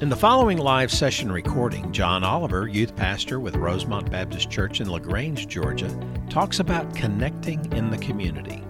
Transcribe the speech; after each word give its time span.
In 0.00 0.08
the 0.08 0.16
following 0.16 0.58
live 0.58 0.90
session 0.90 1.30
recording, 1.30 1.92
John 1.92 2.24
Oliver, 2.24 2.66
youth 2.66 2.96
pastor 2.96 3.38
with 3.38 3.54
Rosemont 3.54 4.10
Baptist 4.10 4.50
Church 4.50 4.80
in 4.80 4.90
LaGrange, 4.90 5.46
Georgia, 5.46 5.88
talks 6.28 6.58
about 6.58 6.96
connecting 6.96 7.72
in 7.72 7.90
the 7.90 7.98
community. 7.98 8.64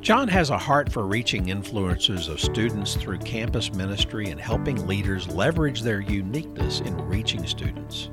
John 0.00 0.26
has 0.28 0.48
a 0.48 0.56
heart 0.56 0.90
for 0.90 1.06
reaching 1.06 1.44
influencers 1.44 2.30
of 2.30 2.40
students 2.40 2.96
through 2.96 3.18
campus 3.18 3.74
ministry 3.74 4.30
and 4.30 4.40
helping 4.40 4.86
leaders 4.86 5.28
leverage 5.28 5.82
their 5.82 6.00
uniqueness 6.00 6.80
in 6.80 6.96
reaching 6.96 7.46
students. 7.46 8.08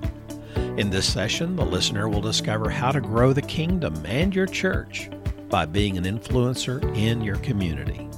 In 0.76 0.90
this 0.90 1.12
session, 1.12 1.56
the 1.56 1.66
listener 1.66 2.10
will 2.10 2.22
discover 2.22 2.70
how 2.70 2.92
to 2.92 3.00
grow 3.00 3.32
the 3.32 3.42
kingdom 3.42 3.96
and 4.06 4.36
your 4.36 4.48
church 4.48 5.10
by 5.48 5.66
being 5.66 5.98
an 5.98 6.04
influencer 6.04 6.84
in 6.98 7.22
your 7.22 7.38
community. 7.38 8.10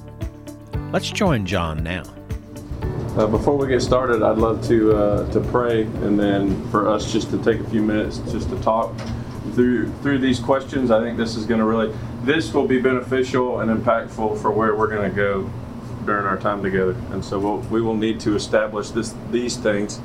Let's 0.90 1.08
join 1.08 1.46
John 1.46 1.84
now. 1.84 2.17
Uh, 3.18 3.26
before 3.26 3.56
we 3.56 3.66
get 3.66 3.82
started, 3.82 4.22
I'd 4.22 4.38
love 4.38 4.64
to 4.68 4.96
uh, 4.96 5.32
to 5.32 5.40
pray, 5.40 5.82
and 5.82 6.16
then 6.16 6.68
for 6.68 6.88
us 6.88 7.10
just 7.10 7.30
to 7.30 7.42
take 7.42 7.58
a 7.58 7.68
few 7.68 7.82
minutes 7.82 8.18
just 8.30 8.48
to 8.50 8.60
talk 8.60 8.96
through 9.54 9.90
through 10.02 10.18
these 10.20 10.38
questions. 10.38 10.92
I 10.92 11.02
think 11.02 11.18
this 11.18 11.34
is 11.34 11.44
going 11.44 11.58
to 11.58 11.66
really 11.66 11.92
this 12.22 12.54
will 12.54 12.68
be 12.68 12.80
beneficial 12.80 13.58
and 13.58 13.76
impactful 13.76 14.40
for 14.40 14.52
where 14.52 14.76
we're 14.76 14.86
going 14.86 15.10
to 15.10 15.16
go 15.16 15.50
during 16.06 16.26
our 16.26 16.36
time 16.36 16.62
together. 16.62 16.94
And 17.10 17.24
so 17.24 17.40
we'll, 17.40 17.58
we 17.72 17.82
will 17.82 17.96
need 17.96 18.20
to 18.20 18.36
establish 18.36 18.90
this 18.90 19.12
these 19.32 19.56
things 19.56 20.00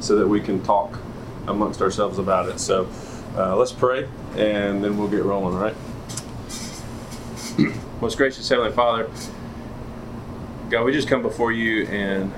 so 0.00 0.16
that 0.16 0.26
we 0.26 0.40
can 0.40 0.62
talk 0.62 0.98
amongst 1.46 1.82
ourselves 1.82 2.18
about 2.18 2.48
it. 2.48 2.58
So 2.58 2.88
uh, 3.36 3.56
let's 3.56 3.72
pray, 3.72 4.08
and 4.38 4.82
then 4.82 4.96
we'll 4.96 5.08
get 5.08 5.22
rolling. 5.22 5.54
Right. 5.54 5.76
Most 8.00 8.16
gracious 8.16 8.48
Heavenly 8.48 8.72
Father, 8.72 9.10
God, 10.70 10.84
we 10.84 10.92
just 10.92 11.08
come 11.08 11.20
before 11.20 11.52
you 11.52 11.84
and 11.88 12.32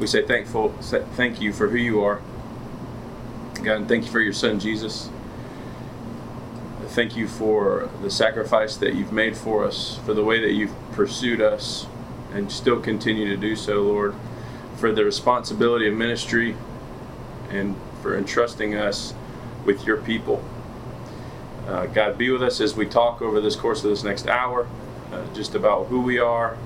we 0.00 0.06
say 0.06 0.26
thankful, 0.26 0.70
thank 0.80 1.42
you 1.42 1.52
for 1.52 1.68
who 1.68 1.76
you 1.76 2.02
are. 2.02 2.22
God, 3.56 3.76
and 3.76 3.88
thank 3.88 4.06
you 4.06 4.10
for 4.10 4.20
your 4.20 4.32
son 4.32 4.58
Jesus. 4.58 5.10
Thank 6.88 7.16
you 7.16 7.28
for 7.28 7.90
the 8.00 8.10
sacrifice 8.10 8.76
that 8.78 8.94
you've 8.94 9.12
made 9.12 9.36
for 9.36 9.64
us, 9.64 9.98
for 10.06 10.14
the 10.14 10.24
way 10.24 10.40
that 10.40 10.52
you've 10.52 10.74
pursued 10.92 11.42
us 11.42 11.86
and 12.32 12.50
still 12.50 12.80
continue 12.80 13.28
to 13.28 13.36
do 13.36 13.54
so, 13.54 13.82
Lord, 13.82 14.14
for 14.76 14.90
the 14.90 15.04
responsibility 15.04 15.86
of 15.86 15.94
ministry 15.94 16.56
and 17.50 17.76
for 18.00 18.16
entrusting 18.16 18.74
us 18.74 19.12
with 19.66 19.86
your 19.86 19.98
people. 19.98 20.42
Uh, 21.66 21.86
God, 21.86 22.16
be 22.16 22.30
with 22.30 22.42
us 22.42 22.60
as 22.60 22.74
we 22.74 22.86
talk 22.86 23.20
over 23.20 23.40
this 23.40 23.54
course 23.54 23.84
of 23.84 23.90
this 23.90 24.02
next 24.02 24.26
hour, 24.26 24.66
uh, 25.12 25.24
just 25.34 25.54
about 25.54 25.88
who 25.88 26.00
we 26.00 26.18
are, 26.18 26.56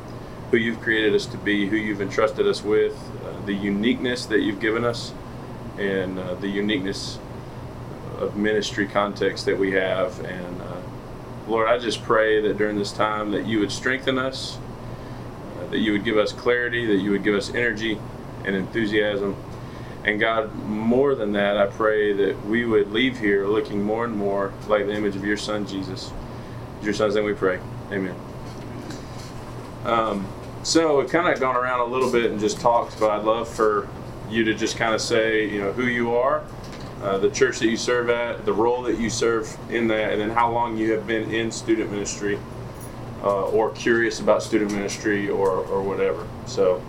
who 0.52 0.56
you've 0.56 0.80
created 0.80 1.14
us 1.14 1.26
to 1.26 1.36
be, 1.38 1.66
who 1.66 1.76
you've 1.76 2.00
entrusted 2.00 2.46
us 2.46 2.62
with, 2.62 2.96
the 3.46 3.54
uniqueness 3.54 4.26
that 4.26 4.40
you've 4.40 4.60
given 4.60 4.84
us, 4.84 5.12
and 5.78 6.18
uh, 6.18 6.34
the 6.34 6.48
uniqueness 6.48 7.18
of 8.18 8.36
ministry 8.36 8.86
context 8.86 9.46
that 9.46 9.58
we 9.58 9.72
have. 9.72 10.18
And 10.24 10.62
uh, 10.62 10.80
Lord, 11.48 11.68
I 11.68 11.78
just 11.78 12.02
pray 12.02 12.40
that 12.40 12.56
during 12.56 12.78
this 12.78 12.92
time 12.92 13.32
that 13.32 13.46
you 13.46 13.60
would 13.60 13.72
strengthen 13.72 14.18
us, 14.18 14.58
uh, 15.58 15.66
that 15.70 15.78
you 15.78 15.92
would 15.92 16.04
give 16.04 16.16
us 16.16 16.32
clarity, 16.32 16.86
that 16.86 17.02
you 17.02 17.10
would 17.10 17.24
give 17.24 17.34
us 17.34 17.52
energy 17.54 17.98
and 18.44 18.54
enthusiasm. 18.54 19.36
And 20.04 20.20
God, 20.20 20.54
more 20.66 21.14
than 21.14 21.32
that, 21.32 21.56
I 21.56 21.66
pray 21.66 22.12
that 22.12 22.46
we 22.46 22.64
would 22.66 22.92
leave 22.92 23.18
here 23.18 23.46
looking 23.46 23.82
more 23.82 24.04
and 24.04 24.14
more 24.14 24.52
like 24.68 24.86
the 24.86 24.92
image 24.92 25.16
of 25.16 25.24
your 25.24 25.38
Son, 25.38 25.66
Jesus. 25.66 26.12
In 26.80 26.84
your 26.84 26.94
Son's 26.94 27.14
name 27.14 27.24
we 27.24 27.32
pray. 27.32 27.58
Amen. 27.90 28.14
Um, 29.84 30.26
so 30.64 30.98
we've 30.98 31.10
kind 31.10 31.32
of 31.32 31.38
gone 31.38 31.56
around 31.56 31.80
a 31.80 31.84
little 31.84 32.10
bit 32.10 32.30
and 32.30 32.40
just 32.40 32.58
talked, 32.58 32.98
but 32.98 33.10
I'd 33.10 33.24
love 33.24 33.48
for 33.48 33.86
you 34.30 34.44
to 34.44 34.54
just 34.54 34.78
kind 34.78 34.94
of 34.94 35.00
say, 35.00 35.48
you 35.48 35.60
know, 35.60 35.72
who 35.72 35.84
you 35.84 36.16
are, 36.16 36.42
uh, 37.02 37.18
the 37.18 37.28
church 37.28 37.58
that 37.58 37.68
you 37.68 37.76
serve 37.76 38.08
at, 38.08 38.46
the 38.46 38.52
role 38.52 38.82
that 38.82 38.98
you 38.98 39.10
serve 39.10 39.54
in 39.70 39.86
that, 39.88 40.12
and 40.12 40.20
then 40.20 40.30
how 40.30 40.50
long 40.50 40.78
you 40.78 40.90
have 40.92 41.06
been 41.06 41.30
in 41.30 41.52
student 41.52 41.90
ministry 41.90 42.38
uh, 43.22 43.44
or 43.48 43.70
curious 43.72 44.20
about 44.20 44.42
student 44.42 44.72
ministry 44.72 45.28
or, 45.28 45.50
or 45.50 45.82
whatever. 45.82 46.26
So. 46.46 46.82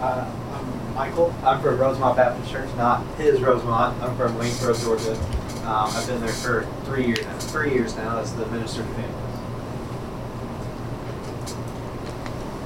Uh, 0.00 0.28
I'm 0.52 0.94
Michael. 0.94 1.34
I'm 1.44 1.62
from 1.62 1.78
Rosemont 1.78 2.16
Baptist 2.16 2.50
Church, 2.50 2.68
not 2.76 3.06
his 3.18 3.40
Rosemont. 3.40 4.02
I'm 4.02 4.16
from 4.16 4.36
Waynesboro, 4.36 4.74
Georgia. 4.82 5.14
Um, 5.62 5.90
I've 5.90 6.06
been 6.08 6.20
there 6.20 6.28
for 6.28 6.66
three 6.84 7.06
years 7.06 7.22
now. 7.22 7.38
Three 7.38 7.72
years 7.72 7.96
now 7.96 8.18
as 8.18 8.34
the 8.34 8.46
minister 8.46 8.82
of 8.82 8.88
families. 8.88 9.45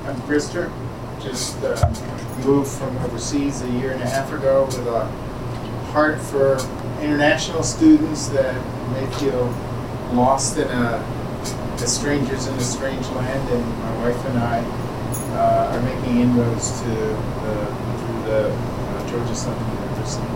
I'm 0.07 0.17
Krister. 0.23 0.73
Just 1.21 1.63
uh, 1.63 1.77
moved 2.45 2.71
from 2.71 2.97
overseas 2.99 3.61
a 3.63 3.71
year 3.71 3.93
and 3.93 4.03
a 4.03 4.07
half 4.09 4.33
ago 4.33 4.65
with 4.65 4.87
a 4.87 5.05
heart 5.93 6.19
for 6.21 6.59
international 7.03 7.63
students 7.63 8.29
that 8.29 8.55
may 8.93 9.07
feel 9.19 9.45
lost 10.13 10.57
in 10.57 10.69
a 10.69 11.05
as 11.83 11.97
strangers 11.97 12.47
in 12.47 12.55
a 12.55 12.61
strange 12.61 13.07
land. 13.09 13.49
And 13.51 13.79
my 13.79 14.09
wife 14.09 14.25
and 14.27 14.39
I 14.39 14.61
uh, 15.35 15.73
are 15.75 15.83
making 15.83 16.21
inroads 16.21 16.81
to 16.81 16.89
the, 16.89 17.67
through 17.99 18.23
the 18.25 18.53
uh, 18.53 19.09
Georgia 19.09 19.35
Southern 19.35 19.67
University. 19.83 20.27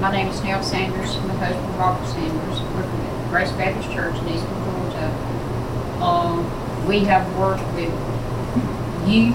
My 0.00 0.12
name 0.12 0.28
is 0.28 0.42
Nell 0.42 0.62
Sanders. 0.62 1.16
My 1.18 1.34
husband 1.34 1.78
Robert 1.78 2.06
Sanders. 2.08 2.60
We're 2.60 2.82
from 2.82 3.28
Grace 3.30 3.52
Baptist 3.52 3.90
Church 3.90 4.16
in 4.16 4.28
Eastern 4.28 4.63
um, 6.04 6.86
we 6.86 7.00
have 7.04 7.26
worked 7.38 7.64
with 7.74 7.90
youth 9.08 9.34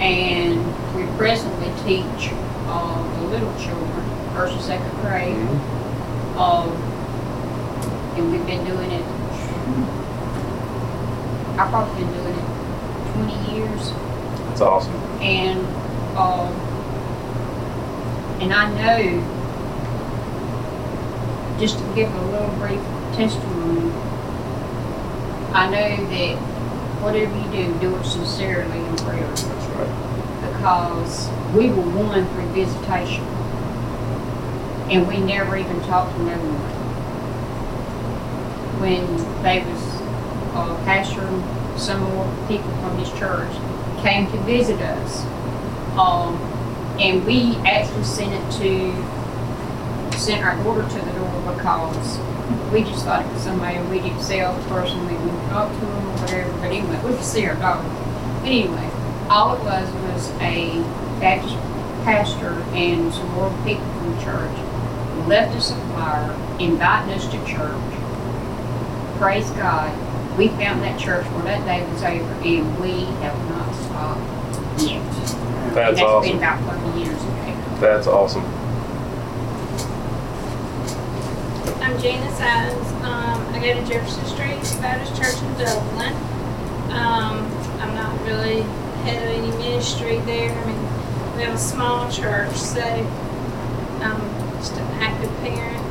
and 0.00 0.66
we 0.96 1.06
presently 1.16 1.68
teach 1.84 2.32
uh, 2.66 3.20
the 3.20 3.26
little 3.28 3.52
children, 3.60 4.34
first 4.34 4.54
and 4.54 4.62
second 4.62 4.90
grade. 5.02 5.36
Mm-hmm. 5.36 6.38
Um, 6.38 6.70
and 8.16 8.32
we've 8.32 8.46
been 8.46 8.64
doing 8.64 8.90
it, 8.90 9.04
I've 11.58 11.70
probably 11.70 12.02
been 12.02 12.12
doing 12.12 12.34
it 12.34 12.44
20 13.14 13.54
years. 13.54 13.92
That's 14.48 14.62
awesome. 14.62 14.94
And, 15.22 15.60
um, 16.16 16.52
and 18.40 18.52
I 18.52 18.68
know, 18.74 19.00
just 21.60 21.78
to 21.78 21.84
give 21.94 22.12
a 22.12 22.22
little 22.32 22.48
brief 22.56 22.80
testimony, 23.14 23.49
I 25.52 25.68
know 25.68 25.96
that 26.10 26.36
whatever 27.02 27.36
you 27.36 27.50
do, 27.50 27.78
do 27.80 27.96
it 27.96 28.04
sincerely 28.04 28.78
in 28.78 28.96
prayer. 28.96 29.26
That's 29.26 29.66
right. 29.74 30.52
Because 30.52 31.28
we 31.54 31.70
were 31.70 31.82
one 31.82 32.26
through 32.28 32.46
visitation. 32.52 33.24
And 34.90 35.08
we 35.08 35.18
never 35.18 35.56
even 35.56 35.80
talked 35.82 36.16
to 36.16 36.22
no 36.22 36.36
one. 36.36 36.80
When 38.80 39.42
they 39.42 39.62
was 39.64 40.00
uh, 40.54 40.74
pastor 40.84 41.26
some 41.80 42.02
more 42.02 42.26
people 42.46 42.70
from 42.80 42.98
his 42.98 43.10
church 43.18 43.50
came 44.02 44.30
to 44.30 44.38
visit 44.42 44.80
us. 44.80 45.24
Um, 45.96 46.36
and 47.00 47.24
we 47.24 47.56
actually 47.66 48.04
sent 48.04 48.32
it 48.34 48.50
to, 48.58 50.18
sent 50.18 50.44
our 50.44 50.62
order 50.66 50.86
to 50.86 50.94
the 50.94 51.12
door 51.12 51.54
because 51.54 52.18
we 52.72 52.82
just 52.82 53.04
thought 53.04 53.24
it 53.24 53.32
was 53.32 53.42
somebody 53.42 53.78
we 53.88 54.00
didn't 54.00 54.22
sell 54.22 54.54
the 54.54 54.68
person, 54.68 55.06
we 55.06 55.14
would 55.14 55.50
talk 55.50 55.72
to 55.72 55.80
them 55.80 56.06
or 56.08 56.12
whatever, 56.22 56.52
but 56.58 56.64
anyway, 56.64 57.00
we 57.04 57.12
could 57.12 57.24
see 57.24 57.46
our 57.46 57.56
dog. 57.56 57.84
But 58.40 58.48
anyway, 58.48 58.90
all 59.28 59.56
it 59.56 59.64
was 59.64 59.90
was 60.08 60.30
a 60.40 60.82
Baptist 61.20 61.56
pastor 62.04 62.52
and 62.72 63.12
some 63.12 63.28
more 63.32 63.50
people 63.64 63.84
from 63.84 64.18
church 64.20 64.56
left 65.28 65.54
us 65.54 65.70
a 65.70 65.74
flyer 65.92 66.32
inviting 66.58 67.14
us 67.14 67.26
to 67.26 67.38
church. 67.46 69.18
Praise 69.18 69.50
God. 69.50 69.92
We 70.38 70.48
found 70.48 70.82
that 70.82 70.98
church 70.98 71.26
where 71.26 71.42
that 71.44 71.64
day 71.66 71.86
was 71.92 72.02
over 72.02 72.32
and 72.42 72.80
we 72.80 73.04
have 73.20 73.36
not 73.50 73.74
stopped 73.74 74.82
yet. 74.82 75.04
That's, 75.74 75.74
that's 75.74 76.00
awesome. 76.00 76.30
been 76.30 76.38
about 76.38 76.82
30 76.94 76.98
years 76.98 77.22
ago. 77.22 77.76
That's 77.80 78.06
awesome. 78.06 78.42
Um, 82.40 83.54
I 83.54 83.60
go 83.62 83.74
to 83.74 83.86
Jefferson 83.86 84.24
Street 84.24 84.80
Baptist 84.80 85.14
Church 85.20 85.42
in 85.42 85.52
Dublin. 85.58 86.14
Um, 86.90 87.46
I'm 87.80 87.94
not 87.94 88.18
really 88.26 88.62
head 89.02 89.22
of 89.22 89.28
any 89.28 89.50
ministry 89.58 90.18
there. 90.20 90.50
I 90.50 90.66
mean, 90.66 91.36
we 91.36 91.42
have 91.42 91.54
a 91.54 91.58
small 91.58 92.10
church, 92.10 92.54
so 92.56 92.80
I'm 92.80 94.56
just 94.58 94.72
an 94.72 94.86
active 95.02 95.30
parent 95.40 95.84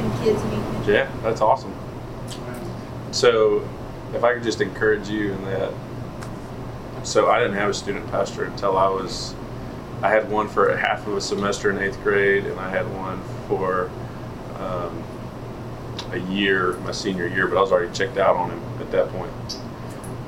and 0.00 0.24
kids 0.24 0.42
meeting. 0.44 0.92
Yeah, 0.92 1.08
that's 1.22 1.40
awesome. 1.40 1.72
So, 3.12 3.68
if 4.12 4.24
I 4.24 4.34
could 4.34 4.42
just 4.42 4.60
encourage 4.60 5.08
you 5.08 5.34
in 5.34 5.44
that. 5.44 5.72
So, 7.04 7.30
I 7.30 7.38
didn't 7.38 7.56
have 7.56 7.70
a 7.70 7.74
student 7.74 8.10
pastor 8.10 8.44
until 8.44 8.76
I 8.76 8.88
was, 8.88 9.36
I 10.02 10.10
had 10.10 10.28
one 10.28 10.48
for 10.48 10.76
half 10.76 11.06
of 11.06 11.16
a 11.16 11.20
semester 11.20 11.70
in 11.70 11.78
eighth 11.78 12.02
grade, 12.02 12.44
and 12.44 12.58
I 12.58 12.70
had 12.70 12.92
one 12.92 13.22
for 13.46 13.88
um, 14.58 15.04
a 16.12 16.18
year, 16.18 16.74
my 16.78 16.92
senior 16.92 17.26
year, 17.26 17.46
but 17.46 17.56
I 17.56 17.60
was 17.60 17.72
already 17.72 17.92
checked 17.92 18.18
out 18.18 18.36
on 18.36 18.50
him 18.50 18.62
at 18.80 18.90
that 18.92 19.08
point. 19.08 19.32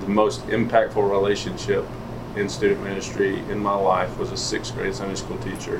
The 0.01 0.09
most 0.09 0.47
impactful 0.47 1.11
relationship 1.11 1.85
in 2.37 2.49
student 2.49 2.83
ministry 2.83 3.39
in 3.51 3.59
my 3.59 3.75
life 3.75 4.17
was 4.19 4.31
a 4.33 4.37
sixth 4.37 4.75
grade 4.75 4.95
Sunday 4.95 5.15
school 5.15 5.39
teacher 5.39 5.79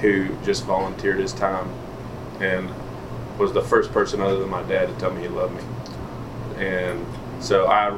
who 0.00 0.36
just 0.44 0.64
volunteered 0.64 1.18
his 1.18 1.32
time 1.32 1.68
and 2.40 2.68
was 3.38 3.52
the 3.52 3.62
first 3.62 3.92
person 3.92 4.20
other 4.20 4.38
than 4.38 4.48
my 4.48 4.62
dad 4.64 4.88
to 4.88 4.94
tell 4.98 5.12
me 5.12 5.22
he 5.22 5.28
loved 5.28 5.54
me. 5.54 5.62
And 6.56 7.04
so 7.40 7.66
I 7.66 7.96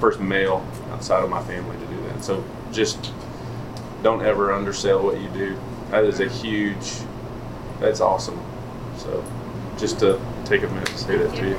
first 0.00 0.20
male 0.20 0.66
outside 0.90 1.22
of 1.22 1.30
my 1.30 1.42
family 1.44 1.76
to 1.78 1.86
do 1.86 2.02
that. 2.08 2.24
So 2.24 2.44
just 2.72 3.12
don't 4.02 4.22
ever 4.24 4.52
undersell 4.52 5.02
what 5.04 5.20
you 5.20 5.28
do. 5.28 5.58
That 5.90 6.04
is 6.04 6.20
a 6.20 6.28
huge 6.28 7.02
that's 7.82 8.00
awesome. 8.00 8.40
So 8.98 9.24
just 9.78 9.98
to 10.00 10.20
take 10.44 10.62
a 10.62 10.68
minute 10.68 10.86
to 10.86 10.98
say 10.98 11.16
that 11.16 11.34
to 11.34 11.48
you. 11.48 11.56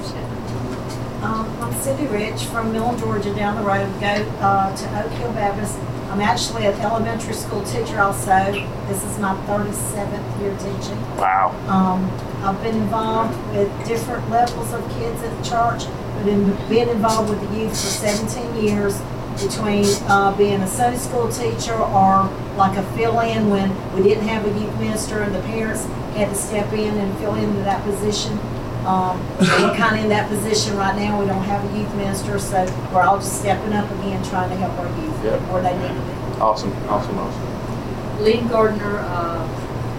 Um, 1.24 1.48
I'm 1.62 1.74
Cindy 1.82 2.06
Rich 2.08 2.44
from 2.46 2.72
Millen, 2.74 3.00
Georgia, 3.00 3.34
down 3.34 3.56
the 3.56 3.62
road. 3.62 3.88
Go 4.02 4.08
uh, 4.42 4.76
to 4.76 5.06
Oak 5.06 5.12
Hill 5.14 5.32
Baptist. 5.34 5.78
I'm 6.10 6.22
actually 6.22 6.66
an 6.66 6.80
elementary 6.82 7.34
school 7.34 7.64
teacher 7.64 8.00
also. 8.00 8.52
This 8.88 9.04
is 9.04 9.18
my 9.20 9.34
37th 9.48 10.42
year 10.42 10.56
teaching. 10.58 11.00
Wow. 11.18 11.56
Um, 11.68 12.12
I've 12.44 12.62
been 12.62 12.76
involved 12.76 13.36
with 13.56 13.88
different 13.88 14.30
levels 14.30 14.74
of 14.74 14.88
kids 14.92 15.24
at 15.24 15.36
the 15.38 15.50
church, 15.50 15.86
but 16.18 16.28
in 16.28 16.54
being 16.70 16.90
involved 16.90 17.30
with 17.30 17.40
the 17.50 17.58
youth 17.58 17.72
for 17.72 17.88
17 17.88 18.64
years, 18.64 19.02
between 19.42 19.86
uh, 20.08 20.36
being 20.38 20.62
a 20.62 20.68
Sunday 20.68 20.98
school 20.98 21.28
teacher 21.30 21.74
or 21.74 22.30
like 22.56 22.78
a 22.78 22.84
fill-in 22.96 23.50
when 23.50 23.72
we 23.96 24.04
didn't 24.04 24.28
have 24.28 24.46
a 24.46 24.60
youth 24.60 24.78
minister 24.80 25.24
and 25.24 25.34
the 25.34 25.42
parents 25.42 25.86
had 26.14 26.30
to 26.30 26.36
step 26.36 26.72
in 26.74 26.96
and 26.98 27.18
fill 27.20 27.36
into 27.36 27.60
that 27.64 27.84
position. 27.84 28.38
Um, 28.86 29.18
we're 29.40 29.76
kind 29.78 29.96
of 29.98 30.04
in 30.04 30.10
that 30.10 30.28
position 30.30 30.76
right 30.76 30.96
now. 30.96 31.20
We 31.20 31.26
don't 31.26 31.44
have 31.44 31.64
a 31.64 31.78
youth 31.78 31.94
minister, 31.96 32.38
so 32.40 32.66
we're 32.94 33.02
all 33.04 33.18
just 33.18 33.40
stepping 33.40 33.72
up 33.74 33.90
again, 33.92 34.22
trying 34.26 34.50
to 34.50 34.56
help 34.58 34.74
our 34.80 34.88
youth 35.02 35.24
Yep. 35.24 35.40
where 35.52 35.62
they 35.62 35.78
need 35.78 35.88
to 35.88 35.94
be. 36.36 36.42
Awesome. 36.42 36.74
Awesome. 36.90 37.18
Awesome. 37.18 38.24
Lee 38.24 38.42
Gardner, 38.50 39.00
uh, 39.00 39.48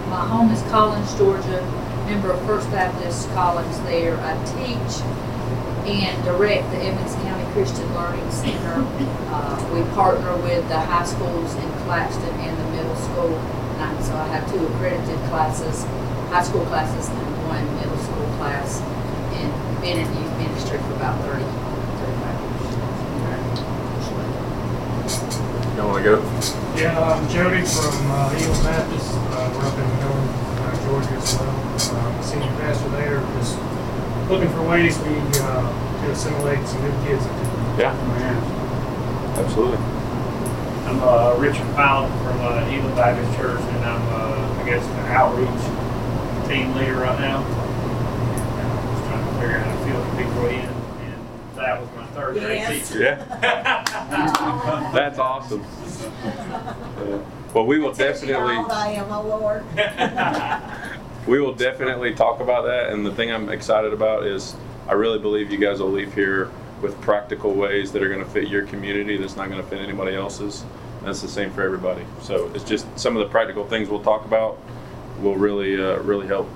my 0.09 0.21
home 0.27 0.51
is 0.51 0.61
Collins, 0.69 1.13
Georgia, 1.17 1.61
member 2.05 2.31
of 2.31 2.39
First 2.45 2.69
Baptist 2.71 3.27
Collins 3.33 3.79
there. 3.81 4.17
I 4.21 4.37
teach 4.45 5.01
and 5.89 6.23
direct 6.23 6.69
the 6.71 6.77
Evans 6.83 7.13
County 7.15 7.45
Christian 7.53 7.91
Learning 7.95 8.29
Center. 8.31 8.85
Uh, 9.29 9.69
we 9.73 9.81
partner 9.95 10.35
with 10.37 10.67
the 10.69 10.79
high 10.79 11.05
schools 11.05 11.53
in 11.55 11.71
Claxton 11.85 12.23
and 12.41 12.57
the 12.57 12.63
middle 12.77 12.95
school. 12.95 13.35
And 13.81 14.03
so 14.05 14.15
I 14.15 14.27
have 14.27 14.49
two 14.51 14.65
accredited 14.65 15.17
classes, 15.29 15.83
high 16.35 16.43
school 16.43 16.65
classes 16.65 17.07
and 17.07 17.17
one 17.47 17.63
middle 17.79 17.95
school 17.95 18.27
class. 18.35 18.83
And 19.39 19.47
been 19.79 20.03
in 20.03 20.07
youth 20.19 20.35
ministry 20.35 20.75
for 20.83 20.91
about 20.99 21.15
30, 21.23 21.39
35 21.39 21.47
years. 22.43 22.75
You 25.79 25.87
want 25.87 26.03
to 26.03 26.11
go? 26.11 26.19
Yeah, 26.75 26.99
I'm 26.99 27.23
Jody 27.31 27.63
from 27.63 27.95
uh, 28.11 28.35
Eagle 28.35 28.51
Baptist. 28.67 29.15
Uh, 29.15 29.47
we're 29.55 29.63
up 29.63 29.79
in 29.79 29.87
Millen, 29.95 30.27
uh, 30.59 30.75
Georgia 30.83 31.15
as 31.15 31.39
well. 31.39 31.55
Um, 32.03 32.19
senior 32.19 32.51
pastor 32.59 32.91
there. 32.99 33.23
Just 33.39 33.55
looking 34.27 34.51
for 34.51 34.67
ways 34.67 34.99
we 35.07 35.15
uh, 35.39 35.63
to 36.03 36.11
assimilate 36.11 36.67
some 36.67 36.83
new 36.83 36.91
kids. 37.07 37.23
Yeah. 37.79 37.95
Absolutely. 39.39 39.79
I'm 40.83 40.99
uh, 40.99 41.39
Richard 41.39 41.71
Powell 41.79 42.11
from 42.27 42.43
uh, 42.43 42.67
Eagle 42.67 42.91
Baptist 42.91 43.31
Church, 43.39 43.61
and 43.61 43.85
I'm, 43.85 44.03
uh, 44.11 44.59
I 44.59 44.65
guess, 44.67 44.83
an 44.83 45.15
outreach 45.15 45.74
team 46.47 46.73
leader 46.75 46.95
right 46.95 47.19
now. 47.19 47.43
And 47.43 48.67
I'm 48.67 48.95
just 48.95 49.05
trying 49.07 49.25
to 49.25 49.33
figure 49.39 49.57
out 49.57 49.65
how 49.65 49.71
to 49.73 49.85
field 49.85 50.05
the 50.05 50.23
people 50.23 50.45
in, 50.47 50.69
and 50.69 51.57
that 51.57 51.81
was 51.81 51.89
my 51.95 52.05
third 52.07 52.33
grade 52.33 52.57
Yes. 52.59 52.89
teacher. 52.89 53.01
Yeah. 53.03 54.91
That's 54.93 55.19
awesome. 55.19 55.61
Yeah. 55.61 57.19
Well, 57.53 57.65
we 57.65 57.79
will 57.79 57.93
Tells 57.93 58.23
you 58.23 58.33
how 58.33 58.47
definitely. 58.47 58.73
I 58.75 58.87
am, 58.93 59.11
oh 59.11 59.21
Lord. 59.27 59.63
We 61.27 61.41
will 61.41 61.55
definitely 61.55 62.13
talk 62.13 62.39
about 62.39 62.65
that. 62.65 62.91
And 62.91 63.03
the 63.03 63.11
thing 63.11 63.31
I'm 63.31 63.49
excited 63.49 63.93
about 63.93 64.27
is 64.27 64.55
I 64.87 64.93
really 64.93 65.17
believe 65.17 65.51
you 65.51 65.57
guys 65.57 65.79
will 65.79 65.89
leave 65.91 66.13
here 66.13 66.51
with 66.83 67.01
practical 67.01 67.51
ways 67.55 67.91
that 67.93 68.03
are 68.03 68.09
going 68.09 68.23
to 68.23 68.29
fit 68.29 68.47
your 68.47 68.67
community 68.67 69.17
that's 69.17 69.35
not 69.35 69.49
going 69.49 69.59
to 69.59 69.67
fit 69.67 69.79
anybody 69.79 70.15
else's. 70.15 70.61
And 70.99 71.07
that's 71.07 71.21
the 71.23 71.27
same 71.27 71.49
for 71.49 71.63
everybody. 71.63 72.05
So 72.21 72.51
it's 72.53 72.63
just 72.63 72.85
some 72.99 73.17
of 73.17 73.25
the 73.25 73.31
practical 73.31 73.65
things 73.65 73.89
we'll 73.89 74.03
talk 74.03 74.23
about 74.25 74.59
will 75.21 75.35
really, 75.35 75.75
uh, 75.81 75.97
really 75.99 76.27
help 76.27 76.49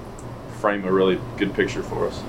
frame 0.59 0.85
a 0.85 0.91
really 0.91 1.19
good 1.37 1.53
picture 1.53 1.83
for 1.83 2.07
us. 2.07 2.21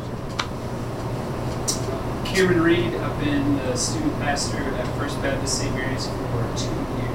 Cameron 2.25 2.63
Reed. 2.63 2.95
I've 2.95 3.25
been 3.25 3.57
the 3.57 3.77
student 3.77 4.15
pastor 4.21 4.59
at 4.59 4.87
First 4.99 5.21
Baptist 5.21 5.59
St. 5.59 5.75
Mary's 5.75 6.07
for 6.07 6.47
two 6.57 6.71
years. 6.97 7.11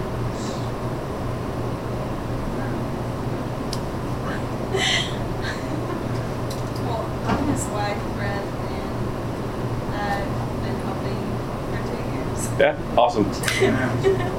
Well, 6.83 7.05
I'm 7.25 7.47
his 7.47 7.63
wife, 7.65 8.03
Brett, 8.15 8.45
and 9.93 10.29
I've 10.35 10.61
been 10.63 10.75
helping 10.83 11.21
for 11.71 11.79
two 11.89 12.01
years. 12.13 12.59
Yeah, 12.59 12.95
awesome. 12.97 13.25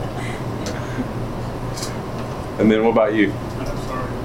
And 2.58 2.70
then 2.70 2.82
what 2.82 2.92
about 2.92 3.14
you? 3.14 3.34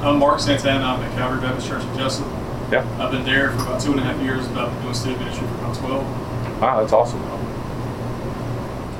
I'm 0.01 0.18
Mark 0.18 0.39
Santana. 0.39 0.83
I'm 0.83 1.00
at 1.03 1.15
Calvary 1.15 1.42
Baptist 1.42 1.68
Church 1.68 1.83
in 1.83 1.89
Jesup. 1.89 2.71
Yeah. 2.71 2.83
I've 3.00 3.12
been 3.12 3.24
there 3.24 3.51
for 3.51 3.62
about 3.62 3.80
two 3.80 3.92
and 3.92 4.00
a 4.00 4.03
half 4.03 4.19
years, 4.24 4.48
about 4.48 4.81
doing 4.81 4.95
student 4.95 5.19
ministry 5.19 5.48
for 5.48 5.53
about 5.53 5.75
12. 5.75 6.59
Wow, 6.59 6.80
that's 6.81 6.92
awesome. 6.92 7.19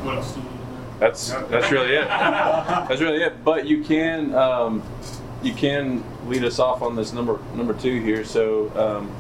What 0.06 0.18
else 0.18 0.34
do 0.34 0.42
you 0.42 0.46
need 0.46 0.52
to 0.52 0.58
know? 0.58 0.96
That's 1.00 1.32
that's 1.50 1.72
really 1.72 1.96
it. 1.96 2.08
That's 2.08 3.02
really 3.02 3.24
it. 3.24 3.44
But 3.44 3.66
you 3.66 3.84
can 3.84 4.36
um, 4.36 4.84
you 5.42 5.56
can 5.56 6.04
lead 6.28 6.44
us 6.44 6.60
off 6.60 6.84
on 6.84 6.96
this 6.96 7.14
number 7.14 7.40
number 7.56 7.74
two 7.74 8.00
here. 8.00 8.24
So, 8.24 8.70
um, 8.76 9.12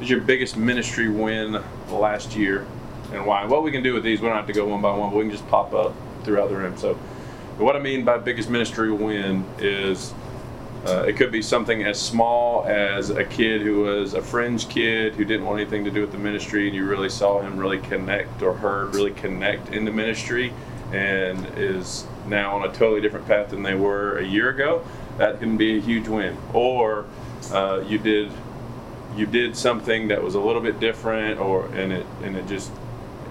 is 0.00 0.08
your 0.08 0.22
biggest 0.22 0.56
ministry 0.56 1.10
win 1.10 1.62
last 1.90 2.34
year, 2.34 2.66
and 3.12 3.26
why? 3.26 3.44
What 3.44 3.62
we 3.62 3.70
can 3.70 3.82
do 3.82 3.92
with 3.92 4.04
these, 4.04 4.22
we 4.22 4.28
don't 4.28 4.38
have 4.38 4.46
to 4.46 4.54
go 4.54 4.66
one 4.68 4.80
by 4.80 4.96
one. 4.96 5.10
But 5.10 5.18
we 5.18 5.24
can 5.24 5.32
just 5.32 5.46
pop 5.48 5.74
up 5.74 5.94
throughout 6.24 6.48
the 6.48 6.56
room. 6.56 6.78
So, 6.78 6.94
what 7.58 7.76
I 7.76 7.78
mean 7.78 8.06
by 8.06 8.16
biggest 8.16 8.48
ministry 8.48 8.90
win 8.90 9.44
is. 9.58 10.14
Uh, 10.86 11.02
it 11.02 11.16
could 11.16 11.32
be 11.32 11.42
something 11.42 11.82
as 11.82 12.00
small 12.00 12.64
as 12.66 13.10
a 13.10 13.24
kid 13.24 13.60
who 13.60 13.80
was 13.80 14.14
a 14.14 14.22
fringe 14.22 14.68
kid 14.68 15.14
who 15.14 15.24
didn't 15.24 15.44
want 15.44 15.60
anything 15.60 15.84
to 15.84 15.90
do 15.90 16.00
with 16.00 16.12
the 16.12 16.18
ministry, 16.18 16.68
and 16.68 16.76
you 16.76 16.84
really 16.86 17.08
saw 17.08 17.40
him 17.40 17.56
really 17.56 17.78
connect 17.78 18.40
or 18.40 18.54
heard 18.54 18.94
really 18.94 19.10
connect 19.10 19.70
into 19.74 19.90
ministry 19.90 20.52
and 20.92 21.44
is 21.56 22.06
now 22.28 22.56
on 22.56 22.68
a 22.68 22.72
totally 22.72 23.00
different 23.00 23.26
path 23.26 23.50
than 23.50 23.62
they 23.64 23.74
were 23.74 24.18
a 24.18 24.24
year 24.24 24.50
ago. 24.50 24.84
That 25.18 25.40
can 25.40 25.56
be 25.56 25.78
a 25.78 25.80
huge 25.80 26.06
win. 26.06 26.36
Or 26.52 27.06
uh, 27.50 27.82
you 27.88 27.98
did 27.98 28.30
you 29.16 29.26
did 29.26 29.56
something 29.56 30.08
that 30.08 30.22
was 30.22 30.34
a 30.34 30.40
little 30.40 30.62
bit 30.62 30.78
different, 30.78 31.40
or 31.40 31.66
and 31.74 31.92
it 31.92 32.06
and 32.22 32.36
it 32.36 32.46
just 32.46 32.70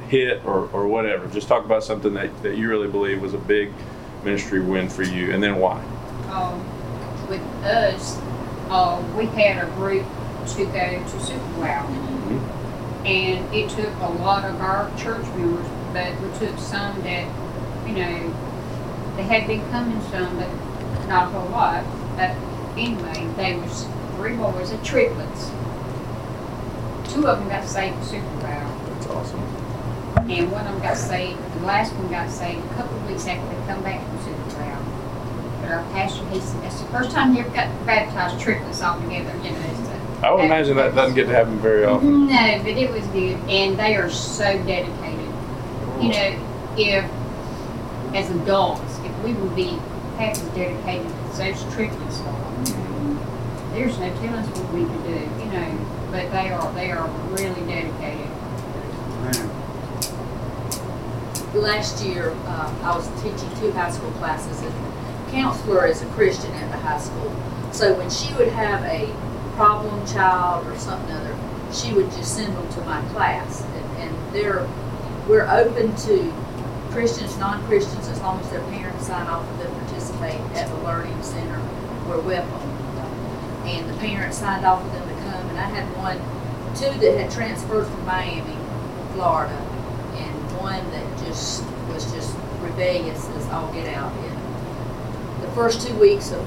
hit 0.09 0.43
or, 0.45 0.67
or 0.73 0.87
whatever. 0.87 1.27
Just 1.27 1.47
talk 1.47 1.63
about 1.63 1.83
something 1.83 2.13
that, 2.15 2.43
that 2.43 2.57
you 2.57 2.67
really 2.69 2.87
believe 2.89 3.21
was 3.21 3.33
a 3.33 3.37
big 3.37 3.71
ministry 4.25 4.59
win 4.59 4.89
for 4.89 5.03
you, 5.03 5.31
and 5.31 5.41
then 5.41 5.57
why. 5.57 5.81
um, 6.29 6.74
with 7.29 7.41
us, 7.63 8.17
uh, 8.69 9.03
we 9.17 9.25
had 9.27 9.63
a 9.63 9.69
group 9.71 10.05
to 10.47 10.65
go 10.65 11.03
to 11.03 11.19
Super 11.19 11.59
Wow. 11.59 11.87
And 13.05 13.53
it 13.53 13.69
took 13.69 13.93
a 14.01 14.09
lot 14.09 14.45
of 14.45 14.59
our 14.61 14.89
church 14.97 15.25
members, 15.35 15.67
but 15.93 16.19
we 16.21 16.27
took 16.39 16.57
some 16.57 17.01
that, 17.03 17.27
you 17.87 17.93
know, 17.93 18.33
they 19.15 19.23
had 19.23 19.47
been 19.47 19.61
coming 19.69 20.01
some, 20.09 20.37
but 20.37 20.49
not 21.07 21.27
a 21.27 21.31
whole 21.31 21.49
lot. 21.49 21.83
But 22.17 22.31
anyway, 22.77 23.27
they 23.35 23.55
was 23.57 23.85
three 24.15 24.35
boys, 24.35 24.71
a 24.71 24.77
triplets. 24.83 25.51
Two 27.13 27.27
of 27.27 27.39
them 27.39 27.49
got 27.49 27.65
saved 27.65 27.97
at 27.97 28.05
Super 28.05 28.25
Wow. 28.37 28.81
That's 28.89 29.07
awesome. 29.07 29.41
And 30.29 30.51
one 30.51 30.65
of 30.65 30.73
them 30.73 30.81
got 30.81 30.97
saved, 30.97 31.39
the 31.53 31.65
last 31.65 31.93
one 31.93 32.09
got 32.09 32.29
saved 32.29 32.65
a 32.65 32.73
couple 32.75 32.97
of 32.97 33.07
weeks 33.07 33.27
after 33.27 33.47
they 33.47 33.67
come 33.67 33.83
back 33.83 34.01
from 34.07 34.23
Super 34.23 34.59
Wow. 34.59 34.84
But 35.65 35.73
our 35.73 35.83
pastor, 35.93 36.23
he 36.29 36.39
said, 36.39 36.61
that's 36.61 36.79
the 36.79 36.87
first 36.89 37.09
time 37.09 37.33
he 37.33 37.39
ever 37.39 37.49
got 37.49 37.85
baptized 37.87 38.39
triplets 38.39 38.83
all 38.83 39.01
together, 39.01 39.35
you 39.43 39.49
know. 39.49 39.73
so- 39.83 40.27
I 40.27 40.31
would 40.31 40.45
imagine 40.45 40.77
that 40.77 40.93
doesn't 40.93 41.15
get 41.15 41.25
to 41.25 41.33
happen 41.33 41.57
very 41.57 41.85
often. 41.85 42.27
No, 42.27 42.59
but 42.59 42.67
it 42.77 42.91
was 42.91 43.03
good, 43.07 43.37
and 43.49 43.75
they 43.79 43.95
are 43.95 44.09
so 44.11 44.43
dedicated. 44.43 45.25
You 45.99 46.09
know, 46.09 46.39
if, 46.77 47.05
as 48.13 48.29
adults, 48.29 48.99
if 49.03 49.23
we 49.23 49.33
would 49.33 49.55
be 49.55 49.79
half 50.17 50.37
as 50.37 50.49
dedicated 50.49 51.11
as 51.31 51.37
those 51.39 51.73
triplets 51.73 52.19
are, 52.21 52.51
there's 53.73 53.97
no 53.97 54.13
telling 54.17 54.33
us 54.35 54.47
what 54.59 54.71
we 54.71 54.85
could 54.85 55.03
do, 55.03 55.43
you 55.43 55.51
know, 55.51 55.85
but 56.11 56.31
they 56.31 56.49
are, 56.51 56.73
they 56.73 56.91
are 56.91 57.07
really 57.31 57.61
dedicated. 57.65 58.29
last 61.55 62.03
year, 62.05 62.31
uh, 62.45 62.73
I 62.83 62.95
was 62.95 63.07
teaching 63.21 63.49
two 63.59 63.71
high 63.71 63.91
school 63.91 64.11
classes, 64.11 64.61
and 64.61 64.73
counselor 65.35 65.85
is 65.85 66.01
a 66.01 66.05
Christian 66.07 66.51
at 66.53 66.71
the 66.71 66.77
high 66.77 66.97
school. 66.97 67.35
So 67.73 67.93
when 67.95 68.09
she 68.09 68.33
would 68.35 68.47
have 68.47 68.81
a 68.85 69.11
problem 69.55 70.05
child 70.07 70.65
or 70.65 70.77
something 70.79 71.11
other, 71.11 71.35
she 71.73 71.93
would 71.93 72.09
just 72.11 72.35
send 72.35 72.55
them 72.55 72.69
to 72.69 72.81
my 72.81 73.01
class. 73.09 73.61
And, 73.63 73.97
and 73.97 74.33
they're, 74.33 74.67
we're 75.27 75.47
open 75.49 75.93
to 76.07 76.33
Christians, 76.91 77.37
non-Christians, 77.37 78.07
as 78.07 78.21
long 78.21 78.39
as 78.39 78.49
their 78.49 78.63
parents 78.71 79.07
sign 79.07 79.27
off 79.27 79.45
for 79.51 79.63
them 79.63 79.73
to 79.73 79.79
participate 79.85 80.39
at 80.55 80.69
the 80.69 80.77
Learning 80.85 81.21
Center, 81.21 81.59
we're 82.07 82.21
welcome. 82.21 82.69
And 83.67 83.89
the 83.89 83.97
parents 83.97 84.37
signed 84.37 84.65
off 84.65 84.81
for 84.81 84.89
them 84.89 85.09
to 85.09 85.15
come, 85.15 85.49
and 85.49 85.59
I 85.59 85.65
had 85.65 85.85
one, 85.97 86.17
two 86.75 86.97
that 86.99 87.19
had 87.19 87.31
transferred 87.31 87.85
from 87.85 88.05
Miami, 88.05 88.55
Florida, 89.13 89.57
and 90.15 90.57
one 90.57 90.89
that 90.91 91.17
just 91.25 91.65
was 91.89 92.09
just 92.13 92.33
rebellious 92.61 93.27
as 93.29 93.49
all 93.49 93.73
get 93.73 93.93
out. 93.93 94.13
The 94.13 94.34
first 95.55 95.87
two 95.87 95.95
weeks 95.95 96.31
of 96.31 96.45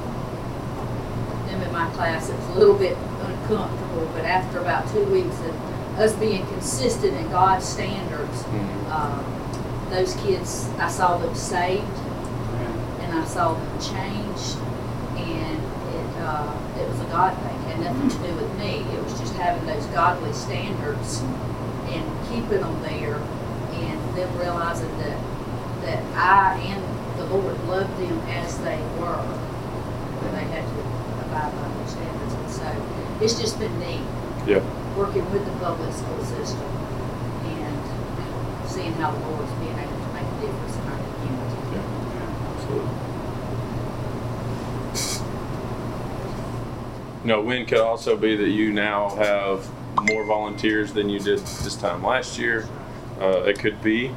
them 1.49 1.63
in 1.63 1.73
my 1.73 1.89
class, 1.95 2.29
it 2.29 2.37
was 2.37 2.49
a 2.51 2.59
little 2.59 2.77
bit 2.77 2.95
uncomfortable, 3.23 4.07
but 4.13 4.27
after 4.27 4.59
about 4.59 4.87
two 4.93 5.03
weeks 5.07 5.35
of 5.41 5.99
us 5.99 6.13
being 6.17 6.47
consistent 6.49 7.15
in 7.15 7.29
God's 7.31 7.67
standards, 7.67 8.45
um, 8.91 9.25
those 9.89 10.15
kids, 10.17 10.69
I 10.79 10.89
saw 10.89 11.17
them 11.17 11.35
saved, 11.35 11.83
and 13.01 13.19
I 13.19 13.25
saw 13.25 13.55
them 13.55 13.81
changed, 13.81 14.59
and 15.17 15.57
it, 15.57 16.23
uh, 16.23 16.53
it 16.79 16.87
was 16.87 17.01
a 17.01 17.05
God 17.05 17.35
thing. 17.39 17.57
It 17.57 17.77
had 17.77 17.81
nothing 17.81 18.11
to 18.11 18.29
do 18.29 18.35
with 18.35 18.59
me. 18.59 18.85
It 18.95 19.03
was 19.03 19.19
just 19.19 19.35
having 19.37 19.65
those 19.67 19.87
godly 19.87 20.35
standards 20.35 21.21
and 21.89 22.29
keeping 22.29 22.61
them 22.61 22.83
there, 22.83 23.17
and 23.17 24.15
them 24.15 24.39
realizing 24.39 24.95
that 24.99 25.19
that 25.81 26.03
I 26.15 26.59
and 26.59 26.88
Lord 27.31 27.59
loved 27.69 27.97
them 27.99 28.19
as 28.29 28.59
they 28.59 28.79
were, 28.99 29.23
but 30.23 30.31
they 30.33 30.45
had 30.49 30.65
to 30.65 30.81
abide 31.27 31.53
by 31.53 31.69
those 31.79 31.91
standards. 31.93 32.35
And 32.35 32.51
so 32.51 33.25
it's 33.25 33.39
just 33.41 33.59
been 33.59 33.79
neat 33.81 34.03
Yeah. 34.47 34.61
working 34.97 35.31
with 35.33 35.45
the 35.45 35.53
public 35.65 35.93
school 35.93 36.25
system 36.25 36.63
and 37.45 38.69
seeing 38.69 38.93
how 38.95 39.11
the 39.13 39.19
Lord's 39.29 39.53
being 39.61 39.77
able 39.79 39.99
to 39.99 40.13
make 40.15 40.25
a 40.25 40.41
difference 40.41 40.77
in 40.77 40.83
our 40.89 40.99
community. 40.99 41.61
Yeah, 41.73 42.55
Absolutely. 42.57 42.95
No, 47.25 47.41
win 47.43 47.67
could 47.67 47.81
also 47.81 48.17
be 48.17 48.37
that 48.37 48.49
you 48.49 48.73
now 48.73 49.11
have 49.17 49.69
more 50.11 50.25
volunteers 50.25 50.93
than 50.93 51.09
you 51.11 51.19
did 51.19 51.39
this 51.41 51.75
time 51.75 52.03
last 52.03 52.39
year. 52.39 52.67
Uh, 53.21 53.43
it 53.43 53.59
could 53.59 53.83
be 53.83 54.13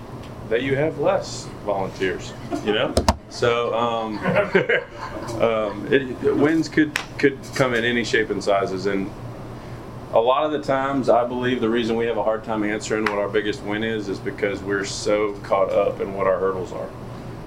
that 0.52 0.62
you 0.62 0.76
have 0.76 1.00
less 1.00 1.46
volunteers. 1.66 2.34
You 2.66 2.74
know, 2.74 2.94
so 3.30 3.74
um, 3.74 4.18
um, 5.42 5.88
it, 5.92 6.36
wins 6.36 6.70
could 6.70 6.94
could 7.18 7.40
come 7.56 7.74
in 7.74 7.84
any 7.84 8.04
shape 8.04 8.30
and 8.30 8.44
sizes, 8.44 8.86
and 8.86 9.10
a 10.14 10.20
lot 10.20 10.46
of 10.46 10.52
the 10.52 10.62
times, 10.62 11.08
I 11.08 11.26
believe 11.26 11.62
the 11.62 11.70
reason 11.70 11.96
we 11.96 12.06
have 12.06 12.18
a 12.18 12.24
hard 12.24 12.44
time 12.44 12.64
answering 12.64 13.06
what 13.06 13.14
our 13.14 13.30
biggest 13.30 13.64
win 13.64 13.82
is 13.82 14.10
is 14.10 14.20
because 14.20 14.62
we're 14.62 14.84
so 14.84 15.34
caught 15.44 15.72
up 15.72 16.02
in 16.02 16.14
what 16.14 16.28
our 16.28 16.38
hurdles 16.38 16.74
are, 16.74 16.90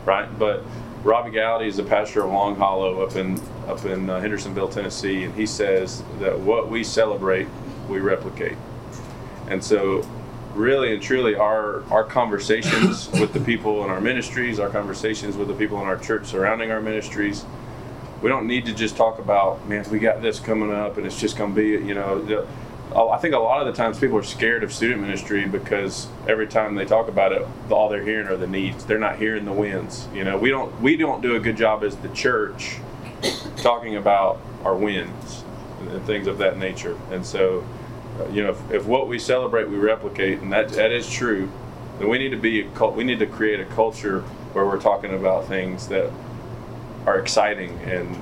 right? 0.07 0.27
But 0.39 0.65
Robby 1.03 1.31
Gallaty 1.31 1.67
is 1.67 1.77
the 1.77 1.85
pastor 1.85 2.25
of 2.25 2.31
Long 2.31 2.57
Hollow 2.57 3.03
up 3.03 3.17
in 3.17 3.39
up 3.69 3.85
in 3.85 4.09
uh, 4.09 4.19
Hendersonville, 4.21 4.69
Tennessee, 4.69 5.25
and 5.25 5.35
he 5.35 5.45
says 5.45 6.03
that 6.21 6.41
what 6.41 6.71
we 6.71 6.83
celebrate, 6.83 7.49
we 7.87 7.99
replicate. 7.99 8.57
And 9.49 9.63
so, 9.63 10.09
really 10.55 10.95
and 10.95 11.03
truly, 11.03 11.35
our 11.35 11.83
our 11.91 12.05
conversations 12.05 13.11
with 13.21 13.33
the 13.33 13.41
people 13.41 13.85
in 13.85 13.91
our 13.91 14.01
ministries, 14.01 14.59
our 14.59 14.71
conversations 14.71 15.37
with 15.37 15.49
the 15.49 15.55
people 15.55 15.81
in 15.81 15.87
our 15.87 15.99
church 15.99 16.27
surrounding 16.27 16.71
our 16.71 16.81
ministries, 16.81 17.45
we 18.23 18.29
don't 18.29 18.47
need 18.47 18.65
to 18.67 18.73
just 18.73 18.97
talk 18.97 19.19
about, 19.19 19.69
man, 19.69 19.85
we 19.91 19.99
got 19.99 20.23
this 20.23 20.41
coming 20.41 20.73
up, 20.73 20.97
and 20.97 21.07
it's 21.07 21.21
just 21.21 21.37
going 21.37 21.55
to 21.55 21.61
be, 21.61 21.87
you 21.87 21.95
know. 21.95 22.23
The, 22.23 22.47
I 22.95 23.19
think 23.19 23.35
a 23.35 23.39
lot 23.39 23.61
of 23.61 23.67
the 23.67 23.73
times 23.73 23.99
people 23.99 24.19
are 24.19 24.23
scared 24.23 24.63
of 24.63 24.73
student 24.73 25.01
ministry 25.01 25.47
because 25.47 26.07
every 26.29 26.47
time 26.47 26.77
they 26.77 26.85
talk 26.85 27.09
about 27.09 27.33
it, 27.33 27.45
all 27.71 27.89
they're 27.89 28.05
hearing 28.05 28.29
are 28.29 28.37
the 28.37 28.47
needs. 28.47 28.85
They're 28.85 29.01
not 29.01 29.17
hearing 29.17 29.45
the 29.45 29.53
wins. 29.53 30.07
You 30.15 30.23
know, 30.23 30.39
we 30.39 30.51
don't 30.51 30.81
we 30.81 30.97
don't 30.97 31.21
do 31.21 31.35
a 31.35 31.41
good 31.41 31.57
job 31.57 31.83
as 31.83 31.97
the 31.97 32.09
church 32.11 32.77
talking 33.57 33.97
about 33.97 34.41
our 34.65 34.77
wins 34.77 35.45
and 35.81 36.05
things 36.07 36.27
of 36.27 36.39
that 36.39 36.59
nature. 36.59 36.97
And 37.11 37.27
so, 37.27 37.65
you 38.33 38.43
know, 38.43 38.51
if, 38.51 38.71
if 38.71 38.87
what 38.87 39.09
we 39.09 39.19
celebrate 39.19 39.69
we 39.69 39.77
replicate, 39.77 40.41
and 40.41 40.53
that 40.53 40.69
that 40.71 40.93
is 40.93 41.09
true, 41.09 41.51
then 41.99 42.09
we 42.09 42.19
need 42.19 42.31
to 42.31 42.37
be 42.37 42.63
a 42.63 42.89
we 42.89 43.05
need 43.05 43.19
to 43.19 43.27
create 43.27 43.61
a 43.61 43.65
culture 43.67 44.21
where 44.53 44.65
we're 44.67 44.81
talking 44.81 45.15
about 45.15 45.47
things 45.47 45.89
that 45.89 46.11
are 47.07 47.19
exciting 47.19 47.79
and 47.81 48.15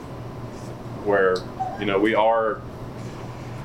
where 1.05 1.37
you 1.79 1.87
know 1.87 1.99
we 1.99 2.15
are 2.15 2.61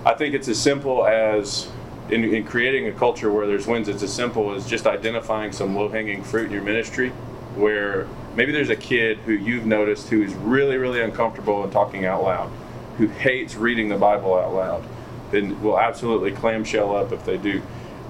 I 0.06 0.14
think 0.14 0.34
it's 0.34 0.48
as 0.48 0.58
simple 0.58 1.06
as 1.06 1.70
in, 2.10 2.24
in, 2.24 2.46
creating 2.46 2.88
a 2.88 2.94
culture 2.94 3.30
where 3.30 3.46
there's 3.46 3.68
wins, 3.68 3.90
it's 3.90 4.04
as 4.04 4.14
simple 4.14 4.54
as 4.54 4.66
just 4.66 4.88
identifying 4.88 5.52
some 5.52 5.76
low 5.76 5.90
hanging 5.90 6.24
fruit 6.24 6.46
in 6.46 6.54
your 6.54 6.64
ministry 6.64 7.10
where 7.58 8.08
maybe 8.34 8.54
there's 8.54 8.70
a 8.70 8.76
kid 8.76 9.18
who 9.20 9.34
you've 9.34 9.66
noticed 9.66 10.08
who 10.08 10.24
is 10.24 10.34
really, 10.36 10.78
really 10.78 11.02
uncomfortable 11.02 11.64
in 11.66 11.72
talking 11.72 12.06
out 12.06 12.24
loud, 12.24 12.50
who 12.98 13.08
hates 13.08 13.56
reading 13.56 13.90
the 13.90 13.98
Bible 13.98 14.34
out 14.34 14.54
loud, 14.54 14.88
then 15.32 15.62
will 15.62 15.80
absolutely 15.80 16.32
clamshell 16.32 16.96
up 16.96 17.12
if 17.12 17.26
they 17.26 17.38
do. 17.38 17.62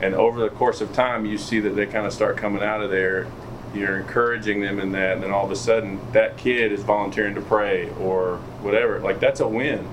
And 0.01 0.13
over 0.13 0.39
the 0.39 0.50
course 0.50 0.81
of 0.81 0.93
time, 0.93 1.25
you 1.25 1.38
see 1.38 1.59
that 1.59 1.71
they 1.71 1.86
kind 1.86 2.05
of 2.05 2.13
start 2.13 2.38
coming 2.38 2.62
out 2.62 2.81
of 2.81 2.91
there. 2.91 3.27
You're 3.74 3.97
encouraging 3.97 4.62
them 4.62 4.79
in 4.79 4.91
that, 4.93 5.15
and 5.15 5.24
then 5.24 5.31
all 5.31 5.45
of 5.45 5.51
a 5.51 5.55
sudden, 5.55 6.00
that 6.13 6.38
kid 6.38 6.71
is 6.71 6.83
volunteering 6.83 7.36
to 7.36 7.41
pray 7.41 7.89
or 8.00 8.38
whatever. 8.62 9.00
Like, 9.00 9.19
that's 9.19 9.39
a 9.39 9.47
win 9.47 9.88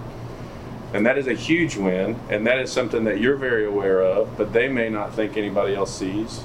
and 0.95 1.05
that 1.07 1.19
is 1.19 1.27
a 1.27 1.35
huge 1.35 1.77
win, 1.77 2.17
and 2.31 2.47
that 2.47 2.59
is 2.61 2.71
something 2.71 3.03
that 3.03 3.19
you're 3.19 3.35
very 3.35 3.67
aware 3.67 4.01
of, 4.01 4.39
but 4.39 4.53
they 4.53 4.69
may 4.69 4.89
not 4.89 5.13
think 5.13 5.37
anybody 5.37 5.75
else 5.75 5.93
sees. 5.93 6.45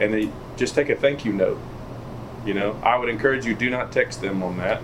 And 0.00 0.12
they 0.12 0.30
just 0.56 0.74
take 0.74 0.88
a 0.88 0.96
thank 0.96 1.24
you 1.24 1.32
note. 1.32 1.60
You 2.44 2.54
know, 2.54 2.76
I 2.82 2.98
would 2.98 3.08
encourage 3.08 3.46
you 3.46 3.54
do 3.54 3.70
not 3.70 3.92
text 3.92 4.20
them 4.20 4.42
on 4.42 4.56
that. 4.56 4.82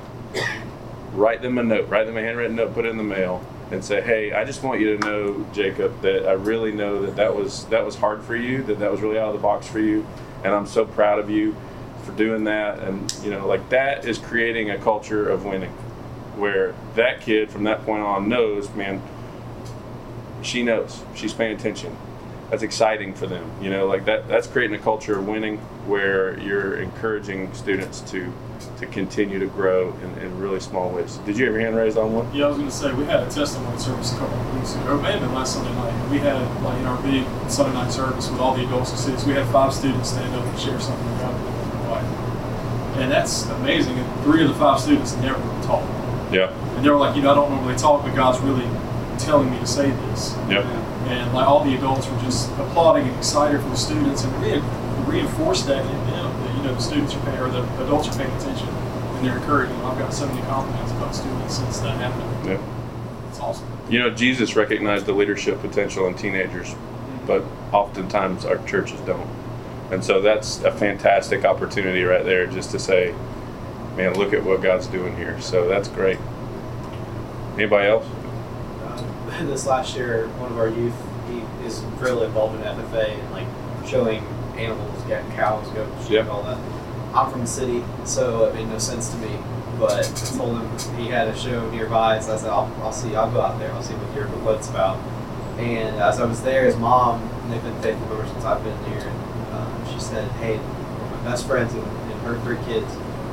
write 1.13 1.43
them 1.43 1.59
a 1.59 1.63
note, 1.65 1.89
write 1.89 2.07
them 2.07 2.17
a 2.17 2.23
handwritten 2.23 2.55
note, 2.55 2.73
put 2.73 2.87
it 2.87 2.91
in 2.91 2.99
the 2.99 3.03
mail, 3.03 3.45
and 3.71 3.85
say, 3.85 4.01
"Hey, 4.01 4.33
I 4.33 4.45
just 4.45 4.63
want 4.63 4.81
you 4.81 4.97
to 4.97 5.07
know, 5.07 5.47
Jacob, 5.53 6.01
that 6.03 6.27
I 6.27 6.33
really 6.33 6.73
know 6.73 7.03
that 7.03 7.17
that 7.17 7.35
was 7.35 7.67
that 7.67 7.85
was 7.85 7.97
hard 7.97 8.23
for 8.23 8.37
you, 8.37 8.63
that 8.65 8.79
that 8.81 8.91
was 8.91 9.01
really 9.01 9.19
out 9.19 9.29
of 9.29 9.35
the 9.35 9.43
box 9.43 9.67
for 9.67 9.79
you, 9.81 10.07
and 10.45 10.55
I'm 10.55 10.67
so 10.67 10.85
proud 10.85 11.19
of 11.19 11.31
you 11.31 11.55
for 12.05 12.13
doing 12.13 12.45
that." 12.45 12.81
And 12.81 13.13
you 13.23 13.31
know, 13.31 13.47
like 13.47 13.69
that 13.71 14.05
is 14.05 14.19
creating 14.19 14.71
a 14.71 14.79
culture 14.79 15.29
of 15.29 15.45
winning 15.45 15.73
where 16.37 16.75
that 16.95 17.21
kid 17.21 17.51
from 17.51 17.65
that 17.65 17.85
point 17.85 18.03
on 18.03 18.29
knows, 18.29 18.73
man, 18.75 19.03
she 20.43 20.63
knows, 20.63 21.03
she's 21.15 21.35
paying 21.35 21.55
attention. 21.55 21.97
That's 22.49 22.63
exciting 22.63 23.15
for 23.15 23.27
them, 23.27 23.49
you 23.61 23.71
know. 23.71 23.87
Like 23.87 24.07
that. 24.07 24.27
That's 24.27 24.47
creating 24.47 24.75
a 24.75 24.83
culture 24.83 25.19
of 25.19 25.29
winning, 25.29 25.59
where 25.87 26.39
you're 26.41 26.77
encouraging 26.77 27.53
students 27.55 28.01
to 28.11 28.33
to 28.79 28.87
continue 28.87 29.39
to 29.39 29.47
grow 29.47 29.93
in, 30.03 30.19
in 30.23 30.39
really 30.39 30.61
small 30.61 30.91
ways. 30.91 31.17
Did 31.27 31.39
you 31.39 31.47
have 31.47 31.55
your 31.55 31.63
hand 31.63 31.77
raised 31.77 31.99
on 31.99 32.13
one? 32.13 32.35
Yeah, 32.35 32.47
I 32.47 32.49
was 32.49 32.59
going 32.59 32.69
to 32.69 32.75
say 32.75 32.93
we 32.93 33.05
had 33.05 33.23
a 33.23 33.31
testimony 33.31 33.79
service 33.79 34.13
a 34.13 34.19
couple 34.19 34.39
of 34.39 34.55
weeks 34.55 34.75
ago. 34.75 34.99
It 34.99 35.03
may 35.03 35.13
have 35.13 35.21
been 35.21 35.35
last 35.35 35.55
Sunday 35.55 35.73
night. 35.75 36.11
We 36.11 36.19
had 36.19 36.41
like 36.63 36.79
in 36.79 36.87
our 36.87 37.01
big 37.03 37.25
Sunday 37.51 37.75
night 37.75 37.91
service 37.93 38.31
with 38.31 38.41
all 38.41 38.55
the 38.55 38.65
adults 38.67 38.91
and 38.91 38.99
students. 38.99 39.25
We 39.25 39.33
had 39.33 39.47
five 39.49 39.73
students 39.75 40.11
stand 40.11 40.35
up 40.35 40.45
and 40.45 40.59
share 40.59 40.81
something 40.81 41.09
about 41.17 41.33
their 41.33 41.91
life, 41.91 42.05
and 42.99 43.11
that's 43.11 43.47
amazing. 43.47 43.99
And 43.99 44.23
three 44.25 44.43
of 44.43 44.49
the 44.49 44.55
five 44.55 44.81
students 44.81 45.17
never 45.17 45.41
talked. 45.63 45.89
Yeah. 46.33 46.51
And 46.77 46.85
they 46.85 46.91
were 46.91 46.97
like, 46.97 47.17
you 47.17 47.23
know, 47.23 47.33
I 47.33 47.35
don't 47.35 47.51
normally 47.51 47.77
talk, 47.77 48.03
but 48.05 48.15
God's 48.15 48.39
really 48.41 48.69
telling 49.19 49.51
me 49.51 49.59
to 49.59 49.67
say 49.67 49.91
this. 49.91 50.37
Yep. 50.49 50.65
And 51.11 51.33
like 51.35 51.47
all 51.47 51.65
the 51.65 51.75
adults 51.75 52.09
were 52.09 52.21
just 52.21 52.51
applauding 52.53 53.09
and 53.09 53.17
excited 53.17 53.61
for 53.61 53.69
the 53.69 53.77
students, 53.77 54.25
and 54.25 54.33
re- 54.43 54.63
reinforced 55.07 55.67
that 55.67 55.85
in 55.85 56.11
them 56.11 56.30
that 56.30 56.30
you 56.61 56.67
know 56.67 56.75
the 56.75 56.81
students 56.81 57.15
are 57.15 57.25
paying 57.25 57.39
or 57.39 57.49
the 57.49 57.63
adults 57.85 58.09
are 58.09 58.19
paying 58.19 58.31
attention 58.37 58.69
and 58.69 59.27
they're 59.27 59.37
encouraging. 59.37 59.77
I've 59.77 59.99
got 59.99 60.13
so 60.13 60.27
many 60.27 60.41
compliments 60.43 60.93
about 60.93 61.15
students 61.15 61.57
since 61.57 61.81
that 61.81 61.97
happened. 61.97 62.47
Yeah. 62.47 63.29
It's 63.29 63.41
awesome. 63.41 63.67
You 63.89 63.99
know, 63.99 64.11
Jesus 64.11 64.57
recognized 64.57 65.07
the 65.07 65.13
leadership 65.13 65.61
potential 65.61 66.07
in 66.07 66.15
teenagers, 66.15 66.75
but 67.27 67.45
oftentimes 67.73 68.45
our 68.45 68.59
churches 68.67 69.01
don't. 69.01 69.29
And 69.91 70.05
so 70.05 70.21
that's 70.21 70.63
a 70.63 70.71
fantastic 70.71 71.45
opportunity 71.45 72.03
right 72.03 72.25
there 72.25 72.47
just 72.47 72.71
to 72.73 72.79
say, 72.79 73.15
man, 73.97 74.15
look 74.15 74.33
at 74.33 74.45
what 74.45 74.63
God's 74.63 74.87
doing 74.87 75.17
here. 75.17 75.41
So 75.41 75.67
that's 75.69 75.89
great. 75.89 76.19
Anybody 77.55 77.89
else? 77.89 78.07
Uh, 78.85 79.45
this 79.47 79.67
last 79.67 79.97
year, 79.97 80.29
one 80.39 80.53
of 80.53 80.59
our 80.59 80.69
youth 80.69 80.95
he 81.29 81.67
is 81.67 81.81
really 81.99 82.27
involved 82.27 82.57
in 82.57 82.63
FFA 82.63 83.11
and 83.11 83.31
like 83.33 83.47
showing 83.87 84.25
animals, 84.57 85.00
getting 85.11 85.31
cows, 85.33 85.67
goats, 85.75 86.09
Yep. 86.09 86.29
all 86.31 86.43
that. 86.45 86.57
I'm 87.13 87.31
from 87.31 87.41
the 87.41 87.47
city, 87.47 87.83
so 88.05 88.45
it 88.45 88.55
made 88.55 88.69
no 88.69 88.79
sense 88.79 89.09
to 89.11 89.17
me. 89.19 89.37
But 89.79 89.93
I 89.99 90.03
told 90.37 90.59
him 90.61 90.97
he 90.97 91.09
had 91.09 91.27
a 91.29 91.37
show 91.37 91.69
nearby, 91.71 92.21
so 92.21 92.35
I 92.35 92.37
said, 92.37 92.51
I'll, 92.51 92.71
I'll 92.83 92.93
see, 92.93 93.17
I'll 93.17 93.31
go 93.33 93.41
out 93.41 93.59
there, 93.59 93.73
I'll 93.73 93.83
see 93.83 93.95
what 93.95 94.15
your 94.15 94.27
what 94.45 94.57
it's 94.57 94.71
about. 94.71 94.97
And 95.59 95.97
as 96.01 96.21
I 96.21 96.25
was 96.27 96.43
there, 96.43 96.65
his 96.65 96.77
mom, 96.77 97.21
and 97.23 97.53
they've 97.53 97.63
been 97.63 97.81
faithful 97.83 98.13
ever 98.17 98.27
since 98.29 98.45
I've 98.45 98.63
been 98.63 98.79
here, 98.85 99.03
and 99.09 99.19
uh, 99.53 99.93
she 99.93 99.99
said, 99.99 100.31
hey, 100.33 100.57
my 100.59 101.21
best 101.25 101.47
friends 101.47 101.75
and, 101.75 101.83
and 101.83 102.21
her 102.23 102.39
three 102.41 102.59
kids 102.67 102.87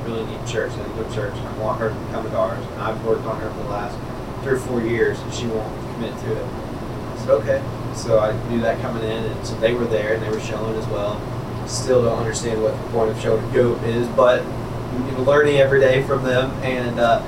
really 0.06 0.26
need 0.26 0.48
church. 0.48 0.72
They 0.72 0.82
need 0.84 0.96
to 0.98 1.04
go 1.04 1.10
to 1.10 1.14
church. 1.16 1.34
and 1.38 1.48
I 1.48 1.58
want 1.60 1.80
her 1.80 1.90
to 1.90 1.96
come 2.12 2.24
to 2.26 2.36
ours. 2.38 2.66
And 2.66 2.82
I've 2.82 3.04
worked 3.06 3.26
on 3.26 3.40
her 3.40 3.50
for 3.52 3.64
the 3.64 3.70
last 3.70 3.96
three 4.44 4.54
or 4.54 4.60
four 4.60 4.82
years, 4.82 5.20
and 5.20 5.34
she 5.34 5.46
won't 5.48 5.70
commit 5.94 6.18
to 6.22 6.32
it. 6.34 6.44
I 6.46 7.18
said, 7.20 7.30
okay. 7.44 7.62
So 7.94 8.20
I 8.20 8.32
knew 8.50 8.62
that 8.62 8.80
coming 8.82 9.04
in, 9.04 9.24
and 9.26 9.46
so 9.46 9.54
they 9.60 9.74
were 9.74 9.86
there 9.86 10.14
and 10.16 10.24
they 10.24 10.30
were 10.30 10.40
showing 10.40 10.76
as 10.76 10.88
well. 10.88 11.20
Still 11.68 12.04
don't 12.04 12.18
understand 12.18 12.64
what 12.64 12.72
the 12.82 12.90
point 12.90 13.12
of 13.12 13.20
showing 13.20 13.52
goat 13.52 13.84
is, 13.84 14.08
but 14.10 14.42
you 14.42 15.12
know, 15.12 15.24
learning 15.24 15.58
every 15.58 15.80
day 15.82 16.02
from 16.04 16.24
them 16.24 16.50
and 16.64 16.98
uh, 17.00 17.22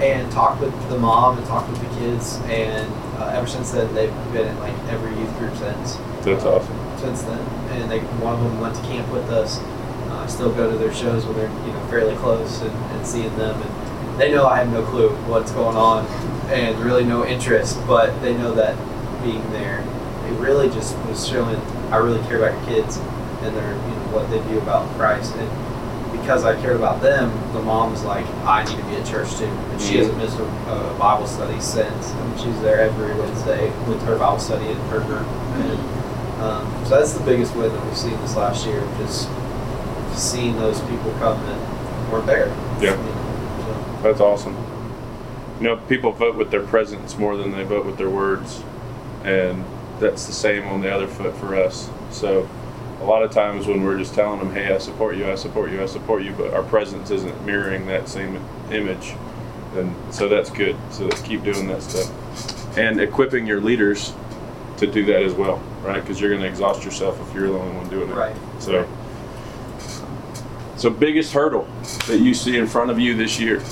and 0.00 0.30
talk 0.32 0.58
with 0.60 0.72
the 0.88 0.98
mom 0.98 1.38
and 1.38 1.46
talk 1.46 1.68
with 1.68 1.80
the 1.80 2.00
kids, 2.00 2.36
and 2.46 2.90
uh, 3.18 3.28
ever 3.34 3.46
since 3.46 3.72
then 3.72 3.94
they've 3.94 4.12
been 4.32 4.48
in 4.48 4.58
like 4.60 4.74
every 4.88 5.10
youth 5.18 5.38
group 5.38 5.54
since. 5.56 5.96
That's 6.24 6.44
awesome. 6.44 6.98
Since 6.98 7.22
then, 7.22 7.38
and 7.72 7.90
they 7.90 8.00
one 8.24 8.34
of 8.34 8.40
them 8.42 8.60
went 8.60 8.74
to 8.76 8.82
camp 8.82 9.10
with 9.12 9.28
us. 9.30 9.58
Uh, 9.58 10.22
I 10.24 10.26
still 10.28 10.52
go 10.52 10.70
to 10.70 10.78
their 10.78 10.92
shows 10.92 11.26
when 11.26 11.36
they're 11.36 11.66
you 11.66 11.72
know 11.72 11.86
fairly 11.88 12.16
close 12.16 12.62
and, 12.62 12.70
and 12.70 13.06
seeing 13.06 13.36
them, 13.36 13.60
and 13.60 14.20
they 14.20 14.32
know 14.32 14.46
I 14.46 14.58
have 14.58 14.72
no 14.72 14.82
clue 14.86 15.10
what's 15.28 15.52
going 15.52 15.76
on 15.76 16.06
and 16.50 16.78
really 16.78 17.04
no 17.04 17.26
interest, 17.26 17.78
but 17.86 18.18
they 18.22 18.34
know 18.34 18.54
that 18.54 18.76
being 19.22 19.42
there, 19.52 19.80
it 20.26 20.32
really 20.38 20.68
just 20.68 20.96
was 21.00 21.28
showing 21.28 21.56
I 21.92 21.96
really 21.96 22.22
care 22.26 22.38
about 22.38 22.68
your 22.68 22.82
kids 22.82 22.98
and 23.44 23.56
their 23.56 23.72
you 23.72 23.94
know 23.94 24.08
what 24.12 24.30
they 24.30 24.40
view 24.48 24.58
about 24.58 24.88
Christ 24.96 25.34
and 25.36 25.48
because 26.24 26.44
I 26.44 26.58
cared 26.60 26.76
about 26.76 27.02
them, 27.02 27.30
the 27.52 27.60
mom 27.60 27.90
was 27.90 28.02
like, 28.04 28.24
I 28.46 28.64
need 28.64 28.78
to 28.78 28.84
be 28.84 28.96
at 28.96 29.06
church 29.06 29.36
too. 29.36 29.44
And 29.44 29.80
she 29.80 29.98
hasn't 29.98 30.16
missed 30.16 30.38
a, 30.38 30.44
a 30.44 30.96
Bible 30.98 31.26
study 31.26 31.60
since. 31.60 32.12
And 32.12 32.40
she's 32.40 32.58
there 32.62 32.80
every 32.80 33.14
Wednesday 33.14 33.68
with 33.86 34.00
her 34.04 34.16
Bible 34.16 34.38
study 34.38 34.68
in 34.68 34.76
her 34.88 35.00
group. 35.00 35.26
And 35.26 36.40
um, 36.40 36.84
so 36.86 36.98
that's 36.98 37.12
the 37.12 37.24
biggest 37.24 37.54
win 37.54 37.70
that 37.70 37.84
we've 37.84 37.96
seen 37.96 38.18
this 38.22 38.36
last 38.36 38.64
year, 38.64 38.80
just 38.98 39.28
seeing 40.14 40.56
those 40.56 40.80
people 40.82 41.12
come 41.18 41.38
that 41.44 42.10
weren't 42.10 42.26
there. 42.26 42.48
Yeah. 42.80 42.92
You 42.92 43.62
know, 43.64 44.00
That's 44.02 44.20
awesome. 44.20 44.56
You 45.58 45.64
know, 45.64 45.76
people 45.88 46.12
vote 46.12 46.36
with 46.36 46.50
their 46.50 46.62
presence 46.62 47.18
more 47.18 47.36
than 47.36 47.50
they 47.50 47.64
vote 47.64 47.84
with 47.84 47.98
their 47.98 48.10
words. 48.10 48.62
And 49.24 49.64
that's 49.98 50.26
the 50.26 50.32
same 50.32 50.66
on 50.68 50.80
the 50.80 50.90
other 50.90 51.06
foot 51.06 51.36
for 51.36 51.54
us. 51.54 51.90
So 52.10 52.48
a 53.04 53.06
lot 53.06 53.22
of 53.22 53.30
times 53.30 53.66
when 53.66 53.82
we're 53.82 53.98
just 53.98 54.14
telling 54.14 54.38
them, 54.38 54.50
hey, 54.54 54.74
I 54.74 54.78
support 54.78 55.16
you, 55.16 55.30
I 55.30 55.34
support 55.34 55.70
you, 55.70 55.82
I 55.82 55.86
support 55.86 56.22
you, 56.22 56.32
but 56.32 56.54
our 56.54 56.62
presence 56.62 57.10
isn't 57.10 57.44
mirroring 57.44 57.86
that 57.86 58.08
same 58.08 58.42
image, 58.70 59.12
then 59.74 59.94
so 60.10 60.26
that's 60.26 60.48
good. 60.48 60.74
So 60.90 61.04
let's 61.04 61.20
keep 61.20 61.44
doing 61.44 61.68
that 61.68 61.82
stuff. 61.82 62.78
And 62.78 62.98
equipping 62.98 63.46
your 63.46 63.60
leaders 63.60 64.14
to 64.78 64.86
do 64.86 65.04
that 65.04 65.22
as 65.22 65.34
well, 65.34 65.58
right? 65.82 66.00
Because 66.00 66.18
you're 66.18 66.30
going 66.30 66.42
to 66.42 66.48
exhaust 66.48 66.82
yourself 66.82 67.20
if 67.28 67.34
you're 67.34 67.48
the 67.48 67.58
only 67.58 67.76
one 67.76 67.90
doing 67.90 68.08
it. 68.08 68.14
Right. 68.14 68.36
So, 68.58 68.88
so 70.76 70.88
biggest 70.88 71.34
hurdle 71.34 71.68
that 72.06 72.20
you 72.20 72.32
see 72.32 72.56
in 72.56 72.66
front 72.66 72.90
of 72.90 72.98
you 72.98 73.14
this 73.14 73.38
year. 73.38 73.62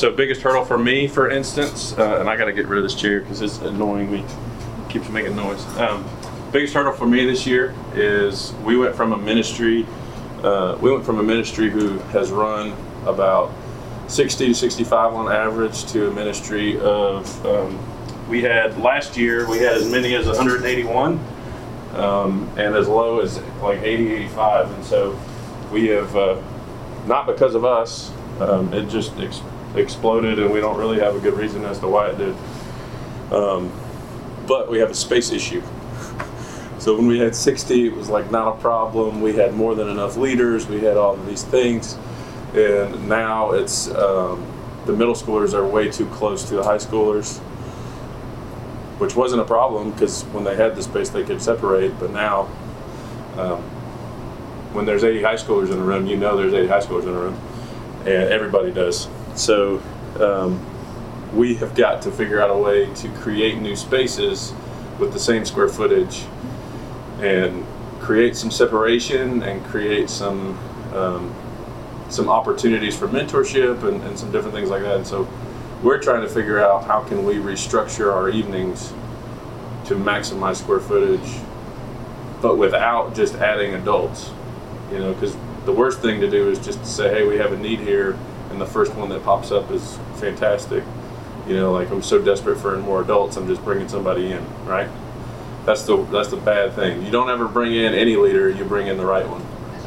So 0.00 0.10
biggest 0.10 0.40
hurdle 0.40 0.64
for 0.64 0.78
me, 0.78 1.06
for 1.06 1.28
instance, 1.28 1.92
uh, 1.98 2.20
and 2.20 2.30
I 2.30 2.34
got 2.34 2.46
to 2.46 2.54
get 2.54 2.66
rid 2.68 2.78
of 2.78 2.84
this 2.84 2.94
chair 2.94 3.20
because 3.20 3.42
it's 3.42 3.58
annoying 3.58 4.10
me. 4.10 4.24
Keeps 4.88 5.10
making 5.10 5.36
noise. 5.36 5.62
Um, 5.76 6.08
biggest 6.52 6.72
hurdle 6.72 6.94
for 6.94 7.04
me 7.04 7.26
this 7.26 7.46
year 7.46 7.74
is 7.92 8.54
we 8.64 8.78
went 8.78 8.96
from 8.96 9.12
a 9.12 9.18
ministry. 9.18 9.86
Uh, 10.42 10.78
we 10.80 10.90
went 10.90 11.04
from 11.04 11.18
a 11.18 11.22
ministry 11.22 11.68
who 11.68 11.98
has 12.14 12.30
run 12.30 12.74
about 13.04 13.52
60 14.08 14.46
to 14.46 14.54
65 14.54 15.12
on 15.12 15.30
average 15.30 15.84
to 15.92 16.08
a 16.08 16.10
ministry 16.14 16.80
of. 16.80 17.44
Um, 17.44 17.78
we 18.26 18.40
had 18.40 18.78
last 18.78 19.18
year 19.18 19.46
we 19.50 19.58
had 19.58 19.74
as 19.74 19.90
many 19.90 20.14
as 20.14 20.26
181 20.26 21.20
um, 21.96 22.48
and 22.56 22.74
as 22.74 22.88
low 22.88 23.20
as 23.20 23.38
like 23.60 23.82
80 23.82 24.14
85 24.14 24.70
and 24.70 24.84
so 24.84 25.20
we 25.70 25.88
have 25.88 26.16
uh, 26.16 26.40
not 27.06 27.26
because 27.26 27.54
of 27.54 27.66
us 27.66 28.12
um, 28.40 28.72
it 28.72 28.88
just 28.88 29.18
exploded 29.76 30.38
and 30.38 30.52
we 30.52 30.60
don't 30.60 30.78
really 30.78 30.98
have 30.98 31.14
a 31.14 31.20
good 31.20 31.34
reason 31.34 31.64
as 31.64 31.78
to 31.80 31.88
why 31.88 32.08
it 32.08 32.18
did. 32.18 32.34
Um, 33.32 33.72
but 34.46 34.70
we 34.70 34.78
have 34.78 34.90
a 34.90 34.94
space 34.94 35.30
issue. 35.30 35.62
So 36.80 36.96
when 36.96 37.06
we 37.06 37.18
had 37.18 37.36
60 37.36 37.88
it 37.88 37.94
was 37.94 38.08
like 38.08 38.30
not 38.30 38.56
a 38.56 38.58
problem. 38.58 39.20
We 39.20 39.34
had 39.34 39.52
more 39.52 39.74
than 39.74 39.90
enough 39.90 40.16
leaders. 40.16 40.66
We 40.66 40.80
had 40.80 40.96
all 40.96 41.12
of 41.12 41.26
these 41.26 41.42
things. 41.42 41.98
And 42.54 43.06
now 43.06 43.50
it's 43.50 43.90
um, 43.90 44.50
the 44.86 44.94
middle 44.94 45.12
schoolers 45.12 45.52
are 45.52 45.66
way 45.66 45.90
too 45.90 46.06
close 46.06 46.42
to 46.48 46.54
the 46.54 46.64
high 46.64 46.78
schoolers 46.78 47.38
which 49.00 49.16
wasn't 49.16 49.40
a 49.40 49.44
problem 49.46 49.90
because 49.92 50.24
when 50.24 50.44
they 50.44 50.54
had 50.54 50.76
the 50.76 50.82
space 50.82 51.08
they 51.08 51.24
could 51.24 51.40
separate. 51.40 51.98
But 51.98 52.10
now, 52.10 52.42
um, 53.38 53.62
when 54.74 54.84
there's 54.84 55.02
80 55.02 55.22
high 55.22 55.36
schoolers 55.36 55.72
in 55.72 55.78
a 55.78 55.82
room, 55.82 56.06
you 56.06 56.16
know 56.16 56.36
there's 56.36 56.52
80 56.52 56.68
high 56.68 56.80
schoolers 56.80 57.04
in 57.04 57.08
a 57.08 57.12
room, 57.18 57.40
and 58.00 58.28
everybody 58.30 58.70
does. 58.70 59.08
So 59.40 59.80
um, 60.20 60.60
we 61.34 61.54
have 61.56 61.74
got 61.74 62.02
to 62.02 62.10
figure 62.10 62.42
out 62.42 62.50
a 62.50 62.56
way 62.56 62.92
to 62.94 63.08
create 63.14 63.58
new 63.58 63.74
spaces 63.74 64.52
with 64.98 65.14
the 65.14 65.18
same 65.18 65.46
square 65.46 65.68
footage 65.68 66.24
and 67.20 67.64
create 68.00 68.36
some 68.36 68.50
separation 68.50 69.42
and 69.42 69.64
create 69.64 70.10
some 70.10 70.58
um, 70.94 71.34
some 72.10 72.28
opportunities 72.28 72.96
for 72.96 73.06
mentorship 73.06 73.84
and, 73.84 74.02
and 74.02 74.18
some 74.18 74.32
different 74.32 74.54
things 74.54 74.68
like 74.68 74.82
that. 74.82 74.96
And 74.96 75.06
so 75.06 75.28
we're 75.82 76.02
trying 76.02 76.22
to 76.22 76.28
figure 76.28 76.62
out 76.62 76.84
how 76.84 77.02
can 77.04 77.24
we 77.24 77.36
restructure 77.36 78.12
our 78.12 78.28
evenings 78.28 78.92
to 79.86 79.94
maximize 79.94 80.56
square 80.56 80.80
footage 80.80 81.40
but 82.42 82.56
without 82.56 83.14
just 83.14 83.34
adding 83.36 83.74
adults 83.74 84.30
you 84.92 84.98
know 84.98 85.12
because 85.14 85.36
the 85.64 85.72
worst 85.72 86.00
thing 86.00 86.20
to 86.20 86.30
do 86.30 86.50
is 86.50 86.58
just 86.58 86.78
to 86.80 86.86
say 86.86 87.08
hey 87.10 87.26
we 87.26 87.36
have 87.36 87.52
a 87.52 87.56
need 87.56 87.80
here 87.80 88.18
the 88.60 88.66
first 88.66 88.94
one 88.94 89.08
that 89.08 89.24
pops 89.24 89.50
up 89.50 89.70
is 89.70 89.98
fantastic. 90.16 90.84
You 91.48 91.56
know 91.56 91.72
like 91.72 91.90
i'm 91.90 92.02
so 92.02 92.22
desperate 92.22 92.58
for 92.58 92.76
more 92.78 93.00
adults 93.00 93.36
i'm 93.36 93.48
just 93.48 93.64
bringing 93.64 93.88
somebody 93.88 94.30
in 94.30 94.44
right? 94.66 94.88
That's 95.64 95.82
the 95.82 95.96
that's 96.04 96.28
the 96.28 96.36
bad 96.36 96.72
thing. 96.74 97.04
You 97.04 97.10
don't 97.10 97.30
ever 97.30 97.46
bring 97.48 97.74
in 97.74 97.94
any 97.94 98.16
leader 98.16 98.48
you 98.48 98.64
bring 98.64 98.86
in 98.86 98.96
the 98.96 99.04
right 99.04 99.26
one. 99.28 99.42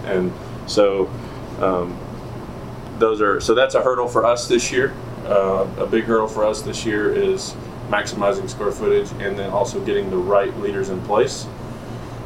And 0.06 0.32
so 0.70 1.10
um, 1.60 1.98
those 3.00 3.22
are 3.22 3.40
so 3.40 3.54
that's 3.54 3.76
a 3.76 3.82
hurdle 3.82 4.08
for 4.08 4.26
us 4.26 4.48
this 4.48 4.72
year. 4.72 4.94
Uh, 5.26 5.68
a 5.78 5.88
big 5.88 6.04
hurdle 6.04 6.28
for 6.28 6.44
us 6.46 6.62
this 6.62 6.86
year 6.86 7.14
is 7.14 7.56
maximizing 7.90 8.50
square 8.50 8.72
footage 8.72 9.12
and 9.22 9.38
then 9.38 9.50
also 9.50 9.84
getting 9.84 10.10
the 10.10 10.18
right 10.18 10.56
leaders 10.60 10.90
in 10.90 11.02
place. 11.02 11.48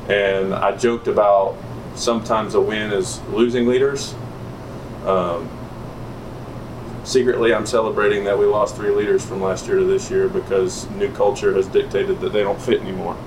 And 0.10 0.54
I 0.54 0.76
joked 0.76 1.08
about 1.08 1.58
sometimes 1.96 2.56
a 2.56 2.62
win 2.62 2.92
is 2.92 3.22
losing 3.30 3.68
leaders. 3.68 4.14
Um, 5.06 5.50
secretly, 7.08 7.54
I'm 7.54 7.66
celebrating 7.66 8.26
that 8.26 8.38
we 8.38 8.46
lost 8.46 8.76
three 8.76 8.92
leaders 8.92 9.26
from 9.26 9.42
last 9.42 9.66
year 9.66 9.78
to 9.78 9.86
this 9.86 10.12
year 10.12 10.28
because 10.28 10.90
new 10.92 11.10
culture 11.14 11.54
has 11.54 11.68
dictated 11.68 12.20
that 12.20 12.34
they 12.34 12.44
don't 12.44 12.62
fit 12.62 12.82
anymore. 12.82 13.18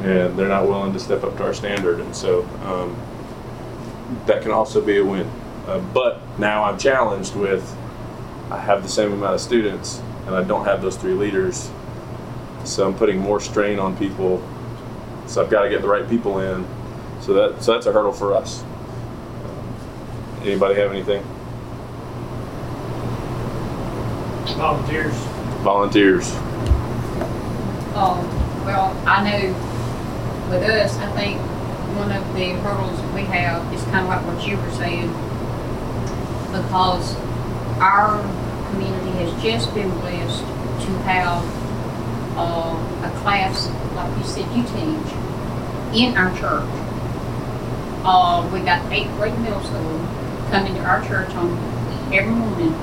And 0.00 0.38
they're 0.38 0.48
not 0.48 0.66
willing 0.68 0.92
to 0.92 1.00
step 1.00 1.24
up 1.24 1.36
to 1.38 1.44
our 1.44 1.54
standard. 1.54 2.00
And 2.00 2.14
so 2.14 2.44
um, 2.64 2.96
that 4.26 4.42
can 4.42 4.52
also 4.52 4.80
be 4.80 4.98
a 4.98 5.04
win. 5.04 5.28
Uh, 5.66 5.80
but 5.92 6.20
now 6.38 6.64
I'm 6.64 6.78
challenged 6.78 7.34
with 7.34 7.76
I 8.50 8.58
have 8.58 8.82
the 8.82 8.88
same 8.88 9.12
amount 9.12 9.34
of 9.34 9.40
students 9.40 10.00
and 10.26 10.34
I 10.34 10.44
don't 10.44 10.64
have 10.64 10.82
those 10.82 10.96
three 10.96 11.14
leaders. 11.14 11.70
So 12.64 12.86
I'm 12.86 12.94
putting 12.94 13.18
more 13.18 13.40
strain 13.40 13.78
on 13.78 13.96
people. 13.96 14.46
So 15.26 15.42
I've 15.42 15.50
got 15.50 15.62
to 15.62 15.70
get 15.70 15.82
the 15.82 15.88
right 15.88 16.08
people 16.08 16.38
in. 16.38 16.66
So 17.20 17.32
that 17.34 17.62
so 17.62 17.72
that's 17.72 17.86
a 17.86 17.92
hurdle 17.92 18.12
for 18.12 18.34
us. 18.34 18.62
Anybody 20.42 20.74
have 20.74 20.90
anything? 20.90 21.24
Volunteers. 24.54 25.14
Volunteers. 25.62 26.34
Um, 27.94 28.18
well, 28.64 28.96
I 29.06 29.22
know 29.22 29.52
with 30.50 30.62
us, 30.62 30.96
I 30.98 31.10
think 31.12 31.40
one 31.96 32.10
of 32.10 32.22
the 32.34 32.50
hurdles 32.60 33.00
that 33.00 33.14
we 33.14 33.22
have 33.22 33.72
is 33.72 33.82
kind 33.84 34.00
of 34.00 34.08
like 34.08 34.26
what 34.26 34.46
you 34.46 34.56
were 34.56 34.70
saying, 34.72 35.08
because 36.52 37.16
our 37.80 38.22
community 38.70 39.10
has 39.24 39.42
just 39.42 39.74
been 39.74 39.90
blessed 40.00 40.40
to 40.40 40.92
have 41.04 41.44
uh, 42.36 42.74
a 43.06 43.20
class, 43.20 43.68
like 43.94 44.16
you 44.18 44.24
said, 44.24 44.46
you 44.56 44.62
teach, 44.64 45.12
in 45.94 46.16
our 46.16 46.30
church. 46.38 46.68
Uh, 48.04 48.48
we 48.52 48.60
got 48.60 48.90
eighth 48.90 49.10
grade 49.16 49.38
middle 49.40 49.62
school 49.62 49.98
coming 50.50 50.74
to 50.74 50.80
our 50.80 51.06
church 51.06 51.30
on 51.34 51.56
every 52.12 52.32
morning 52.32 52.74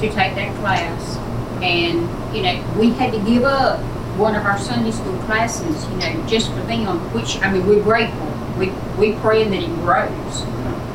to 0.00 0.08
take 0.10 0.34
that 0.34 0.54
class. 0.60 1.16
And, 1.62 2.08
you 2.34 2.42
know, 2.42 2.78
we 2.78 2.90
had 2.90 3.12
to 3.12 3.18
give 3.20 3.44
up 3.44 3.80
one 4.16 4.34
of 4.34 4.44
our 4.44 4.58
Sunday 4.58 4.90
school 4.90 5.16
classes, 5.22 5.88
you 5.90 5.96
know, 5.96 6.26
just 6.26 6.48
for 6.50 6.60
them, 6.60 6.98
which, 7.12 7.40
I 7.42 7.52
mean, 7.52 7.66
we're 7.66 7.82
grateful. 7.82 8.26
We, 8.58 8.70
we 8.98 9.14
pray 9.18 9.44
that 9.44 9.62
it 9.62 9.74
grows, 9.76 10.42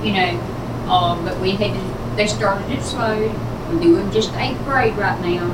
you 0.03 0.13
know, 0.13 0.39
uh, 0.87 1.21
but 1.23 1.39
we 1.39 1.51
had 1.51 1.73
to, 1.73 2.15
they 2.15 2.27
started 2.27 2.69
it 2.71 2.81
slow. 2.81 3.27
We're 3.69 3.81
doing 3.81 4.11
just 4.11 4.33
eighth 4.35 4.63
grade 4.63 4.95
right 4.95 5.19
now. 5.21 5.53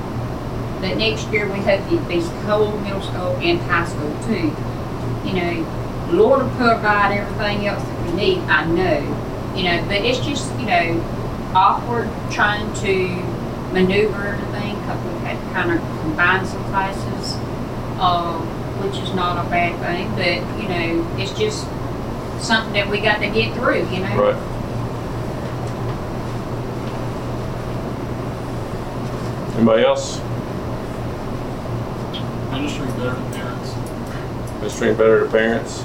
But 0.79 0.97
next 0.97 1.27
year 1.29 1.51
we 1.51 1.59
hope 1.59 1.81
it 1.91 2.07
be 2.07 2.21
whole 2.45 2.77
middle 2.79 3.01
school 3.01 3.35
and 3.37 3.59
high 3.61 3.87
school 3.87 4.15
too. 4.23 4.53
You 5.27 5.33
know, 5.33 6.11
Lord 6.11 6.43
will 6.43 6.49
provide 6.51 7.17
everything 7.17 7.65
else 7.65 7.81
that 7.81 8.05
we 8.05 8.11
need, 8.13 8.39
I 8.41 8.65
know. 8.65 9.53
You 9.55 9.63
know, 9.63 9.85
but 9.87 9.97
it's 9.97 10.19
just, 10.19 10.51
you 10.59 10.67
know, 10.67 11.51
awkward 11.55 12.09
trying 12.29 12.71
to 12.75 13.34
maneuver 13.75 14.25
everything 14.25 14.79
because 14.79 15.03
we've 15.03 15.21
had 15.21 15.37
to 15.37 15.53
kind 15.53 15.71
of 15.71 15.79
combine 16.01 16.45
some 16.45 16.63
classes, 16.65 17.33
um, 17.99 18.41
which 18.81 18.97
is 19.03 19.13
not 19.13 19.45
a 19.45 19.49
bad 19.49 19.77
thing, 19.81 20.09
but, 20.15 20.39
you 20.61 20.69
know, 20.69 21.05
it's 21.19 21.37
just 21.37 21.67
something 22.41 22.73
that 22.73 22.89
we 22.89 23.01
got 23.01 23.19
to 23.19 23.29
get 23.29 23.53
through, 23.55 23.85
you 23.89 23.99
know? 23.99 24.15
Right. 24.15 24.35
Anybody 29.55 29.83
else? 29.83 30.19
Ministry 32.51 32.87
better 32.87 33.13
than 33.13 33.33
parents. 33.33 33.75
Ministering 34.59 34.95
better 34.95 35.25
to 35.25 35.31
parents? 35.31 35.83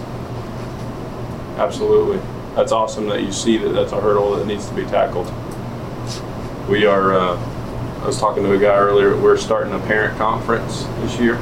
Absolutely. 1.58 2.20
That's 2.54 2.70
awesome 2.70 3.08
that 3.08 3.22
you 3.22 3.32
see 3.32 3.58
that 3.58 3.70
that's 3.70 3.92
a 3.92 4.00
hurdle 4.00 4.36
that 4.36 4.46
needs 4.46 4.68
to 4.68 4.74
be 4.74 4.84
tackled. 4.84 5.32
We 6.68 6.86
are, 6.86 7.14
uh, 7.14 7.49
I 8.02 8.06
was 8.06 8.18
talking 8.18 8.42
to 8.44 8.52
a 8.52 8.58
guy 8.58 8.76
earlier, 8.76 9.16
we're 9.16 9.36
starting 9.36 9.72
a 9.74 9.78
parent 9.80 10.16
conference 10.16 10.84
this 11.02 11.18
year. 11.20 11.36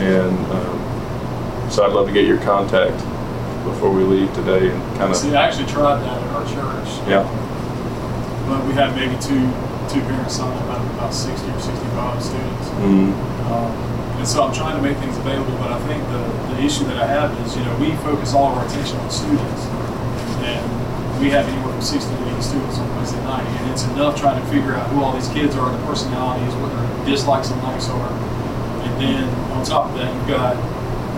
And 0.00 0.36
um, 0.52 1.70
so 1.70 1.84
I'd 1.84 1.92
love 1.92 2.06
to 2.06 2.12
get 2.12 2.26
your 2.26 2.38
contact 2.38 2.96
before 3.64 3.90
we 3.92 4.02
leave 4.04 4.32
today 4.34 4.70
and 4.70 4.80
kind 4.96 5.10
of, 5.10 5.16
See, 5.16 5.34
I 5.36 5.46
actually 5.46 5.66
tried 5.68 6.00
that 6.00 6.16
at 6.16 6.30
our 6.32 6.44
church, 6.48 6.88
yeah, 7.06 7.28
but 8.48 8.64
we 8.66 8.72
had 8.72 8.96
maybe 8.96 9.12
two 9.20 9.44
two 9.92 10.00
parents 10.08 10.36
sign 10.36 10.56
up 10.56 10.64
out 10.70 10.80
of 10.80 10.94
about 10.94 11.12
60 11.12 11.50
or 11.50 11.58
65 11.60 12.22
students. 12.22 12.68
mm, 12.80 13.12
Um, 13.50 13.70
and 14.16 14.26
so 14.26 14.44
I'm 14.44 14.54
trying 14.54 14.76
to 14.76 14.82
make 14.82 14.96
things 14.98 15.18
available, 15.18 15.52
but 15.58 15.72
I 15.72 15.80
think 15.84 16.00
the, 16.08 16.54
the 16.54 16.62
issue 16.62 16.84
that 16.84 16.96
I 16.96 17.06
have 17.06 17.34
is, 17.44 17.56
you 17.56 17.64
know, 17.64 17.74
we 17.76 17.90
focus 18.06 18.32
all 18.32 18.52
of 18.52 18.58
our 18.58 18.64
attention 18.66 18.96
on 18.98 19.10
students. 19.10 19.66
And 20.46 21.20
we 21.20 21.28
have 21.30 21.44
anywhere 21.48 21.72
from 21.74 21.82
60 21.82 22.06
to 22.14 22.19
80 22.40 22.48
students 22.48 22.78
on 22.78 22.88
Wednesday 22.96 23.22
night. 23.24 23.44
And 23.44 23.70
it's 23.70 23.84
enough 23.84 24.18
trying 24.18 24.40
to 24.40 24.46
figure 24.48 24.74
out 24.74 24.88
who 24.90 25.02
all 25.02 25.12
these 25.12 25.28
kids 25.28 25.54
are, 25.56 25.70
their 25.70 25.86
personalities, 25.86 26.54
what 26.56 26.72
their 26.72 27.06
dislikes 27.06 27.50
and 27.50 27.62
likes 27.62 27.88
are. 27.88 28.10
And 28.82 29.00
then 29.00 29.28
on 29.52 29.64
top 29.64 29.90
of 29.90 29.94
that, 29.96 30.14
you've 30.14 30.28
got, 30.28 30.56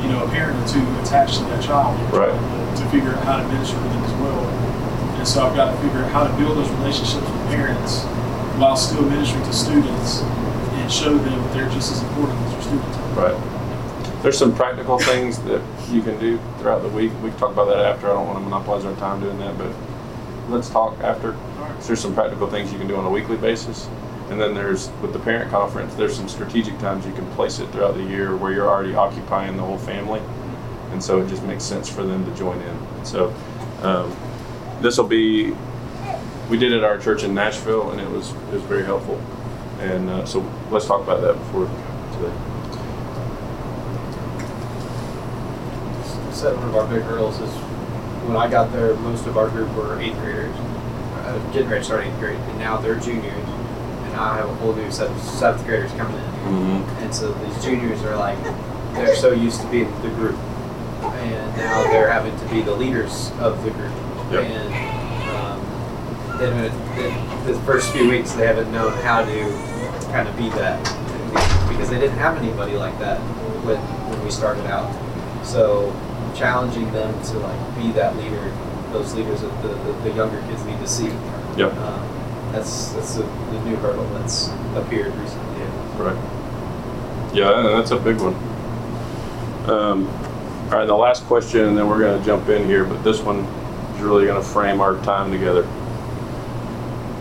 you 0.03 0.11
know, 0.11 0.25
a 0.25 0.29
parent 0.31 0.59
or 0.59 0.67
two 0.69 0.83
attached 1.01 1.39
to 1.39 1.45
that 1.45 1.63
child. 1.63 1.99
Right. 2.13 2.31
To, 2.31 2.83
to 2.83 2.91
figure 2.91 3.15
out 3.15 3.25
how 3.25 3.37
to 3.39 3.49
minister 3.49 3.77
to 3.77 3.83
them 3.83 4.05
as 4.05 4.13
well. 4.21 4.45
And 5.19 5.29
so 5.29 5.47
I've 5.47 5.57
got 5.57 5.71
to 5.71 5.81
figure 5.83 6.03
out 6.03 6.11
how 6.11 6.27
to 6.27 6.33
build 6.37 6.57
those 6.59 6.71
relationships 6.71 7.23
with 7.23 7.47
parents 7.49 8.03
while 8.59 8.77
still 8.77 9.03
ministering 9.03 9.45
to 9.45 9.53
students 9.53 10.23
and 10.23 10.91
show 10.91 11.15
them 11.17 11.39
that 11.39 11.55
they're 11.55 11.71
just 11.71 11.93
as 11.93 12.03
important 12.03 12.39
as 12.41 12.53
their 12.53 12.63
students. 12.63 12.99
right. 13.17 13.49
There's 14.23 14.39
some 14.39 14.55
practical 14.55 14.99
things 15.01 15.39
that 15.43 15.61
you 15.91 16.01
can 16.01 16.19
do 16.21 16.39
throughout 16.59 16.83
the 16.83 16.89
week. 16.89 17.11
We 17.25 17.31
can 17.31 17.39
talk 17.41 17.53
about 17.53 17.67
that 17.67 17.79
after. 17.79 18.09
I 18.09 18.15
don't 18.15 18.29
want 18.29 18.39
to 18.39 18.45
monopolize 18.45 18.85
our 18.85 18.95
time 18.95 19.21
doing 19.21 19.37
that, 19.41 19.59
but 19.59 19.75
let's 20.53 20.71
talk 20.71 20.99
after. 21.01 21.37
There's 21.87 22.01
some 22.01 22.15
practical 22.15 22.49
things 22.49 22.73
you 22.73 22.79
can 22.79 22.87
do 22.87 22.97
on 22.97 23.05
a 23.05 23.11
weekly 23.11 23.37
basis. 23.37 23.89
And 24.31 24.41
then 24.41 24.55
there's, 24.55 24.91
with 25.03 25.13
the 25.13 25.19
parent 25.19 25.51
conference, 25.51 25.95
there's 25.95 26.17
some 26.17 26.29
strategic 26.29 26.79
times 26.79 27.05
you 27.07 27.13
can 27.13 27.29
place 27.33 27.59
it 27.59 27.69
throughout 27.71 27.95
the 27.95 28.05
year 28.05 28.37
where 28.37 28.53
you're 28.53 28.69
already 28.69 28.95
occupying 28.95 29.57
the 29.57 29.63
whole 29.63 29.79
family. 29.79 30.21
And 30.93 31.03
so 31.03 31.21
it 31.21 31.29
just 31.29 31.43
makes 31.43 31.65
sense 31.65 31.89
for 31.89 32.05
them 32.05 32.25
to 32.25 32.37
join 32.37 32.61
in. 32.61 33.05
So 33.05 33.35
um, 33.83 34.15
this 34.81 34.97
will 34.99 35.09
be, 35.09 35.55
we 36.49 36.59
did 36.59 36.73
it 36.73 36.79
at 36.79 36.85
our 36.85 36.99
church 36.99 37.25
in 37.25 37.35
Nashville 37.35 37.91
and 37.91 38.01
it 38.01 38.09
was, 38.09 38.31
it 38.31 38.53
was 38.53 38.63
very 38.63 38.85
helpful. 38.85 39.21
And 39.81 40.09
uh, 40.09 40.25
so 40.27 40.41
let's 40.71 40.87
talk 40.87 41.03
about 41.03 41.21
that 41.23 41.35
before 41.35 41.67
today. 42.13 42.53
said 46.33 46.57
one 46.57 46.69
of 46.71 46.77
our 46.77 46.87
big 46.89 47.03
hurdles 47.03 47.39
is 47.41 47.72
when 48.27 48.37
I 48.37 48.49
got 48.51 48.73
there, 48.73 48.95
most 48.97 49.27
of 49.27 49.37
our 49.37 49.49
group 49.49 49.73
were 49.75 49.99
eighth 50.01 50.17
graders, 50.19 50.55
uh, 50.57 51.39
getting 51.53 51.69
ready 51.69 51.81
to 51.81 51.85
start 51.85 52.05
eighth 52.07 52.19
grade, 52.19 52.37
and 52.39 52.59
now 52.59 52.77
they're 52.79 52.99
juniors, 52.99 53.49
and 53.49 54.15
I 54.17 54.37
have 54.37 54.49
a 54.49 54.55
whole 54.57 54.75
new 54.75 54.91
set 54.91 55.11
of 55.11 55.21
seventh 55.21 55.65
graders 55.67 55.91
coming 55.93 56.17
in, 56.17 56.33
Mm-hmm. 56.43 57.05
and 57.05 57.15
so 57.15 57.33
these 57.33 57.65
juniors 57.65 58.03
are 58.03 58.17
like, 58.17 58.37
they're 58.95 59.15
so 59.15 59.31
used 59.33 59.61
to 59.61 59.67
being 59.71 59.91
the 60.03 60.09
group, 60.11 60.37
and 60.37 61.57
now 61.57 61.83
they're 61.85 62.11
having 62.11 62.37
to 62.41 62.47
be 62.55 62.63
the 62.63 62.75
leaders 62.75 63.31
of 63.41 63.63
the 63.65 63.71
group, 63.71 63.93
Yep. 64.33 64.45
and 64.45 64.75
um, 65.37 66.39
then 66.39 66.65
it, 66.65 67.47
the, 67.47 67.53
the 67.53 67.59
first 67.61 67.93
few 67.93 68.09
weeks 68.09 68.33
they 68.33 68.47
haven't 68.47 68.71
known 68.73 68.93
how 69.03 69.25
to 69.25 69.45
kind 70.13 70.29
of 70.29 70.37
be 70.37 70.49
that 70.51 70.79
because 71.69 71.89
they 71.91 71.99
didn't 72.01 72.19
have 72.19 72.37
anybody 72.37 72.73
like 72.77 72.99
that 72.99 73.19
when 73.65 73.79
when 74.11 74.25
we 74.25 74.31
started 74.31 74.67
out. 74.67 74.91
So 75.45 75.91
challenging 76.37 76.91
them 76.93 77.23
to 77.25 77.39
like 77.39 77.77
be 77.77 77.93
that 77.93 78.17
leader, 78.17 78.51
those 78.93 79.15
leaders 79.15 79.43
that 79.43 79.63
the, 79.63 79.69
the, 79.69 79.93
the 80.05 80.13
younger 80.13 80.41
kids 80.43 80.65
need 80.65 80.79
to 80.79 80.89
see. 80.89 81.09
Yep. 81.57 81.75
Um, 81.75 82.53
that's 82.53 82.93
that's 82.93 83.15
the, 83.15 83.23
the 83.23 83.65
new 83.65 83.77
hurdle 83.77 84.07
that's 84.15 84.49
appeared 84.75 85.15
recently. 85.17 85.53
Right. 85.97 86.17
Yeah, 87.35 87.63
that's 87.63 87.93
a 87.93 87.97
big 87.97 88.19
one. 88.21 88.35
Um, 89.71 90.09
all 90.67 90.79
right, 90.79 90.87
the 90.87 90.95
last 90.95 91.25
question, 91.25 91.61
and 91.67 91.79
then 91.79 91.89
we're 91.89 92.01
going 92.01 92.19
to 92.19 92.27
jump 92.27 92.49
in 92.49 92.67
here, 92.67 92.85
but 92.85 93.03
this 93.05 93.21
one 93.21 93.39
is 93.95 94.01
really 94.01 94.27
going 94.27 94.43
to 94.43 94.47
frame 94.49 94.81
our 94.81 94.97
time 95.05 95.31
together. 95.31 95.63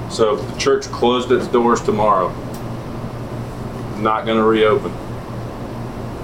So, 0.10 0.38
if 0.38 0.54
the 0.54 0.58
church 0.58 0.86
closed 0.86 1.32
its 1.32 1.48
doors 1.48 1.82
tomorrow, 1.82 2.30
not 4.00 4.26
going 4.26 4.38
to 4.38 4.44
reopen, 4.44 4.92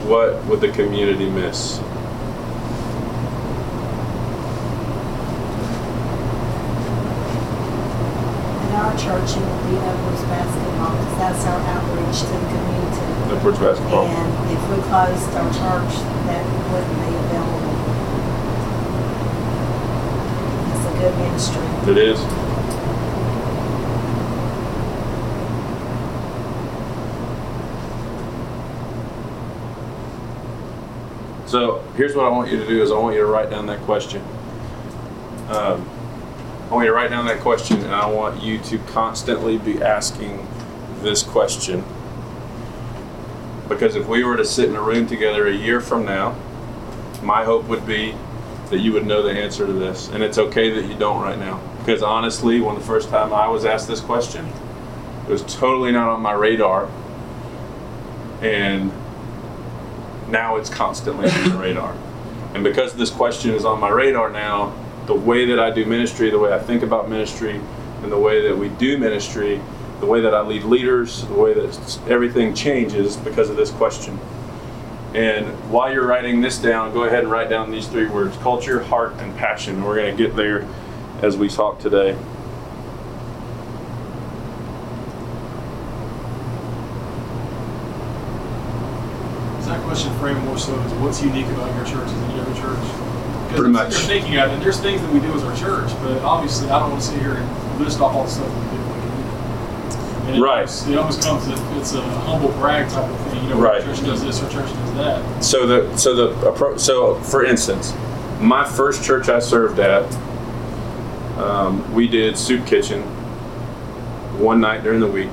what 0.07 0.43
would 0.45 0.61
the 0.61 0.71
community 0.71 1.29
miss? 1.29 1.79
In 1.79 1.83
our 8.77 8.93
church, 8.93 9.35
it 9.35 9.41
would 9.41 9.63
be 9.65 9.75
Upward 9.81 10.21
basketball, 10.29 10.93
because 10.93 11.17
that's 11.17 11.43
our 11.45 11.59
outreach 11.73 12.21
to 12.21 12.37
the 12.37 12.45
community. 12.53 13.33
Upward 13.33 13.57
basketball. 13.57 14.05
And 14.05 14.51
if 14.53 14.61
we 14.69 14.77
closed 14.85 15.33
our 15.33 15.49
church, 15.49 15.93
that 16.29 16.45
wouldn't 16.71 17.01
be 17.01 17.11
available. 17.17 17.73
It's 20.69 20.85
a 20.85 20.93
good 21.01 21.15
ministry. 21.17 21.65
It 21.91 21.97
is. 21.97 22.19
So 31.49 31.81
here's 31.95 32.13
what 32.13 32.25
I 32.25 32.29
want 32.29 32.51
you 32.51 32.57
to 32.57 32.67
do: 32.67 32.83
is 32.83 32.91
I 32.91 32.95
want 32.97 33.15
you 33.15 33.21
to 33.21 33.27
write 33.27 33.49
down 33.49 33.65
that 33.67 33.79
question. 33.81 34.21
Um, 35.49 35.89
I 36.67 36.73
want 36.73 36.83
you 36.83 36.91
to 36.91 36.95
write 36.95 37.11
down 37.11 37.25
that 37.27 37.39
question, 37.39 37.81
and 37.81 37.95
I 37.95 38.11
want 38.11 38.43
you 38.43 38.59
to 38.59 38.77
constantly 38.79 39.57
be 39.57 39.81
asking 39.81 40.45
this 40.99 41.23
question. 41.23 41.81
Because 43.69 43.95
if 43.95 44.05
we 44.05 44.25
were 44.25 44.35
to 44.35 44.43
sit 44.43 44.67
in 44.67 44.75
a 44.75 44.81
room 44.81 45.07
together 45.07 45.47
a 45.47 45.53
year 45.53 45.79
from 45.79 46.03
now, 46.03 46.35
my 47.23 47.45
hope 47.45 47.69
would 47.69 47.85
be 47.85 48.15
that 48.69 48.79
you 48.79 48.91
would 48.91 49.05
know 49.05 49.23
the 49.23 49.31
answer 49.31 49.65
to 49.65 49.71
this. 49.71 50.09
And 50.09 50.21
it's 50.21 50.37
okay 50.37 50.69
that 50.71 50.89
you 50.89 50.97
don't 50.97 51.21
right 51.21 51.39
now. 51.39 51.61
Because 51.79 52.03
honestly, 52.03 52.59
when 52.59 52.75
the 52.75 52.81
first 52.81 53.07
time 53.07 53.31
I 53.31 53.47
was 53.47 53.63
asked 53.63 53.87
this 53.87 54.01
question, 54.01 54.45
it 55.25 55.31
was 55.31 55.43
totally 55.43 55.93
not 55.93 56.09
on 56.09 56.21
my 56.21 56.33
radar. 56.33 56.89
And 58.41 58.91
now 60.27 60.57
it's 60.57 60.69
constantly 60.69 61.29
on 61.29 61.49
the 61.49 61.57
radar. 61.57 61.95
And 62.53 62.61
because 62.61 62.93
this 62.93 63.09
question 63.09 63.51
is 63.51 63.63
on 63.63 63.79
my 63.79 63.89
radar 63.89 64.29
now, 64.29 64.73
the 65.07 65.15
way 65.15 65.45
that 65.45 65.59
I 65.59 65.71
do 65.71 65.85
ministry, 65.85 66.29
the 66.29 66.37
way 66.37 66.53
I 66.53 66.59
think 66.59 66.83
about 66.83 67.09
ministry, 67.09 67.59
and 68.03 68.11
the 68.11 68.19
way 68.19 68.47
that 68.47 68.55
we 68.55 68.69
do 68.69 68.97
ministry, 68.97 69.59
the 70.01 70.05
way 70.05 70.21
that 70.21 70.33
I 70.33 70.41
lead 70.41 70.63
leaders, 70.63 71.25
the 71.25 71.33
way 71.33 71.53
that 71.53 71.99
everything 72.07 72.53
changes 72.53 73.15
because 73.17 73.49
of 73.49 73.55
this 73.55 73.71
question. 73.71 74.19
And 75.13 75.47
while 75.71 75.91
you're 75.91 76.05
writing 76.05 76.41
this 76.41 76.59
down, 76.59 76.93
go 76.93 77.05
ahead 77.05 77.19
and 77.19 77.31
write 77.31 77.49
down 77.49 77.71
these 77.71 77.87
three 77.87 78.07
words 78.07 78.35
culture, 78.37 78.83
heart, 78.83 79.13
and 79.19 79.35
passion. 79.37 79.83
We're 79.83 79.95
going 79.95 80.15
to 80.15 80.23
get 80.23 80.35
there 80.35 80.67
as 81.21 81.37
we 81.37 81.47
talk 81.47 81.79
today. 81.79 82.09
Is 89.57 89.65
that 89.65 89.81
question 89.85 90.13
framed 90.19 90.43
more 90.43 90.57
so 90.57 90.77
as 90.81 90.93
what's 90.95 91.23
unique 91.23 91.47
about 91.47 91.73
your 91.75 91.85
church 91.85 92.09
as 92.09 92.23
any 92.23 92.39
other 92.39 92.53
church? 92.53 93.06
Because 93.47 93.59
Pretty 93.59 93.71
much. 93.73 93.91
You're 93.93 94.01
thinking 94.01 94.37
of 94.37 94.51
it. 94.51 94.59
There's 94.61 94.79
things 94.79 95.01
that 95.01 95.11
we 95.13 95.19
do 95.19 95.33
as 95.33 95.43
our 95.43 95.55
church, 95.55 95.89
but 96.03 96.21
obviously 96.23 96.69
I 96.69 96.79
don't 96.79 96.91
want 96.91 97.01
to 97.01 97.07
sit 97.07 97.19
here 97.21 97.33
and 97.35 97.79
list 97.79 97.99
off 98.01 98.13
all 98.15 98.23
the 98.25 98.29
stuff 98.29 98.47
that 98.47 98.55
we 98.55 98.77
do. 98.77 98.83
in 98.83 98.89
the 98.89 98.93
community. 98.93 100.27
And 100.27 100.35
it 100.37 100.41
Right. 100.41 100.55
almost- 100.59 100.87
It 100.89 100.97
almost 100.97 101.21
comes, 101.23 101.47
it's 101.79 101.93
a 101.93 102.01
humble 102.01 102.49
brag 102.59 102.89
type 102.89 103.09
of 103.09 103.17
thing. 103.31 103.43
You 103.43 103.49
know, 103.51 103.55
Right. 103.61 103.81
our 103.81 103.87
church 103.95 104.05
does 104.05 104.23
this, 104.23 104.43
our 104.43 104.49
church 104.49 104.65
does 104.67 104.93
that. 104.97 105.21
So 105.43 105.65
the 105.65 105.85
so 105.97 106.13
the 106.15 106.29
appro- 106.51 106.77
so 106.79 107.15
for 107.15 107.43
instance, 107.45 107.93
my 108.41 108.63
first 108.65 109.03
church 109.03 109.29
I 109.29 109.39
served 109.39 109.79
at, 109.79 110.03
um, 111.39 111.83
we 111.93 112.07
did 112.07 112.37
soup 112.37 112.65
kitchen 112.65 113.03
one 114.37 114.59
night 114.59 114.83
during 114.83 114.99
the 114.99 115.07
week, 115.07 115.29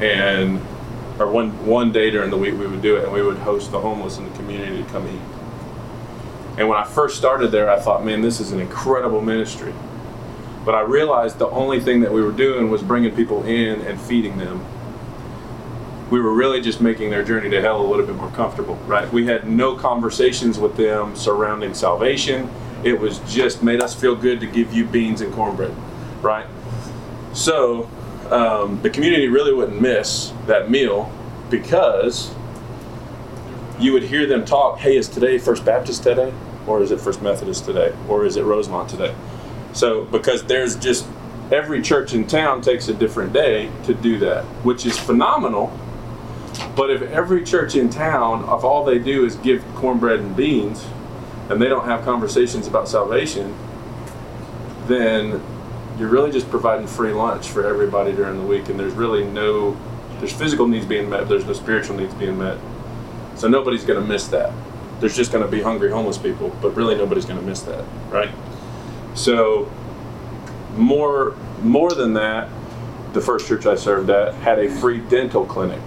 and 0.00 0.60
or 1.20 1.26
one 1.28 1.50
one 1.64 1.92
day 1.92 2.10
during 2.10 2.30
the 2.30 2.36
week 2.36 2.58
we 2.58 2.66
would 2.66 2.82
do 2.82 2.96
it, 2.96 3.04
and 3.04 3.12
we 3.12 3.22
would 3.22 3.38
host 3.38 3.70
the 3.70 3.78
homeless 3.78 4.18
in 4.18 4.24
the 4.24 4.36
community 4.36 4.82
to 4.82 4.90
come 4.90 5.04
eat. 5.06 5.20
And 6.58 6.68
when 6.68 6.76
I 6.76 6.84
first 6.84 7.16
started 7.16 7.48
there, 7.48 7.70
I 7.70 7.78
thought, 7.78 8.04
man, 8.04 8.20
this 8.20 8.40
is 8.40 8.52
an 8.52 8.60
incredible 8.60 9.22
ministry. 9.22 9.72
But 10.64 10.74
I 10.74 10.80
realized 10.80 11.38
the 11.38 11.48
only 11.48 11.80
thing 11.80 12.00
that 12.00 12.12
we 12.12 12.22
were 12.22 12.32
doing 12.32 12.70
was 12.70 12.82
bringing 12.82 13.14
people 13.16 13.44
in 13.44 13.80
and 13.80 14.00
feeding 14.00 14.38
them. 14.38 14.64
We 16.10 16.20
were 16.20 16.32
really 16.32 16.60
just 16.60 16.80
making 16.80 17.10
their 17.10 17.24
journey 17.24 17.48
to 17.50 17.60
hell 17.60 17.80
a 17.80 17.86
little 17.86 18.04
bit 18.04 18.16
more 18.16 18.30
comfortable, 18.30 18.76
right? 18.86 19.10
We 19.10 19.26
had 19.26 19.48
no 19.48 19.74
conversations 19.74 20.58
with 20.58 20.76
them 20.76 21.16
surrounding 21.16 21.72
salvation. 21.72 22.50
It 22.84 23.00
was 23.00 23.18
just 23.20 23.62
made 23.62 23.80
us 23.80 23.94
feel 23.94 24.14
good 24.14 24.38
to 24.40 24.46
give 24.46 24.74
you 24.74 24.84
beans 24.84 25.22
and 25.22 25.32
cornbread, 25.32 25.74
right? 26.20 26.46
So 27.32 27.88
um, 28.30 28.80
the 28.82 28.90
community 28.90 29.28
really 29.28 29.54
wouldn't 29.54 29.80
miss 29.80 30.32
that 30.46 30.70
meal 30.70 31.10
because 31.48 32.34
you 33.82 33.92
would 33.92 34.04
hear 34.04 34.26
them 34.26 34.44
talk, 34.44 34.78
hey, 34.78 34.96
is 34.96 35.08
today 35.08 35.38
First 35.38 35.64
Baptist 35.64 36.02
today? 36.04 36.32
Or 36.66 36.82
is 36.82 36.92
it 36.92 37.00
First 37.00 37.20
Methodist 37.20 37.64
today? 37.64 37.92
Or 38.08 38.24
is 38.24 38.36
it 38.36 38.44
Rosemont 38.44 38.88
today? 38.88 39.14
So, 39.72 40.04
because 40.04 40.44
there's 40.44 40.76
just 40.76 41.06
every 41.50 41.82
church 41.82 42.14
in 42.14 42.26
town 42.26 42.62
takes 42.62 42.88
a 42.88 42.94
different 42.94 43.32
day 43.32 43.70
to 43.84 43.94
do 43.94 44.18
that, 44.20 44.44
which 44.64 44.86
is 44.86 44.96
phenomenal. 44.98 45.76
But 46.76 46.90
if 46.90 47.02
every 47.02 47.44
church 47.44 47.74
in 47.74 47.90
town, 47.90 48.44
if 48.44 48.64
all 48.64 48.84
they 48.84 48.98
do 48.98 49.24
is 49.24 49.34
give 49.36 49.64
cornbread 49.74 50.20
and 50.20 50.36
beans, 50.36 50.86
and 51.50 51.60
they 51.60 51.68
don't 51.68 51.84
have 51.84 52.04
conversations 52.04 52.66
about 52.68 52.88
salvation, 52.88 53.54
then 54.86 55.42
you're 55.98 56.08
really 56.08 56.30
just 56.30 56.48
providing 56.50 56.86
free 56.86 57.12
lunch 57.12 57.48
for 57.48 57.66
everybody 57.66 58.12
during 58.12 58.36
the 58.36 58.46
week, 58.46 58.68
and 58.68 58.78
there's 58.78 58.94
really 58.94 59.24
no, 59.24 59.76
there's 60.18 60.32
physical 60.32 60.68
needs 60.68 60.86
being 60.86 61.10
met, 61.10 61.28
there's 61.28 61.44
no 61.44 61.52
spiritual 61.52 61.96
needs 61.96 62.14
being 62.14 62.38
met. 62.38 62.58
So 63.42 63.48
nobody's 63.48 63.82
going 63.82 64.00
to 64.00 64.06
miss 64.06 64.28
that. 64.28 64.52
There's 65.00 65.16
just 65.16 65.32
going 65.32 65.44
to 65.44 65.50
be 65.50 65.60
hungry 65.60 65.90
homeless 65.90 66.16
people, 66.16 66.56
but 66.62 66.76
really 66.76 66.94
nobody's 66.94 67.24
going 67.24 67.40
to 67.40 67.44
miss 67.44 67.62
that, 67.62 67.84
right? 68.08 68.30
So 69.16 69.68
more 70.76 71.36
more 71.60 71.90
than 71.90 72.14
that, 72.14 72.48
the 73.14 73.20
first 73.20 73.48
church 73.48 73.66
I 73.66 73.74
served 73.74 74.10
at 74.10 74.34
had 74.34 74.60
a 74.60 74.70
free 74.70 74.98
dental 74.98 75.44
clinic. 75.44 75.80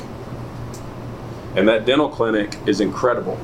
And 1.56 1.66
that 1.70 1.86
dental 1.86 2.10
clinic 2.10 2.58
is 2.66 2.82
incredible. 2.82 3.38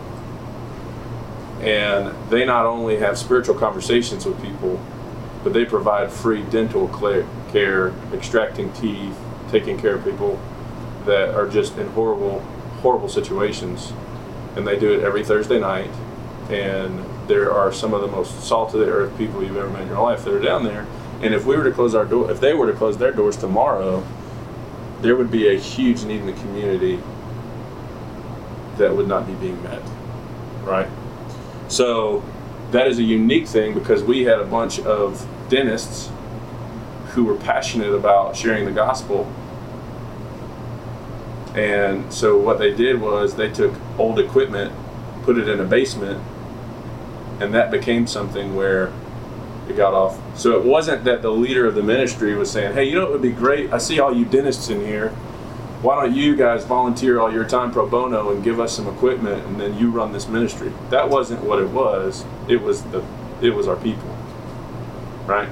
And 1.62 2.13
they 2.30 2.43
not 2.43 2.65
only 2.65 2.97
have 2.97 3.17
spiritual 3.17 3.56
conversations 3.56 4.26
with 4.26 4.41
people, 4.41 4.78
but 5.41 5.54
they 5.54 5.63
provide 5.63 6.12
free 6.12 6.43
dental 6.43 6.89
care, 7.54 7.93
extracting 8.12 8.74
teeth, 8.74 9.17
taking 9.52 9.80
care 9.80 9.95
of 9.95 10.04
people 10.04 10.38
that 11.06 11.34
are 11.34 11.47
just 11.47 11.78
in 11.78 11.88
horrible, 11.91 12.45
horrible 12.82 13.10
situations. 13.10 13.94
And 14.56 14.67
they 14.67 14.78
do 14.78 14.91
it 14.91 15.04
every 15.04 15.24
Thursday 15.24 15.60
night. 15.60 15.89
And 16.50 17.04
there 17.28 17.54
are 17.54 17.72
some 17.72 17.94
of 17.94 18.02
the 18.02 18.08
most 18.08 18.44
salt 18.44 18.74
of 18.74 18.82
the 18.82 18.88
earth 18.88 19.17
people 19.17 19.41
you've 19.41 19.56
ever 19.58 19.70
met 19.70 19.84
in 19.84 19.88
your 19.88 20.02
life 20.02 20.24
that 20.26 20.34
are 20.34 20.41
down 20.41 20.63
there. 20.63 20.86
And 21.22 21.34
if 21.34 21.46
we 21.46 21.56
were 21.56 21.63
to 21.63 21.72
close 21.72 21.96
our 21.96 22.06
door, 22.06 22.32
if 22.32 22.39
they 22.39 22.54
were 22.54 22.70
to 22.72 22.78
close 22.78 22.98
their 22.98 23.12
doors 23.12 23.38
tomorrow, 23.38 24.04
there 25.02 25.15
would 25.15 25.32
be 25.32 25.48
a 25.48 25.58
huge 25.58 26.04
need 26.04 26.22
in 26.22 26.26
the 26.26 26.34
community 26.34 27.00
that 28.78 28.96
would 28.96 29.08
not 29.08 29.28
be 29.28 29.34
being 29.36 29.62
met, 29.63 29.82
right? 30.63 30.88
So 31.67 32.24
that 32.72 32.88
is 32.88 33.00
a 33.00 33.04
unique 33.04 33.48
thing 33.48 33.74
because 33.74 34.04
we 34.04 34.24
had 34.24 34.39
a 34.39 34.46
bunch 34.46 34.80
of 34.80 35.28
dentists 35.50 36.10
who 37.10 37.26
were 37.26 37.36
passionate 37.36 37.94
about 37.94 38.36
sharing 38.36 38.65
the 38.65 38.72
gospel. 38.72 39.32
And 41.56 42.14
so 42.14 42.38
what 42.38 42.60
they 42.60 42.74
did 42.74 43.02
was 43.02 43.36
they 43.36 43.50
took 43.50 43.74
old 43.98 44.20
equipment, 44.20 44.72
put 45.24 45.38
it 45.38 45.50
in 45.50 45.60
a 45.60 45.66
basement, 45.66 46.24
and 47.40 47.54
that 47.54 47.72
became 47.72 48.08
something 48.08 48.56
where 48.56 48.94
it 49.68 49.76
got 49.76 49.94
off. 49.94 50.20
So 50.38 50.58
it 50.58 50.66
wasn't 50.66 51.04
that 51.04 51.22
the 51.22 51.32
leader 51.32 51.66
of 51.68 51.76
the 51.76 51.84
ministry 51.84 52.36
was 52.36 52.50
saying, 52.50 52.74
"Hey, 52.74 52.86
you 52.86 52.96
know 52.96 53.04
it 53.04 53.12
would 53.12 53.22
be 53.22 53.32
great. 53.32 53.74
I 53.74 53.78
see 53.80 54.00
all 54.00 54.16
you 54.16 54.26
dentists 54.26 54.70
in 54.70 54.86
here. 54.86 55.10
Why 55.82 56.02
don't 56.02 56.16
you 56.16 56.36
guys 56.36 56.64
volunteer 56.64 57.20
all 57.20 57.34
your 57.34 57.44
time 57.44 57.72
pro 57.72 57.88
bono 57.88 58.30
and 58.30 58.44
give 58.44 58.60
us 58.60 58.74
some 58.74 58.88
equipment, 58.88 59.46
and 59.48 59.60
then 59.60 59.78
you 59.78 59.90
run 59.90 60.14
this 60.14 60.28
ministry?" 60.28 60.72
That 60.90 61.10
wasn't 61.10 61.44
what 61.44 61.60
it 61.60 61.70
was. 61.70 62.24
It 62.48 62.62
was 62.62 62.84
the 62.84 63.04
it 63.42 63.56
was 63.56 63.68
our 63.68 63.76
people, 63.76 64.16
right? 65.26 65.50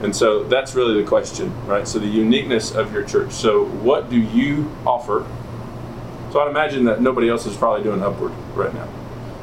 And 0.00 0.14
so 0.14 0.44
that's 0.44 0.74
really 0.74 1.02
the 1.02 1.08
question, 1.08 1.52
right? 1.66 1.86
So 1.86 1.98
the 1.98 2.06
uniqueness 2.06 2.72
of 2.72 2.92
your 2.92 3.02
church. 3.02 3.32
So 3.32 3.64
what 3.64 4.10
do 4.10 4.16
you 4.20 4.70
offer? 4.86 5.26
So 6.32 6.40
I'd 6.40 6.50
imagine 6.50 6.84
that 6.84 7.00
nobody 7.00 7.28
else 7.28 7.46
is 7.46 7.56
probably 7.56 7.82
doing 7.82 8.02
upward 8.02 8.32
right 8.54 8.72
now. 8.72 8.88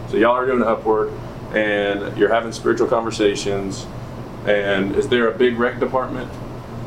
So 0.10 0.18
y'all 0.18 0.32
are 0.36 0.46
doing 0.46 0.64
upward, 0.64 1.12
and 1.54 2.16
you're 2.18 2.34
having 2.34 2.52
spiritual 2.52 2.88
conversations 2.88 3.86
and 4.46 4.96
is 4.96 5.08
there 5.08 5.28
a 5.28 5.36
big 5.36 5.58
rec 5.58 5.80
department? 5.80 6.32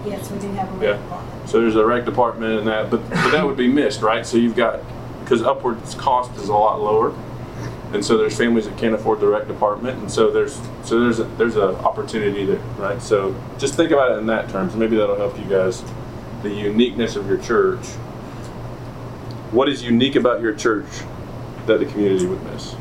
Yes, 0.07 0.31
we 0.31 0.39
do 0.39 0.47
have 0.53 0.69
a 0.69 0.73
rec 0.75 0.83
Yeah. 0.83 1.03
department. 1.03 1.49
So 1.49 1.61
there's 1.61 1.75
a 1.77 1.85
rec 1.85 2.05
department 2.05 2.61
and 2.61 2.69
that, 2.69 2.91
but, 2.91 3.09
but 3.11 3.31
that 3.31 3.45
would 3.45 3.57
be 3.57 3.67
missed, 3.67 4.01
right? 4.01 4.25
So 4.25 4.37
you've 4.37 4.55
got, 4.55 4.81
because 5.21 5.43
Upward's 5.43 5.95
cost 5.97 6.35
is 6.37 6.49
a 6.49 6.55
lot 6.55 6.81
lower. 6.81 7.13
And 7.93 8.05
so 8.05 8.19
there's 8.19 8.37
families 8.37 8.67
that 8.67 8.77
can't 8.77 8.95
afford 8.95 9.21
the 9.21 9.27
rec 9.29 9.49
department, 9.49 9.99
and 9.99 10.11
so 10.11 10.31
there's 10.31 10.61
so 10.85 11.01
there's 11.01 11.21
a 11.21 11.25
there's 11.25 11.57
an 11.57 11.75
opportunity 11.77 12.45
there, 12.45 12.59
right? 12.77 13.01
So 13.01 13.35
just 13.59 13.75
think 13.75 13.93
about 13.93 14.13
it 14.13 14.19
in 14.19 14.27
that 14.27 14.51
terms. 14.51 14.77
Maybe 14.77 14.97
that'll 14.97 15.17
help 15.17 15.39
you 15.39 15.47
guys. 15.47 15.83
The 16.43 16.51
uniqueness 16.51 17.17
of 17.17 17.27
your 17.27 17.39
church. 17.39 17.85
What 19.51 19.71
is 19.71 19.83
unique 19.83 20.17
about 20.17 20.43
your 20.43 20.55
church 20.55 20.87
that 21.67 21.79
the 21.81 21.87
community 21.87 22.27
would 22.27 22.43
miss? 22.45 22.77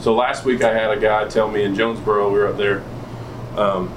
So 0.00 0.14
last 0.14 0.44
week 0.44 0.62
I 0.62 0.72
had 0.72 0.96
a 0.96 1.00
guy 1.00 1.28
tell 1.28 1.50
me 1.50 1.62
in 1.62 1.74
Jonesboro, 1.74 2.30
we 2.30 2.38
were 2.38 2.46
up 2.46 2.56
there, 2.56 2.82
um, 3.56 3.92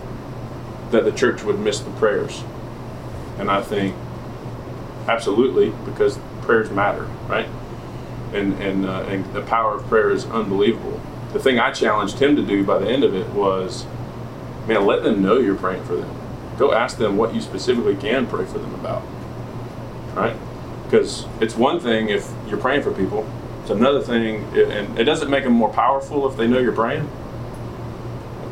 that 0.92 1.06
the 1.06 1.12
church 1.12 1.44
would 1.44 1.60
miss 1.60 1.80
the 1.80 1.92
prayers. 1.92 2.44
And 3.38 3.50
I 3.50 3.62
think 3.62 3.96
absolutely 5.08 5.72
because 5.86 6.20
prayers 6.42 6.70
matter, 6.72 7.06
right? 7.28 7.48
And 8.34 8.54
and 8.62 8.86
uh, 8.86 9.04
and 9.04 9.32
the 9.34 9.42
power 9.44 9.76
of 9.76 9.86
prayer 9.88 10.12
is 10.12 10.26
unbelievable. 10.26 11.00
The 11.34 11.40
thing 11.40 11.60
I 11.60 11.72
challenged 11.72 12.20
him 12.20 12.36
to 12.36 12.42
do 12.42 12.64
by 12.64 12.80
the 12.80 12.88
end 12.88 13.04
of 13.04 13.16
it 13.16 13.28
was, 13.30 13.86
man, 14.68 14.86
let 14.86 15.04
them 15.04 15.22
know 15.22 15.38
you're 15.38 15.56
praying 15.56 15.84
for 15.86 15.96
them. 15.96 16.16
Go 16.58 16.74
ask 16.74 16.98
them 16.98 17.18
what 17.18 17.34
you 17.34 17.42
specifically 17.42 17.96
can 17.96 18.28
pray 18.28 18.46
for 18.46 18.60
them 18.60 18.74
about, 18.76 19.04
right? 20.14 20.36
Because 20.84 21.26
it's 21.42 21.56
one 21.56 21.80
thing 21.80 22.10
if 22.10 22.32
you're 22.48 22.60
praying 22.60 22.84
for 22.84 22.92
people, 22.92 23.28
it's 23.62 23.72
another 23.72 24.02
thing, 24.02 24.44
and 24.56 25.00
it 25.00 25.06
doesn't 25.06 25.30
make 25.30 25.44
them 25.44 25.54
more 25.54 25.72
powerful 25.72 26.30
if 26.30 26.38
they 26.38 26.48
know 26.48 26.60
you're 26.60 26.72
praying. 26.72 27.10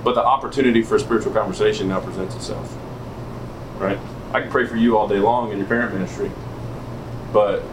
But 0.04 0.16
the 0.16 0.24
opportunity 0.24 0.82
for 0.82 0.96
a 0.96 1.00
spiritual 1.00 1.34
conversation 1.34 1.90
now 1.90 2.00
presents 2.00 2.36
itself, 2.36 2.76
right? 3.78 4.00
I 4.34 4.42
can 4.42 4.50
pray 4.50 4.66
for 4.66 4.78
you 4.78 4.98
all 4.98 5.08
day 5.08 5.20
long 5.20 5.52
in 5.52 5.60
your 5.60 5.68
parent 5.68 5.94
ministry, 5.94 6.32
but 7.32 7.64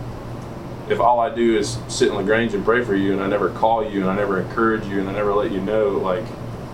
if 0.90 1.00
all 1.00 1.20
I 1.20 1.34
do 1.34 1.56
is 1.58 1.78
sit 1.88 2.08
in 2.08 2.14
Lagrange 2.14 2.54
and 2.54 2.64
pray 2.64 2.82
for 2.84 2.94
you, 2.94 3.12
and 3.12 3.22
I 3.22 3.26
never 3.26 3.50
call 3.50 3.88
you, 3.88 4.00
and 4.00 4.10
I 4.10 4.16
never 4.16 4.40
encourage 4.40 4.86
you, 4.86 5.00
and 5.00 5.08
I 5.08 5.12
never 5.12 5.34
let 5.34 5.50
you 5.50 5.60
know, 5.60 5.88
like 5.90 6.24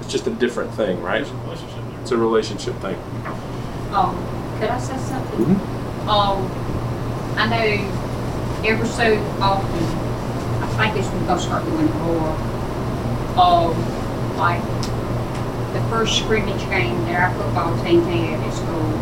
it's 0.01 0.11
just 0.11 0.27
a 0.27 0.31
different 0.31 0.73
thing, 0.75 1.01
right? 1.03 1.27
It's 2.03 2.11
a 2.11 2.17
relationship 2.17 2.75
thing. 2.77 2.97
Um, 3.93 4.15
could 4.59 4.69
I 4.71 4.79
say 4.79 4.97
something? 4.99 5.45
Mhm. 5.57 6.09
Um, 6.09 6.51
I 7.39 7.47
know 7.49 8.69
ever 8.69 8.85
so 8.87 9.17
often, 9.41 9.85
I 10.63 10.67
think 10.77 10.97
it's 10.97 11.09
we're 11.13 11.27
gonna 11.27 11.41
start 11.41 11.65
doing 11.65 11.89
it 11.89 11.95
more. 11.97 12.37
Um, 13.37 13.75
like 14.37 14.63
the 15.73 15.81
first 15.91 16.19
scrimmage 16.19 16.61
game 16.69 17.05
that 17.07 17.21
our 17.21 17.31
football 17.35 17.77
team 17.85 18.03
had 18.05 18.41
at 18.47 18.53
school, 18.55 18.93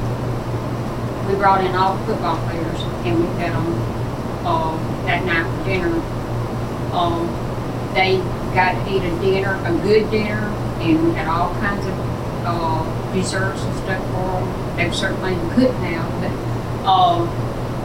we 1.28 1.34
brought 1.34 1.64
in 1.64 1.74
all 1.74 1.96
the 1.96 2.04
football 2.04 2.36
players 2.48 2.80
and 3.04 3.18
we 3.20 3.26
fed 3.40 3.52
them, 3.52 3.66
um, 4.44 4.78
that 5.06 5.24
night 5.24 5.46
for 5.46 5.64
dinner. 5.64 5.94
Um, 6.92 7.26
they 7.94 8.16
got 8.54 8.72
to 8.72 8.94
eat 8.94 9.02
a 9.02 9.20
dinner, 9.20 9.54
a 9.64 9.72
good 9.82 10.10
dinner, 10.10 10.48
and 10.80 11.04
we 11.04 11.12
had 11.12 11.28
all 11.28 11.54
kinds 11.54 11.86
of, 11.86 11.94
uh, 12.44 13.12
desserts 13.14 13.62
and 13.62 13.74
stuff 13.76 14.04
for 14.12 14.40
them. 14.40 14.76
They 14.76 14.90
certainly 14.90 15.34
couldn't 15.54 15.82
have, 15.84 16.10
but, 16.20 16.88
um, 16.88 17.26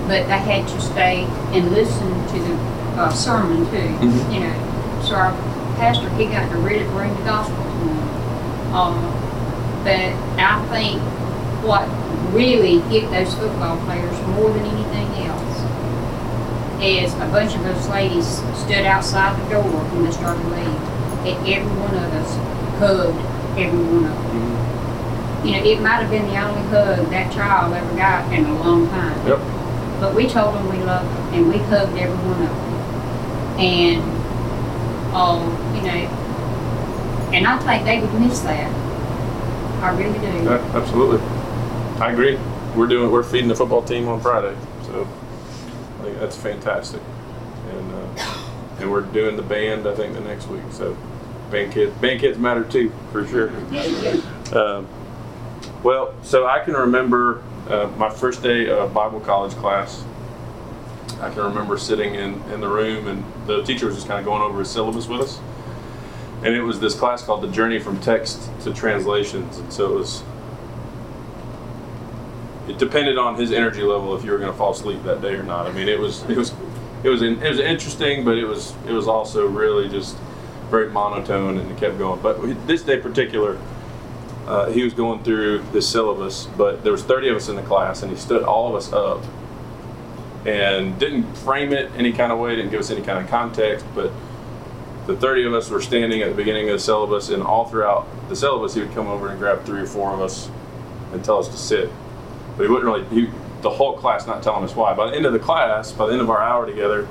but 0.08 0.28
they 0.28 0.38
had 0.40 0.68
to 0.68 0.82
stay 0.82 1.24
and 1.52 1.72
listen 1.72 2.10
to 2.28 2.40
the 2.40 3.02
uh, 3.02 3.10
sermon 3.12 3.66
too. 3.70 3.78
Mhm. 4.08 4.34
You 4.34 4.40
know, 4.42 5.02
so 5.04 5.16
our 5.16 5.32
pastor 5.78 6.10
he 6.12 6.26
got 6.26 6.50
to 6.50 6.58
really 6.58 6.86
bring 6.90 7.14
the 7.16 7.22
gospel 7.24 7.56
to 7.64 7.70
them. 7.86 8.74
Um, 8.74 8.96
but 9.84 10.14
I 10.42 10.66
think 10.72 11.02
what 11.64 11.88
really 12.34 12.80
hit 12.90 13.10
those 13.12 13.34
football 13.36 13.78
players 13.86 14.20
more 14.36 14.50
than 14.50 14.66
anything 14.66 15.28
else 15.28 15.37
is 16.82 17.14
a 17.16 17.28
bunch 17.32 17.56
of 17.56 17.64
those 17.64 17.88
ladies 17.90 18.28
stood 18.56 18.86
outside 18.86 19.40
the 19.44 19.50
door 19.50 19.64
when 19.64 20.06
they 20.06 20.12
started 20.12 20.46
leaving, 20.46 20.76
and 21.26 21.48
every 21.48 21.74
one 21.80 21.96
of 21.96 22.14
us 22.14 22.36
hugged 22.80 23.20
every 23.58 23.80
one 23.80 24.06
of 24.06 24.14
them. 24.14 25.46
You 25.46 25.52
know, 25.54 25.64
it 25.64 25.82
might 25.82 26.02
have 26.02 26.10
been 26.10 26.28
the 26.28 26.38
only 26.42 26.62
hug 26.70 27.10
that 27.10 27.32
child 27.34 27.74
ever 27.74 27.96
got 27.96 28.32
in 28.34 28.46
a 28.46 28.54
long 28.60 28.88
time. 28.90 29.28
Yep. 29.28 29.40
But 30.00 30.14
we 30.14 30.28
told 30.28 30.56
them 30.56 30.70
we 30.70 30.84
loved 30.84 31.10
them, 31.10 31.34
and 31.34 31.50
we 31.50 31.58
hugged 31.58 31.98
every 31.98 32.18
one 32.18 32.42
of 32.42 32.50
them. 32.50 33.60
And, 33.60 34.02
um, 35.16 35.42
you 35.76 35.82
know, 35.82 36.08
and 37.34 37.48
I 37.48 37.58
think 37.60 37.86
they 37.86 38.00
would 38.00 38.14
miss 38.22 38.40
that. 38.42 38.72
I 39.82 39.98
really 39.98 40.20
do. 40.20 40.44
Yeah, 40.44 40.72
absolutely. 40.76 41.20
I 42.00 42.12
agree. 42.12 42.38
We're 42.76 42.88
doing. 42.88 43.12
We're 43.12 43.24
feeding 43.24 43.48
the 43.48 43.56
football 43.56 43.82
team 43.82 44.08
on 44.08 44.20
Friday, 44.22 44.56
so 44.56 44.58
I 44.58 44.66
think 44.66 44.77
that's 46.20 46.36
fantastic. 46.36 47.02
And 47.72 47.92
uh, 47.94 48.44
and 48.80 48.92
we're 48.92 49.02
doing 49.02 49.36
the 49.36 49.44
band. 49.44 49.88
I 49.88 49.96
think 49.96 50.14
the 50.14 50.22
next 50.22 50.48
week. 50.48 50.62
So 50.72 50.96
band 51.52 51.74
kids, 51.74 51.96
band 51.98 52.20
kids 52.20 52.38
matter 52.38 52.64
too, 52.64 52.92
for 53.12 53.26
sure. 53.28 53.50
Um, 54.54 54.88
well, 55.84 56.14
so 56.24 56.48
I 56.48 56.60
can 56.60 56.74
remember 56.74 57.44
uh, 57.70 57.90
my 57.98 58.10
first 58.10 58.44
day 58.44 58.70
of 58.70 58.94
Bible 58.94 59.20
college 59.20 59.54
class. 59.54 60.04
I 61.22 61.30
can 61.30 61.44
remember 61.44 61.78
sitting 61.78 62.16
in, 62.16 62.42
in 62.52 62.62
the 62.62 62.68
room 62.68 63.08
and 63.08 63.24
the 63.48 63.64
teacher 63.64 63.88
was 63.88 63.96
just 63.96 64.08
kind 64.08 64.20
of 64.20 64.26
going 64.26 64.42
over 64.42 64.60
his 64.60 64.70
syllabus 64.70 65.08
with 65.08 65.22
us. 65.22 65.40
And 66.44 66.54
it 66.54 66.62
was 66.62 66.80
this 66.80 66.94
class 66.94 67.24
called 67.24 67.42
The 67.42 67.48
Journey 67.48 67.80
from 67.80 68.00
Text 68.00 68.50
to 68.62 68.74
Translations. 68.74 69.58
And 69.58 69.74
so 69.74 69.94
it 69.94 70.00
was, 70.00 70.24
it 72.78 72.86
depended 72.86 73.18
on 73.18 73.36
his 73.36 73.52
energy 73.52 73.82
level 73.82 74.16
if 74.16 74.24
you 74.24 74.32
were 74.32 74.38
going 74.38 74.52
to 74.52 74.58
fall 74.58 74.72
asleep 74.72 75.04
that 75.04 75.22
day 75.22 75.34
or 75.34 75.44
not. 75.44 75.66
I 75.66 75.72
mean, 75.72 75.88
it 75.88 76.00
was, 76.00 76.24
it 76.30 76.38
was, 76.38 76.54
it 77.04 77.10
was, 77.10 77.22
it 77.22 77.42
was 77.42 77.60
interesting, 77.60 78.24
but 78.24 78.38
it 78.38 78.46
was, 78.46 78.76
it 78.88 78.94
was 78.94 79.08
also 79.08 79.48
really 79.48 79.90
just 79.90 80.18
very 80.70 80.90
monotone 80.90 81.58
and 81.58 81.72
it 81.72 81.78
kept 81.78 81.98
going. 81.98 82.22
But 82.22 82.68
this 82.68 82.84
day 82.84 83.00
particular, 83.00 83.60
uh, 84.46 84.70
he 84.70 84.84
was 84.84 84.94
going 84.94 85.24
through 85.24 85.64
the 85.72 85.82
syllabus, 85.82 86.48
but 86.58 86.84
there 86.84 86.92
was 86.92 87.04
30 87.04 87.30
of 87.30 87.38
us 87.38 87.50
in 87.50 87.56
the 87.56 87.64
class 87.64 88.04
and 88.04 88.12
he 88.12 88.18
stood 88.18 88.44
all 88.44 88.70
of 88.70 88.76
us 88.76 88.94
up 88.94 89.24
and 90.46 90.98
didn't 91.00 91.36
frame 91.38 91.74
it 91.74 91.92
any 91.98 92.14
kind 92.14 92.32
of 92.32 92.40
way, 92.40 92.56
didn't 92.56 92.72
give 92.72 92.80
us 92.80 92.92
any 92.92 93.02
kind 93.02 93.24
of 93.24 93.30
context, 93.30 93.86
but 93.96 94.12
the 95.08 95.16
30 95.16 95.46
of 95.46 95.54
us 95.54 95.70
were 95.70 95.82
standing 95.82 96.22
at 96.22 96.30
the 96.30 96.36
beginning 96.36 96.70
of 96.70 96.74
the 96.74 96.80
syllabus, 96.80 97.30
and 97.30 97.42
all 97.42 97.66
throughout 97.66 98.08
the 98.30 98.36
syllabus, 98.36 98.74
he 98.74 98.82
would 98.82 98.94
come 98.94 99.08
over 99.08 99.30
and 99.30 99.40
grab 99.40 99.64
three 99.66 99.82
or 99.82 99.88
four 99.88 100.14
of 100.14 100.22
us 100.22 100.50
and 101.14 101.24
tell 101.24 101.40
us 101.40 101.48
to 101.48 101.58
sit. 101.58 101.90
But 102.58 102.64
he 102.64 102.70
wouldn't 102.70 102.86
really, 102.86 103.06
he, 103.06 103.32
the 103.62 103.70
whole 103.70 103.98
class 103.98 104.28
not 104.28 104.44
telling 104.44 104.64
us 104.64 104.76
why. 104.76 104.94
By 104.94 105.10
the 105.10 105.16
end 105.16 105.26
of 105.26 105.34
the 105.34 105.40
class, 105.40 105.92
by 105.92 106.08
the 106.08 106.14
end 106.14 106.22
of 106.22 106.30
our 106.30 106.42
hour 106.42 106.66
together, 106.66 107.08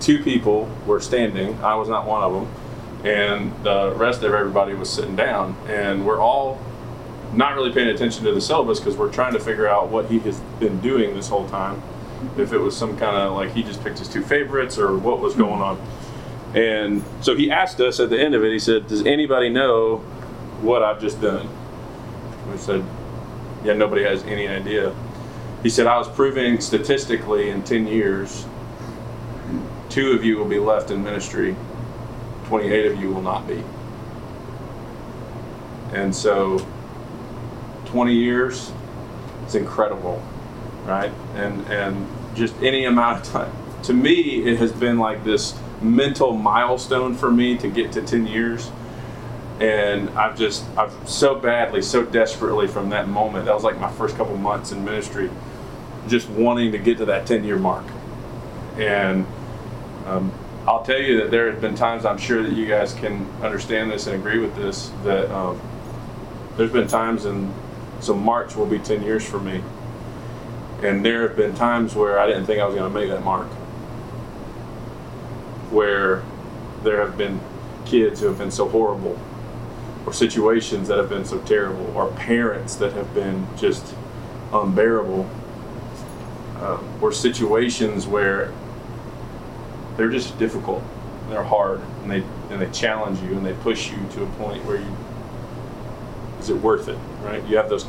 two 0.00 0.22
people 0.22 0.68
were 0.86 1.00
standing. 1.00 1.58
I 1.62 1.74
was 1.74 1.88
not 1.88 2.06
one 2.06 2.22
of 2.22 2.32
them. 2.32 3.06
And 3.06 3.64
the 3.64 3.92
rest 3.96 4.22
of 4.22 4.34
everybody 4.34 4.74
was 4.74 4.90
sitting 4.90 5.16
down. 5.16 5.56
And 5.68 6.06
we're 6.06 6.20
all 6.20 6.60
not 7.32 7.54
really 7.54 7.72
paying 7.72 7.88
attention 7.88 8.24
to 8.24 8.32
the 8.32 8.40
syllabus 8.40 8.80
because 8.80 8.96
we're 8.96 9.12
trying 9.12 9.34
to 9.34 9.40
figure 9.40 9.68
out 9.68 9.88
what 9.88 10.06
he 10.06 10.18
has 10.20 10.40
been 10.58 10.80
doing 10.80 11.14
this 11.14 11.28
whole 11.28 11.48
time 11.48 11.82
if 12.38 12.52
it 12.52 12.58
was 12.58 12.76
some 12.76 12.96
kind 12.96 13.16
of 13.16 13.34
like 13.34 13.52
he 13.52 13.62
just 13.62 13.82
picked 13.82 13.98
his 13.98 14.08
two 14.08 14.22
favorites 14.22 14.78
or 14.78 14.96
what 14.96 15.20
was 15.20 15.34
going 15.34 15.60
on. 15.60 15.80
And 16.54 17.04
so 17.20 17.36
he 17.36 17.50
asked 17.50 17.80
us 17.80 18.00
at 18.00 18.08
the 18.10 18.18
end 18.18 18.34
of 18.34 18.42
it, 18.42 18.52
he 18.52 18.58
said, 18.58 18.86
Does 18.86 19.04
anybody 19.04 19.50
know 19.50 19.98
what 20.62 20.82
I've 20.82 21.00
just 21.00 21.20
done? 21.20 21.48
We 22.50 22.56
said, 22.56 22.84
Yeah, 23.66 23.74
nobody 23.74 24.04
has 24.04 24.22
any 24.24 24.48
idea. 24.48 24.94
He 25.62 25.68
said, 25.68 25.86
I 25.86 25.98
was 25.98 26.08
proving 26.08 26.60
statistically 26.60 27.50
in 27.50 27.62
10 27.62 27.86
years, 27.86 28.46
two 29.88 30.12
of 30.12 30.24
you 30.24 30.38
will 30.38 30.48
be 30.48 30.58
left 30.58 30.90
in 30.90 31.02
ministry, 31.02 31.56
28 32.46 32.92
of 32.92 33.00
you 33.00 33.12
will 33.12 33.22
not 33.22 33.46
be. 33.46 33.62
And 35.92 36.14
so 36.14 36.64
20 37.86 38.14
years, 38.14 38.72
it's 39.44 39.54
incredible 39.54 40.22
right? 40.86 41.12
And 41.34 41.66
and 41.66 42.06
just 42.34 42.54
any 42.62 42.84
amount 42.84 43.26
of 43.26 43.32
time. 43.32 43.52
To 43.84 43.92
me, 43.92 44.42
it 44.44 44.58
has 44.58 44.72
been 44.72 44.98
like 44.98 45.24
this 45.24 45.58
mental 45.82 46.32
milestone 46.32 47.14
for 47.14 47.30
me 47.30 47.56
to 47.58 47.68
get 47.68 47.92
to 47.92 48.02
10 48.02 48.26
years. 48.26 48.70
And 49.60 50.10
I've 50.10 50.36
just, 50.36 50.64
I've 50.76 50.92
so 51.08 51.34
badly, 51.34 51.80
so 51.80 52.04
desperately 52.04 52.68
from 52.68 52.90
that 52.90 53.08
moment, 53.08 53.46
that 53.46 53.54
was 53.54 53.64
like 53.64 53.78
my 53.80 53.90
first 53.90 54.16
couple 54.16 54.36
months 54.36 54.72
in 54.72 54.84
ministry, 54.84 55.30
just 56.08 56.28
wanting 56.28 56.72
to 56.72 56.78
get 56.78 56.98
to 56.98 57.06
that 57.06 57.26
10 57.26 57.44
year 57.44 57.58
mark. 57.58 57.86
And 58.76 59.26
um, 60.04 60.32
I'll 60.66 60.84
tell 60.84 61.00
you 61.00 61.18
that 61.20 61.30
there 61.30 61.50
have 61.50 61.60
been 61.60 61.74
times 61.74 62.04
I'm 62.04 62.18
sure 62.18 62.42
that 62.42 62.52
you 62.52 62.66
guys 62.66 62.92
can 62.92 63.26
understand 63.42 63.90
this 63.90 64.06
and 64.06 64.16
agree 64.16 64.38
with 64.38 64.54
this 64.56 64.90
that 65.04 65.30
um, 65.34 65.60
there's 66.56 66.72
been 66.72 66.88
times 66.88 67.24
and 67.24 67.52
so 68.00 68.14
March 68.14 68.56
will 68.56 68.66
be 68.66 68.78
10 68.78 69.02
years 69.02 69.26
for 69.26 69.40
me 69.40 69.62
and 70.82 71.04
there 71.04 71.22
have 71.22 71.36
been 71.36 71.54
times 71.54 71.94
where 71.94 72.18
I 72.18 72.26
didn't 72.26 72.46
think 72.46 72.60
I 72.60 72.66
was 72.66 72.74
going 72.74 72.92
to 72.92 72.98
make 72.98 73.08
that 73.08 73.24
mark. 73.24 73.46
Where 75.70 76.22
there 76.82 77.00
have 77.00 77.16
been 77.16 77.40
kids 77.86 78.20
who 78.20 78.26
have 78.26 78.38
been 78.38 78.50
so 78.50 78.68
horrible, 78.68 79.18
or 80.06 80.12
situations 80.12 80.86
that 80.88 80.98
have 80.98 81.08
been 81.08 81.24
so 81.24 81.38
terrible, 81.40 81.92
or 81.96 82.10
parents 82.12 82.76
that 82.76 82.92
have 82.92 83.12
been 83.12 83.46
just 83.56 83.94
unbearable, 84.52 85.28
uh, 86.58 86.78
or 87.02 87.12
situations 87.12 88.06
where 88.06 88.52
they're 89.96 90.08
just 90.08 90.38
difficult, 90.38 90.82
they're 91.28 91.42
hard, 91.42 91.80
and 92.02 92.10
they 92.10 92.22
and 92.50 92.60
they 92.60 92.70
challenge 92.70 93.20
you 93.20 93.36
and 93.36 93.44
they 93.44 93.54
push 93.54 93.90
you 93.90 93.98
to 94.12 94.22
a 94.22 94.26
point 94.36 94.64
where 94.64 94.76
you 94.76 94.96
is 96.38 96.50
it 96.50 96.56
worth 96.56 96.88
it, 96.88 96.98
right? 97.22 97.44
You 97.48 97.56
have 97.56 97.68
those 97.68 97.86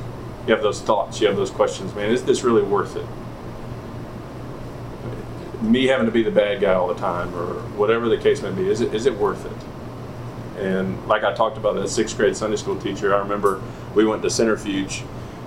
you 0.48 0.54
have 0.54 0.64
those 0.64 0.82
thoughts, 0.82 1.22
you 1.22 1.28
have 1.28 1.36
those 1.36 1.52
questions, 1.52 1.94
man, 1.94 2.10
is 2.10 2.24
this 2.24 2.44
really 2.44 2.64
worth 2.64 2.96
it? 2.96 3.06
Me 5.62 5.86
having 5.88 6.06
to 6.06 6.12
be 6.12 6.24
the 6.24 6.32
bad 6.32 6.62
guy 6.62 6.74
all 6.74 6.88
the 6.88 6.96
time, 6.96 7.34
or 7.36 7.56
whatever 7.76 8.08
the 8.10 8.18
case 8.18 8.42
may 8.42 8.52
be, 8.52 8.68
is 8.70 8.80
it, 8.82 8.94
is 8.94 9.06
it 9.06 9.14
worth 9.14 9.46
it? 9.46 9.52
And 10.58 11.08
like 11.08 11.24
I 11.24 11.34
talked 11.34 11.58
about 11.58 11.76
that 11.76 11.90
sixth 11.90 12.18
grade 12.18 12.36
Sunday 12.36 12.58
school 12.58 12.80
teacher, 12.80 13.16
I 13.16 13.20
remember 13.20 13.62
we 13.96 14.06
went 14.06 14.22
to 14.24 14.30
Centrifuge 14.30 15.04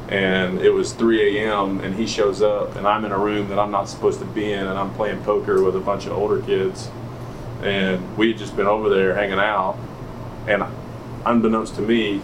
and 0.09 0.61
it 0.61 0.70
was 0.70 0.92
3 0.92 1.38
a.m. 1.38 1.81
and 1.81 1.94
he 1.94 2.07
shows 2.07 2.42
up 2.42 2.77
and 2.77 2.87
I'm 2.87 3.05
in 3.05 3.12
a 3.12 3.18
room 3.18 3.49
that 3.49 3.59
I'm 3.59 3.70
not 3.70 3.88
supposed 3.88 4.18
to 4.20 4.25
be 4.25 4.53
in 4.53 4.66
and 4.66 4.79
I'm 4.79 4.92
playing 4.94 5.23
poker 5.23 5.62
with 5.62 5.77
a 5.77 5.81
bunch 5.81 6.07
of 6.07 6.12
older 6.12 6.42
kids 6.42 6.90
and 7.62 8.16
we 8.16 8.29
had 8.29 8.38
just 8.38 8.57
been 8.57 8.66
over 8.66 8.88
there 8.88 9.14
hanging 9.14 9.38
out 9.38 9.79
and 10.49 10.64
unbeknownst 11.27 11.77
to 11.77 11.83
me 11.83 12.23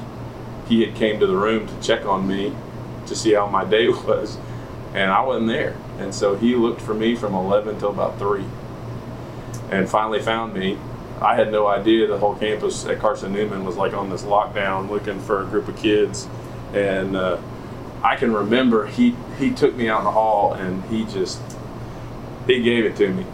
he 0.69 0.85
had 0.85 0.95
came 0.95 1.21
to 1.21 1.27
the 1.27 1.37
room 1.37 1.67
to 1.67 1.81
check 1.81 2.05
on 2.07 2.27
me 2.27 2.55
to 3.07 3.17
see 3.17 3.35
how 3.35 3.47
my 3.47 3.65
day 3.65 3.89
was, 4.07 4.39
and 4.95 5.11
I 5.11 5.23
wasn't 5.23 5.49
there. 5.49 5.77
And 5.99 6.15
so 6.15 6.37
he 6.37 6.55
looked 6.55 6.81
for 6.81 6.95
me 6.95 7.15
from 7.17 7.35
11 7.35 7.79
till 7.79 7.91
about 7.91 8.19
3 8.19 8.45
and 9.71 9.89
finally 9.89 10.21
found 10.21 10.55
me. 10.55 10.79
I 11.21 11.35
had 11.35 11.51
no 11.51 11.67
idea 11.67 12.07
the 12.07 12.19
whole 12.19 12.35
campus 12.35 12.85
at 12.87 12.99
Carson 12.99 13.33
Newman 13.33 13.65
was 13.65 13.77
like 13.77 13.95
on 13.95 14.11
this 14.11 14.23
lockdown 14.23 14.91
looking 14.91 15.19
for 15.21 15.43
a 15.43 15.47
group 15.47 15.69
of 15.69 15.77
kids. 15.77 16.29
And 16.75 17.17
uh, 17.17 17.39
I 18.03 18.17
can 18.17 18.33
remember 18.33 18.87
he, 18.87 19.17
he 19.39 19.51
took 19.51 19.75
me 19.75 19.89
out 19.89 20.01
in 20.01 20.05
the 20.05 20.11
hall 20.11 20.53
and 20.53 20.85
he 20.85 21.05
just, 21.05 21.41
he 22.47 22.63
gave 22.63 22.85
it 22.85 22.97
to 22.97 23.09
me. 23.09 23.25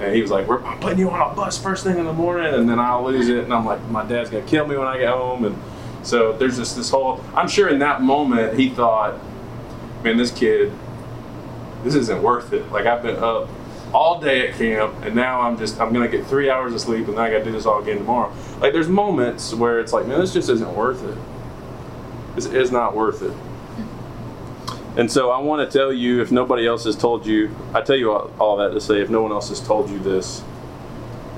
And 0.00 0.14
he 0.14 0.20
was 0.20 0.30
like, 0.30 0.46
We're 0.46 0.60
putting 0.78 0.98
you 0.98 1.10
on 1.10 1.32
a 1.32 1.34
bus 1.34 1.56
first 1.62 1.84
thing 1.84 1.98
in 1.98 2.06
the 2.06 2.12
morning, 2.12 2.52
and 2.54 2.68
then 2.68 2.80
I'll 2.80 3.04
lose 3.04 3.28
it. 3.28 3.44
And 3.44 3.54
I'm 3.54 3.64
like, 3.64 3.80
My 3.88 4.04
dad's 4.04 4.30
going 4.30 4.44
to 4.44 4.50
kill 4.50 4.66
me 4.66 4.76
when 4.76 4.88
I 4.88 4.98
get 4.98 5.10
home. 5.10 5.44
And 5.44 5.56
so 6.02 6.36
there's 6.36 6.56
just 6.56 6.76
this 6.76 6.90
whole. 6.90 7.22
I'm 7.34 7.48
sure 7.48 7.68
in 7.68 7.78
that 7.78 8.02
moment 8.02 8.58
he 8.58 8.70
thought, 8.70 9.20
man, 10.02 10.16
this 10.16 10.30
kid, 10.30 10.72
this 11.84 11.94
isn't 11.94 12.22
worth 12.22 12.52
it. 12.52 12.70
Like 12.72 12.86
I've 12.86 13.02
been 13.02 13.16
up 13.16 13.48
all 13.92 14.20
day 14.20 14.48
at 14.48 14.56
camp, 14.56 14.94
and 15.02 15.14
now 15.14 15.40
I'm 15.42 15.58
just 15.58 15.80
I'm 15.80 15.92
gonna 15.92 16.08
get 16.08 16.26
three 16.26 16.50
hours 16.50 16.72
of 16.72 16.80
sleep, 16.80 17.08
and 17.08 17.16
then 17.16 17.24
I 17.24 17.30
got 17.30 17.38
to 17.38 17.44
do 17.44 17.52
this 17.52 17.66
all 17.66 17.82
again 17.82 17.98
tomorrow. 17.98 18.32
Like 18.60 18.72
there's 18.72 18.88
moments 18.88 19.54
where 19.54 19.80
it's 19.80 19.92
like, 19.92 20.06
man, 20.06 20.20
this 20.20 20.32
just 20.32 20.48
isn't 20.48 20.74
worth 20.74 21.02
it. 21.04 21.18
Is 22.54 22.72
not 22.72 22.96
worth 22.96 23.22
it. 23.22 23.34
And 24.96 25.10
so 25.10 25.30
I 25.30 25.38
want 25.38 25.70
to 25.70 25.78
tell 25.78 25.92
you, 25.92 26.20
if 26.20 26.32
nobody 26.32 26.66
else 26.66 26.84
has 26.84 26.96
told 26.96 27.26
you, 27.26 27.54
I 27.74 27.80
tell 27.80 27.96
you 27.96 28.12
all, 28.12 28.30
all 28.38 28.56
that 28.58 28.70
to 28.70 28.80
say, 28.80 29.00
if 29.00 29.08
no 29.08 29.22
one 29.22 29.32
else 29.32 29.48
has 29.48 29.60
told 29.60 29.90
you 29.90 29.98
this, 29.98 30.42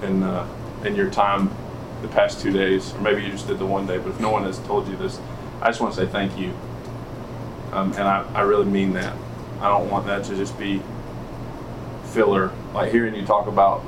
in 0.02 0.22
uh, 0.22 0.46
in 0.84 0.94
your 0.94 1.10
time 1.10 1.50
the 2.02 2.08
past 2.08 2.40
two 2.40 2.52
days, 2.52 2.92
or 2.94 3.00
maybe 3.00 3.22
you 3.22 3.30
just 3.30 3.48
did 3.48 3.58
the 3.58 3.66
one 3.66 3.86
day, 3.86 3.98
but 3.98 4.10
if 4.10 4.20
no 4.20 4.30
one 4.30 4.44
has 4.44 4.58
told 4.60 4.86
you 4.88 4.96
this, 4.96 5.18
I 5.60 5.68
just 5.68 5.80
want 5.80 5.94
to 5.94 6.00
say 6.00 6.06
thank 6.06 6.38
you. 6.38 6.52
Um, 7.72 7.92
and 7.92 8.02
I, 8.02 8.24
I 8.34 8.42
really 8.42 8.66
mean 8.66 8.92
that. 8.92 9.16
I 9.60 9.68
don't 9.68 9.90
want 9.90 10.06
that 10.06 10.24
to 10.24 10.36
just 10.36 10.58
be 10.58 10.82
filler. 12.14 12.52
Like 12.72 12.92
hearing 12.92 13.14
you 13.14 13.26
talk 13.26 13.48
about 13.48 13.82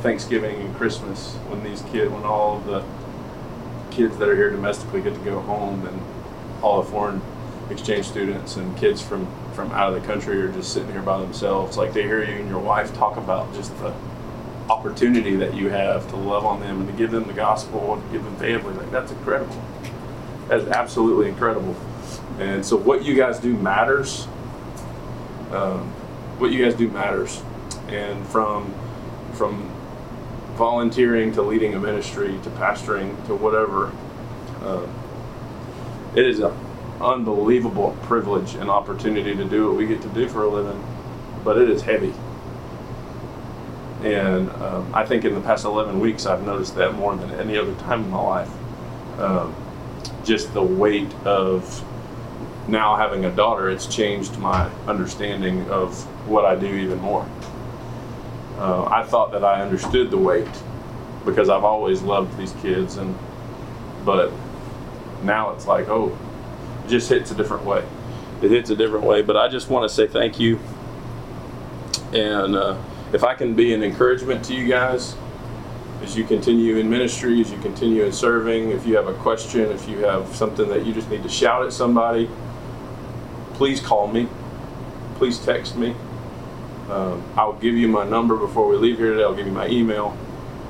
Thanksgiving 0.00 0.60
and 0.60 0.74
Christmas 0.76 1.34
when 1.48 1.62
these 1.62 1.82
kids, 1.82 2.10
when 2.10 2.24
all 2.24 2.56
of 2.56 2.64
the 2.64 2.84
kids 3.90 4.16
that 4.18 4.28
are 4.28 4.36
here 4.36 4.50
domestically 4.50 5.02
get 5.02 5.14
to 5.14 5.20
go 5.20 5.40
home 5.40 5.86
and 5.86 6.02
all 6.62 6.82
the 6.82 6.90
foreign 6.90 7.20
exchange 7.70 8.06
students 8.06 8.56
and 8.56 8.76
kids 8.78 9.02
from, 9.02 9.26
from 9.52 9.70
out 9.72 9.92
of 9.92 10.00
the 10.00 10.06
country 10.06 10.40
are 10.40 10.52
just 10.52 10.72
sitting 10.72 10.90
here 10.92 11.02
by 11.02 11.18
themselves. 11.18 11.76
Like 11.76 11.92
they 11.92 12.02
hear 12.02 12.24
you 12.24 12.36
and 12.36 12.48
your 12.48 12.60
wife 12.60 12.94
talk 12.94 13.16
about 13.16 13.52
just 13.54 13.76
the 13.78 13.94
opportunity 14.70 15.36
that 15.36 15.54
you 15.54 15.68
have 15.68 16.08
to 16.10 16.16
love 16.16 16.44
on 16.44 16.60
them 16.60 16.80
and 16.80 16.88
to 16.88 16.94
give 16.94 17.10
them 17.10 17.24
the 17.24 17.32
gospel 17.32 17.94
and 17.94 18.12
give 18.12 18.24
them 18.24 18.36
family. 18.36 18.74
Like 18.74 18.90
that's 18.90 19.12
incredible. 19.12 19.62
That's 20.48 20.66
absolutely 20.66 21.28
incredible. 21.28 21.76
And 22.38 22.64
so 22.64 22.76
what 22.76 23.04
you 23.04 23.14
guys 23.14 23.38
do 23.38 23.54
matters. 23.54 24.26
Um, 25.50 25.92
what 26.38 26.50
you 26.50 26.64
guys 26.64 26.74
do 26.74 26.88
matters. 26.88 27.42
And 27.88 28.26
from 28.26 28.74
from 29.34 29.70
volunteering 30.54 31.32
to 31.32 31.42
leading 31.42 31.74
a 31.74 31.78
ministry 31.78 32.38
to 32.42 32.50
pastoring 32.50 33.24
to 33.26 33.34
whatever, 33.34 33.92
uh, 34.62 34.86
it 36.14 36.26
is 36.26 36.40
an 36.40 36.52
unbelievable 37.00 37.96
privilege 38.02 38.54
and 38.54 38.70
opportunity 38.70 39.36
to 39.36 39.44
do 39.44 39.68
what 39.68 39.76
we 39.76 39.86
get 39.86 40.00
to 40.00 40.08
do 40.08 40.28
for 40.28 40.44
a 40.44 40.48
living, 40.48 40.82
but 41.44 41.58
it 41.58 41.68
is 41.68 41.82
heavy. 41.82 42.14
And 44.02 44.50
um, 44.50 44.90
I 44.94 45.04
think 45.04 45.24
in 45.24 45.34
the 45.34 45.40
past 45.40 45.64
11 45.64 46.00
weeks, 46.00 46.26
I've 46.26 46.44
noticed 46.44 46.74
that 46.76 46.94
more 46.94 47.14
than 47.16 47.30
any 47.32 47.58
other 47.58 47.74
time 47.74 48.04
in 48.04 48.10
my 48.10 48.22
life. 48.22 48.50
Um, 49.18 49.54
just 50.24 50.52
the 50.54 50.62
weight 50.62 51.12
of 51.24 51.84
now 52.68 52.96
having 52.96 53.24
a 53.24 53.30
daughter, 53.30 53.68
it's 53.68 53.86
changed 53.86 54.38
my 54.38 54.70
understanding 54.86 55.68
of 55.70 56.06
what 56.26 56.44
I 56.44 56.56
do 56.56 56.66
even 56.66 56.98
more. 56.98 57.28
Uh, 58.58 58.84
I 58.84 59.04
thought 59.04 59.32
that 59.32 59.44
I 59.44 59.60
understood 59.60 60.10
the 60.10 60.18
weight 60.18 60.48
because 61.24 61.48
I've 61.48 61.64
always 61.64 62.02
loved 62.02 62.38
these 62.38 62.52
kids, 62.62 62.96
and 62.96 63.16
but 64.04 64.32
now 65.22 65.50
it's 65.50 65.66
like, 65.66 65.88
oh, 65.88 66.16
it 66.84 66.88
just 66.88 67.08
hits 67.08 67.30
a 67.30 67.34
different 67.34 67.64
way. 67.64 67.84
It 68.42 68.50
hits 68.50 68.70
a 68.70 68.76
different 68.76 69.04
way. 69.04 69.22
But 69.22 69.36
I 69.36 69.48
just 69.48 69.68
want 69.68 69.88
to 69.88 69.94
say 69.94 70.06
thank 70.06 70.40
you, 70.40 70.58
and 72.12 72.54
uh, 72.54 72.78
if 73.12 73.24
I 73.24 73.34
can 73.34 73.54
be 73.54 73.74
an 73.74 73.82
encouragement 73.82 74.44
to 74.46 74.54
you 74.54 74.66
guys 74.66 75.16
as 76.02 76.16
you 76.16 76.24
continue 76.24 76.76
in 76.76 76.88
ministry, 76.88 77.40
as 77.40 77.50
you 77.50 77.58
continue 77.58 78.04
in 78.04 78.12
serving, 78.12 78.70
if 78.70 78.86
you 78.86 78.96
have 78.96 79.08
a 79.08 79.14
question, 79.14 79.70
if 79.70 79.88
you 79.88 79.98
have 79.98 80.34
something 80.34 80.68
that 80.68 80.86
you 80.86 80.92
just 80.92 81.10
need 81.10 81.22
to 81.22 81.28
shout 81.28 81.64
at 81.64 81.72
somebody, 81.72 82.30
please 83.54 83.80
call 83.80 84.06
me. 84.06 84.28
Please 85.16 85.38
text 85.38 85.76
me. 85.76 85.94
Um, 86.90 87.22
I'll 87.36 87.54
give 87.54 87.74
you 87.74 87.88
my 87.88 88.04
number 88.04 88.36
before 88.36 88.68
we 88.68 88.76
leave 88.76 88.98
here 88.98 89.10
today. 89.10 89.24
I'll 89.24 89.34
give 89.34 89.46
you 89.46 89.52
my 89.52 89.68
email. 89.68 90.16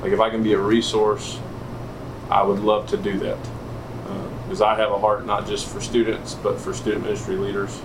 Like 0.00 0.12
if 0.12 0.20
I 0.20 0.30
can 0.30 0.42
be 0.42 0.54
a 0.54 0.58
resource, 0.58 1.38
I 2.30 2.42
would 2.42 2.60
love 2.60 2.88
to 2.88 2.96
do 2.96 3.18
that 3.20 3.38
because 4.46 4.60
uh, 4.60 4.66
I 4.66 4.76
have 4.76 4.92
a 4.92 4.98
heart 4.98 5.26
not 5.26 5.46
just 5.46 5.66
for 5.68 5.80
students 5.80 6.34
but 6.34 6.60
for 6.60 6.72
student 6.72 7.04
ministry 7.04 7.36
leaders. 7.36 7.80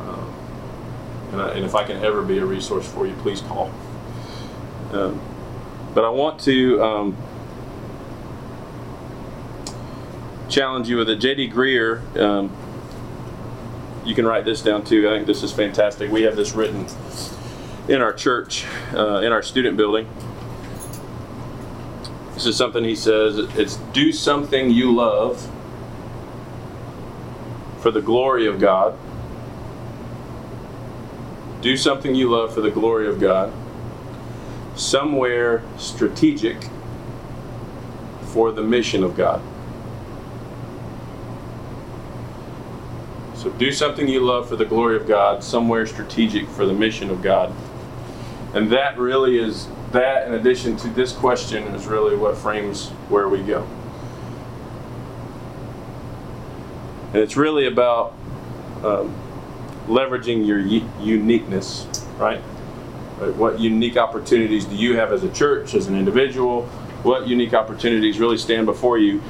Um, 0.00 0.34
and, 1.32 1.42
I, 1.42 1.48
and, 1.50 1.64
if 1.64 1.74
I 1.74 1.84
can 1.84 2.02
ever 2.04 2.22
be 2.22 2.38
a 2.38 2.44
resource 2.44 2.90
for 2.90 3.06
you, 3.06 3.14
please 3.16 3.40
call. 3.42 3.70
Um, 4.92 5.20
but 5.94 6.04
I 6.04 6.08
want 6.08 6.40
to 6.40 6.82
um, 6.82 7.16
challenge 10.48 10.88
you 10.88 10.96
with 10.96 11.08
a 11.10 11.16
J.D. 11.16 11.50
Greear 11.50 12.16
um, 12.18 12.50
you 14.04 14.14
can 14.14 14.26
write 14.26 14.44
this 14.44 14.62
down 14.62 14.84
too. 14.84 15.08
I 15.08 15.14
think 15.14 15.26
this 15.26 15.42
is 15.42 15.52
fantastic. 15.52 16.10
We 16.10 16.22
have 16.22 16.36
this 16.36 16.52
written 16.52 16.86
in 17.88 18.00
our 18.00 18.12
church, 18.12 18.64
uh, 18.94 19.20
in 19.20 19.32
our 19.32 19.42
student 19.42 19.76
building. 19.76 20.08
This 22.34 22.46
is 22.46 22.56
something 22.56 22.84
he 22.84 22.96
says 22.96 23.38
it's 23.58 23.76
do 23.92 24.12
something 24.12 24.70
you 24.70 24.94
love 24.94 25.46
for 27.80 27.90
the 27.90 28.00
glory 28.00 28.46
of 28.46 28.58
God. 28.58 28.96
Do 31.60 31.76
something 31.76 32.14
you 32.14 32.30
love 32.30 32.54
for 32.54 32.62
the 32.62 32.70
glory 32.70 33.06
of 33.06 33.20
God. 33.20 33.52
Somewhere 34.76 35.62
strategic 35.76 36.56
for 38.22 38.52
the 38.52 38.62
mission 38.62 39.04
of 39.04 39.16
God. 39.16 39.42
So 43.40 43.48
do 43.48 43.72
something 43.72 44.06
you 44.06 44.20
love 44.20 44.50
for 44.50 44.56
the 44.56 44.66
glory 44.66 44.96
of 44.96 45.08
God, 45.08 45.42
somewhere 45.42 45.86
strategic 45.86 46.46
for 46.46 46.66
the 46.66 46.74
mission 46.74 47.08
of 47.08 47.22
God. 47.22 47.50
And 48.52 48.70
that 48.70 48.98
really 48.98 49.38
is, 49.38 49.66
that 49.92 50.28
in 50.28 50.34
addition 50.34 50.76
to 50.76 50.88
this 50.88 51.12
question, 51.12 51.62
is 51.68 51.86
really 51.86 52.16
what 52.16 52.36
frames 52.36 52.90
where 53.08 53.30
we 53.30 53.42
go. 53.42 53.66
And 57.14 57.22
it's 57.22 57.38
really 57.38 57.66
about 57.66 58.12
um, 58.84 59.14
leveraging 59.86 60.46
your 60.46 60.58
uniqueness, 61.02 61.86
right? 62.18 62.40
What 63.38 63.58
unique 63.58 63.96
opportunities 63.96 64.66
do 64.66 64.76
you 64.76 64.96
have 64.96 65.14
as 65.14 65.24
a 65.24 65.32
church, 65.32 65.74
as 65.74 65.86
an 65.86 65.96
individual? 65.96 66.66
What 67.04 67.26
unique 67.26 67.54
opportunities 67.54 68.18
really 68.18 68.36
stand 68.36 68.66
before 68.66 68.98
you? 68.98 69.22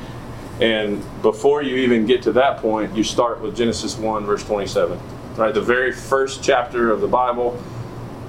And 0.61 1.03
before 1.23 1.63
you 1.63 1.77
even 1.77 2.05
get 2.05 2.23
to 2.25 2.33
that 2.33 2.59
point, 2.59 2.95
you 2.95 3.03
start 3.03 3.41
with 3.41 3.57
Genesis 3.57 3.97
1, 3.97 4.27
verse 4.27 4.45
27. 4.45 5.01
Right? 5.37 5.55
The 5.55 5.63
very 5.63 5.91
first 5.91 6.43
chapter 6.43 6.91
of 6.91 7.01
the 7.01 7.09
Bible, 7.09 7.59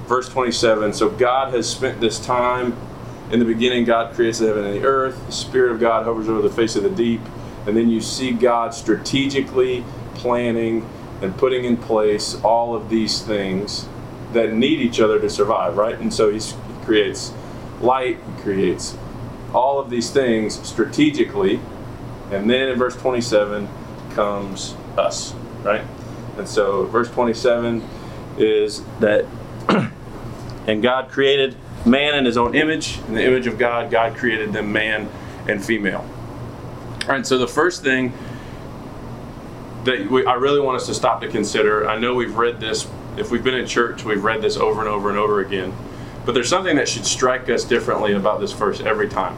verse 0.06 0.30
27. 0.30 0.94
So 0.94 1.10
God 1.10 1.52
has 1.52 1.68
spent 1.68 2.00
this 2.00 2.18
time. 2.18 2.74
In 3.30 3.38
the 3.38 3.44
beginning, 3.44 3.84
God 3.84 4.14
creates 4.14 4.38
the 4.38 4.46
heaven 4.46 4.64
and 4.64 4.74
the 4.74 4.86
earth. 4.86 5.26
The 5.26 5.32
Spirit 5.32 5.72
of 5.72 5.80
God 5.80 6.04
hovers 6.04 6.28
over 6.28 6.40
the 6.40 6.54
face 6.54 6.74
of 6.74 6.84
the 6.84 6.90
deep. 6.90 7.20
And 7.66 7.76
then 7.76 7.90
you 7.90 8.00
see 8.00 8.32
God 8.32 8.74
strategically 8.74 9.84
planning 10.14 10.88
and 11.20 11.36
putting 11.36 11.64
in 11.64 11.76
place 11.76 12.34
all 12.42 12.74
of 12.74 12.88
these 12.88 13.20
things 13.20 13.88
that 14.32 14.52
need 14.54 14.80
each 14.80 15.00
other 15.00 15.20
to 15.20 15.28
survive, 15.28 15.76
right? 15.76 15.98
And 15.98 16.12
so 16.12 16.32
he 16.32 16.40
creates 16.84 17.32
light, 17.80 18.18
he 18.18 18.42
creates 18.42 18.96
all 19.54 19.78
of 19.78 19.90
these 19.90 20.10
things 20.10 20.66
strategically 20.66 21.60
and 22.32 22.48
then 22.48 22.68
in 22.68 22.78
verse 22.78 22.96
27 22.96 23.68
comes 24.14 24.74
us, 24.96 25.34
right? 25.62 25.84
And 26.38 26.48
so 26.48 26.86
verse 26.86 27.10
27 27.10 27.86
is 28.38 28.82
that, 29.00 29.26
and 30.66 30.82
God 30.82 31.10
created 31.10 31.56
man 31.84 32.14
in 32.14 32.24
his 32.24 32.36
own 32.36 32.54
image. 32.54 32.98
In 33.08 33.14
the 33.14 33.24
image 33.24 33.46
of 33.46 33.58
God, 33.58 33.90
God 33.90 34.16
created 34.16 34.52
them 34.52 34.72
man 34.72 35.10
and 35.46 35.62
female. 35.62 36.08
All 37.02 37.08
right, 37.08 37.26
so 37.26 37.36
the 37.36 37.48
first 37.48 37.82
thing 37.82 38.12
that 39.84 40.10
we, 40.10 40.24
I 40.24 40.34
really 40.34 40.60
want 40.60 40.76
us 40.76 40.86
to 40.86 40.94
stop 40.94 41.20
to 41.20 41.28
consider, 41.28 41.88
I 41.88 41.98
know 41.98 42.14
we've 42.14 42.36
read 42.36 42.60
this, 42.60 42.88
if 43.18 43.30
we've 43.30 43.44
been 43.44 43.56
in 43.56 43.66
church, 43.66 44.04
we've 44.04 44.24
read 44.24 44.40
this 44.40 44.56
over 44.56 44.80
and 44.80 44.88
over 44.88 45.10
and 45.10 45.18
over 45.18 45.40
again, 45.40 45.74
but 46.24 46.32
there's 46.32 46.48
something 46.48 46.76
that 46.76 46.88
should 46.88 47.04
strike 47.04 47.50
us 47.50 47.64
differently 47.64 48.12
about 48.12 48.40
this 48.40 48.52
verse 48.52 48.80
every 48.80 49.08
time 49.08 49.36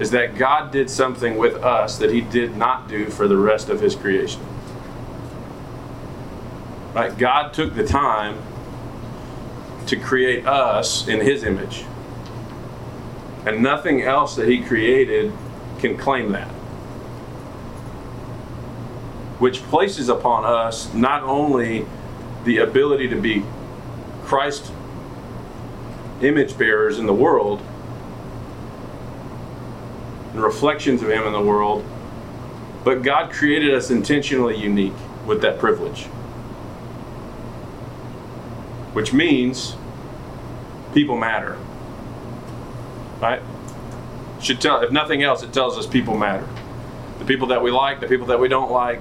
is 0.00 0.10
that 0.10 0.36
God 0.36 0.72
did 0.72 0.90
something 0.90 1.36
with 1.36 1.54
us 1.56 1.98
that 1.98 2.10
He 2.10 2.20
did 2.20 2.56
not 2.56 2.88
do 2.88 3.06
for 3.06 3.28
the 3.28 3.36
rest 3.36 3.68
of 3.68 3.80
His 3.80 3.94
creation. 3.94 4.40
Right? 6.94 7.16
God 7.16 7.52
took 7.52 7.74
the 7.74 7.86
time 7.86 8.38
to 9.86 9.96
create 9.96 10.46
us 10.46 11.06
in 11.06 11.20
His 11.20 11.44
image. 11.44 11.84
And 13.46 13.62
nothing 13.62 14.02
else 14.02 14.36
that 14.36 14.48
He 14.48 14.62
created 14.62 15.32
can 15.78 15.96
claim 15.96 16.32
that. 16.32 16.48
Which 19.38 19.62
places 19.64 20.08
upon 20.08 20.44
us 20.44 20.92
not 20.94 21.22
only 21.22 21.86
the 22.44 22.58
ability 22.58 23.08
to 23.08 23.20
be 23.20 23.44
Christ 24.24 24.72
image 26.22 26.56
bearers 26.56 26.98
in 26.98 27.06
the 27.06 27.14
world, 27.14 27.60
and 30.34 30.42
reflections 30.42 31.02
of 31.02 31.08
Him 31.08 31.22
in 31.22 31.32
the 31.32 31.40
world. 31.40 31.84
But 32.84 33.02
God 33.02 33.32
created 33.32 33.72
us 33.72 33.90
intentionally 33.90 34.56
unique 34.56 34.92
with 35.24 35.40
that 35.40 35.58
privilege. 35.58 36.04
Which 38.92 39.12
means 39.12 39.76
people 40.92 41.16
matter. 41.16 41.56
Right? 43.20 43.40
Should 44.42 44.60
tell 44.60 44.82
if 44.82 44.90
nothing 44.90 45.22
else, 45.22 45.42
it 45.42 45.52
tells 45.52 45.78
us 45.78 45.86
people 45.86 46.18
matter. 46.18 46.46
The 47.20 47.24
people 47.24 47.48
that 47.48 47.62
we 47.62 47.70
like, 47.70 48.00
the 48.00 48.08
people 48.08 48.26
that 48.26 48.38
we 48.38 48.48
don't 48.48 48.70
like, 48.70 49.00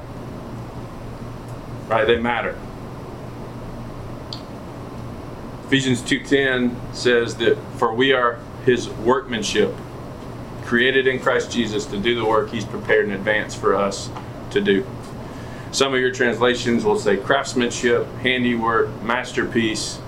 right, 1.87 2.05
they 2.05 2.17
matter. 2.17 2.57
Ephesians 5.65 6.01
2:10 6.01 6.75
says 6.93 7.35
that 7.37 7.57
for 7.77 7.93
we 7.93 8.13
are 8.13 8.39
his 8.65 8.89
workmanship 8.89 9.75
created 10.73 11.05
in 11.05 11.19
Christ 11.19 11.51
Jesus 11.51 11.85
to 11.85 11.99
do 11.99 12.15
the 12.15 12.25
work 12.25 12.49
He's 12.49 12.65
prepared 12.65 13.05
in 13.05 13.11
advance 13.11 13.53
for 13.53 13.75
us 13.75 14.09
to 14.49 14.59
do. 14.59 14.83
Some 15.71 15.93
of 15.93 15.99
your 15.99 16.09
translations 16.09 16.83
will 16.83 16.97
say 16.97 17.15
craftsmanship, 17.15 18.07
handiwork, 18.23 18.89
masterpiece. 19.03 19.99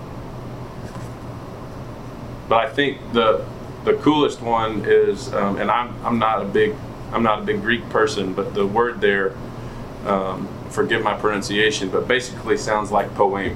But 2.50 2.66
I 2.66 2.70
think 2.72 2.98
the 3.14 3.46
the 3.84 3.94
coolest 3.98 4.42
one 4.42 4.84
is, 4.86 5.32
um, 5.36 5.58
and 5.58 5.70
I'm 5.70 6.04
I'm 6.04 6.18
not 6.18 6.42
a 6.42 6.46
big 6.46 6.74
I'm 7.12 7.22
not 7.22 7.44
a 7.44 7.44
big 7.44 7.62
Greek 7.62 7.88
person, 7.92 8.34
but 8.34 8.56
the 8.56 8.66
word 8.66 9.00
there, 9.00 9.36
um, 10.08 10.50
forgive 10.72 11.04
my 11.04 11.16
pronunciation, 11.16 11.90
but 11.90 12.08
basically 12.08 12.58
sounds 12.58 12.90
like 12.90 13.14
poem, 13.14 13.56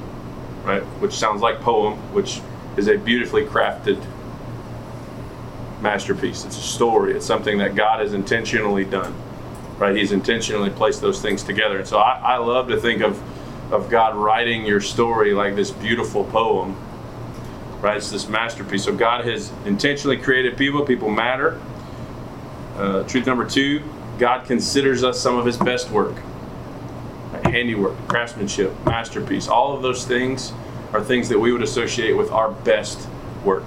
right? 0.64 0.84
Which 1.02 1.14
sounds 1.14 1.42
like 1.42 1.60
poem, 1.62 1.96
which 2.14 2.40
is 2.78 2.88
a 2.88 2.98
beautifully 2.98 3.46
crafted 3.46 4.00
masterpiece. 5.82 6.46
It's 6.46 6.58
a 6.58 6.62
story. 6.62 7.14
It's 7.14 7.26
something 7.26 7.58
that 7.60 7.76
God 7.76 8.02
has 8.02 8.14
intentionally 8.14 8.86
done, 8.86 9.14
right? 9.78 9.96
He's 9.96 10.12
intentionally 10.12 10.70
placed 10.70 11.02
those 11.02 11.22
things 11.22 11.44
together. 11.44 11.80
And 11.80 11.88
so 11.88 11.98
I, 12.00 12.36
I 12.36 12.38
love 12.38 12.68
to 12.70 12.80
think 12.80 13.02
of, 13.02 13.22
of 13.72 13.90
God 13.90 14.16
writing 14.16 14.66
your 14.66 14.82
story 14.82 15.34
like 15.34 15.56
this 15.56 15.72
beautiful 15.72 16.26
poem, 16.26 16.76
right? 17.82 17.98
It's 17.98 18.10
this 18.10 18.28
masterpiece. 18.28 18.84
So 18.84 18.96
God 18.96 19.26
has 19.26 19.52
intentionally 19.66 20.18
created 20.18 20.58
people. 20.58 20.86
People 20.86 21.10
matter. 21.10 21.60
Uh, 22.76 23.04
truth 23.04 23.26
number 23.26 23.46
two 23.46 23.84
God 24.20 24.46
considers 24.46 25.04
us 25.04 25.20
some 25.20 25.38
of 25.38 25.46
his 25.46 25.58
best 25.58 25.90
work. 25.90 26.16
Handiwork, 27.46 27.96
craftsmanship, 28.08 28.74
masterpiece, 28.86 29.48
all 29.48 29.76
of 29.76 29.82
those 29.82 30.06
things 30.06 30.52
are 30.92 31.02
things 31.02 31.30
that 31.30 31.40
we 31.40 31.54
would 31.54 31.64
associate 31.64 32.14
with 32.14 32.30
our 32.32 32.52
best 32.52 33.08
work. 33.46 33.64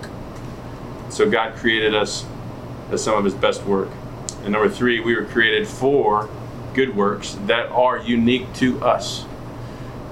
So 1.13 1.29
God 1.29 1.57
created 1.57 1.95
us 1.95 2.25
as 2.91 3.05
some 3.05 3.15
of 3.15 3.25
his 3.25 3.35
best 3.35 3.63
work. 3.65 3.91
And 4.45 4.53
number 4.53 4.71
three, 4.71 4.99
we 4.99 5.15
were 5.15 5.27
created 5.27 5.69
for 5.69 6.31
good 6.73 6.97
works 6.97 7.37
that 7.47 7.67
are 7.67 7.99
unique 7.99 8.51
to 8.55 8.83
us, 8.83 9.25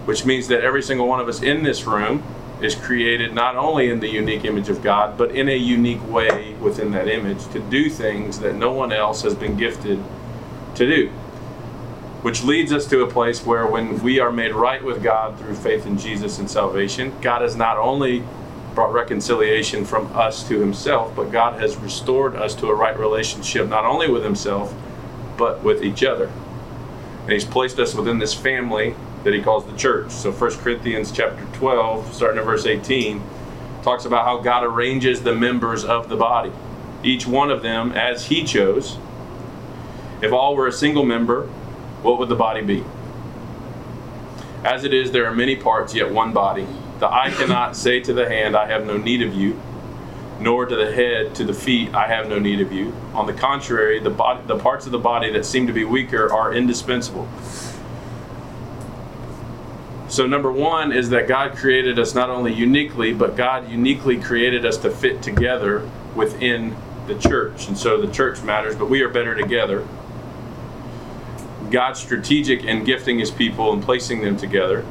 which 0.04 0.26
means 0.26 0.48
that 0.48 0.60
every 0.60 0.82
single 0.82 1.08
one 1.08 1.18
of 1.18 1.26
us 1.26 1.42
in 1.42 1.62
this 1.62 1.84
room 1.84 2.22
is 2.60 2.74
created 2.74 3.32
not 3.32 3.56
only 3.56 3.88
in 3.88 4.00
the 4.00 4.08
unique 4.08 4.44
image 4.44 4.68
of 4.68 4.82
God, 4.82 5.16
but 5.16 5.34
in 5.34 5.48
a 5.48 5.56
unique 5.56 6.06
way 6.06 6.52
within 6.60 6.90
that 6.90 7.08
image 7.08 7.48
to 7.52 7.60
do 7.60 7.88
things 7.88 8.40
that 8.40 8.54
no 8.54 8.70
one 8.70 8.92
else 8.92 9.22
has 9.22 9.34
been 9.34 9.56
gifted 9.56 9.98
to 10.74 10.86
do. 10.86 11.08
Which 12.20 12.42
leads 12.44 12.74
us 12.74 12.86
to 12.88 13.02
a 13.02 13.10
place 13.10 13.46
where 13.46 13.66
when 13.66 14.02
we 14.02 14.20
are 14.20 14.30
made 14.30 14.52
right 14.52 14.84
with 14.84 15.02
God 15.02 15.38
through 15.38 15.54
faith 15.54 15.86
in 15.86 15.96
Jesus 15.96 16.38
and 16.38 16.50
salvation, 16.50 17.18
God 17.22 17.40
has 17.40 17.56
not 17.56 17.78
only 17.78 18.22
brought 18.74 18.92
reconciliation 18.92 19.84
from 19.84 20.06
us 20.16 20.46
to 20.48 20.58
Himself, 20.60 21.14
but 21.14 21.30
God 21.30 21.60
has 21.60 21.76
restored 21.76 22.36
us 22.36 22.54
to 22.56 22.68
a 22.68 22.74
right 22.74 22.98
relationship 22.98 23.68
not 23.68 23.84
only 23.84 24.10
with 24.10 24.24
Himself, 24.24 24.74
but 25.36 25.62
with 25.62 25.82
each 25.82 26.04
other. 26.04 26.30
And 27.22 27.32
He's 27.32 27.44
placed 27.44 27.78
us 27.78 27.94
within 27.94 28.18
this 28.18 28.34
family 28.34 28.94
that 29.24 29.34
He 29.34 29.42
calls 29.42 29.66
the 29.66 29.76
church. 29.76 30.10
So 30.10 30.32
1 30.32 30.50
Corinthians 30.58 31.12
chapter 31.12 31.44
12, 31.58 32.14
starting 32.14 32.38
at 32.38 32.44
verse 32.44 32.66
18, 32.66 33.22
talks 33.82 34.04
about 34.04 34.24
how 34.24 34.38
God 34.38 34.64
arranges 34.64 35.22
the 35.22 35.34
members 35.34 35.84
of 35.84 36.08
the 36.08 36.16
body, 36.16 36.52
each 37.02 37.26
one 37.26 37.50
of 37.50 37.62
them 37.62 37.92
as 37.92 38.26
He 38.26 38.44
chose. 38.44 38.98
If 40.22 40.32
all 40.32 40.54
were 40.54 40.66
a 40.66 40.72
single 40.72 41.04
member, 41.04 41.46
what 42.02 42.18
would 42.18 42.28
the 42.28 42.36
body 42.36 42.62
be? 42.62 42.84
As 44.64 44.84
it 44.84 44.92
is, 44.92 45.10
there 45.12 45.26
are 45.26 45.34
many 45.34 45.56
parts, 45.56 45.94
yet 45.94 46.10
one 46.10 46.32
body. 46.32 46.66
The 47.00 47.08
eye 47.08 47.30
cannot 47.30 47.76
say 47.76 48.00
to 48.00 48.12
the 48.12 48.28
hand, 48.28 48.54
I 48.54 48.66
have 48.66 48.86
no 48.86 48.98
need 48.98 49.22
of 49.22 49.34
you, 49.34 49.58
nor 50.38 50.66
to 50.66 50.76
the 50.76 50.92
head, 50.92 51.34
to 51.36 51.44
the 51.44 51.54
feet, 51.54 51.94
I 51.94 52.06
have 52.06 52.28
no 52.28 52.38
need 52.38 52.60
of 52.60 52.72
you. 52.72 52.94
On 53.14 53.26
the 53.26 53.32
contrary, 53.32 53.98
the, 54.00 54.10
body, 54.10 54.46
the 54.46 54.58
parts 54.58 54.84
of 54.84 54.92
the 54.92 54.98
body 54.98 55.32
that 55.32 55.46
seem 55.46 55.66
to 55.66 55.72
be 55.72 55.84
weaker 55.84 56.30
are 56.30 56.52
indispensable. 56.52 57.26
So, 60.08 60.26
number 60.26 60.52
one 60.52 60.92
is 60.92 61.08
that 61.10 61.26
God 61.26 61.56
created 61.56 61.98
us 61.98 62.14
not 62.14 62.28
only 62.28 62.52
uniquely, 62.52 63.14
but 63.14 63.36
God 63.36 63.70
uniquely 63.70 64.20
created 64.20 64.66
us 64.66 64.76
to 64.78 64.90
fit 64.90 65.22
together 65.22 65.88
within 66.14 66.76
the 67.06 67.14
church. 67.14 67.68
And 67.68 67.78
so 67.78 68.00
the 68.00 68.12
church 68.12 68.42
matters, 68.42 68.76
but 68.76 68.90
we 68.90 69.02
are 69.02 69.08
better 69.08 69.34
together. 69.34 69.86
God's 71.70 72.00
strategic 72.00 72.64
in 72.64 72.84
gifting 72.84 73.18
his 73.18 73.30
people 73.30 73.72
and 73.72 73.82
placing 73.82 74.20
them 74.20 74.36
together. 74.36 74.84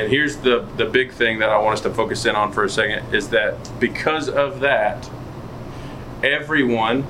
And 0.00 0.10
here's 0.10 0.38
the, 0.38 0.66
the 0.78 0.86
big 0.86 1.12
thing 1.12 1.40
that 1.40 1.50
I 1.50 1.58
want 1.58 1.74
us 1.74 1.82
to 1.82 1.90
focus 1.90 2.24
in 2.24 2.34
on 2.34 2.52
for 2.52 2.64
a 2.64 2.70
second 2.70 3.14
is 3.14 3.28
that 3.28 3.78
because 3.78 4.30
of 4.30 4.60
that, 4.60 5.10
everyone 6.22 7.02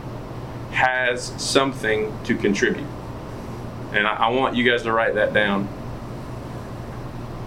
has 0.72 1.22
something 1.41 2.12
to 2.24 2.34
contribute. 2.34 2.88
And 3.93 4.09
I, 4.09 4.14
I 4.14 4.28
want 4.30 4.57
you 4.57 4.68
guys 4.68 4.82
to 4.82 4.93
write 4.93 5.14
that 5.14 5.32
down 5.32 5.68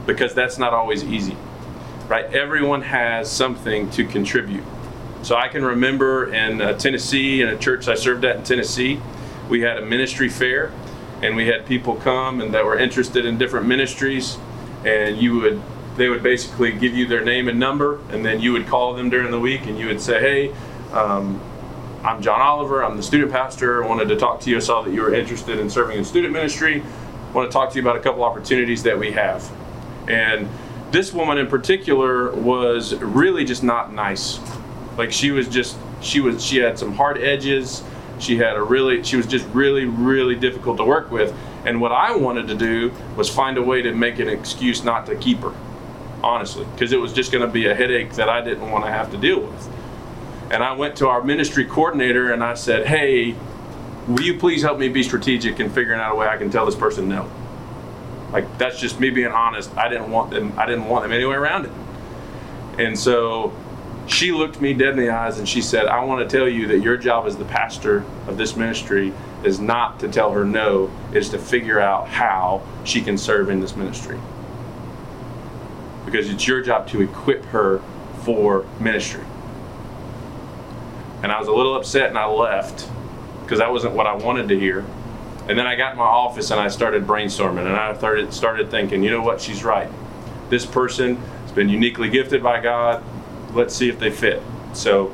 because 0.05 0.33
that's 0.33 0.57
not 0.57 0.71
always 0.71 1.03
easy, 1.03 1.35
right? 2.07 2.23
Everyone 2.33 2.81
has 2.81 3.29
something 3.29 3.89
to 3.91 4.05
contribute. 4.05 4.63
So 5.23 5.35
I 5.35 5.49
can 5.49 5.65
remember 5.65 6.33
in 6.33 6.61
uh, 6.61 6.77
Tennessee, 6.77 7.41
in 7.41 7.49
a 7.49 7.57
church 7.57 7.89
I 7.89 7.95
served 7.95 8.23
at 8.23 8.37
in 8.37 8.43
Tennessee, 8.43 9.01
we 9.49 9.59
had 9.59 9.75
a 9.79 9.85
ministry 9.85 10.29
fair 10.29 10.71
and 11.21 11.35
we 11.35 11.47
had 11.47 11.65
people 11.65 11.95
come 11.95 12.39
and 12.39 12.53
that 12.53 12.63
were 12.63 12.79
interested 12.79 13.25
in 13.25 13.37
different 13.37 13.67
ministries 13.67 14.37
and 14.85 15.17
you 15.17 15.39
would 15.39 15.61
they 15.95 16.09
would 16.09 16.23
basically 16.23 16.71
give 16.71 16.95
you 16.95 17.05
their 17.05 17.23
name 17.23 17.47
and 17.47 17.59
number 17.59 17.99
and 18.09 18.25
then 18.25 18.39
you 18.39 18.51
would 18.51 18.67
call 18.67 18.93
them 18.95 19.09
during 19.09 19.29
the 19.31 19.39
week 19.39 19.65
and 19.67 19.77
you 19.77 19.87
would 19.87 20.01
say 20.01 20.19
hey 20.19 20.55
um, 20.91 21.39
i'm 22.03 22.21
john 22.21 22.41
oliver. 22.41 22.83
I'm 22.83 22.97
the 22.97 23.03
student 23.03 23.31
pastor. 23.31 23.83
I 23.83 23.87
wanted 23.87 24.07
to 24.09 24.15
talk 24.15 24.39
to 24.41 24.49
you. 24.49 24.57
I 24.57 24.59
saw 24.59 24.81
that 24.81 24.93
you 24.93 25.01
were 25.01 25.13
interested 25.13 25.59
in 25.59 25.69
serving 25.69 25.97
in 25.97 26.05
student 26.05 26.33
ministry. 26.33 26.81
I 26.81 27.31
want 27.31 27.49
to 27.49 27.53
talk 27.53 27.71
to 27.71 27.75
you 27.75 27.81
about 27.81 27.95
a 27.95 27.99
couple 27.99 28.23
opportunities 28.23 28.83
that 28.83 28.97
we 28.99 29.11
have. 29.11 29.49
And 30.07 30.47
this 30.91 31.11
woman 31.11 31.39
in 31.39 31.47
particular 31.47 32.31
was 32.31 32.93
really 32.95 33.45
just 33.45 33.63
not 33.63 33.93
nice. 33.93 34.39
Like 34.97 35.11
she 35.11 35.31
was 35.31 35.47
just 35.47 35.77
she 36.01 36.19
was 36.19 36.43
she 36.43 36.57
had 36.57 36.77
some 36.77 36.93
hard 36.93 37.17
edges 37.17 37.83
she 38.23 38.37
had 38.37 38.55
a 38.55 38.61
really, 38.61 39.03
she 39.03 39.17
was 39.17 39.27
just 39.27 39.45
really, 39.47 39.85
really 39.85 40.35
difficult 40.35 40.77
to 40.77 40.85
work 40.85 41.11
with. 41.11 41.35
And 41.65 41.79
what 41.79 41.91
I 41.91 42.15
wanted 42.15 42.47
to 42.47 42.55
do 42.55 42.91
was 43.15 43.29
find 43.29 43.57
a 43.57 43.61
way 43.61 43.81
to 43.81 43.93
make 43.93 44.19
an 44.19 44.27
excuse 44.27 44.83
not 44.83 45.05
to 45.05 45.15
keep 45.15 45.39
her, 45.39 45.53
honestly, 46.23 46.65
because 46.73 46.91
it 46.91 46.99
was 46.99 47.13
just 47.13 47.31
going 47.31 47.45
to 47.45 47.51
be 47.51 47.67
a 47.67 47.75
headache 47.75 48.13
that 48.13 48.29
I 48.29 48.41
didn't 48.41 48.69
want 48.71 48.85
to 48.85 48.91
have 48.91 49.11
to 49.11 49.17
deal 49.17 49.39
with. 49.39 49.69
And 50.51 50.63
I 50.63 50.73
went 50.73 50.97
to 50.97 51.07
our 51.07 51.23
ministry 51.23 51.65
coordinator 51.65 52.31
and 52.31 52.43
I 52.43 52.53
said, 52.53 52.85
hey, 52.85 53.35
will 54.07 54.21
you 54.21 54.37
please 54.37 54.61
help 54.61 54.77
me 54.77 54.89
be 54.89 55.03
strategic 55.03 55.59
in 55.59 55.69
figuring 55.69 55.99
out 55.99 56.11
a 56.11 56.15
way 56.15 56.27
I 56.27 56.37
can 56.37 56.49
tell 56.49 56.65
this 56.65 56.75
person 56.75 57.07
no? 57.07 57.29
Like 58.31 58.57
that's 58.57 58.79
just 58.79 58.99
me 58.99 59.09
being 59.09 59.31
honest. 59.31 59.75
I 59.77 59.87
didn't 59.89 60.11
want 60.11 60.31
them. 60.31 60.53
I 60.57 60.65
didn't 60.65 60.85
want 60.85 61.03
them 61.03 61.11
anywhere 61.11 61.41
around 61.41 61.65
it. 61.65 61.71
And 62.79 62.97
so 62.97 63.53
she 64.07 64.31
looked 64.31 64.59
me 64.59 64.73
dead 64.73 64.89
in 64.89 64.97
the 64.97 65.09
eyes 65.09 65.39
and 65.39 65.47
she 65.47 65.61
said, 65.61 65.85
I 65.85 66.03
want 66.03 66.27
to 66.27 66.37
tell 66.37 66.47
you 66.47 66.67
that 66.67 66.79
your 66.79 66.97
job 66.97 67.25
as 67.25 67.37
the 67.37 67.45
pastor 67.45 68.03
of 68.27 68.37
this 68.37 68.55
ministry 68.55 69.13
is 69.43 69.59
not 69.59 69.99
to 70.01 70.07
tell 70.07 70.31
her 70.31 70.45
no, 70.45 70.91
is 71.13 71.29
to 71.29 71.37
figure 71.37 71.79
out 71.79 72.07
how 72.07 72.61
she 72.83 73.01
can 73.01 73.17
serve 73.17 73.49
in 73.49 73.59
this 73.59 73.75
ministry. 73.75 74.19
Because 76.05 76.29
it's 76.29 76.47
your 76.47 76.61
job 76.61 76.87
to 76.89 77.01
equip 77.01 77.45
her 77.45 77.81
for 78.23 78.65
ministry. 78.79 79.23
And 81.23 81.31
I 81.31 81.39
was 81.39 81.47
a 81.47 81.53
little 81.53 81.75
upset 81.75 82.09
and 82.09 82.17
I 82.17 82.25
left 82.25 82.89
because 83.41 83.59
that 83.59 83.71
wasn't 83.71 83.93
what 83.93 84.07
I 84.07 84.15
wanted 84.15 84.49
to 84.49 84.59
hear. 84.59 84.85
And 85.47 85.57
then 85.57 85.67
I 85.67 85.75
got 85.75 85.93
in 85.93 85.97
my 85.97 86.05
office 86.05 86.51
and 86.51 86.59
I 86.59 86.67
started 86.67 87.05
brainstorming 87.05 87.65
and 87.65 87.75
I 87.75 87.97
started 87.97 88.33
started 88.33 88.69
thinking, 88.69 89.03
you 89.03 89.11
know 89.11 89.21
what, 89.21 89.41
she's 89.41 89.63
right. 89.63 89.89
This 90.49 90.65
person 90.65 91.15
has 91.15 91.51
been 91.51 91.69
uniquely 91.69 92.09
gifted 92.09 92.43
by 92.43 92.61
God 92.61 93.03
let's 93.53 93.75
see 93.75 93.89
if 93.89 93.99
they 93.99 94.11
fit. 94.11 94.41
So 94.73 95.13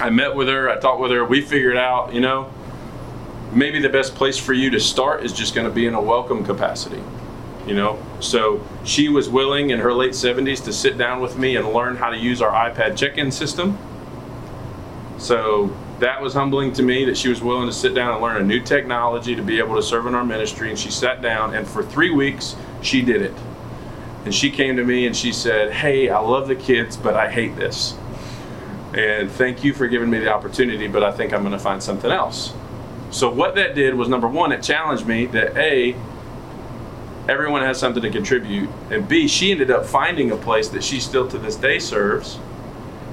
I 0.00 0.10
met 0.10 0.34
with 0.34 0.48
her, 0.48 0.70
I 0.70 0.78
talked 0.78 1.00
with 1.00 1.10
her, 1.10 1.24
we 1.24 1.40
figured 1.40 1.76
out, 1.76 2.14
you 2.14 2.20
know, 2.20 2.52
maybe 3.52 3.80
the 3.80 3.88
best 3.88 4.14
place 4.14 4.38
for 4.38 4.52
you 4.52 4.70
to 4.70 4.80
start 4.80 5.24
is 5.24 5.32
just 5.32 5.54
going 5.54 5.66
to 5.66 5.74
be 5.74 5.86
in 5.86 5.94
a 5.94 6.00
welcome 6.00 6.44
capacity. 6.44 7.02
You 7.66 7.74
know, 7.74 7.98
so 8.20 8.64
she 8.84 9.10
was 9.10 9.28
willing 9.28 9.70
in 9.70 9.78
her 9.80 9.92
late 9.92 10.12
70s 10.12 10.64
to 10.64 10.72
sit 10.72 10.96
down 10.96 11.20
with 11.20 11.36
me 11.36 11.56
and 11.56 11.68
learn 11.74 11.96
how 11.96 12.08
to 12.08 12.16
use 12.16 12.40
our 12.40 12.50
iPad 12.50 12.96
check 12.96 13.18
in 13.18 13.30
system. 13.30 13.76
So 15.18 15.76
that 15.98 16.22
was 16.22 16.32
humbling 16.32 16.72
to 16.74 16.82
me 16.82 17.04
that 17.04 17.18
she 17.18 17.28
was 17.28 17.42
willing 17.42 17.66
to 17.66 17.72
sit 17.72 17.92
down 17.92 18.14
and 18.14 18.22
learn 18.22 18.40
a 18.40 18.44
new 18.44 18.60
technology 18.60 19.34
to 19.34 19.42
be 19.42 19.58
able 19.58 19.76
to 19.76 19.82
serve 19.82 20.06
in 20.06 20.14
our 20.14 20.24
ministry. 20.24 20.70
And 20.70 20.78
she 20.78 20.90
sat 20.90 21.20
down, 21.20 21.54
and 21.54 21.66
for 21.66 21.82
three 21.82 22.10
weeks, 22.10 22.56
she 22.80 23.02
did 23.02 23.20
it. 23.20 23.34
And 24.28 24.34
she 24.34 24.50
came 24.50 24.76
to 24.76 24.84
me 24.84 25.06
and 25.06 25.16
she 25.16 25.32
said, 25.32 25.72
Hey, 25.72 26.10
I 26.10 26.18
love 26.18 26.48
the 26.48 26.54
kids, 26.54 26.98
but 26.98 27.14
I 27.14 27.30
hate 27.30 27.56
this. 27.56 27.96
And 28.92 29.30
thank 29.30 29.64
you 29.64 29.72
for 29.72 29.88
giving 29.88 30.10
me 30.10 30.18
the 30.18 30.30
opportunity, 30.30 30.86
but 30.86 31.02
I 31.02 31.12
think 31.12 31.32
I'm 31.32 31.40
going 31.40 31.52
to 31.52 31.58
find 31.58 31.82
something 31.82 32.10
else. 32.10 32.52
So, 33.10 33.30
what 33.30 33.54
that 33.54 33.74
did 33.74 33.94
was 33.94 34.06
number 34.06 34.28
one, 34.28 34.52
it 34.52 34.62
challenged 34.62 35.06
me 35.06 35.24
that 35.28 35.56
A, 35.56 35.96
everyone 37.26 37.62
has 37.62 37.80
something 37.80 38.02
to 38.02 38.10
contribute, 38.10 38.68
and 38.90 39.08
B, 39.08 39.28
she 39.28 39.50
ended 39.50 39.70
up 39.70 39.86
finding 39.86 40.30
a 40.30 40.36
place 40.36 40.68
that 40.68 40.84
she 40.84 41.00
still 41.00 41.26
to 41.28 41.38
this 41.38 41.56
day 41.56 41.78
serves 41.78 42.38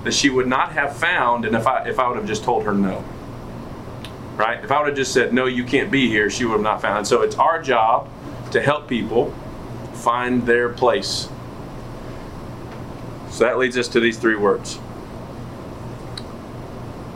that 0.04 0.14
she 0.14 0.30
would 0.30 0.48
not 0.48 0.74
have 0.74 0.98
found 0.98 1.46
and 1.46 1.56
if 1.56 1.66
I 1.66 1.88
if 1.88 1.98
I 1.98 2.10
would 2.10 2.18
have 2.18 2.28
just 2.28 2.44
told 2.44 2.66
her 2.66 2.74
no. 2.74 3.06
Right? 4.36 4.62
If 4.62 4.70
I 4.70 4.80
would 4.80 4.90
have 4.90 4.98
just 4.98 5.14
said 5.14 5.32
no, 5.34 5.46
you 5.46 5.64
can't 5.64 5.90
be 5.90 6.10
here, 6.10 6.30
she 6.30 6.44
would 6.44 6.56
have 6.56 6.62
not 6.62 6.82
found. 6.82 7.08
So 7.08 7.22
it's 7.22 7.38
our 7.38 7.62
job 7.62 8.10
to 8.52 8.62
help 8.62 8.90
people 8.90 9.34
find 10.06 10.46
their 10.46 10.70
place. 10.70 11.28
So 13.32 13.44
that 13.44 13.58
leads 13.58 13.76
us 13.76 13.88
to 13.90 14.00
these 14.00 14.20
three 14.20 14.36
words 14.36 14.78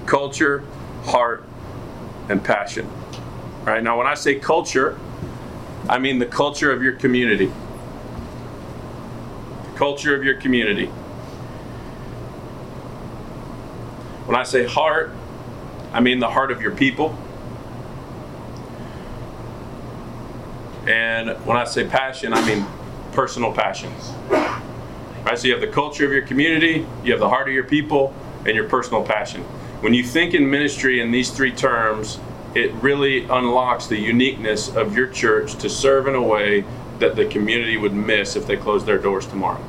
culture, 0.08 0.64
heart, 1.04 1.46
and 2.30 2.44
passion. 2.44 2.90
All 3.60 3.66
right, 3.66 3.84
now 3.84 3.96
when 3.96 4.08
I 4.08 4.16
say 4.16 4.40
culture, 4.40 5.00
I 5.88 6.00
mean 6.00 6.18
the 6.18 6.26
culture 6.26 6.72
of 6.72 6.82
your 6.82 6.94
community. 6.94 7.52
The 9.66 9.78
culture 9.78 10.16
of 10.16 10.24
your 10.24 10.42
community. 10.42 10.88
When 14.26 14.36
I 14.36 14.44
say 14.44 14.66
heart, 14.66 15.12
I 15.94 16.00
mean 16.00 16.20
the 16.20 16.30
heart 16.30 16.50
of 16.52 16.60
your 16.60 16.76
people. 16.76 17.16
And 20.88 21.30
when 21.46 21.56
I 21.56 21.66
say 21.66 21.86
passion, 21.86 22.34
I 22.34 22.44
mean 22.48 22.66
personal 23.20 23.52
passions. 23.52 24.14
Right? 24.30 25.38
So 25.38 25.48
you 25.48 25.52
have 25.52 25.60
the 25.60 25.68
culture 25.68 26.06
of 26.06 26.14
your 26.14 26.22
community, 26.22 26.88
you 27.04 27.12
have 27.12 27.20
the 27.20 27.28
heart 27.28 27.50
of 27.50 27.54
your 27.54 27.66
people, 27.66 28.14
and 28.46 28.56
your 28.56 28.64
personal 28.70 29.04
passion. 29.04 29.42
When 29.82 29.94
you 29.94 30.06
think 30.06 30.34
in 30.34 30.50
ministry 30.50 31.02
in 31.02 31.12
these 31.12 31.30
three 31.30 31.52
terms, 31.52 32.18
it 32.56 32.72
really 32.76 33.26
unlocks 33.26 33.88
the 33.88 33.98
uniqueness 33.98 34.74
of 34.74 34.96
your 34.96 35.08
church 35.08 35.56
to 35.56 35.70
serve 35.70 36.08
in 36.08 36.16
a 36.16 36.22
way 36.22 36.64
that 37.00 37.18
the 37.18 37.26
community 37.26 37.76
would 37.76 37.92
miss 37.92 38.38
if 38.38 38.48
they 38.48 38.56
closed 38.56 38.86
their 38.86 38.98
doors 38.98 39.28
tomorrow. 39.28 39.62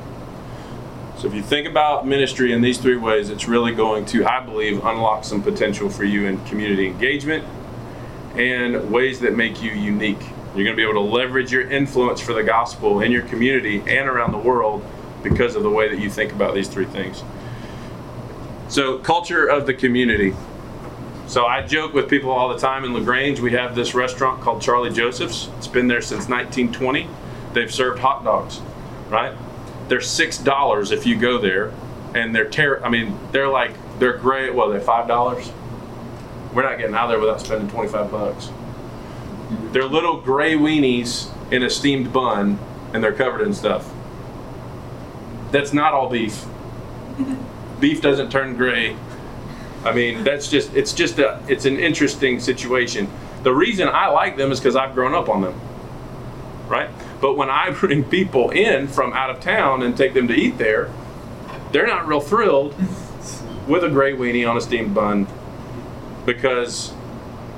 So 1.17 1.27
if 1.27 1.33
you 1.33 1.41
think 1.41 1.67
about 1.67 2.07
ministry 2.07 2.53
in 2.53 2.61
these 2.61 2.77
three 2.77 2.95
ways, 2.95 3.29
it's 3.29 3.49
really 3.49 3.75
going 3.75 4.05
to, 4.05 4.25
I 4.25 4.39
believe, 4.39 4.77
unlock 4.85 5.25
some 5.25 5.43
potential 5.43 5.89
for 5.89 6.05
you 6.05 6.25
in 6.25 6.41
community 6.45 6.87
engagement 6.87 7.43
and 8.37 8.89
ways 8.89 9.19
that 9.19 9.35
make 9.35 9.61
you 9.61 9.71
unique. 9.71 10.23
You're 10.55 10.65
going 10.65 10.75
to 10.75 10.75
be 10.75 10.83
able 10.83 11.01
to 11.05 11.13
leverage 11.13 11.51
your 11.51 11.69
influence 11.69 12.19
for 12.19 12.33
the 12.33 12.43
gospel 12.43 12.99
in 12.99 13.11
your 13.11 13.21
community 13.23 13.79
and 13.87 14.09
around 14.09 14.33
the 14.33 14.37
world 14.37 14.85
because 15.23 15.55
of 15.55 15.63
the 15.63 15.69
way 15.69 15.87
that 15.89 15.99
you 15.99 16.09
think 16.09 16.33
about 16.33 16.53
these 16.53 16.67
three 16.67 16.85
things. 16.85 17.23
So, 18.67 18.97
culture 18.99 19.45
of 19.47 19.65
the 19.65 19.73
community. 19.73 20.33
So, 21.27 21.45
I 21.45 21.61
joke 21.65 21.93
with 21.93 22.09
people 22.09 22.31
all 22.31 22.49
the 22.49 22.57
time 22.57 22.83
in 22.83 22.93
LaGrange. 22.93 23.39
We 23.39 23.51
have 23.53 23.75
this 23.75 23.93
restaurant 23.93 24.41
called 24.41 24.61
Charlie 24.61 24.91
Joseph's. 24.91 25.49
It's 25.57 25.67
been 25.67 25.87
there 25.87 26.01
since 26.01 26.27
1920. 26.27 27.07
They've 27.53 27.73
served 27.73 27.99
hot 27.99 28.23
dogs, 28.23 28.61
right? 29.09 29.33
They're 29.87 30.01
six 30.01 30.37
dollars 30.37 30.91
if 30.91 31.05
you 31.05 31.17
go 31.17 31.37
there, 31.37 31.73
and 32.13 32.33
they're 32.33 32.49
ter- 32.49 32.81
I 32.83 32.89
mean, 32.89 33.17
they're 33.31 33.49
like 33.49 33.71
they're 33.99 34.17
great. 34.17 34.53
Well, 34.53 34.69
they're 34.69 34.79
five 34.81 35.07
dollars. 35.07 35.51
We're 36.53 36.63
not 36.63 36.77
getting 36.77 36.95
out 36.95 37.07
there 37.07 37.19
without 37.19 37.41
spending 37.41 37.69
25 37.69 38.11
bucks. 38.11 38.49
They're 39.71 39.85
little 39.85 40.19
gray 40.19 40.55
weenies 40.55 41.29
in 41.51 41.63
a 41.63 41.69
steamed 41.69 42.11
bun, 42.11 42.59
and 42.93 43.03
they're 43.03 43.13
covered 43.13 43.41
in 43.41 43.53
stuff. 43.53 43.91
That's 45.51 45.73
not 45.73 45.93
all 45.93 46.09
beef. 46.09 46.45
beef 47.79 48.01
doesn't 48.01 48.31
turn 48.31 48.55
gray. 48.55 48.95
I 49.83 49.93
mean, 49.93 50.23
that's 50.23 50.47
just 50.47 50.73
it's 50.75 50.93
just 50.93 51.19
a 51.19 51.41
it's 51.47 51.65
an 51.65 51.77
interesting 51.77 52.39
situation. 52.39 53.09
The 53.43 53.53
reason 53.53 53.87
I 53.87 54.07
like 54.07 54.37
them 54.37 54.51
is 54.51 54.59
because 54.59 54.75
I've 54.75 54.93
grown 54.93 55.13
up 55.13 55.29
on 55.29 55.41
them. 55.41 55.59
Right? 56.67 56.89
But 57.19 57.35
when 57.35 57.49
I 57.49 57.71
bring 57.79 58.03
people 58.03 58.49
in 58.51 58.87
from 58.87 59.13
out 59.13 59.29
of 59.29 59.39
town 59.39 59.83
and 59.83 59.97
take 59.97 60.13
them 60.13 60.27
to 60.27 60.33
eat 60.33 60.57
there, 60.57 60.91
they're 61.71 61.87
not 61.87 62.07
real 62.07 62.21
thrilled 62.21 62.75
with 63.67 63.83
a 63.83 63.89
gray 63.89 64.13
weenie 64.13 64.49
on 64.49 64.57
a 64.57 64.61
steamed 64.61 64.93
bun 64.93 65.27
because 66.25 66.93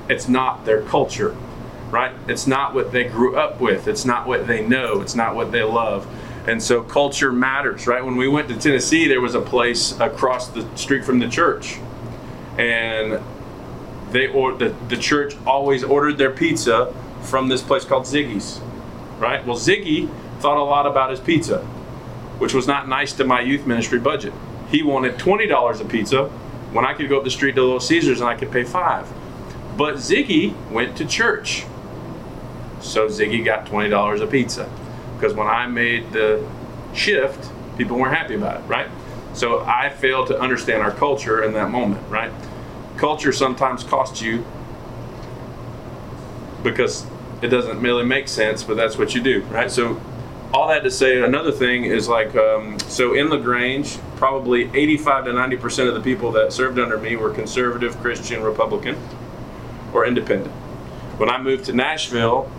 it's 0.08 0.28
not 0.28 0.64
their 0.64 0.82
culture, 0.82 1.36
right? 1.94 2.12
It's 2.26 2.48
not 2.48 2.74
what 2.74 2.90
they 2.90 3.04
grew 3.04 3.36
up 3.36 3.60
with. 3.60 3.86
It's 3.86 4.04
not 4.04 4.26
what 4.26 4.48
they 4.48 4.66
know. 4.66 5.00
It's 5.00 5.14
not 5.14 5.36
what 5.36 5.52
they 5.52 5.62
love. 5.62 6.08
And 6.48 6.60
so 6.60 6.82
culture 6.82 7.30
matters, 7.30 7.86
right? 7.86 8.04
When 8.04 8.16
we 8.16 8.26
went 8.26 8.48
to 8.48 8.58
Tennessee, 8.58 9.06
there 9.06 9.20
was 9.20 9.36
a 9.36 9.40
place 9.40 9.98
across 10.00 10.48
the 10.48 10.66
street 10.76 11.04
from 11.04 11.20
the 11.20 11.28
church. 11.28 11.78
And 12.58 13.22
they 14.10 14.26
or 14.26 14.54
the, 14.54 14.74
the 14.88 14.96
church 14.96 15.36
always 15.46 15.84
ordered 15.84 16.18
their 16.18 16.32
pizza 16.32 16.92
from 17.22 17.46
this 17.46 17.62
place 17.62 17.84
called 17.84 18.04
Ziggy's. 18.06 18.60
Right? 19.20 19.46
Well, 19.46 19.56
Ziggy 19.56 20.10
thought 20.40 20.56
a 20.56 20.64
lot 20.64 20.86
about 20.86 21.10
his 21.10 21.20
pizza, 21.20 21.60
which 22.38 22.54
was 22.54 22.66
not 22.66 22.88
nice 22.88 23.12
to 23.14 23.24
my 23.24 23.40
youth 23.40 23.66
ministry 23.68 24.00
budget. 24.00 24.32
He 24.68 24.82
wanted 24.82 25.14
$20 25.14 25.80
a 25.80 25.84
pizza 25.84 26.24
when 26.72 26.84
I 26.84 26.92
could 26.92 27.08
go 27.08 27.18
up 27.18 27.24
the 27.24 27.30
street 27.30 27.54
to 27.54 27.62
Little 27.62 27.78
Caesars 27.78 28.20
and 28.20 28.28
I 28.28 28.34
could 28.34 28.50
pay 28.50 28.64
five. 28.64 29.08
But 29.76 29.94
Ziggy 29.94 30.54
went 30.70 30.96
to 30.96 31.06
church. 31.06 31.64
So 32.84 33.08
Ziggy 33.08 33.44
got 33.44 33.66
$20 33.66 34.20
a 34.20 34.26
pizza. 34.26 34.70
Because 35.16 35.34
when 35.34 35.46
I 35.46 35.66
made 35.66 36.12
the 36.12 36.46
shift, 36.92 37.50
people 37.76 37.98
weren't 37.98 38.16
happy 38.16 38.34
about 38.34 38.60
it, 38.60 38.64
right? 38.64 38.88
So 39.32 39.64
I 39.64 39.88
failed 39.88 40.28
to 40.28 40.38
understand 40.38 40.82
our 40.82 40.92
culture 40.92 41.42
in 41.42 41.54
that 41.54 41.70
moment, 41.70 42.08
right? 42.08 42.30
Culture 42.96 43.32
sometimes 43.32 43.82
costs 43.82 44.22
you 44.22 44.44
because 46.62 47.06
it 47.42 47.48
doesn't 47.48 47.80
really 47.80 48.04
make 48.04 48.28
sense, 48.28 48.62
but 48.62 48.76
that's 48.76 48.96
what 48.96 49.14
you 49.14 49.22
do, 49.22 49.42
right? 49.44 49.70
So 49.70 50.00
all 50.52 50.68
that 50.68 50.84
to 50.84 50.90
say, 50.90 51.20
another 51.22 51.50
thing 51.50 51.84
is 51.84 52.08
like, 52.08 52.34
um, 52.36 52.78
so 52.80 53.14
in 53.14 53.28
LaGrange, 53.28 53.98
probably 54.16 54.70
85 54.72 55.24
to 55.24 55.32
90% 55.32 55.88
of 55.88 55.94
the 55.94 56.00
people 56.00 56.30
that 56.32 56.52
served 56.52 56.78
under 56.78 56.96
me 56.96 57.16
were 57.16 57.30
conservative, 57.30 57.98
Christian, 57.98 58.42
Republican, 58.42 58.96
or 59.92 60.06
independent. 60.06 60.52
When 61.18 61.28
I 61.28 61.40
moved 61.42 61.64
to 61.66 61.72
Nashville, 61.72 62.50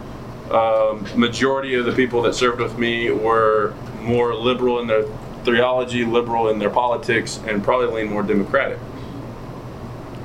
um, 0.51 1.07
majority 1.19 1.75
of 1.75 1.85
the 1.85 1.91
people 1.91 2.21
that 2.23 2.35
served 2.35 2.61
with 2.61 2.77
me 2.77 3.09
were 3.09 3.73
more 4.01 4.35
liberal 4.35 4.79
in 4.79 4.87
their 4.87 5.03
theology, 5.43 6.05
liberal 6.05 6.49
in 6.49 6.59
their 6.59 6.69
politics, 6.69 7.39
and 7.47 7.63
probably 7.63 8.03
lean 8.03 8.11
more 8.11 8.23
Democratic. 8.23 8.79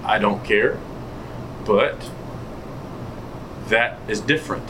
I 0.05 0.19
don't 0.19 0.45
care, 0.45 0.79
but 1.65 2.11
that 3.69 3.99
is 4.09 4.21
different. 4.21 4.69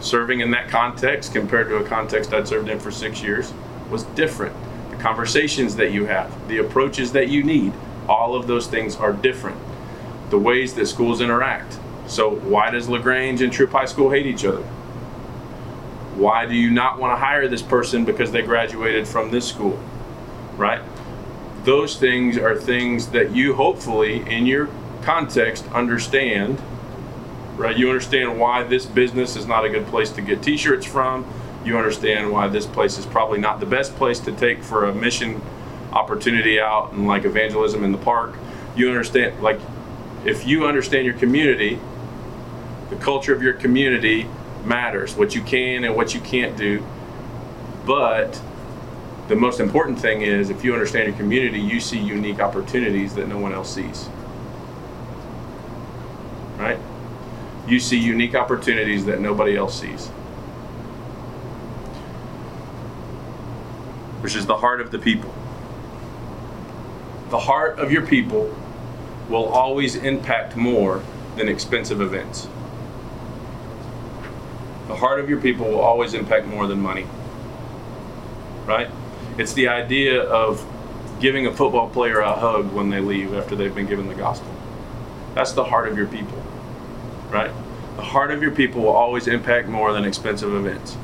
Serving 0.00 0.40
in 0.40 0.50
that 0.50 0.68
context 0.68 1.32
compared 1.32 1.68
to 1.68 1.76
a 1.76 1.84
context 1.84 2.32
I'd 2.32 2.48
served 2.48 2.68
in 2.68 2.80
for 2.80 2.90
six 2.90 3.22
years 3.22 3.52
was 3.90 4.04
different. 4.04 4.56
The 4.90 4.96
conversations 4.96 5.76
that 5.76 5.92
you 5.92 6.06
have, 6.06 6.48
the 6.48 6.58
approaches 6.58 7.12
that 7.12 7.28
you 7.28 7.42
need, 7.42 7.72
all 8.08 8.34
of 8.34 8.46
those 8.46 8.66
things 8.66 8.96
are 8.96 9.12
different. 9.12 9.58
The 10.30 10.38
ways 10.38 10.74
that 10.74 10.86
schools 10.86 11.20
interact. 11.20 11.78
So, 12.14 12.30
why 12.30 12.70
does 12.70 12.88
LaGrange 12.88 13.42
and 13.42 13.52
Troup 13.52 13.72
High 13.72 13.86
School 13.86 14.08
hate 14.08 14.24
each 14.24 14.44
other? 14.44 14.62
Why 16.14 16.46
do 16.46 16.54
you 16.54 16.70
not 16.70 17.00
want 17.00 17.10
to 17.10 17.16
hire 17.16 17.48
this 17.48 17.60
person 17.60 18.04
because 18.04 18.30
they 18.30 18.42
graduated 18.42 19.08
from 19.08 19.32
this 19.32 19.48
school? 19.48 19.76
Right? 20.56 20.80
Those 21.64 21.98
things 21.98 22.38
are 22.38 22.54
things 22.54 23.08
that 23.08 23.34
you 23.34 23.54
hopefully, 23.54 24.22
in 24.30 24.46
your 24.46 24.68
context, 25.02 25.66
understand. 25.72 26.62
Right? 27.56 27.76
You 27.76 27.88
understand 27.88 28.38
why 28.38 28.62
this 28.62 28.86
business 28.86 29.34
is 29.34 29.48
not 29.48 29.64
a 29.64 29.68
good 29.68 29.86
place 29.88 30.12
to 30.12 30.22
get 30.22 30.40
t 30.40 30.56
shirts 30.56 30.86
from. 30.86 31.26
You 31.64 31.76
understand 31.78 32.30
why 32.30 32.46
this 32.46 32.64
place 32.64 32.96
is 32.96 33.06
probably 33.06 33.40
not 33.40 33.58
the 33.58 33.66
best 33.66 33.96
place 33.96 34.20
to 34.20 34.30
take 34.30 34.62
for 34.62 34.84
a 34.84 34.94
mission 34.94 35.42
opportunity 35.92 36.60
out 36.60 36.92
and 36.92 37.08
like 37.08 37.24
evangelism 37.24 37.82
in 37.82 37.90
the 37.90 37.98
park. 37.98 38.36
You 38.76 38.88
understand, 38.88 39.42
like, 39.42 39.58
if 40.24 40.46
you 40.46 40.64
understand 40.68 41.06
your 41.06 41.14
community, 41.14 41.80
the 42.90 42.96
culture 42.96 43.34
of 43.34 43.42
your 43.42 43.54
community 43.54 44.28
matters, 44.64 45.14
what 45.14 45.34
you 45.34 45.42
can 45.42 45.84
and 45.84 45.94
what 45.94 46.14
you 46.14 46.20
can't 46.20 46.56
do. 46.56 46.84
But 47.86 48.40
the 49.28 49.36
most 49.36 49.60
important 49.60 49.98
thing 49.98 50.22
is 50.22 50.50
if 50.50 50.64
you 50.64 50.72
understand 50.72 51.08
your 51.08 51.16
community, 51.16 51.60
you 51.60 51.80
see 51.80 51.98
unique 51.98 52.40
opportunities 52.40 53.14
that 53.14 53.28
no 53.28 53.38
one 53.38 53.52
else 53.52 53.74
sees. 53.74 54.08
Right? 56.56 56.78
You 57.66 57.80
see 57.80 57.98
unique 57.98 58.34
opportunities 58.34 59.06
that 59.06 59.20
nobody 59.20 59.56
else 59.56 59.80
sees. 59.80 60.08
Which 64.20 64.36
is 64.36 64.46
the 64.46 64.56
heart 64.56 64.80
of 64.80 64.90
the 64.90 64.98
people. 64.98 65.34
The 67.30 67.38
heart 67.38 67.78
of 67.78 67.90
your 67.90 68.06
people 68.06 68.54
will 69.28 69.46
always 69.46 69.96
impact 69.96 70.56
more 70.56 71.02
than 71.36 71.48
expensive 71.48 72.00
events. 72.00 72.48
The 74.94 75.00
heart 75.00 75.18
of 75.18 75.28
your 75.28 75.40
people 75.40 75.66
will 75.66 75.80
always 75.80 76.14
impact 76.14 76.46
more 76.46 76.68
than 76.68 76.80
money. 76.80 77.04
Right? 78.64 78.88
It's 79.36 79.52
the 79.52 79.66
idea 79.66 80.22
of 80.22 80.64
giving 81.18 81.48
a 81.48 81.52
football 81.52 81.90
player 81.90 82.20
a 82.20 82.32
hug 82.32 82.72
when 82.72 82.90
they 82.90 83.00
leave 83.00 83.34
after 83.34 83.56
they've 83.56 83.74
been 83.74 83.88
given 83.88 84.06
the 84.06 84.14
gospel. 84.14 84.54
That's 85.34 85.50
the 85.50 85.64
heart 85.64 85.88
of 85.88 85.98
your 85.98 86.06
people. 86.06 86.40
Right? 87.28 87.50
The 87.96 88.02
heart 88.02 88.30
of 88.30 88.40
your 88.40 88.52
people 88.52 88.82
will 88.82 88.92
always 88.92 89.26
impact 89.26 89.66
more 89.66 89.92
than 89.92 90.04
expensive 90.04 90.54
events. 90.54 90.96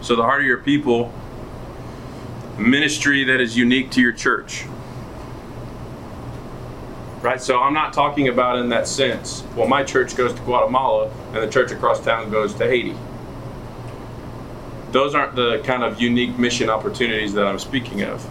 So, 0.00 0.16
the 0.16 0.22
heart 0.22 0.40
of 0.40 0.46
your 0.46 0.62
people, 0.62 1.12
ministry 2.56 3.24
that 3.24 3.42
is 3.42 3.58
unique 3.58 3.90
to 3.90 4.00
your 4.00 4.12
church 4.12 4.64
right? 7.26 7.42
So 7.42 7.60
I'm 7.60 7.74
not 7.74 7.92
talking 7.92 8.28
about 8.28 8.56
in 8.56 8.68
that 8.68 8.86
sense. 8.86 9.42
Well, 9.56 9.66
my 9.66 9.82
church 9.82 10.14
goes 10.14 10.32
to 10.32 10.40
Guatemala 10.42 11.10
and 11.32 11.42
the 11.42 11.48
church 11.48 11.72
across 11.72 12.00
town 12.00 12.30
goes 12.30 12.54
to 12.54 12.68
Haiti. 12.68 12.94
Those 14.92 15.12
aren't 15.16 15.34
the 15.34 15.60
kind 15.64 15.82
of 15.82 16.00
unique 16.00 16.38
mission 16.38 16.70
opportunities 16.70 17.34
that 17.34 17.44
I'm 17.44 17.58
speaking 17.58 18.02
of. 18.02 18.22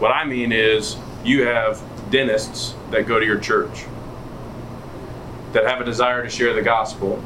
What 0.00 0.10
I 0.10 0.24
mean 0.24 0.50
is 0.50 0.96
you 1.24 1.46
have 1.46 1.80
dentists 2.10 2.74
that 2.90 3.06
go 3.06 3.20
to 3.20 3.24
your 3.24 3.38
church 3.38 3.84
that 5.52 5.64
have 5.64 5.80
a 5.80 5.84
desire 5.84 6.24
to 6.24 6.28
share 6.28 6.52
the 6.52 6.62
gospel 6.62 7.22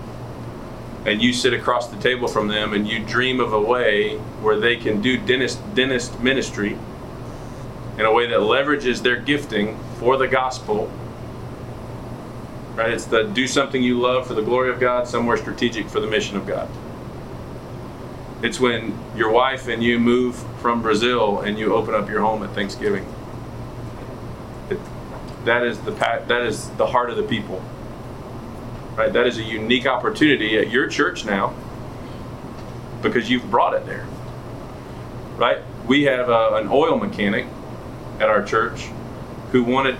and 1.07 1.23
you 1.23 1.33
sit 1.33 1.55
across 1.55 1.89
the 1.89 1.97
table 1.97 2.29
from 2.29 2.49
them 2.49 2.75
and 2.75 2.87
you 2.87 3.03
dream 3.03 3.41
of 3.41 3.55
a 3.55 3.61
way 3.61 4.19
where 4.43 4.61
they 4.61 4.77
can 4.77 5.01
do 5.01 5.17
dentist 5.17 5.59
dentist 5.75 6.21
ministry 6.21 6.77
in 7.97 8.05
a 8.05 8.13
way 8.13 8.27
that 8.27 8.41
leverages 8.41 9.03
their 9.03 9.17
gifting 9.17 9.79
for 9.99 10.19
the 10.19 10.29
gospel 10.29 10.91
right? 12.77 12.93
It's 12.93 13.07
the 13.07 13.25
do 13.25 13.49
something 13.49 13.83
you 13.83 13.99
love 13.99 14.27
for 14.27 14.35
the 14.35 14.43
glory 14.43 14.71
of 14.71 14.79
God, 14.79 15.09
somewhere 15.09 15.37
strategic 15.37 15.89
for 15.89 15.99
the 16.01 16.07
mission 16.07 16.37
of 16.37 16.47
God. 16.47 16.69
It's 18.43 18.61
when 18.61 18.97
your 19.17 19.31
wife 19.31 19.67
and 19.67 19.83
you 19.83 19.99
move 19.99 20.37
from 20.61 20.83
Brazil 20.83 21.41
and 21.41 21.59
you 21.59 21.75
open 21.75 21.95
up 21.95 22.09
your 22.09 22.21
home 22.21 22.43
at 22.43 22.51
Thanksgiving. 22.51 23.07
It, 24.69 24.79
that 25.45 25.65
is 25.65 25.81
the 25.81 25.93
that 25.93 26.43
is 26.43 26.69
the 26.71 26.87
heart 26.87 27.11
of 27.11 27.17
the 27.17 27.23
people. 27.23 27.63
Right? 28.95 29.13
That 29.13 29.27
is 29.27 29.39
a 29.39 29.43
unique 29.43 29.87
opportunity 29.87 30.59
at 30.59 30.71
your 30.71 30.87
church 30.87 31.25
now 31.25 31.55
because 33.03 33.31
you've 33.31 33.51
brought 33.51 33.75
it 33.75 33.87
there. 33.87 34.07
Right? 35.37 35.59
We 35.87 36.05
have 36.05 36.29
a, 36.29 36.57
an 36.57 36.69
oil 36.69 36.99
mechanic 36.99 37.47
at 38.21 38.29
our 38.29 38.43
church 38.43 38.89
who 39.53 39.63
wanted 39.65 39.97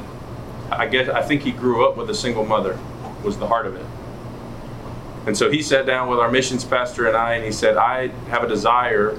I 0.71 0.87
guess 0.87 1.09
I 1.09 1.23
think 1.23 1.43
he 1.43 1.53
grew 1.53 1.89
up 1.89 1.97
with 1.97 2.11
a 2.11 2.15
single 2.15 2.45
mother 2.45 2.79
was 3.23 3.39
the 3.39 3.47
heart 3.47 3.67
of 3.67 3.77
it. 3.77 3.87
And 5.27 5.37
so 5.37 5.51
he 5.51 5.63
sat 5.63 5.87
down 5.87 6.09
with 6.09 6.19
our 6.19 6.31
missions 6.31 6.65
pastor 6.65 7.07
and 7.07 7.17
I 7.17 7.35
and 7.35 7.45
he 7.45 7.53
said, 7.53 7.77
"I 7.77 8.09
have 8.29 8.45
a 8.45 8.49
desire 8.49 9.19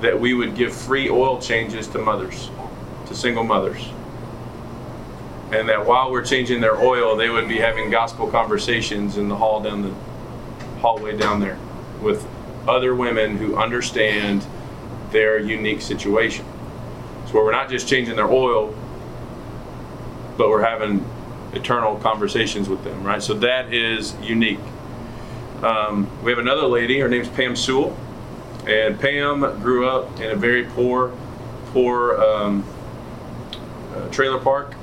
that 0.00 0.18
we 0.18 0.32
would 0.34 0.54
give 0.54 0.72
free 0.72 1.10
oil 1.10 1.40
changes 1.40 1.88
to 1.88 1.98
mothers, 1.98 2.50
to 3.06 3.14
single 3.14 3.44
mothers." 3.44 3.88
and 5.50 5.68
that 5.68 5.86
while 5.86 6.10
we're 6.10 6.24
changing 6.24 6.60
their 6.60 6.76
oil, 6.76 7.16
they 7.16 7.30
would 7.30 7.48
be 7.48 7.58
having 7.58 7.90
gospel 7.90 8.26
conversations 8.28 9.16
in 9.16 9.28
the 9.28 9.36
hall 9.36 9.60
down 9.60 9.82
the 9.82 9.94
hallway 10.80 11.16
down 11.16 11.40
there 11.40 11.58
with 12.02 12.26
other 12.68 12.94
women 12.94 13.36
who 13.36 13.56
understand 13.56 14.44
their 15.10 15.38
unique 15.38 15.80
situation. 15.80 16.44
So 17.26 17.34
where 17.34 17.44
we're 17.44 17.52
not 17.52 17.70
just 17.70 17.88
changing 17.88 18.16
their 18.16 18.30
oil, 18.30 18.74
but 20.38 20.48
we're 20.48 20.64
having 20.64 21.04
eternal 21.52 21.96
conversations 21.96 22.68
with 22.68 22.82
them, 22.84 23.04
right? 23.04 23.22
So 23.22 23.34
that 23.34 23.74
is 23.74 24.14
unique. 24.22 24.60
Um, 25.62 26.08
we 26.22 26.30
have 26.30 26.38
another 26.38 26.66
lady. 26.66 27.00
Her 27.00 27.08
name's 27.08 27.28
Pam 27.28 27.54
Sewell, 27.54 27.94
and 28.66 28.98
Pam 28.98 29.40
grew 29.60 29.86
up 29.86 30.18
in 30.20 30.30
a 30.30 30.36
very 30.36 30.64
poor, 30.64 31.14
poor 31.72 32.18
um, 32.18 32.64
uh, 33.94 34.08
trailer 34.08 34.38
park 34.38 34.74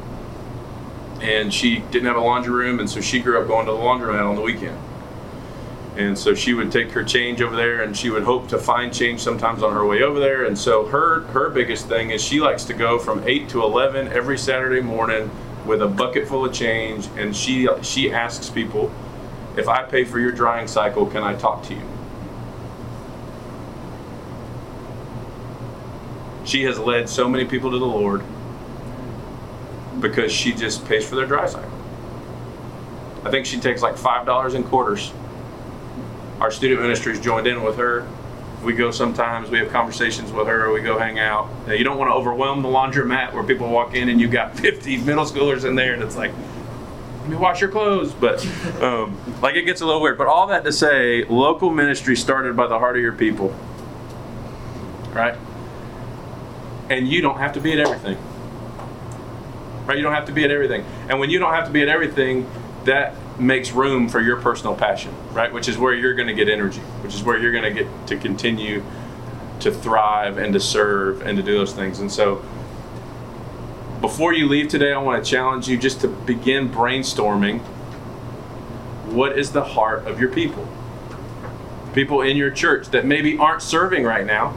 and 1.21 1.53
she 1.53 1.79
didn't 1.91 2.05
have 2.05 2.17
a 2.17 2.21
laundry 2.21 2.53
room, 2.53 2.79
and 2.79 2.89
so 2.89 3.01
she 3.01 3.19
grew 3.19 3.39
up 3.39 3.47
going 3.47 3.65
to 3.65 3.71
the 3.71 3.77
laundromat 3.77 4.27
on 4.27 4.35
the 4.35 4.41
weekend. 4.41 4.77
And 5.97 6.17
so 6.17 6.35
she 6.35 6.53
would 6.53 6.73
take 6.73 6.91
her 6.91 7.03
change 7.03 7.41
over 7.41 7.55
there, 7.55 7.81
and 7.83 7.95
she 7.95 8.09
would 8.09 8.23
hope 8.23 8.49
to 8.49 8.57
find 8.57 8.93
change 8.93 9.21
sometimes 9.21 9.63
on 9.63 9.73
her 9.73 9.85
way 9.85 10.01
over 10.01 10.19
there. 10.19 10.45
And 10.45 10.57
so 10.57 10.85
her 10.87 11.21
her 11.27 11.49
biggest 11.49 11.87
thing 11.87 12.09
is 12.09 12.21
she 12.21 12.41
likes 12.41 12.65
to 12.65 12.73
go 12.73 12.99
from 12.99 13.23
eight 13.25 13.47
to 13.49 13.63
eleven 13.63 14.09
every 14.09 14.37
Saturday 14.37 14.81
morning 14.81 15.31
with 15.65 15.81
a 15.81 15.87
bucket 15.87 16.27
full 16.27 16.45
of 16.45 16.53
change, 16.53 17.07
and 17.17 17.35
she 17.35 17.67
she 17.81 18.11
asks 18.11 18.49
people, 18.49 18.91
if 19.57 19.67
I 19.67 19.83
pay 19.83 20.03
for 20.03 20.19
your 20.19 20.31
drying 20.31 20.67
cycle, 20.67 21.05
can 21.05 21.23
I 21.23 21.35
talk 21.35 21.63
to 21.63 21.73
you? 21.73 21.81
She 26.45 26.63
has 26.63 26.77
led 26.77 27.09
so 27.09 27.27
many 27.27 27.45
people 27.45 27.71
to 27.71 27.79
the 27.79 27.85
Lord 27.85 28.23
because 29.99 30.31
she 30.31 30.53
just 30.53 30.85
pays 30.85 31.07
for 31.07 31.15
their 31.15 31.25
dry 31.25 31.47
cycle. 31.47 31.71
I 33.23 33.31
think 33.31 33.45
she 33.47 33.59
takes 33.59 33.81
like 33.81 33.97
five 33.97 34.25
dollars 34.25 34.53
in 34.53 34.63
quarters. 34.63 35.11
Our 36.39 36.51
student 36.51 36.81
ministry's 36.81 37.19
joined 37.19 37.47
in 37.47 37.63
with 37.63 37.77
her. 37.77 38.07
We 38.65 38.73
go 38.73 38.91
sometimes. 38.91 39.49
We 39.49 39.59
have 39.59 39.71
conversations 39.71 40.31
with 40.31 40.47
her. 40.47 40.71
We 40.73 40.81
go 40.81 40.97
hang 40.97 41.19
out. 41.19 41.49
Now, 41.67 41.73
you 41.73 41.83
don't 41.83 41.97
want 41.97 42.09
to 42.09 42.15
overwhelm 42.15 42.61
the 42.61 42.67
laundromat 42.67 43.33
where 43.33 43.43
people 43.43 43.69
walk 43.69 43.93
in 43.93 44.09
and 44.09 44.19
you've 44.19 44.31
got 44.31 44.57
50 44.59 44.97
middle 44.97 45.25
schoolers 45.25 45.65
in 45.65 45.75
there, 45.75 45.93
and 45.93 46.03
it's 46.03 46.15
like, 46.15 46.31
let 47.21 47.29
me 47.29 47.35
wash 47.37 47.61
your 47.61 47.69
clothes. 47.69 48.11
But 48.13 48.45
um, 48.81 49.17
like 49.41 49.55
it 49.55 49.63
gets 49.63 49.81
a 49.81 49.85
little 49.85 50.01
weird. 50.01 50.17
But 50.17 50.27
all 50.27 50.47
that 50.47 50.63
to 50.63 50.71
say, 50.71 51.23
local 51.25 51.69
ministry 51.69 52.15
started 52.15 52.55
by 52.55 52.67
the 52.67 52.77
heart 52.77 52.95
of 52.95 53.01
your 53.01 53.13
people, 53.13 53.55
right? 55.13 55.37
And 56.89 57.07
you 57.07 57.21
don't 57.21 57.37
have 57.37 57.53
to 57.53 57.61
be 57.61 57.71
at 57.73 57.79
everything 57.79 58.17
right? 59.85 59.97
You 59.97 60.03
don't 60.03 60.13
have 60.13 60.25
to 60.25 60.31
be 60.31 60.43
at 60.43 60.51
everything. 60.51 60.85
And 61.09 61.19
when 61.19 61.29
you 61.29 61.39
don't 61.39 61.53
have 61.53 61.65
to 61.65 61.71
be 61.71 61.81
at 61.81 61.89
everything, 61.89 62.49
that 62.85 63.13
makes 63.39 63.71
room 63.71 64.07
for 64.07 64.21
your 64.21 64.37
personal 64.37 64.75
passion, 64.75 65.13
right? 65.33 65.51
Which 65.51 65.67
is 65.67 65.77
where 65.77 65.93
you're 65.93 66.13
going 66.13 66.27
to 66.27 66.33
get 66.33 66.49
energy, 66.49 66.79
which 67.01 67.13
is 67.13 67.23
where 67.23 67.37
you're 67.37 67.51
going 67.51 67.63
to 67.63 67.83
get 67.83 68.07
to 68.07 68.17
continue 68.17 68.83
to 69.59 69.71
thrive 69.71 70.37
and 70.37 70.53
to 70.53 70.59
serve 70.59 71.21
and 71.21 71.37
to 71.37 71.43
do 71.43 71.53
those 71.57 71.73
things. 71.73 71.99
And 71.99 72.11
so, 72.11 72.43
before 74.01 74.33
you 74.33 74.47
leave 74.47 74.67
today, 74.67 74.93
I 74.93 74.97
want 74.97 75.23
to 75.23 75.29
challenge 75.29 75.67
you 75.67 75.77
just 75.77 76.01
to 76.01 76.07
begin 76.07 76.69
brainstorming 76.69 77.61
what 79.05 79.37
is 79.37 79.51
the 79.51 79.63
heart 79.63 80.07
of 80.07 80.19
your 80.19 80.29
people? 80.29 80.67
People 81.93 82.21
in 82.21 82.35
your 82.35 82.51
church 82.51 82.89
that 82.89 83.05
maybe 83.05 83.37
aren't 83.37 83.61
serving 83.61 84.03
right 84.03 84.25
now, 84.25 84.55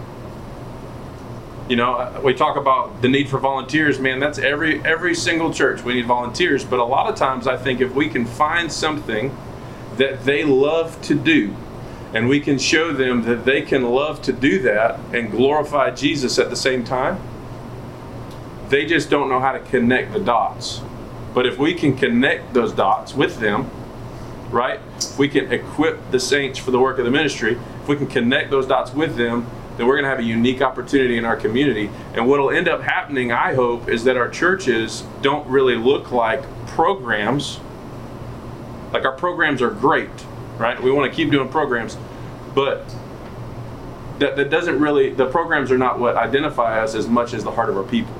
you 1.69 1.77
know 1.77 1.95
uh, 1.95 2.21
we 2.23 2.35
talk 2.35 2.57
about 2.57 3.03
the 3.03 3.09
need 3.09 3.29
for 3.29 3.39
volunteers 3.39 3.99
man 3.99 4.19
that's 4.21 4.39
every 4.39 4.83
every 4.85 5.15
single 5.15 5.53
church 5.53 5.83
we 5.83 5.95
need 5.95 6.07
volunteers. 6.07 6.65
But 6.65 6.79
a 6.79 6.85
lot 6.85 7.11
of 7.11 7.17
times 7.17 7.47
i 7.47 7.57
think 7.57 7.81
if 7.81 7.95
we 7.95 8.09
can 8.09 8.25
find 8.25 8.73
something 8.73 9.37
that 9.97 10.25
they 10.25 10.45
love 10.45 11.01
to 11.03 11.15
do 11.15 11.55
and 12.15 12.29
we 12.29 12.41
can 12.41 12.59
show 12.59 12.93
them 12.93 13.23
that 13.25 13.45
they 13.45 13.61
can 13.61 13.83
love 13.83 14.23
to 14.23 14.33
do 14.33 14.63
that 14.63 14.99
and 15.13 15.31
glorify 15.31 15.91
jesus 15.91 16.39
at 16.39 16.49
the 16.51 16.57
same 16.57 16.85
time 16.85 17.21
they 18.69 18.85
just 18.85 19.11
don't 19.11 19.29
know 19.29 19.41
how 19.41 19.53
to 19.53 19.61
connect 19.61 20.13
the 20.13 20.21
dots. 20.21 20.83
But 21.35 21.47
if 21.47 21.59
we 21.59 21.75
can 21.75 21.97
connect 21.97 22.55
those 22.55 22.73
dots 22.73 23.15
with 23.15 23.39
them 23.41 23.71
right 24.51 24.81
if 24.97 25.19
we 25.19 25.29
can 25.29 25.53
equip 25.53 26.11
the 26.11 26.19
saints 26.19 26.59
for 26.59 26.71
the 26.71 26.79
work 26.79 26.99
of 26.99 27.05
the 27.05 27.11
ministry. 27.11 27.59
If 27.83 27.89
we 27.89 27.97
can 27.97 28.07
connect 28.07 28.51
those 28.51 28.67
dots 28.67 28.93
with 28.93 29.17
them 29.17 29.47
then 29.79 29.87
we're 29.87 29.95
going 29.95 30.05
to 30.05 30.11
have 30.11 30.19
a 30.19 30.25
unique 30.25 30.61
opportunity 30.61 31.17
in 31.17 31.25
our 31.25 31.37
community. 31.37 31.89
And 32.13 32.27
what 32.27 32.41
will 32.41 32.51
end 32.51 32.69
up 32.69 32.83
happening, 32.83 33.31
I 33.31 33.55
hope, 33.55 33.89
is 33.89 34.03
that 34.05 34.17
our 34.17 34.29
churches 34.29 35.05
don't 35.23 35.47
really 35.47 35.77
look 35.77 36.11
like 36.11 36.43
programs. 36.67 37.61
Like 38.93 39.05
our 39.05 39.13
programs 39.13 39.63
are 39.63 39.71
great, 39.71 40.11
right? 40.59 40.83
We 40.83 40.91
want 40.91 41.11
to 41.11 41.17
keep 41.17 41.31
doing 41.31 41.49
programs, 41.49 41.97
but 42.57 42.93
that, 44.19 44.35
that 44.35 44.51
doesn't 44.51 44.81
really, 44.81 45.11
the 45.11 45.27
programs 45.27 45.71
are 45.71 45.79
not 45.79 46.01
what 46.01 46.17
identify 46.17 46.83
us 46.83 46.97
as 46.97 47.07
much 47.07 47.33
as 47.33 47.45
the 47.45 47.53
heart 47.53 47.71
of 47.71 47.77
our 47.77 47.85
people. 47.85 48.15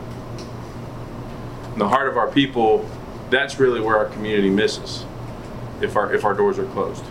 The 1.77 1.89
heart 1.89 2.09
of 2.09 2.17
our 2.17 2.31
people, 2.31 2.89
that's 3.31 3.59
really 3.59 3.81
where 3.81 3.97
our 3.97 4.07
community 4.07 4.49
misses 4.49 5.05
if 5.81 5.97
our, 5.97 6.15
if 6.15 6.25
our 6.25 6.35
doors 6.35 6.57
are 6.61 6.67
closed. 6.67 7.05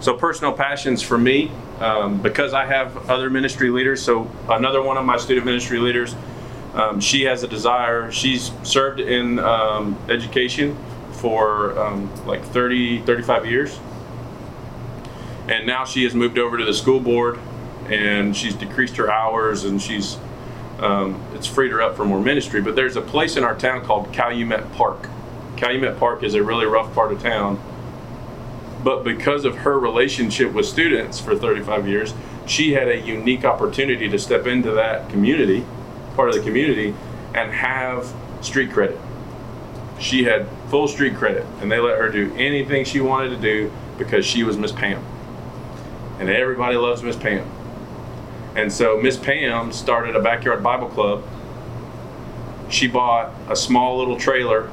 So 0.00 0.14
personal 0.14 0.54
passions 0.54 1.02
for 1.02 1.18
me, 1.18 1.52
um, 1.78 2.22
because 2.22 2.54
I 2.54 2.64
have 2.64 3.10
other 3.10 3.28
ministry 3.28 3.68
leaders. 3.68 4.02
So 4.02 4.30
another 4.48 4.80
one 4.80 4.96
of 4.96 5.04
my 5.04 5.18
student 5.18 5.44
ministry 5.44 5.78
leaders, 5.78 6.16
um, 6.72 7.00
she 7.00 7.24
has 7.24 7.42
a 7.42 7.48
desire. 7.48 8.10
She's 8.10 8.50
served 8.62 9.00
in 9.00 9.38
um, 9.38 9.98
education 10.08 10.76
for 11.12 11.78
um, 11.78 12.10
like 12.24 12.42
30, 12.42 13.02
35 13.02 13.44
years. 13.44 13.78
And 15.48 15.66
now 15.66 15.84
she 15.84 16.04
has 16.04 16.14
moved 16.14 16.38
over 16.38 16.56
to 16.56 16.64
the 16.64 16.74
school 16.74 17.00
board 17.00 17.38
and 17.90 18.34
she's 18.34 18.54
decreased 18.54 18.96
her 18.96 19.10
hours 19.10 19.64
and 19.64 19.82
she's 19.82 20.16
um, 20.78 21.22
it's 21.34 21.46
freed 21.46 21.72
her 21.72 21.82
up 21.82 21.94
for 21.94 22.06
more 22.06 22.20
ministry. 22.20 22.62
But 22.62 22.74
there's 22.74 22.96
a 22.96 23.02
place 23.02 23.36
in 23.36 23.44
our 23.44 23.54
town 23.54 23.84
called 23.84 24.14
Calumet 24.14 24.72
Park. 24.72 25.10
Calumet 25.58 25.98
Park 25.98 26.22
is 26.22 26.32
a 26.32 26.42
really 26.42 26.64
rough 26.64 26.94
part 26.94 27.12
of 27.12 27.22
town 27.22 27.60
but 28.82 29.04
because 29.04 29.44
of 29.44 29.58
her 29.58 29.78
relationship 29.78 30.52
with 30.52 30.66
students 30.66 31.20
for 31.20 31.36
35 31.36 31.86
years, 31.86 32.14
she 32.46 32.72
had 32.72 32.88
a 32.88 32.98
unique 32.98 33.44
opportunity 33.44 34.08
to 34.08 34.18
step 34.18 34.46
into 34.46 34.72
that 34.72 35.08
community, 35.10 35.64
part 36.16 36.30
of 36.30 36.34
the 36.34 36.42
community, 36.42 36.94
and 37.34 37.52
have 37.52 38.12
street 38.40 38.72
credit. 38.72 38.98
She 39.98 40.24
had 40.24 40.48
full 40.68 40.88
street 40.88 41.14
credit, 41.16 41.44
and 41.60 41.70
they 41.70 41.78
let 41.78 41.98
her 41.98 42.08
do 42.08 42.34
anything 42.36 42.84
she 42.84 43.00
wanted 43.00 43.30
to 43.30 43.36
do 43.36 43.72
because 43.98 44.24
she 44.24 44.42
was 44.42 44.56
Miss 44.56 44.72
Pam. 44.72 45.04
And 46.18 46.28
everybody 46.28 46.76
loves 46.76 47.02
Miss 47.02 47.16
Pam. 47.16 47.48
And 48.56 48.72
so 48.72 48.98
Miss 49.00 49.16
Pam 49.16 49.72
started 49.72 50.16
a 50.16 50.20
backyard 50.20 50.62
Bible 50.62 50.88
club. 50.88 51.22
She 52.70 52.88
bought 52.88 53.32
a 53.48 53.56
small 53.56 53.98
little 53.98 54.16
trailer 54.16 54.70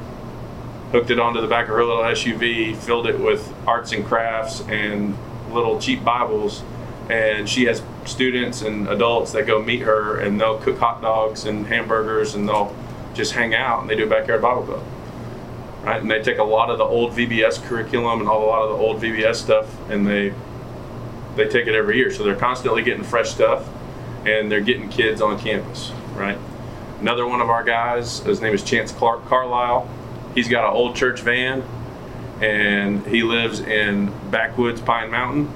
hooked 0.92 1.10
it 1.10 1.20
onto 1.20 1.42
the 1.42 1.48
back 1.48 1.68
of 1.68 1.76
her 1.76 1.84
little 1.84 2.04
SUV, 2.04 2.76
filled 2.76 3.08
it 3.08 3.20
with 3.20 3.54
arts 3.68 3.92
and 3.92 4.06
crafts 4.06 4.62
and 4.70 5.18
little 5.52 5.80
cheap 5.80 6.04
Bibles. 6.04 6.64
And 7.10 7.48
she 7.48 7.66
has 7.66 7.82
students 8.06 8.62
and 8.62 8.88
adults 8.88 9.32
that 9.34 9.48
go 9.48 9.62
meet 9.62 9.82
her 9.82 10.20
and 10.20 10.40
they'll 10.40 10.60
cook 10.60 10.78
hot 10.78 11.02
dogs 11.02 11.46
and 11.46 11.66
hamburgers 11.68 12.36
and 12.36 12.48
they'll 12.48 12.76
just 13.14 13.34
hang 13.34 13.54
out 13.54 13.82
and 13.82 13.90
they 13.90 13.96
do 13.96 14.06
a 14.06 14.10
backyard 14.10 14.42
Bible 14.42 14.64
club. 14.64 14.84
Right? 15.84 16.02
And 16.02 16.12
they 16.12 16.22
take 16.22 16.38
a 16.38 16.44
lot 16.44 16.70
of 16.70 16.78
the 16.78 16.84
old 16.84 17.12
VBS 17.12 17.64
curriculum 17.64 18.20
and 18.20 18.30
all, 18.30 18.44
a 18.44 18.48
lot 18.48 18.64
of 18.64 18.78
the 18.78 18.84
old 18.84 19.02
VBS 19.02 19.36
stuff 19.36 19.74
and 19.90 20.06
they 20.06 20.34
they 21.36 21.48
take 21.48 21.68
it 21.68 21.76
every 21.76 21.98
year. 21.98 22.12
So 22.12 22.24
they're 22.24 22.36
constantly 22.36 22.82
getting 22.82 23.04
fresh 23.04 23.30
stuff 23.30 23.68
and 24.26 24.52
they're 24.52 24.62
getting 24.62 24.90
kids 24.90 25.22
on 25.22 25.40
campus, 25.40 25.92
right? 26.16 26.38
Another 27.00 27.28
one 27.28 27.42
of 27.42 27.50
our 27.50 27.64
guys, 27.64 28.20
his 28.20 28.42
name 28.42 28.54
is 28.54 28.64
Chance 28.64 28.92
Clark 28.92 29.26
Carlisle 29.28 29.88
He's 30.38 30.48
got 30.48 30.70
an 30.70 30.76
old 30.76 30.96
church 30.96 31.22
van, 31.22 31.64
and 32.42 33.04
he 33.08 33.24
lives 33.24 33.60
in 33.60 34.14
backwoods 34.30 34.80
Pine 34.80 35.10
Mountain. 35.10 35.52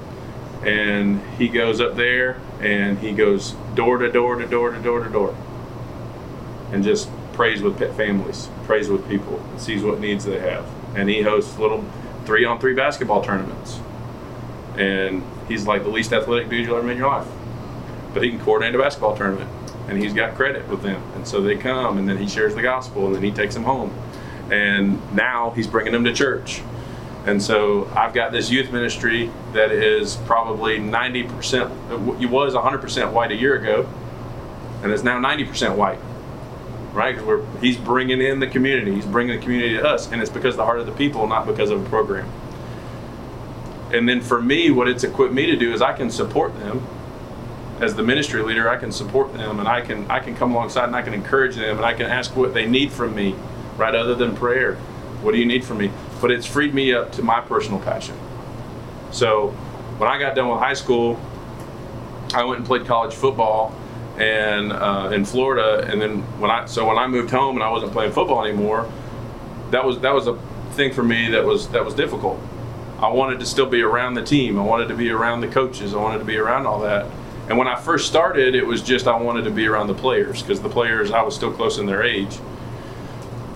and 0.64 1.20
he 1.38 1.46
goes 1.46 1.80
up 1.80 1.94
there 1.94 2.40
and 2.60 2.98
he 2.98 3.12
goes 3.12 3.52
door 3.76 3.98
to 3.98 4.10
door 4.10 4.34
to 4.36 4.46
door 4.46 4.72
to 4.72 4.80
door 4.80 5.04
to 5.04 5.08
door 5.08 5.36
and 6.72 6.82
just 6.82 7.08
prays 7.32 7.62
with 7.62 7.78
pet 7.78 7.96
families, 7.96 8.48
prays 8.64 8.88
with 8.88 9.08
people, 9.08 9.38
and 9.50 9.60
sees 9.60 9.84
what 9.84 10.00
needs 10.00 10.24
they 10.24 10.40
have. 10.40 10.66
And 10.96 11.08
he 11.08 11.22
hosts 11.22 11.56
little 11.60 11.84
three 12.24 12.44
on 12.44 12.58
three 12.58 12.74
basketball 12.74 13.22
tournaments. 13.22 13.78
And 14.76 15.22
he's 15.46 15.64
like 15.64 15.84
the 15.84 15.90
least 15.90 16.12
athletic 16.12 16.48
dude 16.48 16.66
you'll 16.66 16.76
ever 16.76 16.84
meet 16.84 16.94
in 16.94 16.98
your 16.98 17.08
life. 17.08 17.28
But 18.12 18.24
he 18.24 18.30
can 18.30 18.40
coordinate 18.40 18.74
a 18.74 18.78
basketball 18.78 19.16
tournament 19.16 19.48
and 19.86 20.02
he's 20.02 20.12
got 20.12 20.34
credit 20.34 20.66
with 20.66 20.82
them. 20.82 21.00
And 21.14 21.24
so 21.26 21.40
they 21.40 21.56
come 21.56 21.98
and 21.98 22.08
then 22.08 22.18
he 22.18 22.28
shares 22.28 22.56
the 22.56 22.62
gospel 22.62 23.06
and 23.06 23.14
then 23.14 23.22
he 23.22 23.30
takes 23.30 23.54
them 23.54 23.62
home. 23.62 23.94
And 24.52 25.00
now 25.14 25.50
he's 25.50 25.66
bringing 25.66 25.92
them 25.92 26.04
to 26.04 26.12
church. 26.12 26.62
And 27.26 27.42
so 27.42 27.90
I've 27.96 28.12
got 28.12 28.32
this 28.32 28.50
youth 28.50 28.70
ministry 28.70 29.30
that 29.52 29.70
is 29.70 30.16
probably 30.26 30.78
90%, 30.78 32.20
it 32.20 32.26
was 32.26 32.54
100% 32.54 33.12
white 33.12 33.32
a 33.32 33.36
year 33.36 33.54
ago, 33.54 33.88
and 34.82 34.92
it's 34.92 35.04
now 35.04 35.18
90% 35.20 35.76
white, 35.76 36.00
right? 36.92 37.16
Because 37.16 37.46
he's 37.60 37.76
bringing 37.76 38.20
in 38.20 38.40
the 38.40 38.48
community, 38.48 38.94
he's 38.94 39.06
bringing 39.06 39.36
the 39.36 39.42
community 39.42 39.76
to 39.76 39.88
us, 39.88 40.10
and 40.10 40.20
it's 40.20 40.30
because 40.30 40.54
of 40.54 40.58
the 40.58 40.64
heart 40.64 40.80
of 40.80 40.86
the 40.86 40.92
people, 40.92 41.26
not 41.28 41.46
because 41.46 41.70
of 41.70 41.84
a 41.84 41.88
program. 41.88 42.28
And 43.92 44.08
then 44.08 44.20
for 44.20 44.42
me, 44.42 44.70
what 44.70 44.88
it's 44.88 45.04
equipped 45.04 45.32
me 45.32 45.46
to 45.46 45.56
do 45.56 45.72
is 45.72 45.80
I 45.80 45.92
can 45.92 46.10
support 46.10 46.58
them 46.58 46.84
as 47.80 47.94
the 47.94 48.02
ministry 48.02 48.42
leader. 48.42 48.68
I 48.68 48.78
can 48.78 48.90
support 48.90 49.32
them, 49.34 49.60
and 49.60 49.68
I 49.68 49.80
can 49.82 50.10
I 50.10 50.18
can 50.20 50.34
come 50.34 50.52
alongside 50.52 50.84
and 50.84 50.96
I 50.96 51.02
can 51.02 51.14
encourage 51.14 51.56
them, 51.56 51.76
and 51.76 51.84
I 51.84 51.92
can 51.92 52.06
ask 52.06 52.34
what 52.34 52.54
they 52.54 52.66
need 52.66 52.90
from 52.90 53.14
me, 53.14 53.34
right? 53.76 53.94
Other 53.94 54.14
than 54.14 54.36
prayer, 54.36 54.76
what 55.22 55.32
do 55.32 55.38
you 55.38 55.46
need 55.46 55.64
from 55.64 55.78
me? 55.78 55.90
but 56.22 56.30
it's 56.30 56.46
freed 56.46 56.72
me 56.72 56.94
up 56.94 57.10
to 57.12 57.22
my 57.22 57.40
personal 57.40 57.80
passion. 57.80 58.16
So 59.10 59.48
when 59.98 60.08
I 60.08 60.18
got 60.18 60.36
done 60.36 60.48
with 60.48 60.60
high 60.60 60.72
school, 60.72 61.20
I 62.32 62.44
went 62.44 62.58
and 62.58 62.66
played 62.66 62.86
college 62.86 63.12
football 63.12 63.74
and 64.16 64.72
uh, 64.72 65.10
in 65.12 65.24
Florida. 65.24 65.84
And 65.90 66.00
then 66.00 66.22
when 66.40 66.50
I 66.50 66.64
so 66.66 66.86
when 66.86 66.96
I 66.96 67.08
moved 67.08 67.30
home 67.30 67.56
and 67.56 67.64
I 67.64 67.70
wasn't 67.70 67.92
playing 67.92 68.12
football 68.12 68.44
anymore, 68.44 68.90
that 69.72 69.84
was 69.84 69.98
that 70.00 70.14
was 70.14 70.28
a 70.28 70.38
thing 70.70 70.92
for 70.92 71.02
me 71.02 71.28
that 71.30 71.44
was 71.44 71.68
that 71.70 71.84
was 71.84 71.92
difficult. 71.92 72.40
I 73.00 73.08
wanted 73.08 73.40
to 73.40 73.46
still 73.46 73.66
be 73.66 73.82
around 73.82 74.14
the 74.14 74.22
team. 74.24 74.58
I 74.58 74.62
wanted 74.62 74.86
to 74.88 74.94
be 74.94 75.10
around 75.10 75.40
the 75.40 75.48
coaches. 75.48 75.92
I 75.92 75.96
wanted 75.96 76.20
to 76.20 76.24
be 76.24 76.36
around 76.36 76.66
all 76.66 76.78
that. 76.80 77.04
And 77.48 77.58
when 77.58 77.66
I 77.66 77.74
first 77.74 78.06
started, 78.06 78.54
it 78.54 78.64
was 78.64 78.80
just 78.80 79.08
I 79.08 79.20
wanted 79.20 79.42
to 79.42 79.50
be 79.50 79.66
around 79.66 79.88
the 79.88 79.94
players 79.94 80.40
because 80.40 80.62
the 80.62 80.68
players 80.68 81.10
I 81.10 81.22
was 81.22 81.34
still 81.34 81.52
close 81.52 81.78
in 81.78 81.86
their 81.86 82.04
age. 82.04 82.38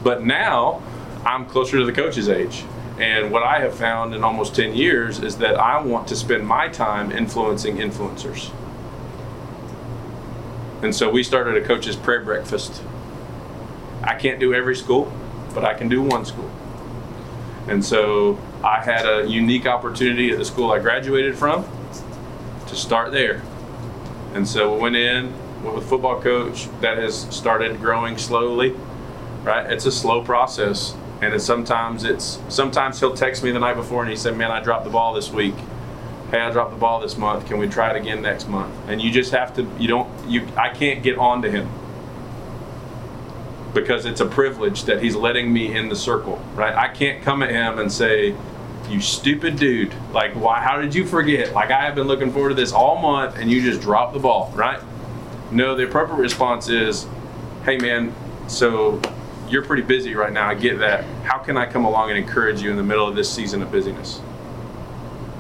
But 0.07 0.25
now 0.25 0.85
I'm 1.25 1.47
closer 1.47 1.79
to 1.79 1.85
the 1.85 1.91
coach's 1.91 2.29
age. 2.29 2.65
And 2.97 3.33
what 3.33 3.43
I 3.43 3.59
have 3.59 3.75
found 3.75 4.15
in 4.15 4.23
almost 4.23 4.55
10 4.55 4.77
years 4.77 5.19
is 5.19 5.39
that 5.39 5.57
I 5.57 5.81
want 5.81 6.07
to 6.07 6.15
spend 6.15 6.47
my 6.47 6.69
time 6.69 7.11
influencing 7.11 7.79
influencers. 7.79 8.53
And 10.81 10.95
so 10.95 11.11
we 11.11 11.25
started 11.25 11.61
a 11.61 11.67
coach's 11.67 11.97
prayer 11.97 12.21
breakfast. 12.21 12.81
I 14.05 14.15
can't 14.15 14.39
do 14.39 14.55
every 14.55 14.77
school, 14.77 15.13
but 15.53 15.65
I 15.65 15.75
can 15.75 15.89
do 15.89 16.01
one 16.01 16.25
school. 16.25 16.53
And 17.67 17.85
so 17.85 18.39
I 18.63 18.85
had 18.85 19.07
a 19.07 19.27
unique 19.27 19.67
opportunity 19.67 20.31
at 20.31 20.39
the 20.39 20.45
school 20.45 20.71
I 20.71 20.79
graduated 20.79 21.35
from 21.35 21.67
to 22.69 22.77
start 22.77 23.11
there. 23.11 23.43
And 24.35 24.47
so 24.47 24.73
we 24.73 24.83
went 24.83 24.95
in, 24.95 25.35
with 25.65 25.83
a 25.83 25.89
football 25.89 26.21
coach. 26.21 26.69
That 26.81 26.97
has 26.99 27.23
started 27.35 27.81
growing 27.81 28.19
slowly, 28.19 28.77
right? 29.47 29.73
It's 29.73 29.87
a 29.87 29.93
slow 29.93 30.23
process 30.23 30.95
and 31.21 31.33
then 31.33 31.41
sometimes 31.41 32.05
it's 32.05 32.39
sometimes 32.49 33.01
he'll 33.01 33.15
text 33.15 33.43
me 33.43 33.51
the 33.51 33.59
night 33.59 33.75
before 33.75 34.03
and 34.03 34.11
he 34.11 34.17
said, 34.17 34.37
"Man, 34.37 34.51
I 34.51 34.61
dropped 34.61 34.85
the 34.85 34.91
ball 34.91 35.15
this 35.15 35.31
week. 35.31 35.55
Hey, 36.31 36.41
I 36.41 36.51
dropped 36.51 36.73
the 36.73 36.77
ball 36.77 37.01
this 37.01 37.17
month. 37.17 37.47
Can 37.47 37.59
we 37.59 37.69
try 37.69 37.91
it 37.91 37.97
again 37.97 38.21
next 38.21 38.49
month?" 38.49 38.75
And 38.89 39.01
you 39.01 39.11
just 39.11 39.33
have 39.33 39.55
to. 39.57 39.67
You 39.79 39.89
don't. 39.89 40.29
You. 40.29 40.47
I 40.57 40.69
can't 40.69 41.03
get 41.03 41.17
on 41.17 41.41
to 41.43 41.51
him 41.51 41.69
because 43.73 44.05
it's 44.05 44.21
a 44.21 44.27
privilege 44.27 44.85
that 44.85 45.03
he's 45.03 45.15
letting 45.15 45.53
me 45.53 45.75
in 45.75 45.89
the 45.89 45.97
circle. 45.97 46.41
Right. 46.55 46.75
I 46.75 46.89
can't 46.89 47.23
come 47.23 47.43
at 47.43 47.51
him 47.51 47.79
and 47.79 47.91
say, 47.91 48.35
"You 48.91 49.01
stupid 49.01 49.57
dude! 49.57 49.95
Like, 50.13 50.35
why? 50.35 50.61
How 50.61 50.79
did 50.81 50.95
you 50.95 51.07
forget? 51.07 51.55
Like, 51.55 51.71
I 51.71 51.81
have 51.81 51.95
been 51.95 52.09
looking 52.09 52.31
forward 52.31 52.51
to 52.51 52.55
this 52.55 52.73
all 52.73 53.01
month, 53.01 53.39
and 53.39 53.51
you 53.51 53.63
just 53.63 53.81
dropped 53.81 54.13
the 54.13 54.21
ball." 54.21 54.53
Right. 54.55 54.81
No, 55.51 55.75
the 55.75 55.85
appropriate 55.85 56.21
response 56.21 56.69
is, 56.69 57.07
"Hey, 57.65 57.79
man. 57.79 58.13
So 58.49 59.01
you're 59.49 59.65
pretty 59.65 59.83
busy 59.83 60.15
right 60.15 60.33
now. 60.33 60.49
I 60.49 60.55
get 60.55 60.79
that. 60.79 61.05
How 61.25 61.39
can 61.39 61.57
I 61.57 61.67
come 61.67 61.85
along 61.85 62.11
and 62.11 62.19
encourage 62.19 62.63
you 62.63 62.71
in 62.71 62.77
the 62.77 62.83
middle 62.83 63.07
of 63.07 63.15
this 63.15 63.33
season 63.33 63.63
of 63.63 63.71
busyness? 63.71 64.21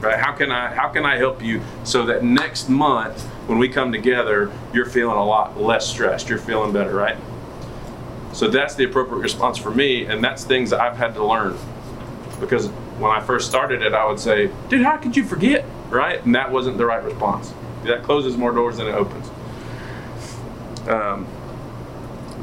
Right? 0.00 0.18
How 0.18 0.32
can 0.32 0.52
I 0.52 0.74
how 0.74 0.88
can 0.88 1.04
I 1.04 1.16
help 1.16 1.42
you 1.42 1.62
so 1.84 2.06
that 2.06 2.22
next 2.22 2.68
month 2.68 3.24
when 3.46 3.58
we 3.58 3.68
come 3.68 3.92
together, 3.92 4.50
you're 4.72 4.86
feeling 4.86 5.16
a 5.16 5.24
lot 5.24 5.60
less 5.60 5.88
stressed. 5.88 6.28
You're 6.28 6.38
feeling 6.38 6.72
better, 6.72 6.94
right? 6.94 7.16
So 8.32 8.48
that's 8.48 8.74
the 8.74 8.84
appropriate 8.84 9.20
response 9.20 9.56
for 9.56 9.70
me, 9.70 10.04
and 10.04 10.22
that's 10.22 10.44
things 10.44 10.70
that 10.70 10.80
I've 10.80 10.96
had 10.96 11.14
to 11.14 11.24
learn. 11.24 11.56
Because 12.40 12.68
when 12.98 13.10
I 13.10 13.20
first 13.20 13.48
started 13.48 13.82
it, 13.82 13.94
I 13.94 14.04
would 14.06 14.20
say, 14.20 14.50
"Dude, 14.68 14.82
how 14.82 14.96
could 14.96 15.16
you 15.16 15.24
forget?" 15.24 15.64
Right? 15.88 16.22
And 16.24 16.34
that 16.34 16.50
wasn't 16.50 16.76
the 16.76 16.84
right 16.84 17.02
response. 17.02 17.54
That 17.84 18.02
closes 18.02 18.36
more 18.36 18.52
doors 18.52 18.76
than 18.76 18.88
it 18.88 18.94
opens. 18.94 19.30
Um, 20.88 21.26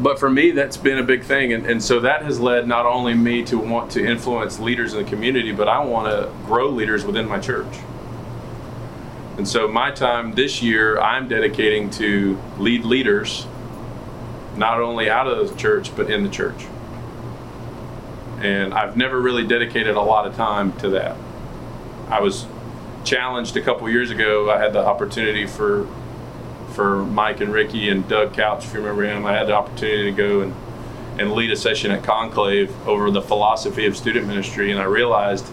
but 0.02 0.20
for 0.20 0.30
me, 0.30 0.52
that's 0.52 0.78
been 0.78 0.98
a 0.98 1.04
big 1.04 1.24
thing. 1.24 1.54
And, 1.54 1.66
and 1.66 1.84
so 1.84 2.00
that 2.00 2.24
has 2.24 2.40
led 2.40 2.68
not 2.68 2.86
only 2.86 3.14
me 3.14 3.44
to 3.46 3.58
want 3.58 3.92
to 3.92 4.06
influence 4.06 4.60
leaders 4.60 4.94
in 4.94 5.04
the 5.04 5.10
community, 5.10 5.52
but 5.52 5.68
I 5.68 5.84
want 5.84 6.08
to 6.08 6.32
grow 6.46 6.70
leaders 6.70 7.06
within 7.06 7.28
my 7.28 7.40
church. 7.40 7.76
And 9.38 9.48
so 9.48 9.68
my 9.68 9.92
time 9.92 10.34
this 10.34 10.62
year, 10.62 11.00
I'm 11.00 11.28
dedicating 11.28 11.90
to 11.92 12.40
lead 12.58 12.86
leaders, 12.86 13.48
not 14.56 14.80
only 14.80 15.10
out 15.10 15.28
of 15.28 15.50
the 15.50 15.56
church, 15.56 15.96
but 15.96 16.10
in 16.10 16.24
the 16.24 16.30
church. 16.30 16.66
And 18.40 18.74
I've 18.74 18.98
never 18.98 19.20
really 19.20 19.46
dedicated 19.46 19.96
a 19.96 20.02
lot 20.02 20.28
of 20.28 20.36
time 20.36 20.74
to 20.80 20.90
that. 20.90 21.16
I 22.10 22.20
was 22.20 22.46
challenged 23.04 23.58
a 23.58 23.62
couple 23.62 23.90
years 23.90 24.12
ago. 24.12 24.52
I 24.52 24.60
had 24.60 24.74
the 24.74 24.86
opportunity 24.86 25.48
for 25.48 25.88
for 26.74 27.06
Mike 27.06 27.42
and 27.42 27.54
Ricky 27.54 27.90
and 27.90 28.08
Doug 28.08 28.34
Couch, 28.34 28.66
if 28.66 28.74
you 28.74 28.80
remember 28.80 29.04
him. 29.04 29.26
I 29.26 29.34
had 29.34 29.48
the 29.48 29.54
opportunity 29.54 30.04
to 30.06 30.12
go 30.12 30.42
and, 30.42 30.54
and 31.20 31.32
lead 31.34 31.52
a 31.52 31.56
session 31.56 31.92
at 31.92 32.04
Conclave 32.04 32.72
over 32.88 33.12
the 33.12 33.22
philosophy 33.22 33.86
of 33.86 33.96
student 33.96 34.28
ministry, 34.28 34.72
and 34.72 34.80
I 34.80 34.86
realized 34.86 35.46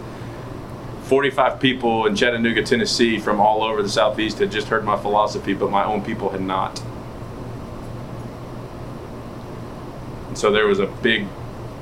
45 1.05 1.59
people 1.61 2.07
in 2.07 2.14
Chattanooga, 2.14 2.62
Tennessee, 2.62 3.18
from 3.18 3.41
all 3.41 3.62
over 3.62 3.83
the 3.83 3.89
Southeast 3.89 4.39
had 4.39 4.53
just 4.53 4.68
heard 4.68 4.85
my 4.85 4.97
philosophy, 4.97 5.55
but 5.55 5.71
my 5.71 5.85
own 5.85 6.03
people 6.03 6.31
had 6.31 6.41
not. 6.41 6.81
And 10.29 10.39
so 10.39 10.53
there 10.53 10.68
was 10.68 10.79
a 10.79 10.87
big, 10.87 11.27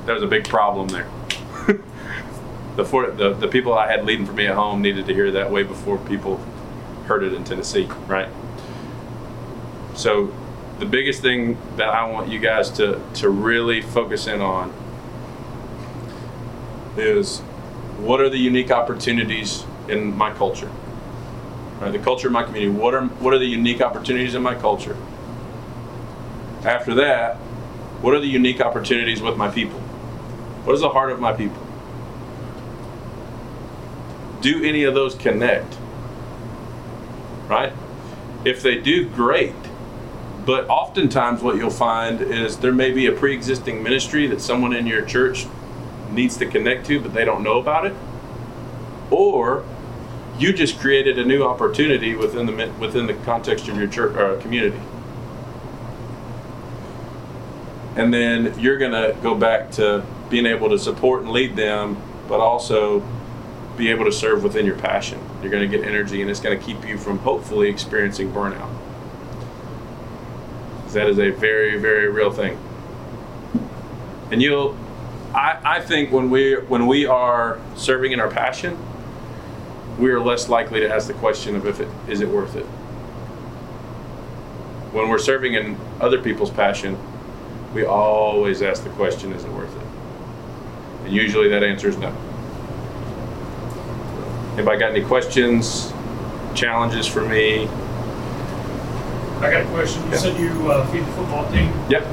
there 0.05 0.15
was 0.15 0.23
a 0.23 0.27
big 0.27 0.47
problem 0.47 0.87
there. 0.87 1.07
the, 2.75 2.83
four, 2.83 3.11
the 3.11 3.33
the 3.33 3.47
people 3.47 3.73
I 3.75 3.85
had 3.85 4.03
leading 4.03 4.25
for 4.25 4.33
me 4.33 4.47
at 4.47 4.55
home 4.55 4.81
needed 4.81 5.05
to 5.05 5.13
hear 5.13 5.29
that 5.31 5.51
way 5.51 5.61
before 5.61 5.99
people 5.99 6.37
heard 7.05 7.23
it 7.23 7.33
in 7.33 7.43
Tennessee, 7.43 7.85
right? 8.07 8.29
So 9.99 10.33
the 10.79 10.85
biggest 10.85 11.21
thing 11.21 11.57
that 11.75 11.89
I 11.89 12.09
want 12.09 12.29
you 12.29 12.39
guys 12.39 12.69
to, 12.71 13.01
to 13.15 13.29
really 13.29 13.81
focus 13.81 14.27
in 14.27 14.39
on 14.39 14.73
is 16.95 17.39
what 17.99 18.21
are 18.21 18.29
the 18.29 18.37
unique 18.37 18.71
opportunities 18.71 19.65
in 19.89 20.15
my 20.15 20.31
culture? 20.31 20.71
Right, 21.81 21.91
the 21.91 21.99
culture 21.99 22.27
of 22.27 22.33
my 22.33 22.43
community. 22.43 22.69
What 22.69 22.93
are 22.93 23.07
what 23.07 23.33
are 23.33 23.39
the 23.39 23.45
unique 23.45 23.81
opportunities 23.81 24.35
in 24.35 24.41
my 24.41 24.55
culture? 24.55 24.95
After 26.63 26.95
that, 26.95 27.35
what 27.99 28.13
are 28.13 28.21
the 28.21 28.27
unique 28.27 28.61
opportunities 28.61 29.21
with 29.21 29.35
my 29.35 29.49
people? 29.49 29.81
What 30.63 30.75
is 30.75 30.79
the 30.81 30.89
heart 30.89 31.11
of 31.11 31.19
my 31.19 31.33
people? 31.33 31.61
Do 34.39 34.63
any 34.63 34.85
of 34.85 34.93
those 34.93 35.15
connect? 35.15 35.77
Right? 37.49 37.73
If 38.45 38.61
they 38.61 38.77
do, 38.77 39.09
great. 39.09 39.53
But 40.49 40.67
oftentimes, 40.67 41.43
what 41.43 41.57
you'll 41.57 41.69
find 41.69 42.21
is 42.21 42.57
there 42.57 42.73
may 42.73 42.89
be 42.89 43.05
a 43.05 43.11
pre 43.11 43.35
existing 43.35 43.83
ministry 43.83 44.25
that 44.25 44.41
someone 44.41 44.73
in 44.73 44.87
your 44.87 45.05
church 45.05 45.45
needs 46.09 46.37
to 46.37 46.47
connect 46.47 46.87
to, 46.87 46.99
but 46.99 47.13
they 47.13 47.23
don't 47.23 47.43
know 47.43 47.59
about 47.59 47.85
it. 47.85 47.93
Or 49.11 49.63
you 50.39 50.51
just 50.51 50.79
created 50.79 51.19
a 51.19 51.23
new 51.23 51.43
opportunity 51.43 52.15
within 52.15 52.47
the 52.47 52.73
within 52.79 53.05
the 53.05 53.13
context 53.13 53.67
of 53.67 53.77
your 53.77 53.85
church 53.85 54.17
uh, 54.17 54.41
community. 54.41 54.81
And 57.95 58.11
then 58.11 58.59
you're 58.59 58.79
going 58.79 58.93
to 58.93 59.15
go 59.21 59.35
back 59.35 59.69
to 59.73 60.03
being 60.31 60.47
able 60.47 60.71
to 60.71 60.79
support 60.79 61.21
and 61.21 61.29
lead 61.29 61.57
them, 61.57 62.01
but 62.27 62.39
also 62.39 63.07
be 63.77 63.91
able 63.91 64.05
to 64.05 64.11
serve 64.11 64.41
within 64.41 64.65
your 64.65 64.79
passion. 64.79 65.19
You're 65.43 65.51
going 65.51 65.69
to 65.69 65.77
get 65.77 65.87
energy, 65.87 66.23
and 66.23 66.31
it's 66.31 66.39
going 66.39 66.57
to 66.57 66.65
keep 66.65 66.87
you 66.87 66.97
from 66.97 67.19
hopefully 67.19 67.69
experiencing 67.69 68.31
burnout. 68.31 68.78
That 70.93 71.07
is 71.07 71.19
a 71.19 71.29
very, 71.29 71.77
very 71.77 72.09
real 72.09 72.31
thing. 72.31 72.57
And 74.31 74.41
you'll, 74.41 74.77
I, 75.33 75.59
I 75.63 75.81
think 75.81 76.11
when 76.11 76.29
we 76.29 76.55
when 76.55 76.87
we 76.87 77.05
are 77.05 77.59
serving 77.75 78.11
in 78.11 78.19
our 78.19 78.29
passion, 78.29 78.77
we 79.99 80.11
are 80.11 80.19
less 80.19 80.49
likely 80.49 80.79
to 80.79 80.89
ask 80.93 81.07
the 81.07 81.13
question 81.13 81.55
of 81.55 81.67
if 81.67 81.79
it 81.79 81.87
is 82.07 82.21
it 82.21 82.29
worth 82.29 82.55
it. 82.55 82.65
When 84.93 85.09
we're 85.09 85.19
serving 85.19 85.53
in 85.53 85.77
other 85.99 86.19
people's 86.21 86.49
passion, 86.49 86.97
we 87.73 87.85
always 87.85 88.61
ask 88.63 88.83
the 88.83 88.89
question, 88.91 89.31
is 89.33 89.43
it 89.43 89.51
worth 89.51 89.75
it? 89.75 89.87
And 91.05 91.13
usually 91.13 91.49
that 91.49 91.63
answer 91.63 91.89
is 91.89 91.97
no. 91.97 92.15
Anybody 94.53 94.79
got 94.79 94.91
any 94.91 95.03
questions, 95.03 95.93
challenges 96.55 97.05
for 97.05 97.23
me? 97.23 97.69
I 99.41 99.51
got 99.51 99.61
a 99.61 99.65
question. 99.67 100.03
You 100.05 100.11
Yeah. 100.11 100.17
said 100.17 100.39
you 100.39 100.71
uh, 100.71 100.85
feed 100.87 101.01
the 101.03 101.11
football 101.13 101.49
team. 101.51 101.71
Yep. 101.89 102.03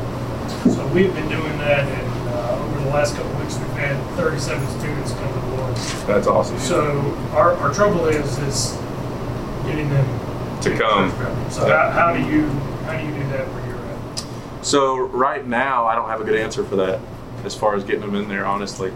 So 0.75 0.87
we've 0.89 1.13
been 1.15 1.29
doing 1.29 1.59
that, 1.59 1.81
and 1.87 2.29
uh, 2.31 2.59
over 2.65 2.81
the 2.85 2.91
last 2.91 3.15
couple 3.17 3.33
weeks, 3.41 3.59
we've 3.59 3.69
had 3.73 3.97
37 4.17 4.67
students 4.81 5.13
come 5.13 5.33
to 5.33 5.41
the 5.41 5.57
Lord. 5.57 5.77
That's 6.07 6.27
awesome. 6.27 6.59
So 6.59 6.91
our, 7.33 7.55
our 7.55 7.73
trouble 7.75 8.07
is 8.07 8.39
is 8.39 8.79
getting 9.67 9.89
them 9.91 10.07
To 10.63 10.71
come. 10.79 11.11
So 11.51 11.67
how, 11.69 11.91
how 11.91 12.13
do 12.15 12.21
you 12.21 12.47
how 12.87 12.97
do 12.99 13.05
you 13.07 13.13
do 13.13 13.29
that 13.31 13.47
where 13.53 13.67
you're 13.67 13.77
at? 13.77 14.65
So 14.65 14.99
right 15.09 15.45
now, 15.47 15.85
I 15.87 15.95
don't 15.97 16.09
have 16.09 16.21
a 16.21 16.25
good 16.25 16.39
answer 16.39 16.65
for 16.65 16.77
that 16.77 17.01
as 17.45 17.55
far 17.57 17.75
as 17.75 17.83
getting 17.85 18.01
them 18.03 18.15
in 18.15 18.29
there. 18.29 18.47
Honestly, 18.47 18.93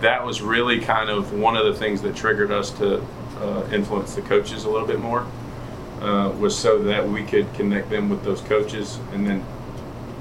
that 0.00 0.24
was 0.24 0.40
really 0.40 0.80
kind 0.80 1.10
of 1.10 1.32
one 1.32 1.56
of 1.56 1.64
the 1.64 1.74
things 1.74 2.00
that 2.02 2.14
triggered 2.14 2.50
us 2.52 2.70
to 2.78 3.04
uh, 3.40 3.64
influence 3.72 4.14
the 4.14 4.22
coaches 4.22 4.64
a 4.64 4.70
little 4.70 4.86
bit 4.86 5.00
more. 5.00 5.26
Uh, 6.02 6.30
was 6.40 6.58
so 6.58 6.82
that 6.82 7.08
we 7.08 7.22
could 7.22 7.46
connect 7.54 7.88
them 7.88 8.08
with 8.08 8.24
those 8.24 8.40
coaches 8.40 8.98
and 9.12 9.24
then 9.24 9.40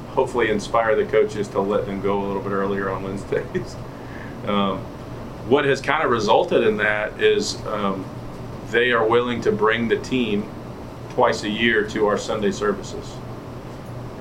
hopefully 0.10 0.52
inspire 0.52 0.96
the 0.96 1.06
coaches 1.06 1.48
to 1.48 1.60
let 1.60 1.88
them 1.88 2.00
go 2.02 2.24
a 2.24 2.24
little 2.24 2.42
bit 2.42 2.52
earlier 2.52 2.92
on 2.92 3.02
Wednesdays. 3.08 3.76
um, 4.46 4.78
what 5.48 5.66
has 5.66 5.82
kind 5.82 6.04
of 6.04 6.12
resulted 6.12 6.64
in 6.64 6.78
that 6.78 7.20
is 7.20 7.56
um, 7.66 8.06
they 8.70 8.92
are 8.92 9.08
willing 9.08 9.42
to 9.42 9.52
bring 9.52 9.88
the 9.88 9.98
team 9.98 10.48
twice 11.10 11.44
a 11.44 11.50
year 11.50 11.84
to 11.88 12.06
our 12.06 12.18
Sunday 12.18 12.52
services. 12.52 13.16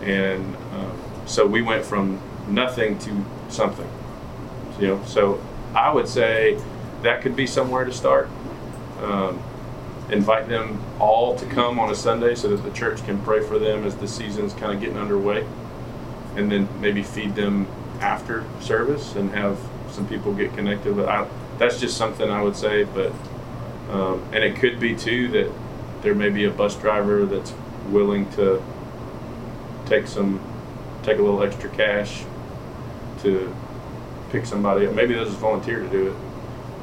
And 0.01 0.57
um, 0.73 0.99
so 1.27 1.47
we 1.47 1.61
went 1.61 1.85
from 1.85 2.21
nothing 2.49 2.99
to 3.01 3.25
something. 3.51 3.89
You 4.81 4.89
know, 4.89 5.05
so 5.05 5.41
I 5.75 5.93
would 5.93 6.09
say 6.09 6.59
that 7.03 7.21
could 7.21 7.37
be 7.37 7.47
somewhere 7.47 7.85
to 7.85 7.93
start. 7.93 8.31
Um, 9.03 9.43
invite 10.13 10.49
them 10.49 10.83
all 10.99 11.37
to 11.37 11.47
come 11.47 11.79
on 11.79 11.91
a 11.91 11.95
Sunday 11.95 12.35
so 12.35 12.49
that 12.49 12.63
the 12.63 12.71
church 12.77 13.05
can 13.05 13.21
pray 13.23 13.41
for 13.41 13.59
them 13.59 13.85
as 13.85 13.97
the 13.97 14.09
season's 14.09 14.53
kind 14.53 14.73
of 14.73 14.81
getting 14.81 14.97
underway, 14.97 15.47
and 16.37 16.51
then 16.51 16.69
maybe 16.81 17.03
feed 17.03 17.35
them 17.35 17.67
after 18.01 18.45
service 18.61 19.15
and 19.15 19.31
have 19.31 19.59
some 19.91 20.07
people 20.07 20.35
get 20.35 20.55
connected. 20.55 20.97
But 20.97 21.09
I, 21.09 21.29
that's 21.59 21.79
just 21.81 21.97
something 21.97 22.31
I 22.31 22.43
would 22.43 22.57
say. 22.57 22.85
But 22.85 23.13
um, 23.91 24.23
and 24.33 24.45
it 24.45 24.57
could 24.57 24.79
be 24.81 24.95
too 24.95 25.29
that 25.29 25.53
there 26.03 26.15
may 26.15 26.31
be 26.31 26.45
a 26.45 26.51
bus 26.51 26.77
driver 26.77 27.27
that's 27.27 27.53
willing 27.89 28.31
to 28.33 28.63
take 29.87 30.07
some 30.07 30.41
take 31.03 31.19
a 31.19 31.23
little 31.23 31.43
extra 31.43 31.69
cash 31.71 32.25
to 33.23 33.55
pick 34.31 34.47
somebody 34.47 34.87
up. 34.87 34.95
Maybe 34.95 35.15
they'll 35.15 35.25
just 35.25 35.39
volunteer 35.39 35.81
to 35.81 35.89
do 35.89 36.09
it, 36.09 36.15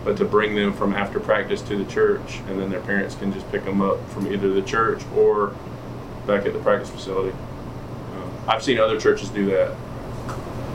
but 0.07 0.15
to 0.15 0.23
bring 0.23 0.55
them 0.55 0.71
from 0.71 0.93
after 0.93 1.19
practice 1.19 1.61
to 1.61 1.75
the 1.75 1.83
church, 1.91 2.39
and 2.47 2.57
then 2.57 2.69
their 2.69 2.79
parents 2.79 3.13
can 3.15 3.33
just 3.33 3.51
pick 3.51 3.65
them 3.65 3.81
up 3.81 3.99
from 4.11 4.31
either 4.31 4.53
the 4.53 4.61
church 4.61 5.03
or 5.13 5.53
back 6.25 6.45
at 6.45 6.53
the 6.53 6.59
practice 6.59 6.89
facility. 6.89 7.37
Um, 8.15 8.31
I've 8.47 8.63
seen 8.63 8.79
other 8.79 8.97
churches 8.97 9.27
do 9.27 9.47
that. 9.47 9.75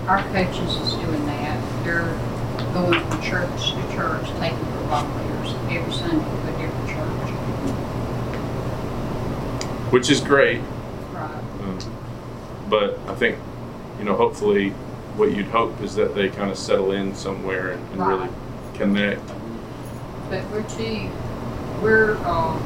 Our 0.06 0.22
coaches 0.34 0.76
is 0.76 0.92
doing 0.92 1.24
that. 1.24 1.82
They're 1.82 2.12
going 2.74 3.00
from 3.08 3.22
church 3.22 3.70
to 3.70 3.94
church, 3.94 4.26
taking 4.38 4.58
football 4.58 5.10
players 5.12 5.54
every 5.70 5.94
Sunday 5.94 6.22
to 6.22 6.54
a 6.54 6.58
different 6.60 6.88
church. 6.90 7.30
which 9.92 10.10
is 10.10 10.20
great. 10.20 10.60
Right. 11.12 11.30
Um, 11.62 11.78
but 12.68 12.98
I 13.08 13.14
think, 13.14 13.38
you 13.98 14.04
know, 14.04 14.14
hopefully, 14.14 14.72
what 15.16 15.34
you'd 15.34 15.46
hope 15.46 15.80
is 15.80 15.94
that 15.94 16.14
they 16.14 16.28
kind 16.28 16.50
of 16.50 16.58
settle 16.58 16.92
in 16.92 17.14
somewhere 17.14 17.70
and, 17.70 17.92
and 17.92 18.06
really 18.06 18.20
Right. 18.20 18.30
Connect. 18.74 19.26
But 20.30 20.44
we're 20.50 20.62
too, 20.68 21.08
we're, 21.82 22.16
uh, 22.24 22.58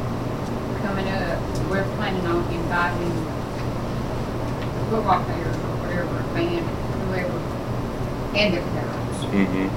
coming 0.83 1.09
up, 1.09 1.41
we're 1.69 1.85
planning 1.97 2.27
on 2.27 2.45
inviting 2.53 3.13
football 4.91 5.25
players 5.25 5.57
or 5.57 5.77
whatever, 5.83 6.23
band, 6.35 6.65
whoever, 7.09 7.39
and 8.37 8.55
their 8.55 8.63
parents 8.63 8.95
Mm-hmm. 9.27 9.69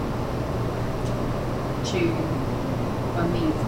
to 1.85 1.99
a 3.19 3.21
meeting. 3.29 3.65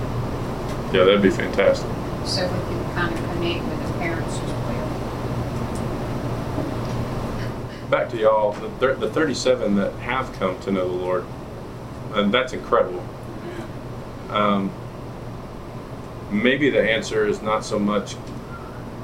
Yeah, 0.93 1.05
that'd 1.05 1.21
be 1.21 1.29
fantastic. 1.31 1.89
So 2.25 2.43
we 2.45 2.59
can 2.59 2.93
kind 2.93 3.13
of 3.13 3.19
connect 3.31 3.63
with 3.65 3.79
the 3.87 3.93
parents 3.97 4.35
as 4.35 4.41
well. 4.51 4.87
Back 7.89 8.09
to 8.09 8.17
y'all, 8.17 8.51
the, 8.51 8.93
the 8.95 9.09
37 9.09 9.75
that 9.75 9.93
have 9.95 10.31
come 10.33 10.59
to 10.61 10.71
know 10.71 10.87
the 10.87 10.93
Lord, 11.03 11.25
and 12.13 12.33
that's 12.33 12.53
incredible. 12.53 13.03
Um, 14.29 14.71
maybe 16.31 16.69
the 16.69 16.81
answer 16.81 17.27
is 17.27 17.41
not 17.41 17.65
so 17.65 17.77
much 17.77 18.15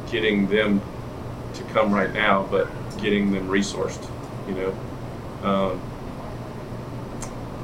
getting 0.10 0.48
them 0.48 0.82
to 1.54 1.64
come 1.66 1.94
right 1.94 2.14
now, 2.14 2.48
but 2.50 2.70
getting 3.02 3.32
them 3.32 3.48
resourced, 3.50 4.10
you 4.48 4.56
know. 4.56 4.78
Um, 5.44 5.82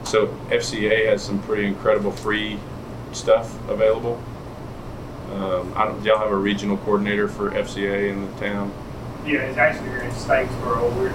so 0.03 0.27
FCA 0.49 1.07
has 1.07 1.23
some 1.23 1.41
pretty 1.43 1.65
incredible 1.65 2.11
free 2.11 2.59
stuff 3.13 3.57
available. 3.69 4.21
Um, 5.31 5.73
I 5.75 5.85
don't, 5.85 6.03
y'all 6.03 6.19
have 6.19 6.31
a 6.31 6.35
regional 6.35 6.77
coordinator 6.77 7.27
for 7.27 7.49
FCA 7.51 8.09
in 8.11 8.25
the 8.25 8.39
town? 8.39 8.71
Yeah, 9.25 9.39
it's 9.39 9.57
actually 9.57 9.89
here 9.89 9.99
in 9.99 10.11
Statesboro. 10.11 10.93
We're 10.97 11.13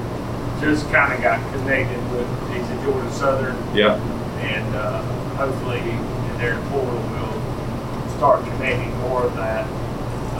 just 0.60 0.90
kind 0.90 1.12
of 1.12 1.22
got 1.22 1.38
connected 1.52 2.02
with 2.10 2.26
these 2.50 2.68
at 2.68 2.82
Georgia 2.82 3.12
Southern, 3.12 3.76
Yeah. 3.76 3.96
And 4.40 4.74
uh, 4.76 5.02
hopefully 5.36 5.78
in 5.80 6.38
their 6.38 6.60
portal 6.70 6.94
we'll 7.12 8.16
start 8.16 8.44
connecting 8.44 8.96
more 9.00 9.24
of 9.24 9.34
that. 9.36 9.66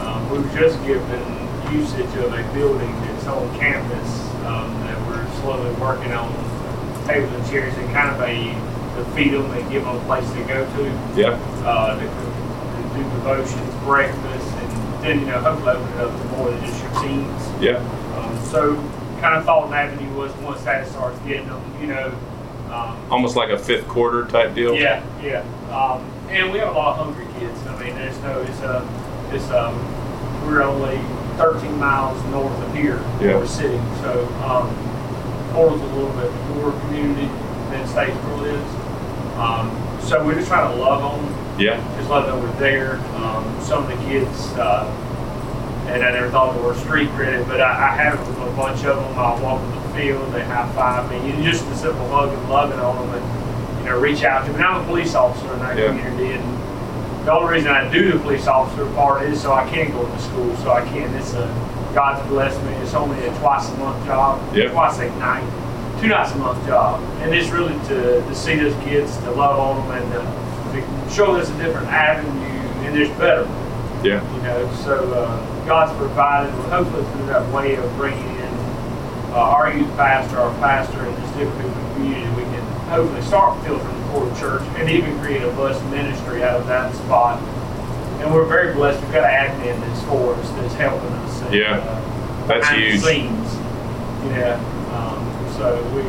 Um, 0.01 0.29
we've 0.29 0.51
just 0.53 0.77
given 0.85 1.21
usage 1.73 2.13
of 2.17 2.33
a 2.33 2.53
building 2.53 2.91
that's 3.01 3.27
on 3.27 3.47
campus 3.59 4.21
um, 4.45 4.73
that 4.87 4.97
we're 5.07 5.25
slowly 5.41 5.71
working 5.79 6.11
on 6.13 6.31
tables 7.05 7.31
and 7.33 7.49
chairs 7.49 7.73
and 7.77 7.91
kind 7.93 8.09
of 8.15 8.21
a 8.21 8.69
to 8.97 9.05
feed 9.15 9.31
them 9.33 9.49
and 9.51 9.71
give 9.71 9.83
them 9.85 9.95
a 9.95 10.05
place 10.05 10.27
to 10.31 10.43
go 10.45 10.65
to 10.75 10.83
Yeah. 11.19 11.29
uh, 11.63 11.95
to, 11.95 12.01
to 12.01 12.97
do 12.97 13.03
devotions, 13.03 13.75
breakfast, 13.83 14.47
and 14.57 15.03
then 15.03 15.19
you 15.21 15.25
know 15.27 15.39
hopefully 15.39 15.71
open 15.77 15.93
it 15.93 15.99
up 16.01 16.21
to 16.21 16.27
more 16.37 16.49
than 16.51 16.65
just 16.65 16.81
your 16.83 16.91
teens. 17.03 17.61
Yeah. 17.61 17.77
Um, 18.17 18.37
so 18.45 18.75
kind 19.21 19.35
of 19.35 19.45
thought 19.45 19.67
an 19.67 19.73
avenue 19.73 20.11
was 20.17 20.33
once 20.37 20.61
that 20.63 20.87
starts 20.87 21.19
getting 21.19 21.47
them, 21.47 21.61
you 21.81 21.87
know. 21.87 22.11
Um, 22.71 23.11
Almost 23.11 23.35
like 23.35 23.49
a 23.49 23.57
fifth 23.57 23.87
quarter 23.87 24.25
type 24.25 24.53
deal. 24.53 24.75
yeah, 24.75 25.03
yeah. 25.23 25.41
Um, 25.73 26.01
and 26.29 26.51
we 26.51 26.59
have 26.59 26.69
a 26.69 26.77
lot 26.77 26.99
of 26.99 27.05
hungry 27.05 27.25
kids. 27.39 27.59
I 27.67 27.83
mean, 27.83 27.95
there's 27.95 28.17
no, 28.19 28.39
it's 28.41 28.59
a, 28.59 28.87
it's 29.33 29.49
um, 29.49 29.75
we're 30.45 30.61
only 30.61 30.97
13 31.37 31.77
miles 31.79 32.23
north 32.25 32.51
of 32.61 32.75
here 32.75 32.97
where 33.17 33.31
Yeah. 33.31 33.37
we're 33.37 33.47
sitting. 33.47 33.81
So 34.01 34.27
um, 34.45 34.69
Portal's 35.53 35.81
a 35.81 35.85
little 35.85 36.11
bit 36.13 36.31
more 36.55 36.71
community 36.81 37.25
than 37.71 37.87
Statesboro 37.87 38.45
is. 38.53 38.75
Um, 39.39 40.01
so 40.07 40.23
we're 40.23 40.35
just 40.35 40.47
trying 40.47 40.71
to 40.75 40.81
love 40.81 41.03
on 41.03 41.25
them 41.25 41.59
Yeah. 41.59 41.77
just 41.97 42.09
let 42.09 42.25
them 42.27 42.37
know 42.39 42.45
we're 42.45 42.59
there. 42.59 42.95
Um, 43.15 43.59
some 43.61 43.83
of 43.83 43.89
the 43.89 43.95
kids, 44.05 44.47
uh, 44.53 44.85
and 45.89 46.03
I 46.03 46.11
never 46.11 46.29
thought 46.29 46.55
they 46.55 46.61
were 46.61 46.75
street 46.75 47.09
credit, 47.11 47.47
but 47.47 47.61
I, 47.61 47.71
I 47.71 47.95
have 47.95 48.19
a 48.19 48.55
bunch 48.55 48.83
of 48.85 48.95
them. 48.97 49.17
I'll 49.17 49.41
walk 49.41 49.61
in 49.63 49.71
the 49.71 49.88
field, 49.99 50.33
they 50.33 50.43
high 50.43 50.71
five 50.73 51.09
me, 51.11 51.31
and 51.31 51.43
just 51.43 51.67
the 51.69 51.75
simple 51.75 52.07
hug 52.09 52.29
and 52.31 52.49
loving 52.49 52.79
on 52.79 52.95
them, 53.11 53.21
and 53.21 53.79
you 53.79 53.85
know, 53.89 53.99
reach 53.99 54.23
out 54.23 54.45
to 54.45 54.51
them. 54.51 54.61
And 54.61 54.65
I'm 54.65 54.81
a 54.83 54.85
police 54.85 55.15
officer 55.15 55.51
in 55.53 55.59
that 55.59 55.77
Yeah. 55.77 55.87
community, 55.87 56.33
and 56.33 57.25
the 57.27 57.33
only 57.33 57.53
reason 57.55 57.71
I 57.71 57.89
do 57.91 58.13
the 58.13 58.19
police 58.19 58.47
officer 58.47 58.85
part 58.95 59.23
is 59.23 59.41
so 59.41 59.53
I 59.53 59.67
can 59.69 59.91
go 59.91 60.05
to 60.05 60.19
school, 60.19 60.55
so 60.57 60.71
I 60.71 60.81
can. 60.81 61.13
It's 61.15 61.33
a 61.33 61.49
God's 61.93 62.25
blessed 62.29 62.61
me. 62.63 62.73
It's 62.83 62.93
only 62.93 63.17
a 63.25 63.31
twice 63.39 63.67
a 63.69 63.77
month 63.77 64.05
job, 64.05 64.39
Yeah. 64.53 64.69
twice 64.69 64.99
a 64.99 65.09
night, 65.17 65.43
two 65.99 66.07
nights 66.07 66.31
a 66.33 66.37
month 66.37 66.65
job, 66.67 66.99
and 67.21 67.33
it's 67.33 67.49
really 67.49 67.73
to, 67.87 68.21
to 68.21 68.35
see 68.35 68.55
those 68.55 68.75
kids, 68.83 69.17
to 69.23 69.31
love 69.31 69.57
on 69.59 69.87
them, 69.89 69.97
and 69.97 70.13
to, 70.13 70.81
to 70.81 71.13
show 71.13 71.35
us 71.35 71.49
a 71.49 71.53
different 71.53 71.87
avenue, 71.87 72.29
and 72.85 72.95
there's 72.95 73.09
better. 73.17 73.47
Yeah. 74.03 74.21
You 74.35 74.41
know, 74.43 74.69
so 74.85 75.11
uh, 75.11 75.65
God's 75.65 75.91
provided, 75.97 76.51
hopefully 76.69 77.03
through 77.11 77.25
that 77.27 77.49
way 77.51 77.75
of 77.75 77.97
bringing 77.97 78.23
in 78.35 78.38
uh, 79.31 79.39
our 79.39 79.71
youth 79.73 79.89
pastor, 79.95 80.37
our 80.37 80.53
pastor, 80.59 80.99
and 81.05 81.15
just 81.17 81.37
different 81.37 81.61
people 81.61 81.77
in 81.77 81.87
the 81.87 81.93
community, 81.95 82.29
we 82.35 82.43
can 82.43 82.63
hopefully 82.89 83.21
start 83.21 83.63
filtering 83.63 84.03
for 84.11 84.25
the 84.25 84.35
church 84.39 84.61
and 84.77 84.89
even 84.89 85.17
create 85.19 85.41
a 85.43 85.51
bus 85.53 85.81
ministry 85.91 86.43
out 86.43 86.59
of 86.59 86.67
that 86.67 86.93
spot. 86.95 87.41
And 88.21 88.33
we're 88.33 88.45
very 88.45 88.73
blessed. 88.73 89.01
We've 89.03 89.13
got 89.13 89.23
an 89.29 89.51
admin 89.61 89.79
that's 89.81 90.01
for 90.03 90.33
us, 90.35 90.49
that's 90.51 90.73
helping 90.75 91.09
us. 91.09 91.41
and, 91.43 91.53
Yeah. 91.53 91.77
uh, 91.77 92.47
That's 92.47 92.61
behind 92.67 92.81
the 92.83 92.89
huge. 92.91 93.01
Scenes. 93.03 93.55
Yeah. 94.35 94.59
Um, 94.91 95.53
so 95.57 95.81
we 95.95 96.01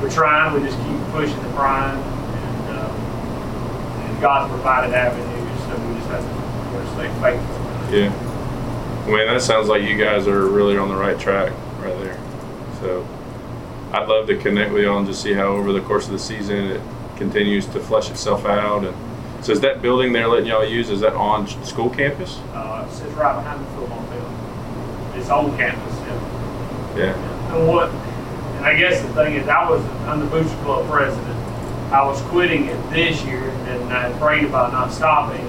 we're 0.00 0.10
trying. 0.10 0.52
We 0.54 0.66
just 0.68 0.78
keep 0.78 0.98
pushing 1.12 1.42
the 1.42 1.48
prime, 1.50 1.96
and, 1.98 2.78
um, 2.78 2.90
and 2.90 4.20
God's 4.20 4.52
provided 4.52 4.94
avenues, 4.94 5.58
so 5.64 5.76
we 5.88 5.94
just 5.94 6.08
have 6.10 6.22
to 6.22 6.28
you 6.28 6.78
know, 6.78 6.92
stay 6.94 7.08
faithful. 7.22 7.96
Yeah. 7.96 9.10
Man, 9.10 9.26
that 9.34 9.42
sounds 9.42 9.68
like 9.68 9.82
you 9.82 9.96
guys 9.96 10.26
are 10.28 10.46
really 10.46 10.76
on 10.76 10.88
the 10.88 10.94
right 10.96 11.18
track. 11.18 11.52
So 12.82 13.06
I'd 13.92 14.08
love 14.08 14.26
to 14.26 14.36
connect 14.36 14.72
with 14.72 14.82
y'all 14.82 14.98
and 14.98 15.06
just 15.06 15.22
see 15.22 15.32
how 15.32 15.46
over 15.46 15.72
the 15.72 15.80
course 15.82 16.06
of 16.06 16.12
the 16.12 16.18
season 16.18 16.56
it 16.72 16.80
continues 17.16 17.64
to 17.66 17.78
flesh 17.78 18.10
itself 18.10 18.44
out. 18.44 18.84
And 18.84 19.44
so 19.44 19.52
is 19.52 19.60
that 19.60 19.80
building 19.80 20.12
they're 20.12 20.26
letting 20.26 20.48
y'all 20.48 20.64
use, 20.64 20.90
is 20.90 21.00
that 21.00 21.14
on 21.14 21.46
school 21.64 21.88
campus? 21.90 22.40
Uh, 22.52 22.84
it 22.84 22.92
sits 22.92 23.12
right 23.12 23.34
behind 23.34 23.64
the 23.64 23.70
football 23.70 24.02
field. 24.06 25.16
It's 25.16 25.30
on 25.30 25.56
campus. 25.56 25.94
Yeah. 26.00 26.96
Yeah. 26.96 27.56
And 27.56 27.68
what? 27.68 27.90
And 27.90 28.66
I 28.66 28.76
guess 28.76 29.00
the 29.00 29.12
thing 29.14 29.36
is, 29.36 29.46
I 29.46 29.70
was 29.70 29.84
I'm 30.08 30.18
the 30.18 30.26
Booster 30.26 30.56
Club 30.64 30.88
president. 30.90 31.38
I 31.92 32.04
was 32.04 32.20
quitting 32.22 32.66
it 32.66 32.90
this 32.90 33.22
year, 33.24 33.48
and 33.68 33.92
I 33.92 34.12
prayed 34.18 34.44
about 34.44 34.72
not 34.72 34.92
stopping. 34.92 35.46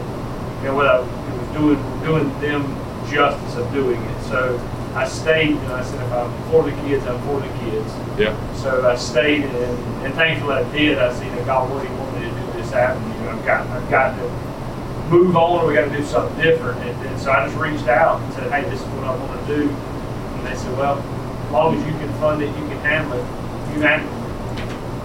And 0.62 0.76
what 0.76 0.86
I 0.86 1.00
it 1.00 1.40
was 1.40 1.48
doing 1.58 2.04
doing 2.04 2.42
them 2.42 2.64
justice 3.10 3.56
of 3.56 3.72
doing 3.74 4.00
it. 4.00 4.24
So 4.24 4.60
I 4.96 5.08
stayed, 5.08 5.56
and 5.58 5.72
I 5.74 5.84
said, 5.84 6.00
if 6.06 6.12
I'm 6.12 6.52
for 6.52 6.64
the 6.64 6.72
kids, 6.84 7.06
I'm 7.06 7.20
for 7.26 7.39
the 7.39 7.48
kids. 7.66 7.91
Yeah. 8.20 8.54
So 8.54 8.88
I 8.88 8.96
stayed, 8.96 9.44
and, 9.44 10.06
and 10.06 10.14
thankfully 10.14 10.54
I 10.54 10.72
did. 10.72 11.00
I 11.00 11.12
seen 11.14 11.34
that 11.36 11.46
God 11.46 11.72
really 11.72 11.89
wanted 11.98 12.22
me 12.22 12.30
to 12.30 12.36
do 12.36 12.62
this 12.62 12.72
avenue. 12.74 13.30
I've 13.30 13.46
got, 13.46 13.66
I've 13.68 13.89
got 13.89 14.16
to 14.18 15.10
move 15.10 15.36
on, 15.36 15.64
or 15.64 15.68
we 15.68 15.74
got 15.74 15.89
to 15.89 15.98
do 15.98 16.04
something 16.04 16.39
different. 16.41 16.80
And, 16.82 17.08
and 17.08 17.20
so 17.20 17.32
I 17.32 17.46
just 17.46 17.58
reached 17.58 17.88
out 17.88 18.22
and 18.22 18.34
said, 18.34 18.52
hey, 18.52 18.70
this 18.70 18.82
is 18.82 18.88
what 18.89 19.06
I 19.06 19.16
want 19.16 19.48
to 19.48 19.56
do. 19.56 19.70
And 19.70 20.48
they 20.48 20.56
said, 20.56 20.78
well, 20.78 21.00
as 21.00 21.52
long 21.52 21.76
as 21.76 21.86
you 21.86 21.91
can 21.94 22.14
fund 22.20 22.41
it, 22.41 22.48
you 22.48 22.68
can 22.68 22.80
handle 22.80 23.14
it, 23.14 23.26
you 23.74 23.82
handle 23.82 24.10
it. 24.14 24.24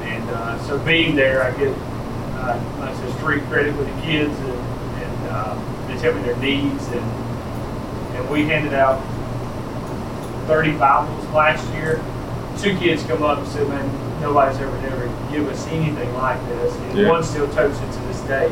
And 0.04 0.30
uh, 0.30 0.58
so 0.64 0.78
being 0.80 1.16
there, 1.16 1.42
I 1.42 1.50
get, 1.56 1.72
uh, 1.72 2.60
like 2.78 2.90
I 2.90 2.94
said, 2.94 3.18
street 3.18 3.42
credit 3.44 3.74
with 3.76 3.86
the 3.86 4.02
kids, 4.02 4.38
and, 4.38 4.50
and 4.50 5.28
uh, 5.28 5.86
they 5.88 5.96
tell 5.98 6.14
me 6.14 6.22
their 6.22 6.36
needs, 6.36 6.86
and 6.88 7.28
and 8.18 8.28
we 8.30 8.44
handed 8.44 8.74
out 8.74 9.00
30 10.48 10.78
Bibles 10.78 11.26
last 11.28 11.70
year. 11.74 12.02
Two 12.58 12.74
kids 12.78 13.02
come 13.04 13.22
up 13.22 13.38
and 13.38 13.46
said, 13.48 13.68
man, 13.68 14.20
nobody's 14.22 14.58
ever 14.58 14.74
ever 14.86 15.06
give 15.30 15.46
us 15.46 15.66
anything 15.68 16.12
like 16.14 16.40
this. 16.48 16.74
And 16.74 16.98
Yeah. 16.98 17.08
one 17.10 17.22
still 17.22 17.46
totes 17.48 17.78
it 17.78 17.92
to 17.92 18.00
this 18.08 18.20
day. 18.22 18.50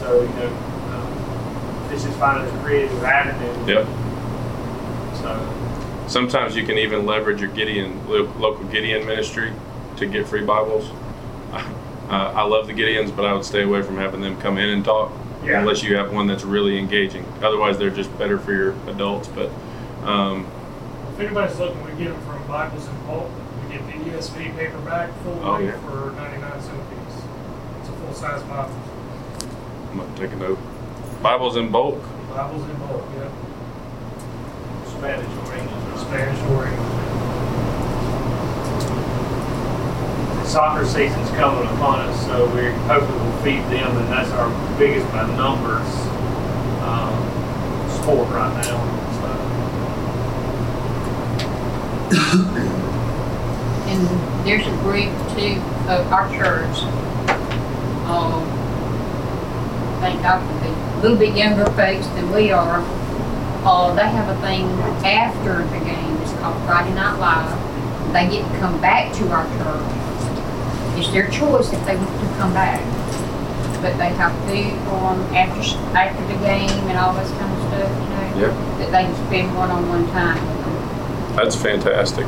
So, 0.00 0.22
you 0.22 0.28
know, 0.28 0.46
um, 0.94 1.88
this 1.90 2.06
is 2.06 2.16
finding 2.16 2.52
a 2.52 2.62
creative 2.62 3.04
avenue. 3.04 3.72
Yep. 3.72 3.86
So, 5.20 5.38
Sometimes 6.06 6.56
you 6.56 6.64
can 6.64 6.78
even 6.78 7.04
leverage 7.06 7.40
your 7.40 7.50
Gideon 7.50 8.00
local 8.08 8.64
Gideon 8.64 9.06
ministry 9.06 9.52
to 9.98 10.06
get 10.06 10.26
free 10.26 10.42
Bibles. 10.44 10.90
Uh, 12.10 12.32
I 12.34 12.42
love 12.42 12.66
the 12.66 12.72
Gideons, 12.72 13.14
but 13.14 13.24
I 13.24 13.32
would 13.32 13.44
stay 13.44 13.62
away 13.62 13.82
from 13.82 13.96
having 13.96 14.20
them 14.20 14.36
come 14.40 14.58
in 14.58 14.68
and 14.70 14.84
talk 14.84 15.12
Yeah. 15.44 15.60
unless 15.60 15.84
you 15.84 15.94
have 15.96 16.12
one 16.12 16.26
that's 16.26 16.42
really 16.42 16.76
engaging. 16.76 17.24
Otherwise, 17.40 17.78
they're 17.78 17.88
just 17.88 18.10
better 18.18 18.36
for 18.36 18.52
your 18.52 18.74
adults. 18.88 19.28
But 19.28 19.48
um, 20.04 20.44
If 21.20 21.26
anybody's 21.26 21.58
looking, 21.58 21.84
we 21.84 21.90
get 22.02 22.14
them 22.14 22.22
from 22.22 22.46
Bibles 22.48 22.88
in 22.88 22.96
bulk. 23.06 23.28
We 23.68 23.76
get 23.76 23.86
the 23.86 23.92
ESV 24.10 24.56
paperback 24.56 25.12
full 25.22 25.38
Oh, 25.44 25.52
length 25.52 25.66
yeah. 25.66 25.80
for 25.80 26.12
99 26.12 26.62
cent 26.62 26.80
a 26.80 26.84
piece. 26.88 27.24
It's 27.80 27.88
a 27.90 27.92
full 27.92 28.14
size 28.14 28.42
Bible. 28.44 28.74
I'm 29.90 29.98
gonna 29.98 30.16
take 30.16 30.32
a 30.32 30.36
note. 30.36 30.58
Bibles 31.22 31.56
in 31.58 31.70
bulk. 31.70 32.00
Bibles 32.30 32.62
in 32.70 32.74
bulk, 32.78 33.04
yeah. 33.18 33.28
Spanish 34.88 35.28
or 35.44 35.54
English. 35.60 36.00
Spanish 36.00 36.40
or 36.48 36.64
English. 36.64 36.88
Soccer 40.48 40.86
season's 40.86 41.28
coming 41.32 41.68
upon 41.76 42.00
us, 42.00 42.24
so 42.24 42.46
we're 42.54 42.72
hopefully 42.88 43.20
we'll 43.20 43.42
feed 43.42 43.62
them, 43.70 43.94
and 43.94 44.08
that's 44.08 44.30
our 44.30 44.48
biggest 44.78 45.06
by 45.12 45.26
numbers 45.36 45.86
um, 46.80 47.12
sport 48.00 48.26
right 48.30 48.64
now. 48.64 48.99
And 53.88 54.06
there's 54.46 54.66
a 54.66 54.76
group 54.82 55.12
too 55.36 55.60
of 55.88 56.12
our 56.12 56.28
church. 56.30 56.82
Um, 58.06 58.44
thank 60.00 60.22
God 60.22 60.40
for 60.46 60.64
the 60.64 60.70
a 60.70 61.02
little 61.02 61.16
bit 61.16 61.34
younger 61.34 61.64
folks 61.64 62.06
than 62.08 62.30
we 62.30 62.50
are. 62.50 62.84
Uh, 63.64 63.94
they 63.94 64.04
have 64.04 64.28
a 64.28 64.38
thing 64.42 64.66
after 65.00 65.64
the 65.64 65.84
game. 65.84 66.16
It's 66.20 66.32
called 66.34 66.62
Friday 66.66 66.92
Night 66.92 67.16
Live. 67.18 68.12
They 68.12 68.28
get 68.28 68.52
to 68.52 68.58
come 68.58 68.78
back 68.82 69.14
to 69.16 69.28
our 69.30 69.46
church. 69.56 71.00
It's 71.00 71.10
their 71.10 71.30
choice 71.30 71.72
if 71.72 71.82
they 71.86 71.96
want 71.96 72.20
to 72.20 72.26
come 72.36 72.52
back. 72.52 72.84
But 73.80 73.96
they 73.96 74.10
have 74.12 74.36
food 74.44 74.76
for 74.84 75.16
them 75.16 75.24
after 75.32 75.62
after 75.96 76.22
the 76.28 76.36
game 76.44 76.84
and 76.92 76.98
all 76.98 77.14
this 77.14 77.30
kind 77.40 77.48
of 77.48 77.58
stuff, 77.68 77.88
you 77.88 78.08
know. 78.12 78.20
Yeah. 78.36 78.76
That 78.76 78.90
they 78.92 79.04
can 79.08 79.16
spend 79.26 79.56
one-on-one 79.56 80.06
time 80.08 80.36
with 80.36 80.56
them. 80.56 80.59
That's 81.36 81.56
fantastic. 81.56 82.26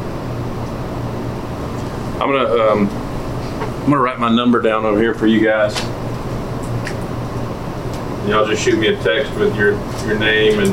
I'm 2.20 2.30
gonna 2.30 2.55
um, 2.62 2.88
I'm 2.88 3.90
gonna 3.90 3.98
write 4.00 4.18
my 4.18 4.30
number 4.32 4.62
down 4.62 4.84
over 4.84 5.00
here 5.00 5.12
for 5.14 5.26
you 5.26 5.44
guys. 5.44 5.76
Y'all 8.28 8.46
just 8.46 8.62
shoot 8.62 8.78
me 8.78 8.86
a 8.86 8.96
text 9.03 9.34
with 9.34 9.57
your 9.57 9.72
your 10.07 10.18
name 10.18 10.61
and 10.61 10.72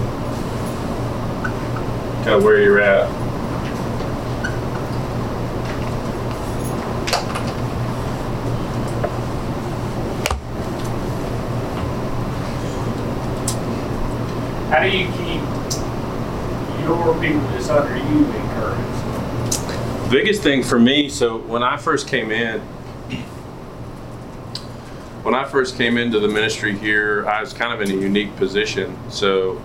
kind 2.23 2.35
of 2.35 2.43
where 2.43 2.61
you're 2.61 2.79
at. 2.79 3.09
How 14.69 14.83
do 14.83 14.89
you 14.95 15.07
keep 15.07 15.41
your 16.83 17.19
people 17.19 17.41
that's 17.49 17.69
under 17.69 17.97
you 17.97 18.25
encouraged? 18.25 18.89
Biggest 20.09 20.41
thing 20.41 20.63
for 20.63 20.79
me 20.79 21.07
so 21.09 21.37
when 21.37 21.61
i 21.61 21.77
first 21.77 22.07
came 22.07 22.31
in 22.31 22.59
when 25.23 25.35
i 25.35 25.45
first 25.45 25.75
came 25.75 25.97
into 25.97 26.19
the 26.19 26.27
ministry 26.27 26.75
here 26.77 27.27
i 27.27 27.41
was 27.41 27.53
kind 27.53 27.73
of 27.73 27.81
in 27.81 27.95
a 27.95 28.01
unique 28.01 28.35
position. 28.35 28.97
So 29.11 29.61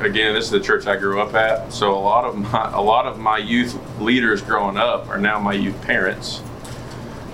again 0.00 0.34
this 0.34 0.44
is 0.44 0.50
the 0.50 0.60
church 0.60 0.86
i 0.86 0.96
grew 0.96 1.20
up 1.20 1.34
at. 1.34 1.72
So 1.72 1.92
a 1.92 1.98
lot 1.98 2.24
of 2.24 2.36
my 2.36 2.70
a 2.72 2.80
lot 2.80 3.06
of 3.06 3.18
my 3.18 3.38
youth 3.38 3.78
leaders 4.00 4.42
growing 4.42 4.76
up 4.76 5.08
are 5.08 5.18
now 5.18 5.38
my 5.38 5.52
youth 5.52 5.80
parents. 5.82 6.42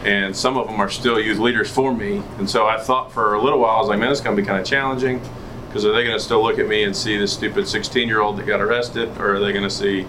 And 0.04 0.36
some 0.36 0.58
of 0.58 0.66
them 0.66 0.78
are 0.80 0.90
still 0.90 1.18
youth 1.18 1.38
leaders 1.38 1.70
for 1.70 1.94
me. 1.94 2.22
And 2.38 2.48
so 2.48 2.66
i 2.66 2.78
thought 2.78 3.12
for 3.12 3.34
a 3.34 3.42
little 3.42 3.58
while 3.58 3.76
i 3.76 3.78
was 3.80 3.88
like 3.88 3.98
man 3.98 4.10
is 4.10 4.20
going 4.20 4.36
to 4.36 4.42
be 4.42 4.46
kind 4.46 4.60
of 4.60 4.66
challenging 4.66 5.20
because 5.66 5.84
are 5.84 5.92
they 5.92 6.04
going 6.04 6.16
to 6.16 6.22
still 6.22 6.42
look 6.42 6.58
at 6.58 6.68
me 6.68 6.84
and 6.84 6.94
see 6.94 7.16
this 7.16 7.32
stupid 7.32 7.66
16 7.66 8.06
year 8.06 8.20
old 8.20 8.36
that 8.38 8.46
got 8.46 8.60
arrested 8.60 9.08
or 9.18 9.34
are 9.34 9.40
they 9.40 9.52
going 9.52 9.64
to 9.64 9.70
see 9.70 10.06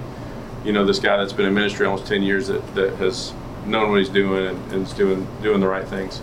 you 0.66 0.74
know, 0.74 0.84
this 0.84 1.00
guy 1.00 1.16
that's 1.18 1.32
been 1.32 1.46
in 1.46 1.54
ministry 1.54 1.86
almost 1.86 2.08
10 2.08 2.24
years 2.24 2.48
that, 2.48 2.76
that 2.76 2.96
has 2.96 3.34
known 3.68 3.92
what 3.92 4.00
he's 4.00 4.10
doing 4.10 4.48
and, 4.48 4.74
and 4.74 4.88
is 4.88 4.94
doing, 4.94 5.28
doing 5.44 5.60
the 5.60 5.68
right 5.68 5.88
things. 5.88 6.22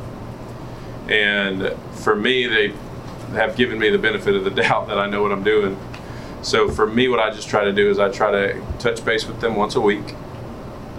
And 1.08 1.76
for 1.92 2.16
me, 2.16 2.46
they 2.46 2.74
have 3.34 3.56
given 3.56 3.78
me 3.78 3.88
the 3.88 3.98
benefit 3.98 4.34
of 4.34 4.44
the 4.44 4.50
doubt 4.62 4.88
that 4.88 4.98
I 4.98 5.08
know 5.08 5.22
what 5.22 5.32
I'm 5.32 5.44
doing. 5.44 5.78
So 6.42 6.68
for 6.68 6.86
me, 6.86 7.08
what 7.08 7.20
I 7.20 7.30
just 7.30 7.48
try 7.48 7.64
to 7.64 7.72
do 7.72 7.88
is 7.88 8.00
I 8.00 8.10
try 8.10 8.32
to 8.32 8.60
touch 8.80 9.04
base 9.04 9.26
with 9.26 9.40
them 9.40 9.54
once 9.54 9.76
a 9.76 9.80
week 9.80 10.14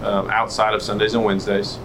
um, 0.02 0.30
outside 0.30 0.72
of 0.72 0.80
Sundays 0.80 1.12
and 1.12 1.22
Wednesdays. 1.22 1.78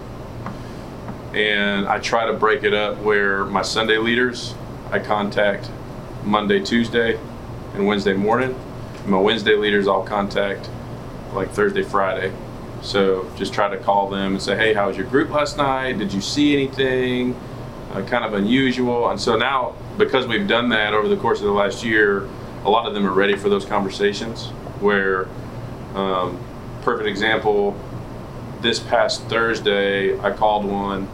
And 1.34 1.86
I 1.86 1.98
try 1.98 2.26
to 2.26 2.32
break 2.32 2.64
it 2.64 2.72
up 2.72 2.98
where 2.98 3.44
my 3.44 3.62
Sunday 3.62 3.98
leaders 3.98 4.54
I 4.90 4.98
contact 4.98 5.70
Monday, 6.24 6.58
Tuesday, 6.58 7.20
and 7.74 7.86
Wednesday 7.86 8.14
morning. 8.14 8.58
My 9.06 9.20
Wednesday 9.20 9.54
leaders 9.54 9.86
I'll 9.86 10.02
contact 10.02 10.68
like 11.34 11.50
Thursday, 11.50 11.82
Friday. 11.82 12.32
So 12.82 13.30
just 13.36 13.52
try 13.52 13.68
to 13.68 13.76
call 13.76 14.08
them 14.08 14.32
and 14.32 14.42
say, 14.42 14.56
hey, 14.56 14.72
how 14.72 14.88
was 14.88 14.96
your 14.96 15.06
group 15.06 15.30
last 15.30 15.56
night? 15.56 15.98
Did 15.98 16.12
you 16.12 16.20
see 16.20 16.54
anything 16.54 17.34
uh, 17.92 18.02
kind 18.02 18.24
of 18.24 18.34
unusual? 18.34 19.10
And 19.10 19.20
so 19.20 19.36
now, 19.36 19.74
because 19.98 20.26
we've 20.26 20.48
done 20.48 20.70
that 20.70 20.94
over 20.94 21.08
the 21.08 21.16
course 21.16 21.40
of 21.40 21.44
the 21.44 21.52
last 21.52 21.84
year, 21.84 22.28
a 22.64 22.70
lot 22.70 22.86
of 22.86 22.94
them 22.94 23.06
are 23.06 23.12
ready 23.12 23.36
for 23.36 23.48
those 23.48 23.64
conversations. 23.64 24.46
Where, 24.80 25.28
um, 25.94 26.42
perfect 26.82 27.08
example, 27.08 27.78
this 28.62 28.78
past 28.78 29.22
Thursday, 29.24 30.18
I 30.18 30.32
called 30.32 30.64
one 30.64 31.08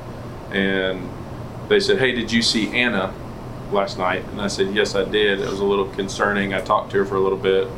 and 0.53 1.09
they 1.69 1.81
said, 1.81 1.99
hey, 1.99 2.13
did 2.13 2.31
you 2.31 2.43
see 2.43 2.71
Anna 2.71 3.13
last 3.73 3.99
night? 3.99 4.25
And 4.31 4.41
I 4.41 4.47
said, 4.47 4.73
yes, 4.73 4.95
I 4.95 5.05
did. 5.05 5.41
It 5.41 5.49
was 5.49 5.59
a 5.59 5.65
little 5.65 5.89
concerning. 5.89 6.55
I 6.55 6.61
talked 6.61 6.93
to 6.93 6.99
her 6.99 7.05
for 7.05 7.17
a 7.17 7.21
little 7.21 7.39
bit. 7.39 7.69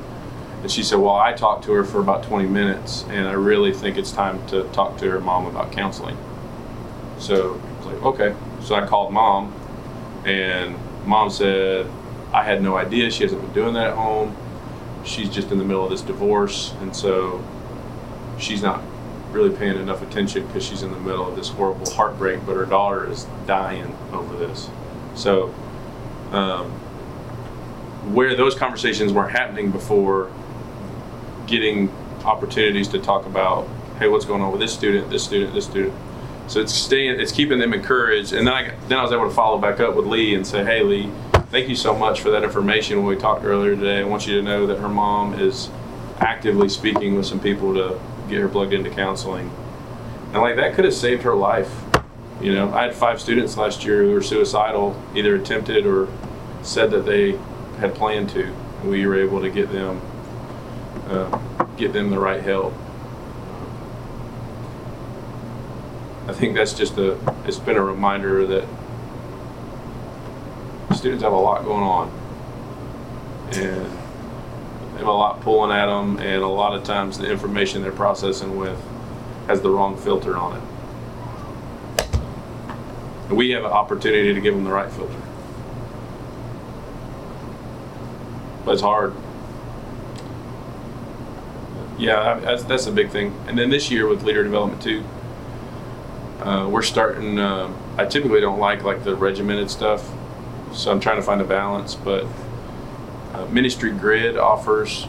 And 0.62 0.70
she 0.70 0.82
said, 0.82 0.98
Well, 0.98 1.16
I 1.16 1.32
talked 1.32 1.64
to 1.64 1.72
her 1.72 1.84
for 1.84 2.00
about 2.00 2.24
20 2.24 2.48
minutes, 2.48 3.04
and 3.08 3.28
I 3.28 3.32
really 3.32 3.72
think 3.72 3.96
it's 3.96 4.12
time 4.12 4.44
to 4.48 4.64
talk 4.70 4.98
to 4.98 5.10
her 5.10 5.20
mom 5.20 5.46
about 5.46 5.72
counseling. 5.72 6.16
So 7.18 7.54
I 7.54 7.76
was 7.76 7.86
like, 7.86 8.02
Okay. 8.02 8.34
So 8.62 8.74
I 8.74 8.86
called 8.86 9.12
mom, 9.12 9.54
and 10.24 10.76
mom 11.06 11.30
said, 11.30 11.90
I 12.32 12.42
had 12.42 12.62
no 12.62 12.76
idea. 12.76 13.10
She 13.10 13.22
hasn't 13.22 13.40
been 13.40 13.52
doing 13.52 13.74
that 13.74 13.88
at 13.88 13.96
home. 13.96 14.36
She's 15.04 15.30
just 15.30 15.50
in 15.50 15.58
the 15.58 15.64
middle 15.64 15.84
of 15.84 15.90
this 15.90 16.02
divorce, 16.02 16.74
and 16.80 16.94
so 16.94 17.42
she's 18.38 18.62
not 18.62 18.82
really 19.30 19.54
paying 19.54 19.76
enough 19.78 20.02
attention 20.02 20.46
because 20.46 20.64
she's 20.64 20.82
in 20.82 20.90
the 20.90 21.00
middle 21.00 21.26
of 21.26 21.36
this 21.36 21.48
horrible 21.48 21.90
heartbreak, 21.90 22.44
but 22.46 22.54
her 22.54 22.66
daughter 22.66 23.10
is 23.10 23.26
dying 23.46 23.96
over 24.12 24.36
this. 24.36 24.70
So, 25.14 25.54
um, 26.32 26.70
where 28.12 28.34
those 28.34 28.54
conversations 28.54 29.12
weren't 29.12 29.32
happening 29.32 29.70
before, 29.70 30.30
getting 31.48 31.90
opportunities 32.24 32.88
to 32.88 32.98
talk 33.00 33.26
about, 33.26 33.66
hey, 33.98 34.08
what's 34.08 34.24
going 34.24 34.42
on 34.42 34.52
with 34.52 34.60
this 34.60 34.72
student, 34.72 35.10
this 35.10 35.24
student, 35.24 35.54
this 35.54 35.64
student. 35.64 35.94
So 36.46 36.60
it's 36.60 36.72
staying, 36.72 37.20
it's 37.20 37.32
keeping 37.32 37.58
them 37.58 37.74
encouraged. 37.74 38.32
And 38.32 38.46
then 38.46 38.54
I, 38.54 38.74
then 38.88 38.98
I 38.98 39.02
was 39.02 39.12
able 39.12 39.28
to 39.28 39.34
follow 39.34 39.58
back 39.58 39.80
up 39.80 39.96
with 39.96 40.06
Lee 40.06 40.34
and 40.34 40.46
say, 40.46 40.64
hey, 40.64 40.82
Lee, 40.82 41.10
thank 41.50 41.68
you 41.68 41.76
so 41.76 41.94
much 41.94 42.20
for 42.20 42.30
that 42.30 42.44
information 42.44 42.98
when 42.98 43.06
we 43.06 43.16
talked 43.16 43.44
earlier 43.44 43.74
today. 43.74 44.00
I 44.00 44.04
want 44.04 44.26
you 44.26 44.36
to 44.36 44.42
know 44.42 44.66
that 44.66 44.78
her 44.78 44.88
mom 44.88 45.34
is 45.34 45.68
actively 46.20 46.68
speaking 46.68 47.16
with 47.16 47.26
some 47.26 47.40
people 47.40 47.74
to 47.74 48.00
get 48.28 48.40
her 48.40 48.48
plugged 48.48 48.72
into 48.72 48.90
counseling. 48.90 49.50
And 50.32 50.42
like 50.42 50.56
that 50.56 50.74
could 50.74 50.84
have 50.84 50.94
saved 50.94 51.22
her 51.22 51.34
life. 51.34 51.84
You 52.40 52.54
know, 52.54 52.72
I 52.72 52.84
had 52.84 52.94
five 52.94 53.20
students 53.20 53.56
last 53.56 53.84
year 53.84 54.02
who 54.02 54.12
were 54.12 54.22
suicidal, 54.22 55.00
either 55.14 55.34
attempted 55.34 55.86
or 55.86 56.08
said 56.62 56.90
that 56.92 57.04
they 57.04 57.32
had 57.78 57.94
planned 57.94 58.30
to. 58.30 58.54
We 58.84 59.06
were 59.06 59.16
able 59.16 59.40
to 59.40 59.50
get 59.50 59.72
them, 59.72 60.00
uh, 61.08 61.38
get 61.76 61.92
them 61.92 62.10
the 62.10 62.18
right 62.18 62.42
help. 62.42 62.74
I 66.26 66.32
think 66.34 66.54
that's 66.54 66.74
just 66.74 66.98
a, 66.98 67.18
it's 67.46 67.58
been 67.58 67.76
a 67.76 67.82
reminder 67.82 68.46
that 68.46 68.68
students 70.94 71.22
have 71.22 71.32
a 71.32 71.36
lot 71.36 71.64
going 71.64 71.82
on. 71.82 72.10
And 73.52 73.86
they 74.92 74.98
have 74.98 75.06
a 75.06 75.12
lot 75.12 75.40
pulling 75.40 75.70
at 75.70 75.86
them, 75.86 76.18
and 76.18 76.42
a 76.42 76.46
lot 76.46 76.74
of 76.74 76.84
times 76.84 77.16
the 77.16 77.30
information 77.30 77.80
they're 77.80 77.92
processing 77.92 78.58
with 78.58 78.78
has 79.46 79.62
the 79.62 79.70
wrong 79.70 79.96
filter 79.96 80.36
on 80.36 80.56
it. 80.56 80.62
And 83.28 83.36
we 83.36 83.50
have 83.50 83.64
an 83.64 83.70
opportunity 83.70 84.34
to 84.34 84.40
give 84.40 84.54
them 84.54 84.64
the 84.64 84.70
right 84.70 84.92
filter. 84.92 85.20
But 88.64 88.72
it's 88.72 88.82
hard. 88.82 89.14
Yeah, 91.98 92.38
that's, 92.38 92.62
that's 92.62 92.86
a 92.86 92.92
big 92.92 93.10
thing. 93.10 93.34
And 93.48 93.58
then 93.58 93.70
this 93.70 93.90
year 93.90 94.06
with 94.06 94.22
leader 94.22 94.44
development 94.44 94.80
too, 94.80 95.02
uh, 96.40 96.68
we're 96.70 96.82
starting. 96.82 97.38
Uh, 97.38 97.72
I 97.96 98.04
typically 98.04 98.40
don't 98.40 98.60
like 98.60 98.84
like 98.84 99.02
the 99.02 99.16
regimented 99.16 99.68
stuff, 99.68 100.08
so 100.72 100.92
I'm 100.92 101.00
trying 101.00 101.16
to 101.16 101.22
find 101.22 101.40
a 101.40 101.44
balance. 101.44 101.96
But 101.96 102.24
uh, 103.34 103.46
Ministry 103.46 103.90
Grid 103.90 104.36
offers 104.36 105.08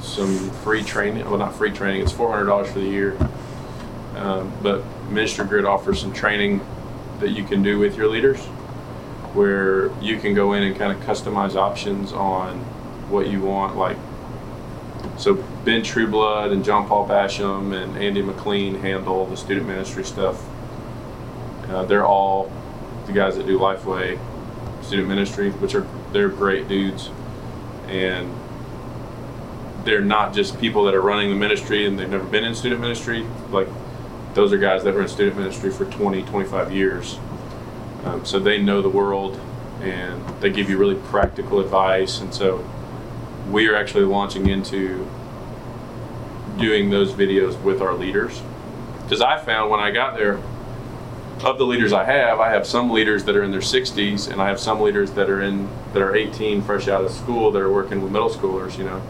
some 0.00 0.50
free 0.50 0.82
training. 0.82 1.24
Well, 1.24 1.38
not 1.38 1.54
free 1.54 1.70
training. 1.70 2.02
It's 2.02 2.10
four 2.12 2.32
hundred 2.32 2.46
dollars 2.46 2.72
for 2.72 2.80
the 2.80 2.88
year. 2.88 3.16
Um, 4.16 4.52
but 4.62 4.82
Ministry 5.10 5.46
Grid 5.46 5.64
offers 5.64 6.00
some 6.00 6.12
training 6.12 6.60
that 7.20 7.30
you 7.30 7.44
can 7.44 7.62
do 7.62 7.78
with 7.78 7.96
your 7.96 8.08
leaders, 8.08 8.40
where 9.34 9.92
you 10.02 10.18
can 10.18 10.34
go 10.34 10.54
in 10.54 10.64
and 10.64 10.76
kind 10.76 10.90
of 10.90 10.98
customize 11.06 11.54
options 11.54 12.12
on 12.12 12.58
what 13.08 13.28
you 13.28 13.42
want. 13.42 13.76
Like, 13.76 13.96
so 15.18 15.34
Ben 15.64 15.82
Trueblood 15.82 16.52
and 16.52 16.64
John 16.64 16.86
Paul 16.86 17.08
Basham 17.08 17.74
and 17.74 17.96
Andy 17.96 18.22
McLean 18.22 18.76
handle 18.76 19.26
the 19.26 19.36
student 19.36 19.66
ministry 19.66 20.04
stuff. 20.04 20.44
Uh, 21.68 21.84
they're 21.84 22.06
all 22.06 22.52
the 23.06 23.12
guys 23.12 23.36
that 23.36 23.46
do 23.46 23.58
Lifeway 23.58 24.18
student 24.82 25.08
ministry, 25.08 25.50
which 25.50 25.74
are 25.74 25.86
they're 26.12 26.28
great 26.28 26.68
dudes, 26.68 27.10
and 27.88 28.32
they're 29.84 30.00
not 30.00 30.34
just 30.34 30.58
people 30.60 30.84
that 30.84 30.94
are 30.94 31.00
running 31.00 31.30
the 31.30 31.36
ministry 31.36 31.86
and 31.86 31.98
they've 31.98 32.10
never 32.10 32.24
been 32.24 32.44
in 32.44 32.54
student 32.54 32.80
ministry. 32.80 33.24
Like 33.50 33.68
those 34.34 34.52
are 34.52 34.58
guys 34.58 34.82
that 34.84 34.92
were 34.94 35.02
in 35.02 35.08
student 35.08 35.36
ministry 35.36 35.70
for 35.70 35.84
20, 35.86 36.22
25 36.24 36.72
years. 36.72 37.18
Um, 38.04 38.24
so 38.24 38.38
they 38.38 38.58
know 38.58 38.82
the 38.82 38.88
world 38.88 39.40
and 39.80 40.26
they 40.40 40.50
give 40.50 40.68
you 40.68 40.76
really 40.76 40.96
practical 40.96 41.60
advice. 41.60 42.20
And 42.20 42.34
so 42.34 42.68
we 43.50 43.68
are 43.68 43.76
actually 43.76 44.04
launching 44.04 44.48
into 44.48 45.08
doing 46.58 46.90
those 46.90 47.12
videos 47.12 47.60
with 47.62 47.80
our 47.80 47.94
leaders. 47.94 48.42
Because 49.02 49.20
I 49.20 49.38
found 49.38 49.70
when 49.70 49.80
I 49.80 49.90
got 49.90 50.16
there, 50.16 50.40
of 51.44 51.58
the 51.58 51.66
leaders 51.66 51.92
I 51.92 52.04
have, 52.04 52.40
I 52.40 52.50
have 52.50 52.66
some 52.66 52.90
leaders 52.90 53.24
that 53.24 53.36
are 53.36 53.42
in 53.42 53.50
their 53.50 53.60
60s, 53.60 54.30
and 54.30 54.40
I 54.40 54.48
have 54.48 54.58
some 54.58 54.80
leaders 54.80 55.12
that 55.12 55.28
are 55.28 55.42
in 55.42 55.68
that 55.92 56.02
are 56.02 56.14
18, 56.16 56.62
fresh 56.62 56.88
out 56.88 57.04
of 57.04 57.10
school, 57.10 57.50
that 57.52 57.60
are 57.60 57.72
working 57.72 58.02
with 58.02 58.10
middle 58.10 58.30
schoolers. 58.30 58.78
You 58.78 58.84
know, 58.84 59.02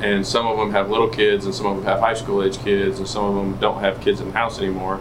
and 0.00 0.26
some 0.26 0.46
of 0.46 0.56
them 0.56 0.72
have 0.72 0.90
little 0.90 1.08
kids, 1.08 1.44
and 1.44 1.54
some 1.54 1.66
of 1.66 1.76
them 1.76 1.84
have 1.84 2.00
high 2.00 2.14
school 2.14 2.42
age 2.42 2.58
kids, 2.58 2.98
and 2.98 3.06
some 3.06 3.24
of 3.24 3.34
them 3.34 3.58
don't 3.60 3.80
have 3.80 4.00
kids 4.00 4.20
in 4.20 4.28
the 4.28 4.32
house 4.32 4.58
anymore, 4.58 5.00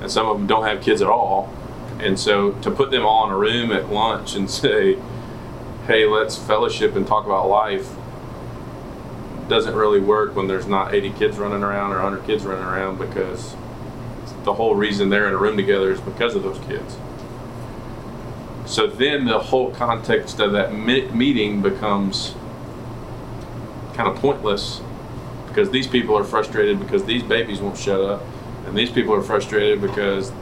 and 0.00 0.10
some 0.10 0.26
of 0.26 0.38
them 0.38 0.46
don't 0.46 0.64
have 0.64 0.82
kids 0.82 1.02
at 1.02 1.08
all. 1.08 1.52
And 1.98 2.18
so 2.18 2.52
to 2.62 2.70
put 2.70 2.90
them 2.90 3.04
all 3.04 3.26
in 3.26 3.32
a 3.32 3.36
room 3.36 3.70
at 3.72 3.90
lunch 3.90 4.34
and 4.34 4.50
say, 4.62 4.98
"Hey, 5.86 6.06
let's 6.06 6.36
fellowship 6.36 6.94
and 6.96 7.06
talk 7.06 7.26
about 7.26 7.48
life," 7.48 7.90
doesn't 9.48 9.74
really 9.74 10.00
work 10.00 10.36
when 10.36 10.46
there's 10.46 10.66
not 10.66 10.94
80 10.94 11.10
kids 11.10 11.36
running 11.38 11.62
around 11.62 11.92
or 11.92 11.96
100 11.96 12.26
kids 12.26 12.44
running 12.44 12.64
around 12.64 12.98
because 12.98 13.54
the 14.44 14.54
whole 14.54 14.74
reason 14.74 15.10
they're 15.10 15.26
in 15.28 15.34
a 15.34 15.36
room 15.36 15.56
together 15.56 15.90
is 15.90 16.00
because 16.00 16.34
of 16.34 16.42
those 16.42 16.58
kids. 16.66 16.96
So 18.64 18.86
then 18.86 19.26
the 19.26 19.38
whole 19.38 19.70
context 19.72 20.40
of 20.40 20.52
that 20.52 20.72
meeting 20.72 21.60
becomes 21.60 22.34
kind 23.94 24.08
of 24.08 24.16
pointless 24.16 24.80
because 25.48 25.70
these 25.70 25.86
people 25.86 26.16
are 26.16 26.24
frustrated 26.24 26.80
because 26.80 27.04
these 27.04 27.22
babies 27.22 27.60
won't 27.60 27.76
shut 27.76 28.00
up, 28.00 28.22
and 28.66 28.76
these 28.76 28.90
people 28.90 29.14
are 29.14 29.22
frustrated 29.22 29.82
because 29.82 30.32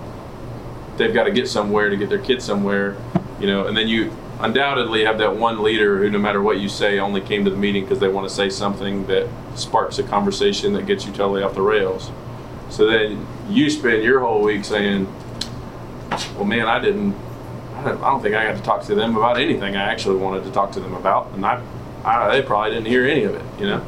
they've 0.97 1.12
got 1.12 1.25
to 1.25 1.33
get 1.33 1.49
somewhere 1.49 1.89
to 1.91 1.97
get 1.97 2.09
their 2.09 2.19
kids 2.19 2.45
somewhere, 2.45 2.97
you 3.41 3.47
know. 3.47 3.67
And 3.67 3.77
then 3.77 3.89
you 3.89 4.12
undoubtedly 4.41 5.05
have 5.05 5.19
that 5.19 5.37
one 5.37 5.62
leader 5.62 5.99
who, 5.99 6.11
no 6.11 6.19
matter 6.19 6.43
what 6.43 6.59
you 6.59 6.69
say, 6.69 6.99
only 6.99 7.21
came 7.21 7.45
to 7.45 7.51
the 7.51 7.57
meeting 7.57 7.85
because 7.85 7.99
they 7.99 8.09
want 8.09 8.29
to 8.29 8.35
say 8.35 8.51
something 8.51 9.07
that 9.07 9.29
sparks 9.55 9.99
a 9.99 10.03
conversation 10.03 10.73
that 10.75 10.87
gets 10.87 11.05
you 11.05 11.12
totally 11.12 11.43
off 11.43 11.55
the 11.55 11.62
rails. 11.62 12.11
So 12.71 12.87
then 12.87 13.27
you 13.49 13.69
spend 13.71 14.03
your 14.03 14.21
whole 14.21 14.43
week 14.43 14.65
saying, 14.65 15.07
"Well, 16.37 16.45
man, 16.45 16.67
I 16.67 16.81
didn't. 16.81 17.15
I 17.77 17.93
don't 17.93 18.23
think 18.23 18.35
I 18.35 18.45
got 18.45 18.57
to 18.57 18.62
talk 18.62 18.85
to 18.85 18.95
them 18.95 19.17
about 19.17 19.39
anything 19.39 19.75
I 19.75 19.83
actually 19.91 20.17
wanted 20.17 20.45
to 20.45 20.51
talk 20.51 20.73
to 20.73 20.81
them 20.81 20.95
about, 20.95 21.31
and 21.33 21.45
I, 21.45 21.62
I 22.05 22.37
they 22.37 22.43
probably 22.43 22.73
didn't 22.73 22.87
hear 22.87 23.07
any 23.07 23.25
of 23.25 23.35
it, 23.35 23.45
you 23.59 23.67
know." 23.67 23.85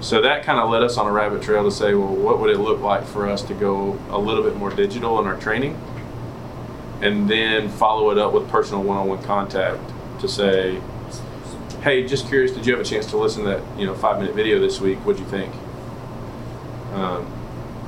So 0.00 0.20
that 0.22 0.44
kind 0.44 0.60
of 0.60 0.70
led 0.70 0.82
us 0.84 0.96
on 0.96 1.06
a 1.06 1.12
rabbit 1.12 1.42
trail 1.42 1.64
to 1.64 1.72
say, 1.72 1.92
well, 1.92 2.14
what 2.14 2.38
would 2.38 2.50
it 2.50 2.58
look 2.58 2.80
like 2.80 3.04
for 3.04 3.28
us 3.28 3.42
to 3.42 3.54
go 3.54 3.98
a 4.10 4.18
little 4.18 4.44
bit 4.44 4.56
more 4.56 4.70
digital 4.70 5.18
in 5.18 5.26
our 5.26 5.36
training, 5.36 5.76
and 7.00 7.28
then 7.28 7.68
follow 7.68 8.10
it 8.10 8.18
up 8.18 8.32
with 8.32 8.48
personal 8.48 8.82
one-on-one 8.82 9.22
contact 9.22 9.80
to 10.20 10.28
say, 10.28 10.80
"Hey, 11.82 12.06
just 12.06 12.28
curious, 12.28 12.52
did 12.52 12.66
you 12.66 12.72
have 12.72 12.84
a 12.84 12.88
chance 12.88 13.06
to 13.06 13.16
listen 13.16 13.44
to 13.44 13.50
that, 13.50 13.62
you 13.78 13.86
know, 13.86 13.94
five-minute 13.94 14.34
video 14.34 14.58
this 14.58 14.80
week? 14.80 14.98
What'd 15.06 15.20
you 15.20 15.26
think?" 15.26 15.54
Um, 16.94 17.26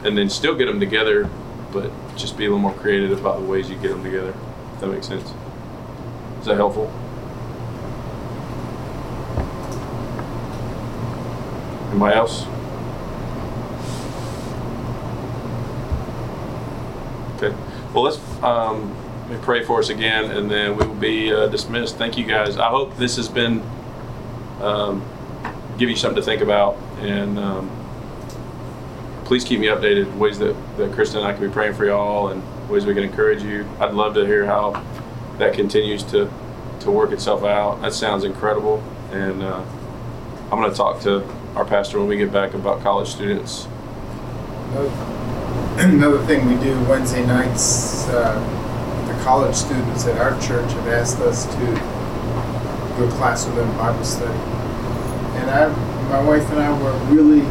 and 0.05 0.17
then 0.17 0.29
still 0.31 0.55
get 0.55 0.67
them 0.67 0.79
together, 0.79 1.29
but 1.73 1.91
just 2.17 2.37
be 2.37 2.45
a 2.45 2.49
little 2.49 2.61
more 2.61 2.75
creative 2.75 3.19
about 3.19 3.41
the 3.41 3.47
ways 3.47 3.69
you 3.69 3.77
get 3.77 3.91
them 3.91 4.05
together. 4.05 4.35
If 4.75 4.81
that 4.81 4.87
makes 4.89 5.09
sense. 5.09 5.33
Is 6.41 6.47
that 6.47 6.57
helpful? 6.57 6.91
Anybody 11.91 12.15
else? 12.15 12.47
Okay. 17.37 17.57
Well, 17.93 18.05
let's 18.05 18.19
um, 18.43 18.95
me 19.31 19.39
pray 19.43 19.65
for 19.65 19.79
us 19.79 19.89
again, 19.89 20.31
and 20.31 20.51
then 20.51 20.77
we 20.77 20.87
will 20.87 20.95
be 20.95 21.33
uh, 21.33 21.47
dismissed. 21.49 21.97
Thank 21.97 22.19
you, 22.19 22.25
guys. 22.25 22.57
I 22.57 22.69
hope 22.69 22.97
this 22.97 23.17
has 23.17 23.29
been 23.29 23.63
um, 24.61 25.05
give 25.79 25.89
you 25.89 25.97
something 25.97 26.17
to 26.17 26.23
think 26.23 26.43
about, 26.43 26.77
and 27.01 27.39
um, 27.39 27.71
please 29.25 29.45
keep 29.45 29.61
me 29.61 29.69
updated 29.69 30.15
ways 30.17 30.39
that, 30.39 30.57
that 30.77 30.93
Kristen 30.93 31.19
and 31.19 31.27
I 31.27 31.33
can 31.33 31.47
be 31.47 31.53
praying 31.53 31.75
for 31.75 31.87
y'all, 31.87 32.29
and 32.29 32.43
ways 32.69 32.87
we 32.87 32.95
can 32.95 33.05
encourage 33.05 33.43
you. 33.43 33.69
I'd 33.79 33.95
love 33.95 34.15
to 34.15 34.27
hear 34.27 34.45
how 34.47 34.85
that 35.39 35.55
continues 35.55 36.03
to 36.05 36.31
to 36.81 36.91
work 36.91 37.13
itself 37.13 37.45
out. 37.45 37.83
That 37.83 37.93
sounds 37.93 38.25
incredible, 38.25 38.83
and 39.13 39.43
uh, 39.43 39.63
I'm 40.51 40.59
going 40.59 40.71
to 40.71 40.77
talk 40.77 41.01
to 41.03 41.25
our 41.55 41.65
pastor 41.65 41.99
when 41.99 42.09
we 42.09 42.17
get 42.17 42.33
back 42.33 42.55
about 42.55 42.83
college 42.83 43.09
students. 43.09 43.67
Another 45.77 46.25
thing 46.27 46.47
we 46.47 46.63
do 46.63 46.79
Wednesday 46.85 47.27
nights, 47.27 48.09
uh, 48.09 48.60
college 49.23 49.55
students 49.55 50.07
at 50.07 50.19
our 50.19 50.39
church 50.41 50.73
have 50.73 50.89
asked 50.89 51.21
us 51.21 51.47
to 51.47 51.67
do 52.97 53.05
a 53.05 53.11
class 53.13 53.47
with 53.47 53.57
them 53.57 53.71
Bible 53.77 54.05
study, 54.05 54.39
and 55.39 55.51
I, 55.51 55.69
my 56.09 56.23
wife 56.23 56.49
and 56.51 56.61
I 56.61 56.71
were 56.83 56.93
really 57.15 57.43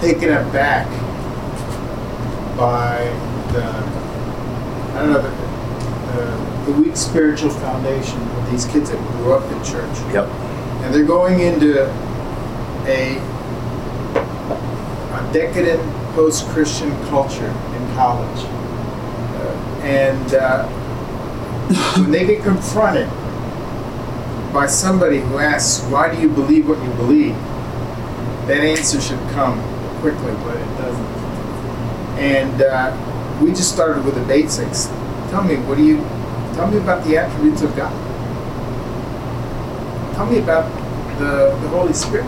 taken 0.00 0.30
aback 0.30 0.88
by 2.56 3.04
the 3.52 3.64
I 4.90 5.02
don't 5.02 5.12
know 5.12 5.22
the, 5.22 5.30
the, 6.16 6.72
the 6.72 6.80
weak 6.80 6.96
spiritual 6.96 7.50
foundation 7.50 8.20
of 8.20 8.50
these 8.50 8.64
kids 8.66 8.90
that 8.90 8.98
grew 9.12 9.32
up 9.32 9.50
in 9.52 9.62
church. 9.64 9.98
Yep. 10.12 10.26
And 10.82 10.92
they're 10.92 11.04
going 11.04 11.40
into 11.40 11.86
a, 12.86 13.18
a 15.14 15.32
decadent 15.32 15.80
post-Christian 16.14 16.90
culture 17.06 17.46
in 17.46 17.94
college. 17.94 18.59
And 19.82 20.34
uh, 20.34 20.66
when 21.98 22.10
they 22.10 22.26
get 22.26 22.42
confronted 22.42 23.08
by 24.52 24.66
somebody 24.66 25.20
who 25.20 25.38
asks, 25.38 25.84
Why 25.84 26.14
do 26.14 26.20
you 26.20 26.28
believe 26.28 26.68
what 26.68 26.82
you 26.82 26.90
believe? 26.94 27.36
that 28.50 28.64
answer 28.64 29.00
should 29.00 29.20
come 29.30 29.60
quickly, 30.00 30.32
but 30.42 30.56
it 30.56 30.76
doesn't. 30.76 31.06
And 32.18 32.62
uh, 32.62 33.38
we 33.40 33.50
just 33.50 33.72
started 33.72 34.04
with 34.04 34.16
the 34.16 34.24
basics. 34.24 34.86
Tell 35.30 35.44
me, 35.44 35.56
what 35.56 35.76
do 35.76 35.84
you, 35.84 35.98
tell 36.54 36.68
me 36.68 36.78
about 36.78 37.06
the 37.06 37.16
attributes 37.16 37.62
of 37.62 37.76
God. 37.76 37.92
Tell 40.16 40.26
me 40.26 40.38
about 40.38 40.68
the, 41.18 41.56
the 41.62 41.68
Holy 41.68 41.92
Spirit. 41.92 42.24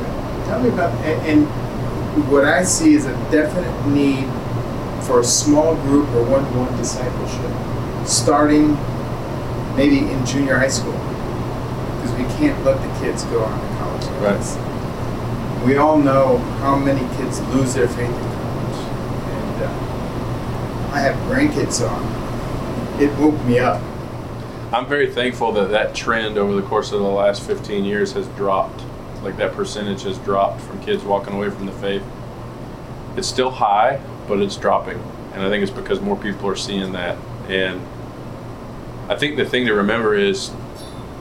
Tell 0.46 0.62
me 0.62 0.68
about, 0.68 0.92
and, 1.04 1.46
and 1.46 2.30
what 2.30 2.44
I 2.44 2.62
see 2.62 2.94
is 2.94 3.06
a 3.06 3.12
definite 3.32 3.86
need 3.88 4.26
for 5.06 5.20
a 5.20 5.24
small 5.24 5.74
group 5.76 6.08
or 6.10 6.22
one-to-one 6.24 6.76
discipleship, 6.76 8.06
starting 8.06 8.74
maybe 9.76 9.98
in 10.10 10.24
junior 10.26 10.56
high 10.58 10.68
school, 10.68 10.92
because 10.92 12.12
we 12.16 12.24
can't 12.38 12.62
let 12.64 12.80
the 12.80 13.00
kids 13.04 13.24
go 13.24 13.42
on 13.44 13.60
to 13.60 13.76
college. 13.76 14.06
Right. 14.22 15.64
We 15.66 15.76
all 15.76 15.98
know 15.98 16.38
how 16.60 16.76
many 16.76 17.00
kids 17.16 17.40
lose 17.54 17.74
their 17.74 17.88
faith 17.88 18.10
in 18.10 18.14
college, 18.14 18.76
and 19.30 19.62
uh, 19.62 20.90
I 20.92 21.00
have 21.00 21.16
grandkids, 21.30 21.80
on. 21.88 23.00
it 23.00 23.12
woke 23.18 23.40
me 23.44 23.58
up. 23.58 23.80
I'm 24.72 24.86
very 24.86 25.10
thankful 25.10 25.52
that 25.52 25.70
that 25.70 25.94
trend 25.94 26.38
over 26.38 26.54
the 26.54 26.66
course 26.66 26.92
of 26.92 27.00
the 27.00 27.06
last 27.06 27.42
15 27.42 27.84
years 27.84 28.12
has 28.12 28.26
dropped. 28.28 28.82
Like 29.22 29.36
that 29.36 29.52
percentage 29.52 30.02
has 30.02 30.18
dropped 30.18 30.60
from 30.62 30.82
kids 30.82 31.04
walking 31.04 31.34
away 31.34 31.50
from 31.50 31.66
the 31.66 31.72
faith. 31.72 32.02
It's 33.16 33.28
still 33.28 33.50
high, 33.50 34.00
but 34.32 34.40
it's 34.40 34.56
dropping. 34.56 34.98
And 35.34 35.42
I 35.42 35.50
think 35.50 35.62
it's 35.62 35.70
because 35.70 36.00
more 36.00 36.16
people 36.16 36.48
are 36.48 36.56
seeing 36.56 36.92
that. 36.92 37.18
And 37.50 37.82
I 39.10 39.14
think 39.14 39.36
the 39.36 39.44
thing 39.44 39.66
to 39.66 39.74
remember 39.74 40.14
is 40.14 40.50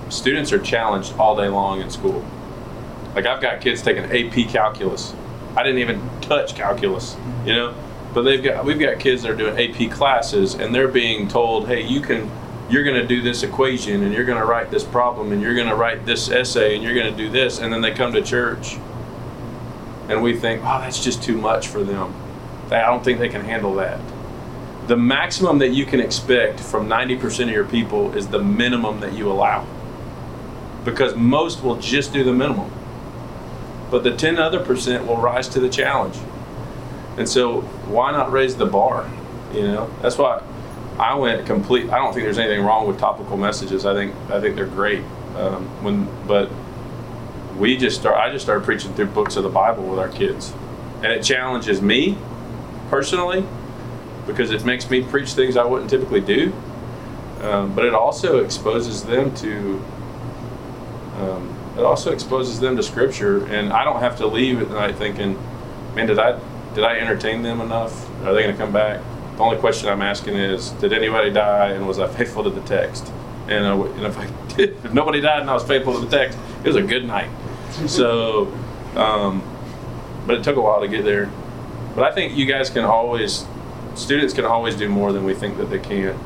students 0.07 0.53
are 0.53 0.59
challenged 0.59 1.17
all 1.17 1.35
day 1.35 1.49
long 1.49 1.81
in 1.81 1.89
school. 1.89 2.25
Like 3.13 3.25
I've 3.25 3.41
got 3.41 3.59
kids 3.59 3.81
taking 3.81 4.05
AP 4.05 4.47
calculus. 4.47 5.13
I 5.57 5.63
didn't 5.63 5.79
even 5.79 5.99
touch 6.21 6.55
calculus, 6.55 7.17
you 7.45 7.53
know? 7.53 7.75
But 8.13 8.21
they've 8.21 8.41
got 8.41 8.63
we've 8.63 8.79
got 8.79 8.97
kids 8.97 9.23
that 9.23 9.31
are 9.31 9.35
doing 9.35 9.59
AP 9.59 9.91
classes 9.91 10.53
and 10.53 10.73
they're 10.73 10.87
being 10.87 11.27
told, 11.27 11.67
"Hey, 11.67 11.81
you 11.81 11.99
can 11.99 12.31
you're 12.69 12.85
going 12.85 12.95
to 12.95 13.05
do 13.05 13.21
this 13.21 13.43
equation 13.43 14.03
and 14.03 14.13
you're 14.13 14.23
going 14.23 14.39
to 14.39 14.45
write 14.45 14.71
this 14.71 14.85
problem 14.85 15.33
and 15.33 15.41
you're 15.41 15.55
going 15.55 15.67
to 15.67 15.75
write 15.75 16.05
this 16.05 16.29
essay 16.31 16.75
and 16.75 16.83
you're 16.83 16.95
going 16.95 17.11
to 17.11 17.17
do 17.17 17.29
this." 17.29 17.59
And 17.59 17.73
then 17.73 17.81
they 17.81 17.91
come 17.91 18.13
to 18.13 18.21
church 18.21 18.77
and 20.07 20.23
we 20.23 20.33
think, 20.33 20.61
"Oh, 20.63 20.79
that's 20.79 21.03
just 21.03 21.21
too 21.21 21.37
much 21.37 21.67
for 21.67 21.83
them." 21.83 22.13
I 22.71 22.85
don't 22.85 23.03
think 23.03 23.19
they 23.19 23.29
can 23.29 23.43
handle 23.43 23.75
that. 23.75 23.99
The 24.87 24.97
maximum 24.97 25.59
that 25.59 25.69
you 25.69 25.85
can 25.85 25.99
expect 25.99 26.59
from 26.59 26.87
90% 26.87 27.43
of 27.43 27.49
your 27.49 27.65
people 27.65 28.15
is 28.15 28.27
the 28.27 28.39
minimum 28.39 28.99
that 29.01 29.13
you 29.13 29.31
allow. 29.31 29.65
Because 30.83 31.15
most 31.15 31.63
will 31.63 31.75
just 31.77 32.13
do 32.13 32.23
the 32.23 32.33
minimum. 32.33 32.71
But 33.89 34.03
the 34.03 34.15
10 34.15 34.37
other 34.37 34.63
percent 34.63 35.05
will 35.05 35.17
rise 35.17 35.47
to 35.49 35.59
the 35.59 35.69
challenge. 35.69 36.17
And 37.17 37.27
so 37.27 37.61
why 37.61 38.11
not 38.11 38.31
raise 38.31 38.55
the 38.55 38.65
bar? 38.65 39.09
You 39.53 39.63
know, 39.63 39.91
that's 40.01 40.17
why 40.17 40.41
I 40.97 41.15
went 41.15 41.45
complete. 41.45 41.89
I 41.89 41.97
don't 41.97 42.13
think 42.13 42.23
there's 42.23 42.37
anything 42.37 42.63
wrong 42.63 42.87
with 42.87 42.99
topical 42.99 43.37
messages. 43.37 43.85
I 43.85 43.93
think 43.93 44.15
I 44.29 44.39
think 44.39 44.55
they're 44.55 44.65
great. 44.65 45.03
Um, 45.35 45.65
when 45.83 46.07
but 46.25 46.49
we 47.57 47.75
just 47.75 47.99
start. 47.99 48.15
I 48.15 48.31
just 48.31 48.45
started 48.45 48.63
preaching 48.63 48.93
through 48.93 49.07
books 49.07 49.35
of 49.35 49.43
the 49.43 49.49
Bible 49.49 49.83
with 49.83 49.99
our 49.99 50.09
kids, 50.09 50.53
and 51.03 51.07
it 51.07 51.23
challenges 51.23 51.81
me 51.81 52.17
personally 52.91 53.43
because 54.27 54.51
it 54.51 54.63
makes 54.65 54.87
me 54.89 55.01
preach 55.01 55.33
things 55.33 55.57
I 55.57 55.63
wouldn't 55.63 55.89
typically 55.89 56.21
do. 56.21 56.53
Um, 57.41 57.73
but 57.73 57.85
it 57.85 57.95
also 57.95 58.43
exposes 58.43 59.03
them 59.03 59.33
to. 59.37 59.83
Um, 61.17 61.57
it 61.75 61.83
also 61.83 62.11
exposes 62.11 62.59
them 62.59 62.75
to 62.75 62.83
Scripture, 62.83 63.45
and 63.47 63.73
I 63.73 63.83
don't 63.83 64.01
have 64.01 64.17
to 64.17 64.27
leave 64.27 64.61
at 64.61 64.69
night 64.69 64.95
thinking, 64.95 65.41
"Man, 65.95 66.05
did 66.05 66.19
I 66.19 66.39
did 66.75 66.83
I 66.83 66.99
entertain 66.99 67.41
them 67.41 67.61
enough? 67.61 68.07
Are 68.23 68.33
they 68.33 68.43
going 68.43 68.55
to 68.55 68.61
come 68.61 68.71
back?" 68.71 69.01
The 69.37 69.43
only 69.43 69.57
question 69.57 69.89
I'm 69.89 70.03
asking 70.03 70.35
is, 70.35 70.69
"Did 70.71 70.93
anybody 70.93 71.31
die, 71.31 71.69
and 71.69 71.87
was 71.87 71.97
I 71.97 72.07
faithful 72.07 72.43
to 72.43 72.51
the 72.51 72.61
text?" 72.61 73.11
And, 73.47 73.65
uh, 73.65 73.83
and 73.83 74.05
if 74.05 74.19
I 74.19 74.27
did, 74.55 74.77
if 74.85 74.93
nobody 74.93 75.19
died 75.19 75.41
and 75.41 75.49
I 75.49 75.55
was 75.55 75.63
faithful 75.63 75.93
to 75.93 76.05
the 76.05 76.15
text, 76.15 76.37
it 76.63 76.67
was 76.67 76.75
a 76.75 76.83
good 76.83 77.05
night. 77.05 77.29
So, 77.87 78.53
um, 78.95 79.41
but 80.27 80.35
it 80.35 80.43
took 80.43 80.57
a 80.57 80.61
while 80.61 80.81
to 80.81 80.87
get 80.87 81.03
there. 81.03 81.31
But 81.95 82.03
I 82.03 82.13
think 82.13 82.37
you 82.37 82.45
guys 82.45 82.69
can 82.69 82.85
always, 82.85 83.45
students 83.95 84.33
can 84.33 84.45
always 84.45 84.75
do 84.75 84.87
more 84.87 85.11
than 85.11 85.23
we 85.23 85.33
think 85.33 85.57
that 85.57 85.69
they 85.69 85.79
can. 85.79 86.17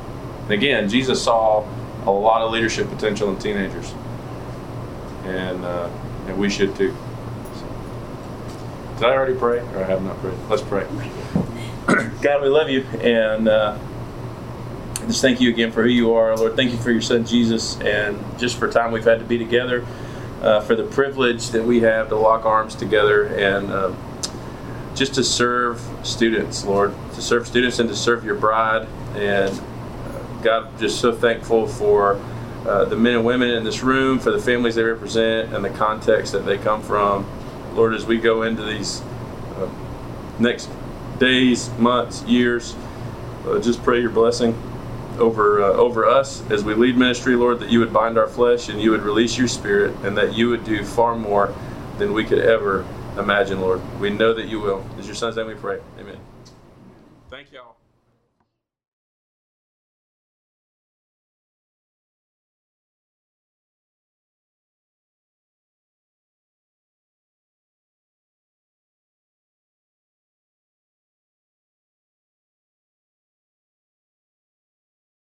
And 0.44 0.52
again, 0.52 0.90
Jesus 0.90 1.24
saw 1.24 1.68
a 2.06 2.12
lot 2.12 2.42
of 2.42 2.52
leadership 2.52 2.88
potential 2.90 3.30
in 3.30 3.40
teenagers, 3.40 3.94
and 5.24 5.66
uh, 5.66 5.90
and 6.28 6.38
we 6.38 6.50
should 6.50 6.76
too. 6.76 6.96
So, 7.56 8.96
did 8.96 9.06
I 9.06 9.14
already 9.14 9.34
pray, 9.34 9.60
or 9.60 9.84
I 9.84 9.88
have 9.88 10.04
not 10.04 10.18
prayed? 10.20 10.38
Let's 10.48 10.62
pray. 10.62 10.86
God, 12.22 12.44
we 12.44 12.48
love 12.48 12.70
you, 12.70 12.82
and 13.02 13.48
uh, 13.48 13.78
just 15.08 15.22
thank 15.22 15.42
you 15.42 15.50
again 15.50 15.72
for 15.72 15.84
who 15.84 15.90
you 15.90 16.14
are, 16.14 16.36
Lord. 16.38 16.56
Thank 16.56 16.72
you 16.72 16.78
for 16.78 16.92
your 16.92 17.02
Son 17.02 17.26
Jesus, 17.26 17.80
and 17.82 18.20
just 18.38 18.58
for 18.58 18.70
time 18.70 18.92
we've 18.92 19.04
had 19.04 19.20
to 19.20 19.26
be 19.26 19.40
together, 19.40 19.86
uh, 20.42 20.62
for 20.62 20.76
the 20.76 20.84
privilege 20.84 21.50
that 21.50 21.64
we 21.64 21.80
have 21.80 22.10
to 22.10 22.16
lock 22.16 22.46
arms 22.46 22.76
together, 22.76 23.26
and 23.26 23.72
uh, 23.72 23.92
just 24.96 25.14
to 25.16 25.24
serve 25.24 25.82
students, 26.04 26.64
Lord, 26.64 26.94
to 27.14 27.22
serve 27.22 27.48
students 27.48 27.80
and 27.80 27.90
to 27.90 27.96
serve 27.96 28.24
your 28.24 28.36
bride, 28.36 28.88
and 29.16 29.52
uh, 29.52 30.42
God, 30.42 30.80
just 30.80 31.00
so 31.00 31.14
thankful 31.14 31.68
for. 31.68 32.20
Uh, 32.66 32.84
the 32.84 32.96
men 32.96 33.14
and 33.14 33.24
women 33.24 33.52
in 33.52 33.64
this 33.64 33.84
room, 33.84 34.18
for 34.18 34.32
the 34.32 34.40
families 34.40 34.74
they 34.74 34.82
represent, 34.82 35.54
and 35.54 35.64
the 35.64 35.70
context 35.70 36.34
that 36.34 36.48
they 36.48 36.58
come 36.58 36.82
from. 36.82 37.24
Lord, 37.76 37.94
as 37.94 38.08
we 38.08 38.18
go 38.18 38.42
into 38.42 38.64
these 38.64 39.04
uh, 39.58 39.70
next 40.40 40.68
days, 41.20 41.70
months, 41.78 42.24
years, 42.24 42.76
uh, 43.46 43.60
just 43.60 43.84
pray 43.84 44.02
your 44.02 44.10
blessing 44.10 44.60
over 45.20 45.64
uh, 45.64 45.74
over 45.74 46.06
us 46.06 46.42
as 46.50 46.64
we 46.64 46.74
lead 46.74 46.98
ministry, 46.98 47.36
Lord, 47.36 47.60
that 47.60 47.70
you 47.70 47.80
would 47.80 47.94
bind 47.94 48.18
our 48.18 48.28
flesh 48.28 48.68
and 48.68 48.82
you 48.82 48.90
would 48.92 49.04
release 49.04 49.38
your 49.38 49.48
spirit, 49.48 49.96
and 50.04 50.18
that 50.18 50.34
you 50.34 50.50
would 50.50 50.64
do 50.64 50.84
far 50.84 51.16
more 51.16 51.54
than 52.00 52.14
we 52.14 52.24
could 52.24 52.40
ever 52.40 52.84
imagine, 53.18 53.62
Lord. 53.62 53.82
We 54.00 54.10
know 54.12 54.34
that 54.34 54.48
you 54.48 54.60
will. 54.62 54.86
In 54.98 55.06
your 55.06 55.16
son's 55.16 55.38
name 55.38 55.48
we 55.48 55.56
pray. 55.56 55.80
Amen. 56.00 56.20
Thank 57.32 57.52
y'all. 57.52 57.75